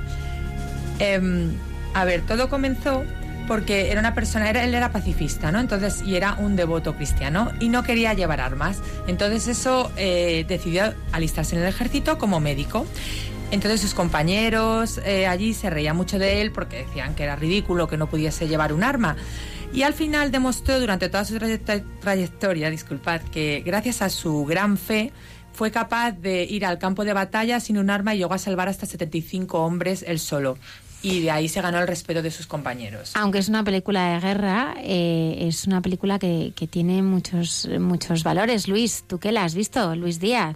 em, 1.00 1.52
a 1.94 2.06
ver, 2.06 2.22
todo 2.22 2.48
comenzó 2.50 3.04
porque 3.48 3.90
era 3.92 4.00
una 4.00 4.14
persona, 4.14 4.50
era, 4.50 4.64
él 4.64 4.76
era 4.76 4.92
pacifista, 4.92 5.52
¿no? 5.52 5.60
Entonces, 5.60 6.02
y 6.06 6.16
era 6.16 6.34
un 6.36 6.56
devoto 6.56 6.96
cristiano 6.96 7.52
y 7.60 7.70
no 7.70 7.84
quería 7.84 8.14
llevar 8.14 8.42
armas. 8.42 8.80
Entonces 9.08 9.48
eso 9.48 9.92
eh, 9.98 10.46
decidió 10.48 10.94
alistarse 11.12 11.56
en 11.56 11.62
el 11.64 11.68
ejército 11.70 12.18
como 12.18 12.40
médico. 12.40 12.86
Entonces 13.50 13.80
sus 13.80 13.94
compañeros 13.94 15.00
eh, 15.06 15.26
allí 15.26 15.54
se 15.54 15.70
reían 15.70 15.96
mucho 15.96 16.20
de 16.20 16.42
él 16.42 16.52
porque 16.52 16.84
decían 16.86 17.16
que 17.16 17.24
era 17.24 17.36
ridículo 17.38 17.88
que 17.88 17.98
no 17.98 18.08
pudiese 18.08 18.48
llevar 18.48 18.74
un 18.74 18.84
arma. 18.84 19.16
Y 19.74 19.84
al 19.84 19.94
final 19.94 20.32
demostró 20.32 20.80
durante 20.80 21.10
toda 21.10 21.26
su 21.26 21.36
trayecto- 21.36 21.84
trayectoria, 22.02 22.70
disculpad, 22.70 23.22
que 23.22 23.64
gracias 23.66 24.02
a 24.02 24.10
su 24.10 24.46
gran 24.46 24.78
fe 24.78 25.12
fue 25.54 25.72
capaz 25.72 26.12
de 26.12 26.44
ir 26.44 26.66
al 26.66 26.78
campo 26.78 27.04
de 27.04 27.14
batalla 27.14 27.60
sin 27.60 27.78
un 27.78 27.90
arma 27.90 28.14
y 28.14 28.20
llegó 28.20 28.34
a 28.34 28.38
salvar 28.38 28.70
hasta 28.70 28.86
75 28.86 29.60
hombres 29.64 30.04
él 30.08 30.20
solo. 30.20 30.58
Y 31.04 31.22
de 31.22 31.32
ahí 31.32 31.48
se 31.48 31.62
ganó 31.62 31.80
el 31.80 31.88
respeto 31.88 32.22
de 32.22 32.32
sus 32.32 32.48
compañeros. 32.48 33.12
Aunque 33.16 33.38
es 33.38 33.50
una 33.50 33.64
película 33.64 34.14
de 34.14 34.20
guerra, 34.20 34.76
eh, 34.80 35.38
es 35.42 35.66
una 35.68 35.82
película 35.82 36.18
que, 36.20 36.54
que 36.56 36.68
tiene 36.68 37.02
muchos, 37.04 37.70
muchos 37.80 38.24
valores. 38.24 38.68
Luis, 38.68 39.04
¿tú 39.08 39.20
qué 39.20 39.32
la 39.32 39.44
has 39.44 39.54
visto? 39.56 39.96
Luis 39.96 40.20
Díaz. 40.20 40.56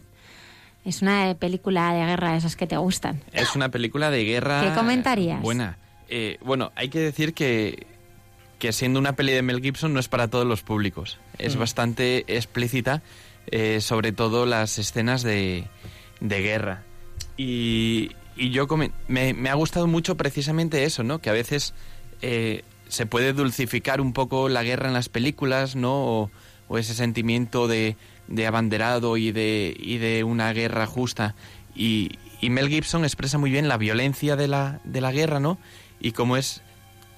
Es 0.84 1.04
una 1.04 1.36
película 1.36 1.94
de 1.94 2.06
guerra, 2.08 2.36
esas 2.36 2.56
que 2.56 2.66
te 2.66 2.76
gustan. 2.78 3.22
Es 3.34 3.56
una 3.56 3.70
película 3.70 4.10
de 4.10 4.24
guerra. 4.26 4.64
¿Qué 4.68 4.74
comentarías? 4.74 5.40
Buena. 5.42 5.78
Eh, 6.10 6.38
bueno, 6.42 6.72
hay 6.76 6.90
que 6.90 7.00
decir 7.00 7.36
que, 7.36 7.86
que 8.58 8.74
siendo 8.74 8.98
una 9.00 9.14
peli 9.16 9.32
de 9.34 9.44
Mel 9.44 9.62
Gibson 9.62 9.94
no 9.94 10.00
es 10.00 10.08
para 10.08 10.28
todos 10.28 10.46
los 10.48 10.64
públicos. 10.64 11.20
Es 11.38 11.56
Mm. 11.56 11.60
bastante 11.60 12.26
explícita, 12.36 13.04
eh, 13.46 13.80
sobre 13.80 14.12
todo 14.12 14.48
las 14.48 14.80
escenas 14.80 15.22
de, 15.22 15.66
de 16.20 16.42
guerra. 16.42 16.82
Y, 17.38 18.12
y 18.46 18.50
yo 18.52 18.68
me, 19.08 19.34
me 19.34 19.50
ha 19.50 19.54
gustado 19.54 19.88
mucho 19.88 20.18
precisamente 20.18 20.84
eso, 20.84 21.04
¿no? 21.04 21.20
Que 21.20 21.30
a 21.30 21.34
veces 21.34 21.74
eh, 22.22 22.64
se 22.88 23.06
puede 23.06 23.34
dulcificar 23.34 24.02
un 24.02 24.14
poco 24.14 24.50
la 24.50 24.64
guerra 24.64 24.88
en 24.88 24.94
las 24.94 25.10
películas, 25.10 25.76
¿no? 25.76 25.94
O, 25.94 26.32
o 26.68 26.78
ese 26.78 26.94
sentimiento 26.94 27.68
de, 27.68 27.96
de 28.28 28.48
abanderado 28.48 29.18
y 29.18 29.32
de, 29.32 29.76
y 29.80 29.98
de 29.98 30.24
una 30.24 30.52
guerra 30.54 30.86
justa. 30.88 31.36
Y, 31.76 32.18
y 32.42 32.50
Mel 32.50 32.70
Gibson 32.70 33.04
expresa 33.04 33.38
muy 33.38 33.52
bien 33.52 33.68
la 33.68 33.78
violencia 33.78 34.36
de 34.36 34.48
la, 34.48 34.80
de 34.84 35.02
la 35.02 35.12
guerra, 35.12 35.40
¿no? 35.40 35.58
Y 36.00 36.14
cómo 36.14 36.36
es 36.38 36.62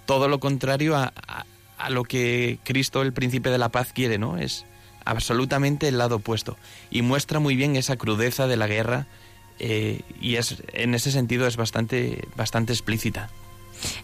todo 0.05 0.27
lo 0.27 0.39
contrario 0.39 0.95
a, 0.97 1.13
a- 1.27 1.45
a 1.77 1.89
lo 1.89 2.03
que 2.03 2.59
Cristo, 2.63 3.01
el 3.01 3.13
príncipe 3.13 3.49
de 3.49 3.57
la 3.57 3.69
paz, 3.69 3.91
quiere, 3.93 4.17
¿no? 4.17 4.37
Es 4.37 4.65
absolutamente 5.05 5.87
el 5.87 5.97
lado 5.97 6.17
opuesto. 6.17 6.57
Y 6.91 7.01
muestra 7.01 7.39
muy 7.39 7.55
bien 7.55 7.75
esa 7.75 7.97
crudeza 7.97 8.47
de 8.47 8.57
la 8.57 8.67
guerra 8.67 9.07
eh, 9.59 10.01
y 10.19 10.35
es 10.35 10.63
en 10.73 10.95
ese 10.95 11.11
sentido 11.11 11.47
es 11.47 11.57
bastante, 11.57 12.27
bastante 12.35 12.73
explícita. 12.73 13.29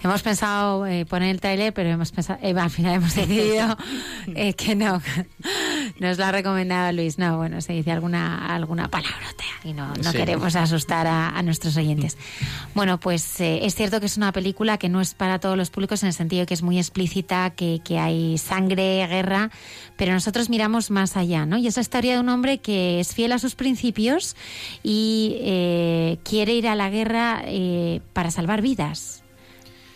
Hemos 0.03 0.21
pensado 0.21 0.85
eh, 0.85 1.05
poner 1.05 1.29
el 1.29 1.41
trailer, 1.41 1.73
pero 1.73 1.89
hemos 1.89 2.11
pensado, 2.11 2.39
eh, 2.41 2.53
al 2.57 2.69
final 2.69 2.95
hemos 2.95 3.15
decidido 3.15 3.77
eh, 4.35 4.53
que 4.53 4.75
no. 4.75 5.01
Nos 5.99 6.17
lo 6.17 6.25
ha 6.25 6.31
recomendado 6.31 6.91
Luis. 6.93 7.17
No, 7.17 7.37
bueno, 7.37 7.61
se 7.61 7.73
dice 7.73 7.91
alguna 7.91 8.53
alguna 8.53 8.87
palabrota 8.89 9.43
y 9.63 9.73
no, 9.73 9.93
no 9.95 10.11
Sí. 10.11 10.17
queremos 10.17 10.55
asustar 10.55 11.07
a, 11.07 11.29
a 11.29 11.41
nuestros 11.43 11.75
oyentes. 11.77 12.17
Bueno, 12.75 12.99
pues 12.99 13.39
eh, 13.41 13.65
es 13.65 13.75
cierto 13.75 13.99
que 13.99 14.05
es 14.05 14.17
una 14.17 14.31
película 14.31 14.77
que 14.77 14.89
no 14.89 15.01
es 15.01 15.13
para 15.13 15.39
todos 15.39 15.57
los 15.57 15.69
públicos 15.69 16.01
en 16.03 16.07
el 16.07 16.13
sentido 16.13 16.45
que 16.45 16.53
es 16.53 16.61
muy 16.61 16.77
explícita, 16.77 17.49
que, 17.51 17.81
que 17.83 17.99
hay 17.99 18.37
sangre, 18.37 19.05
guerra, 19.07 19.49
pero 19.97 20.13
nosotros 20.13 20.49
miramos 20.49 20.91
más 20.91 21.17
allá, 21.17 21.45
¿no? 21.45 21.57
Y 21.57 21.67
es 21.67 21.75
la 21.75 21.81
historia 21.81 22.13
de 22.13 22.19
un 22.19 22.29
hombre 22.29 22.59
que 22.59 22.99
es 22.99 23.13
fiel 23.13 23.31
a 23.31 23.39
sus 23.39 23.55
principios 23.55 24.35
y 24.83 25.37
eh, 25.41 26.17
quiere 26.23 26.53
ir 26.53 26.67
a 26.67 26.75
la 26.75 26.89
guerra 26.89 27.41
eh, 27.45 28.01
para 28.13 28.31
salvar 28.31 28.61
vidas. 28.61 29.18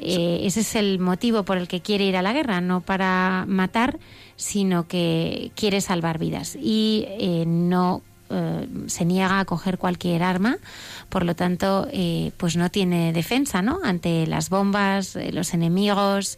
Eh, 0.04 0.46
ese 0.46 0.62
es 0.62 0.76
el 0.76 1.00
motivo 1.00 1.44
por 1.44 1.58
el 1.58 1.68
que 1.68 1.82
quiere 1.82 2.06
ir 2.06 2.18
a 2.18 2.22
la 2.22 2.34
guerra, 2.34 2.62
no 2.62 2.82
para 2.82 3.46
matar, 3.48 4.00
sino 4.36 4.88
que 4.88 5.52
quiere 5.56 5.82
salvar 5.82 6.20
vidas. 6.20 6.58
Y 6.62 7.06
eh, 7.08 7.46
no 7.48 8.02
eh, 8.30 8.68
se 8.88 9.06
niega 9.06 9.40
a 9.40 9.46
coger 9.46 9.78
cualquier 9.78 10.24
arma, 10.24 10.58
por 11.10 11.26
lo 11.26 11.36
tanto, 11.36 11.88
pues 12.38 12.58
no 12.58 12.70
tiene 12.70 13.14
defensa, 13.14 13.62
¿no? 13.62 13.80
Ante 13.84 14.28
las 14.28 14.50
bombas, 14.50 15.18
los 15.32 15.54
enemigos, 15.54 16.38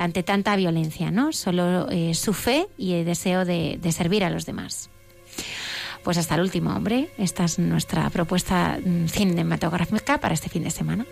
ante 0.00 0.22
tanta 0.22 0.56
violencia, 0.56 1.10
¿no? 1.10 1.32
Solo 1.32 1.88
su 2.14 2.32
fe 2.34 2.66
y 2.78 2.92
el 2.94 3.04
deseo 3.04 3.44
de, 3.44 3.78
de 3.80 3.92
servir 3.92 4.24
a 4.24 4.30
los 4.30 4.46
demás. 4.46 4.90
Pues 6.02 6.18
hasta 6.18 6.36
el 6.36 6.42
último 6.42 6.70
hombre. 6.70 7.10
Esta 7.18 7.44
es 7.44 7.58
nuestra 7.58 8.08
propuesta 8.10 8.78
mm, 8.78 9.06
cinematográfica 9.08 10.18
para 10.18 10.34
este 10.34 10.48
fin 10.48 10.62
de 10.62 10.70
semana. 10.70 11.04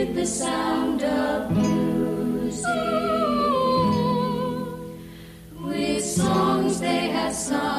With 0.00 0.14
the 0.14 0.26
sound 0.26 1.02
of 1.02 1.50
music, 1.50 2.64
with 5.62 6.02
songs 6.02 6.80
they 6.80 7.10
have 7.10 7.34
sung 7.34 7.69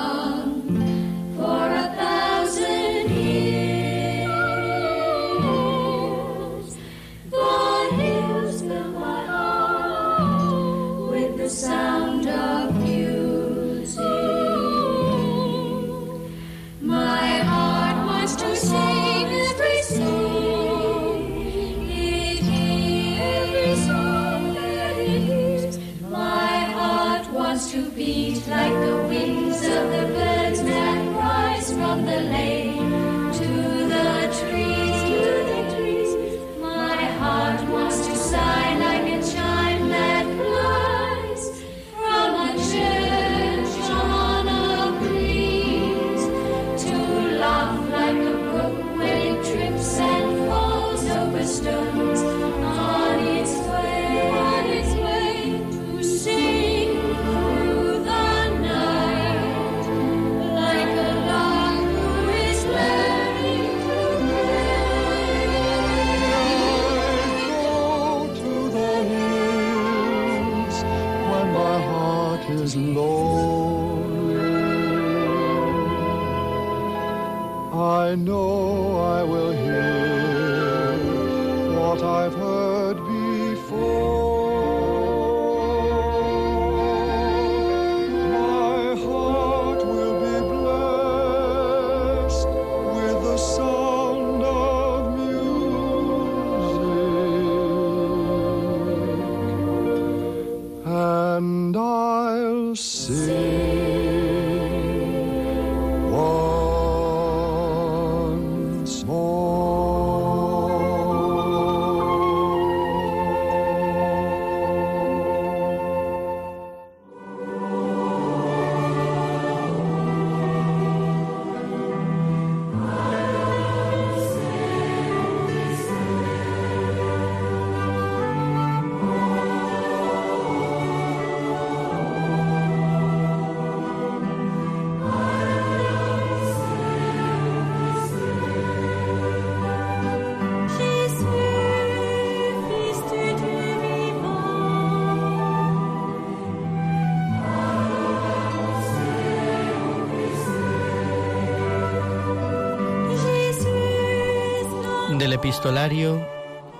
Epistolario 155.62 156.28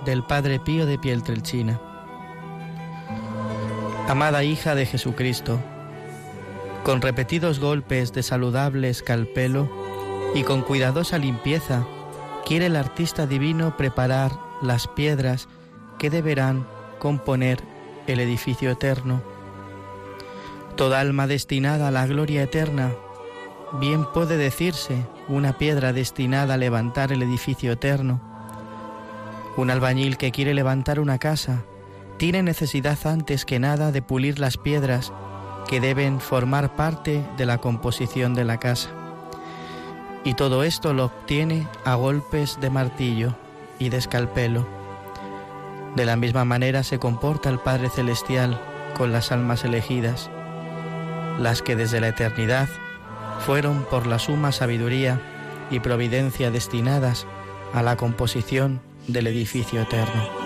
del 0.04 0.24
Padre 0.24 0.58
Pío 0.58 0.86
de 0.86 0.98
Pieltrelchina. 0.98 1.80
Amada 4.08 4.42
hija 4.42 4.74
de 4.74 4.86
Jesucristo, 4.86 5.60
con 6.82 7.00
repetidos 7.00 7.60
golpes 7.60 8.12
de 8.12 8.24
saludable 8.24 8.90
escalpelo 8.90 9.70
y 10.34 10.42
con 10.42 10.62
cuidadosa 10.62 11.18
limpieza, 11.18 11.86
quiere 12.44 12.66
el 12.66 12.74
artista 12.74 13.28
divino 13.28 13.76
preparar 13.76 14.32
las 14.62 14.88
piedras 14.88 15.46
que 16.00 16.10
deberán 16.10 16.66
componer 16.98 17.60
el 18.08 18.18
edificio 18.18 18.68
eterno. 18.68 19.22
Toda 20.74 20.98
alma 20.98 21.28
destinada 21.28 21.86
a 21.86 21.92
la 21.92 22.04
gloria 22.08 22.42
eterna, 22.42 22.90
bien 23.74 24.06
puede 24.12 24.36
decirse 24.36 25.06
una 25.28 25.56
piedra 25.56 25.92
destinada 25.92 26.54
a 26.54 26.56
levantar 26.56 27.12
el 27.12 27.22
edificio 27.22 27.70
eterno. 27.70 28.31
Un 29.56 29.70
albañil 29.70 30.16
que 30.16 30.32
quiere 30.32 30.54
levantar 30.54 30.98
una 30.98 31.18
casa 31.18 31.64
tiene 32.16 32.42
necesidad 32.42 32.98
antes 33.04 33.44
que 33.44 33.58
nada 33.58 33.92
de 33.92 34.00
pulir 34.00 34.38
las 34.38 34.56
piedras 34.56 35.12
que 35.68 35.80
deben 35.80 36.20
formar 36.20 36.74
parte 36.74 37.22
de 37.36 37.46
la 37.46 37.58
composición 37.58 38.34
de 38.34 38.44
la 38.44 38.58
casa. 38.58 38.90
Y 40.24 40.34
todo 40.34 40.62
esto 40.62 40.94
lo 40.94 41.06
obtiene 41.06 41.66
a 41.84 41.96
golpes 41.96 42.58
de 42.60 42.70
martillo 42.70 43.34
y 43.78 43.90
de 43.90 43.98
escalpelo. 43.98 44.66
De 45.96 46.06
la 46.06 46.16
misma 46.16 46.44
manera 46.44 46.82
se 46.82 46.98
comporta 46.98 47.50
el 47.50 47.58
Padre 47.58 47.90
Celestial 47.90 48.58
con 48.96 49.12
las 49.12 49.32
almas 49.32 49.64
elegidas, 49.64 50.30
las 51.38 51.60
que 51.60 51.76
desde 51.76 52.00
la 52.00 52.08
eternidad 52.08 52.68
fueron 53.44 53.84
por 53.90 54.06
la 54.06 54.18
suma 54.18 54.52
sabiduría 54.52 55.20
y 55.70 55.80
providencia 55.80 56.50
destinadas 56.50 57.26
a 57.74 57.82
la 57.82 57.96
composición 57.96 58.80
del 59.06 59.26
edificio 59.26 59.80
eterno. 59.80 60.41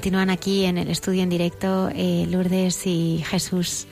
Continúan 0.00 0.30
aquí 0.30 0.64
en 0.64 0.78
el 0.78 0.88
estudio 0.88 1.22
en 1.22 1.28
directo 1.28 1.90
eh, 1.94 2.24
Lourdes 2.26 2.86
y 2.86 3.22
Jesús. 3.28 3.86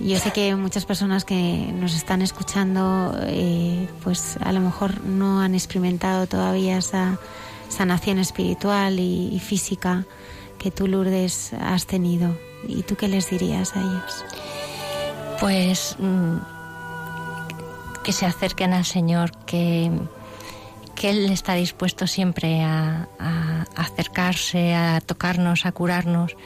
Yo 0.00 0.18
sé 0.18 0.30
que 0.30 0.56
muchas 0.56 0.86
personas 0.86 1.26
que 1.26 1.70
nos 1.78 1.94
están 1.94 2.22
escuchando, 2.22 3.14
eh, 3.26 3.90
pues 4.02 4.38
a 4.40 4.52
lo 4.52 4.60
mejor 4.60 5.04
no 5.04 5.42
han 5.42 5.54
experimentado 5.54 6.26
todavía 6.26 6.78
esa 6.78 7.20
sanación 7.68 8.18
espiritual 8.18 8.98
y, 9.00 9.28
y 9.30 9.38
física 9.38 10.06
que 10.58 10.70
tú, 10.70 10.86
Lourdes, 10.86 11.52
has 11.60 11.84
tenido. 11.84 12.34
¿Y 12.66 12.82
tú 12.84 12.96
qué 12.96 13.06
les 13.06 13.28
dirías 13.28 13.76
a 13.76 13.80
ellos? 13.80 14.24
Pues 15.40 15.94
mm, 15.98 16.36
que 18.02 18.12
se 18.12 18.24
acerquen 18.24 18.72
al 18.72 18.86
Señor, 18.86 19.32
que, 19.44 19.92
que 20.98 21.10
Él 21.10 21.30
está 21.30 21.54
dispuesto 21.54 22.08
siempre 22.08 22.60
a, 22.60 23.06
acercarse, 23.76 24.74
a 24.74 25.00
tocarnos, 25.00 25.64
a 25.64 25.70
curarnos, 25.70 26.36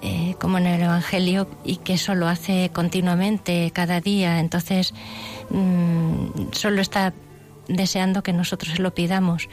eh, 0.00 0.36
como 0.40 0.56
en 0.56 0.66
el 0.66 0.82
Evangelio, 0.82 1.46
y 1.64 1.76
que 1.76 1.92
eso 1.92 2.14
lo 2.14 2.26
hace 2.26 2.70
continuamente, 2.72 3.70
cada 3.74 4.00
día. 4.00 4.40
Entonces, 4.40 4.94
mm, 5.50 6.52
solo 6.52 6.80
está 6.80 7.12
deseando 7.68 8.22
que 8.22 8.32
nosotros 8.32 8.78
lo 8.78 8.94
pidamos 8.94 9.50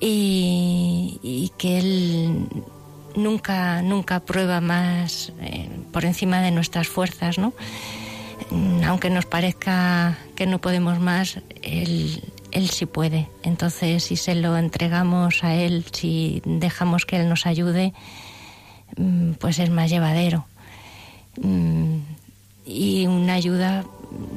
y, 0.00 1.18
y 1.22 1.50
que 1.56 1.78
Él 1.78 2.48
nunca, 3.14 3.80
nunca 3.80 4.20
prueba 4.20 4.60
más 4.60 5.32
eh, 5.40 5.70
por 5.92 6.04
encima 6.04 6.42
de 6.42 6.50
nuestras 6.50 6.88
fuerzas, 6.88 7.38
¿no? 7.38 7.54
Mm, 8.50 8.84
Aunque 8.84 9.08
nos 9.08 9.24
parezca 9.24 10.18
que 10.34 10.46
no 10.46 10.60
podemos 10.60 11.00
más, 11.00 11.40
él, 11.62 12.22
él 12.56 12.70
sí 12.70 12.86
puede. 12.86 13.28
Entonces, 13.42 14.04
si 14.04 14.16
se 14.16 14.34
lo 14.34 14.56
entregamos 14.56 15.44
a 15.44 15.54
Él, 15.54 15.84
si 15.92 16.40
dejamos 16.46 17.04
que 17.04 17.16
Él 17.20 17.28
nos 17.28 17.44
ayude, 17.44 17.92
mm, 18.96 19.32
pues 19.32 19.58
es 19.58 19.68
más 19.70 19.90
llevadero. 19.90 20.46
Mm, 21.40 21.98
Y 22.68 23.06
una 23.06 23.34
ayuda, 23.34 23.84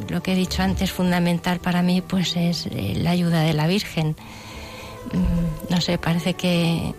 lo 0.09 0.21
que 0.21 0.33
he 0.33 0.35
dicho 0.35 0.61
antes, 0.61 0.91
fundamental 0.91 1.59
para 1.59 1.81
mí, 1.81 2.01
pues 2.01 2.35
es 2.35 2.67
eh, 2.67 2.93
la 2.95 3.09
ayuda 3.09 3.41
de 3.41 3.53
la 3.53 3.65
Virgen. 3.65 4.15
Mm, 5.13 5.71
No 5.71 5.81
sé, 5.81 5.97
parece 5.97 6.33
que, 6.35 6.93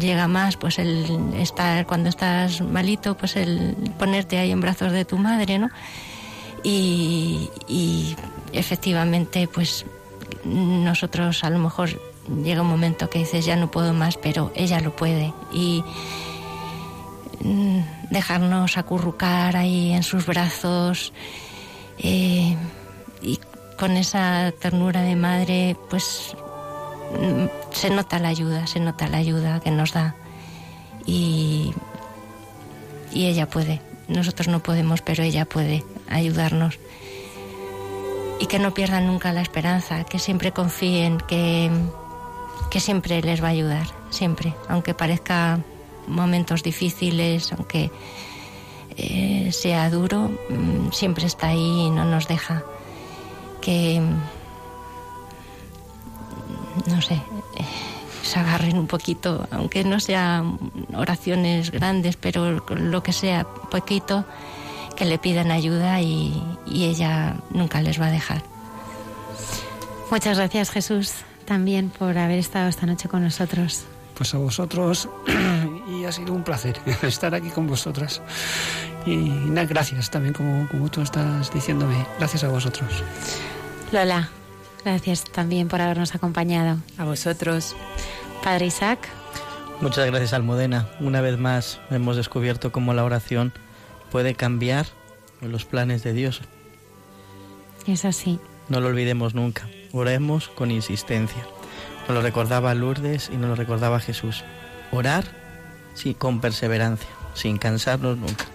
llega 0.00 0.28
más 0.28 0.56
pues 0.58 0.78
el 0.78 1.06
estar 1.38 1.86
cuando 1.86 2.10
estás 2.10 2.60
malito 2.60 3.16
pues 3.16 3.36
el 3.36 3.74
ponerte 3.98 4.36
ahí 4.36 4.50
en 4.50 4.60
brazos 4.60 4.92
de 4.92 5.06
tu 5.06 5.16
madre 5.16 5.58
no 5.58 5.70
y, 6.62 8.16
efectivamente 8.52 9.46
pues 9.46 9.84
nosotros 10.44 11.44
a 11.44 11.50
lo 11.50 11.58
mejor 11.58 12.00
llega 12.42 12.62
un 12.62 12.68
momento 12.68 13.10
que 13.10 13.18
dices 13.18 13.44
ya 13.44 13.56
no 13.56 13.70
puedo 13.70 13.92
más 13.92 14.16
pero 14.16 14.52
ella 14.54 14.80
lo 14.80 14.94
puede. 14.94 15.32
Y 15.52 15.84
mm, 17.40 17.80
dejarnos 18.10 18.78
acurrucar 18.78 19.56
ahí 19.56 19.92
en 19.92 20.02
sus 20.02 20.26
brazos 20.26 21.12
eh, 21.98 22.56
y 23.22 23.38
con 23.78 23.96
esa 23.96 24.52
ternura 24.58 25.02
de 25.02 25.16
madre 25.16 25.76
pues 25.90 26.34
mm, 27.18 27.74
se 27.74 27.90
nota 27.90 28.18
la 28.18 28.28
ayuda, 28.28 28.66
se 28.66 28.80
nota 28.80 29.08
la 29.08 29.18
ayuda 29.18 29.60
que 29.60 29.70
nos 29.70 29.92
da. 29.92 30.14
Y, 31.06 31.72
y 33.12 33.26
ella 33.26 33.48
puede. 33.48 33.80
Nosotros 34.08 34.48
no 34.48 34.60
podemos, 34.60 35.00
pero 35.00 35.22
ella 35.22 35.44
puede 35.44 35.84
ayudarnos. 36.08 36.78
Y 38.40 38.46
que 38.46 38.58
no 38.58 38.72
pierdan 38.72 39.06
nunca 39.06 39.32
la 39.32 39.42
esperanza, 39.42 40.04
que 40.04 40.18
siempre 40.18 40.52
confíen, 40.52 41.18
que, 41.18 41.70
que 42.70 42.80
siempre 42.80 43.20
les 43.22 43.42
va 43.42 43.48
a 43.48 43.50
ayudar, 43.50 43.86
siempre, 44.10 44.54
aunque 44.68 44.94
parezca 44.94 45.58
momentos 46.06 46.62
difíciles, 46.62 47.52
aunque 47.52 47.90
eh, 48.96 49.50
sea 49.52 49.90
duro, 49.90 50.30
mm, 50.48 50.92
siempre 50.92 51.26
está 51.26 51.48
ahí 51.48 51.86
y 51.86 51.90
no 51.90 52.04
nos 52.04 52.28
deja. 52.28 52.62
Que 53.60 54.00
no 56.86 57.02
sé, 57.02 57.20
se 58.22 58.38
agarren 58.38 58.78
un 58.78 58.86
poquito, 58.86 59.46
aunque 59.50 59.84
no 59.84 60.00
sean 60.00 60.58
oraciones 60.94 61.70
grandes, 61.70 62.16
pero 62.16 62.60
lo 62.68 63.02
que 63.02 63.12
sea, 63.12 63.44
poquito, 63.44 64.24
que 64.98 65.04
le 65.04 65.16
pidan 65.16 65.52
ayuda 65.52 66.00
y, 66.00 66.42
y 66.66 66.86
ella 66.86 67.36
nunca 67.50 67.80
les 67.80 68.00
va 68.00 68.06
a 68.06 68.10
dejar. 68.10 68.42
Muchas 70.10 70.36
gracias, 70.36 70.70
Jesús, 70.70 71.12
también 71.44 71.90
por 71.90 72.18
haber 72.18 72.40
estado 72.40 72.68
esta 72.68 72.84
noche 72.84 73.08
con 73.08 73.22
nosotros. 73.22 73.84
Pues 74.14 74.34
a 74.34 74.38
vosotros 74.38 75.08
y 75.88 76.04
ha 76.04 76.10
sido 76.10 76.32
un 76.32 76.42
placer 76.42 76.80
estar 77.02 77.32
aquí 77.32 77.50
con 77.50 77.68
vosotras. 77.68 78.20
Y 79.06 79.16
nada, 79.16 79.68
gracias 79.68 80.10
también 80.10 80.34
como, 80.34 80.68
como 80.68 80.90
tú 80.90 81.00
estás 81.02 81.52
diciéndome. 81.52 82.04
Gracias 82.18 82.42
a 82.42 82.48
vosotros. 82.48 82.90
Lola, 83.92 84.30
gracias 84.84 85.22
también 85.22 85.68
por 85.68 85.80
habernos 85.80 86.12
acompañado. 86.16 86.78
A 86.98 87.04
vosotros. 87.04 87.76
Padre 88.42 88.66
Isaac, 88.66 89.08
Muchas 89.80 90.06
gracias, 90.06 90.32
Almudena. 90.32 90.88
Una 90.98 91.20
vez 91.20 91.38
más 91.38 91.80
hemos 91.88 92.16
descubierto 92.16 92.72
cómo 92.72 92.94
la 92.94 93.04
oración 93.04 93.52
puede 94.10 94.34
cambiar 94.34 94.86
los 95.40 95.64
planes 95.64 96.02
de 96.02 96.12
Dios. 96.12 96.42
es 97.86 98.04
así. 98.04 98.38
No 98.68 98.80
lo 98.80 98.88
olvidemos 98.88 99.34
nunca. 99.34 99.68
Oremos 99.92 100.48
con 100.48 100.70
insistencia. 100.70 101.46
Nos 102.06 102.16
lo 102.16 102.22
recordaba 102.22 102.74
Lourdes 102.74 103.30
y 103.32 103.36
nos 103.36 103.48
lo 103.48 103.54
recordaba 103.54 104.00
Jesús. 104.00 104.44
Orar 104.92 105.24
sí, 105.98 106.14
con 106.14 106.40
perseverancia, 106.40 107.08
sin 107.34 107.58
cansarnos 107.58 108.16
nunca. 108.16 108.46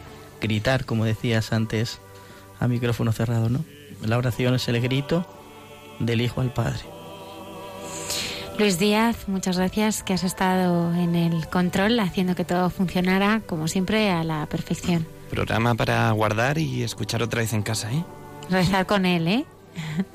Gritar, 0.42 0.86
como 0.86 1.06
decías 1.06 1.54
antes, 1.54 2.00
a 2.60 2.68
micrófono 2.68 3.12
cerrado, 3.12 3.50
¿no? 3.50 3.64
La 4.02 4.18
oración 4.18 4.56
es 4.56 4.68
el 4.68 4.82
grito 4.82 5.26
del 6.00 6.22
Hijo 6.22 6.42
al 6.42 6.54
Padre. 6.54 6.82
Luis 8.58 8.78
Díaz, 8.78 9.28
muchas 9.28 9.58
gracias 9.58 10.04
que 10.04 10.14
has 10.14 10.24
estado 10.24 10.94
en 10.94 11.16
el 11.16 11.48
control 11.48 12.00
haciendo 12.00 12.36
que 12.36 12.46
todo 12.46 12.70
funcionara, 12.70 13.42
como 13.46 13.68
siempre, 13.68 14.12
a 14.12 14.24
la 14.24 14.46
perfección. 14.46 15.08
Programa 15.34 15.74
para 15.74 16.12
guardar 16.12 16.60
y 16.60 16.84
escuchar 16.84 17.24
otra 17.24 17.42
vez 17.42 17.54
en 17.54 17.64
casa, 17.64 17.92
¿eh? 17.92 18.04
Rezar 18.52 18.86
con 18.86 19.04
él, 19.08 19.28
¿eh? 19.28 19.46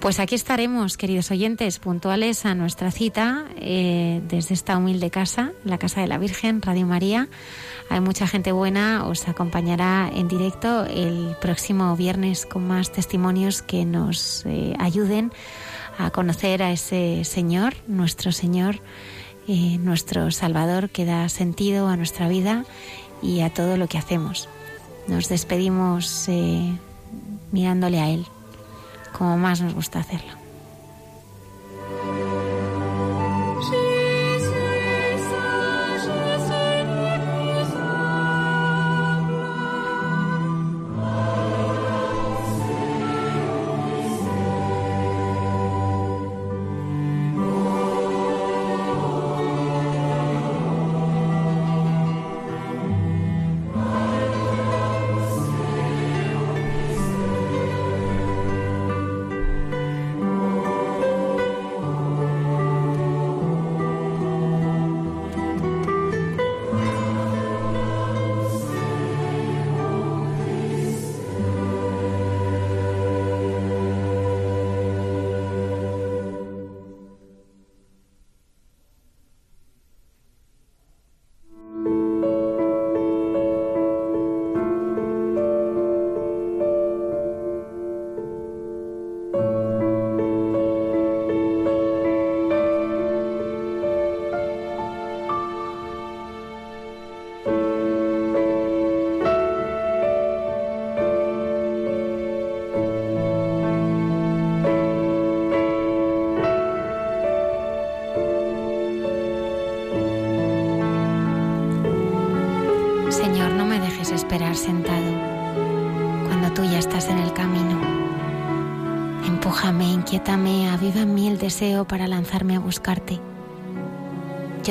Pues 0.00 0.18
aquí 0.18 0.34
estaremos, 0.34 0.96
queridos 0.96 1.30
oyentes, 1.30 1.78
puntuales 1.78 2.44
a 2.44 2.56
nuestra 2.56 2.90
cita 2.90 3.44
eh, 3.56 4.20
desde 4.26 4.54
esta 4.54 4.76
humilde 4.76 5.10
casa, 5.10 5.52
la 5.62 5.78
Casa 5.78 6.00
de 6.00 6.08
la 6.08 6.18
Virgen, 6.18 6.60
Radio 6.60 6.86
María. 6.86 7.28
Hay 7.88 8.00
mucha 8.00 8.26
gente 8.26 8.50
buena, 8.50 9.06
os 9.06 9.28
acompañará 9.28 10.10
en 10.12 10.26
directo 10.26 10.86
el 10.86 11.36
próximo 11.40 11.94
viernes 11.94 12.44
con 12.44 12.66
más 12.66 12.90
testimonios 12.90 13.62
que 13.62 13.84
nos 13.84 14.44
eh, 14.44 14.74
ayuden 14.80 15.30
a 15.98 16.10
conocer 16.10 16.64
a 16.64 16.72
ese 16.72 17.22
Señor, 17.22 17.74
nuestro 17.86 18.32
Señor, 18.32 18.80
eh, 19.46 19.78
nuestro 19.78 20.32
Salvador 20.32 20.88
que 20.90 21.04
da 21.04 21.28
sentido 21.28 21.88
a 21.88 21.96
nuestra 21.96 22.28
vida 22.28 22.64
y 23.22 23.40
a 23.40 23.52
todo 23.52 23.76
lo 23.76 23.86
que 23.86 23.98
hacemos. 23.98 24.48
Nos 25.08 25.28
despedimos 25.28 26.28
eh, 26.28 26.78
mirándole 27.50 28.00
a 28.00 28.08
Él, 28.08 28.26
como 29.16 29.38
más 29.38 29.60
nos 29.60 29.74
gusta 29.74 30.00
hacerlo. 30.00 30.41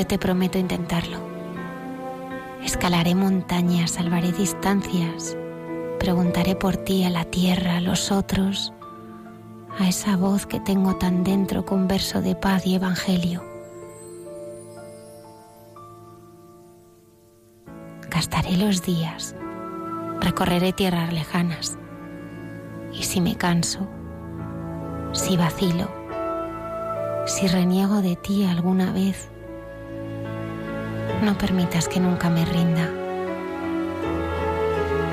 Yo 0.01 0.07
te 0.07 0.17
prometo 0.17 0.57
intentarlo. 0.57 1.19
Escalaré 2.63 3.13
montañas, 3.13 3.91
salvaré 3.91 4.31
distancias, 4.31 5.37
preguntaré 5.99 6.55
por 6.55 6.75
ti 6.75 7.03
a 7.03 7.11
la 7.11 7.23
tierra, 7.25 7.77
a 7.77 7.81
los 7.81 8.11
otros, 8.11 8.73
a 9.77 9.87
esa 9.87 10.17
voz 10.17 10.47
que 10.47 10.59
tengo 10.59 10.95
tan 10.95 11.23
dentro 11.23 11.67
con 11.67 11.87
verso 11.87 12.19
de 12.23 12.35
paz 12.35 12.65
y 12.65 12.73
evangelio. 12.73 13.43
Gastaré 18.09 18.57
los 18.57 18.81
días, 18.81 19.35
recorreré 20.19 20.73
tierras 20.73 21.13
lejanas. 21.13 21.77
Y 22.91 23.03
si 23.03 23.21
me 23.21 23.35
canso, 23.35 23.87
si 25.11 25.37
vacilo, 25.37 25.91
si 27.27 27.45
reniego 27.45 28.01
de 28.01 28.15
ti 28.15 28.45
alguna 28.45 28.91
vez, 28.91 29.29
no 31.21 31.37
permitas 31.37 31.87
que 31.87 31.99
nunca 31.99 32.29
me 32.29 32.45
rinda. 32.45 32.89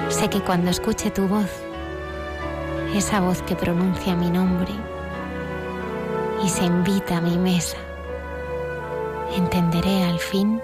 Sé 0.08 0.28
que 0.30 0.40
cuando 0.40 0.70
escuche 0.70 1.10
tu 1.10 1.28
voz, 1.28 1.50
esa 2.94 3.20
voz 3.20 3.42
que 3.42 3.54
pronuncia 3.54 4.16
mi 4.16 4.30
nombre 4.30 4.72
y 6.42 6.48
se 6.48 6.64
invita 6.64 7.18
a 7.18 7.20
mi 7.20 7.36
mesa, 7.36 7.76
entenderé 9.36 10.04
al 10.04 10.18
fin 10.18 10.60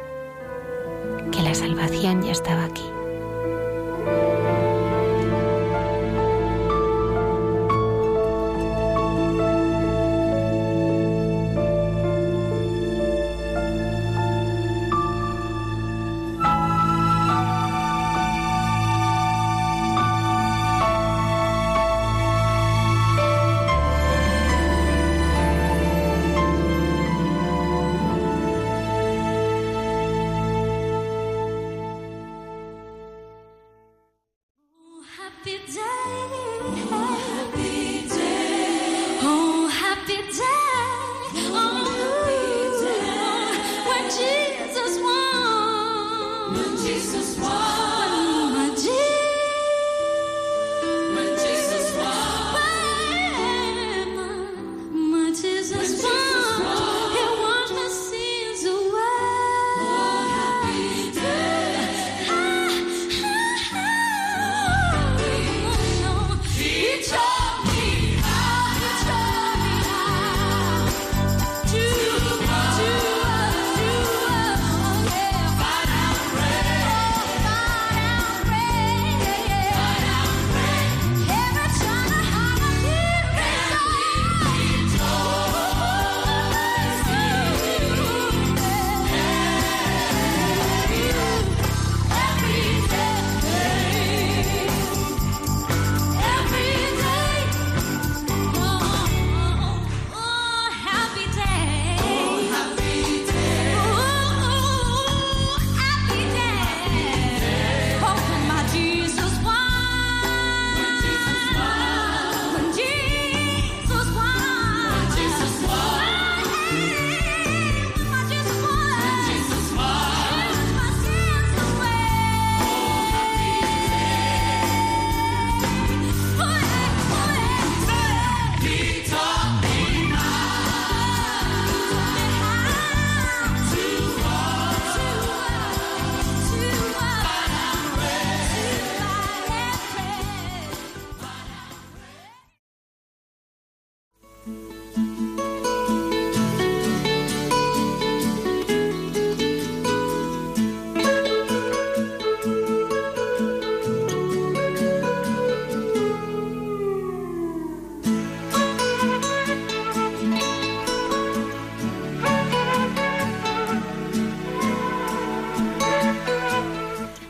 que 1.31 1.43
la 1.43 1.55
salvación 1.55 2.23
ya 2.23 2.33
estaba 2.33 2.65
aquí. 2.65 2.85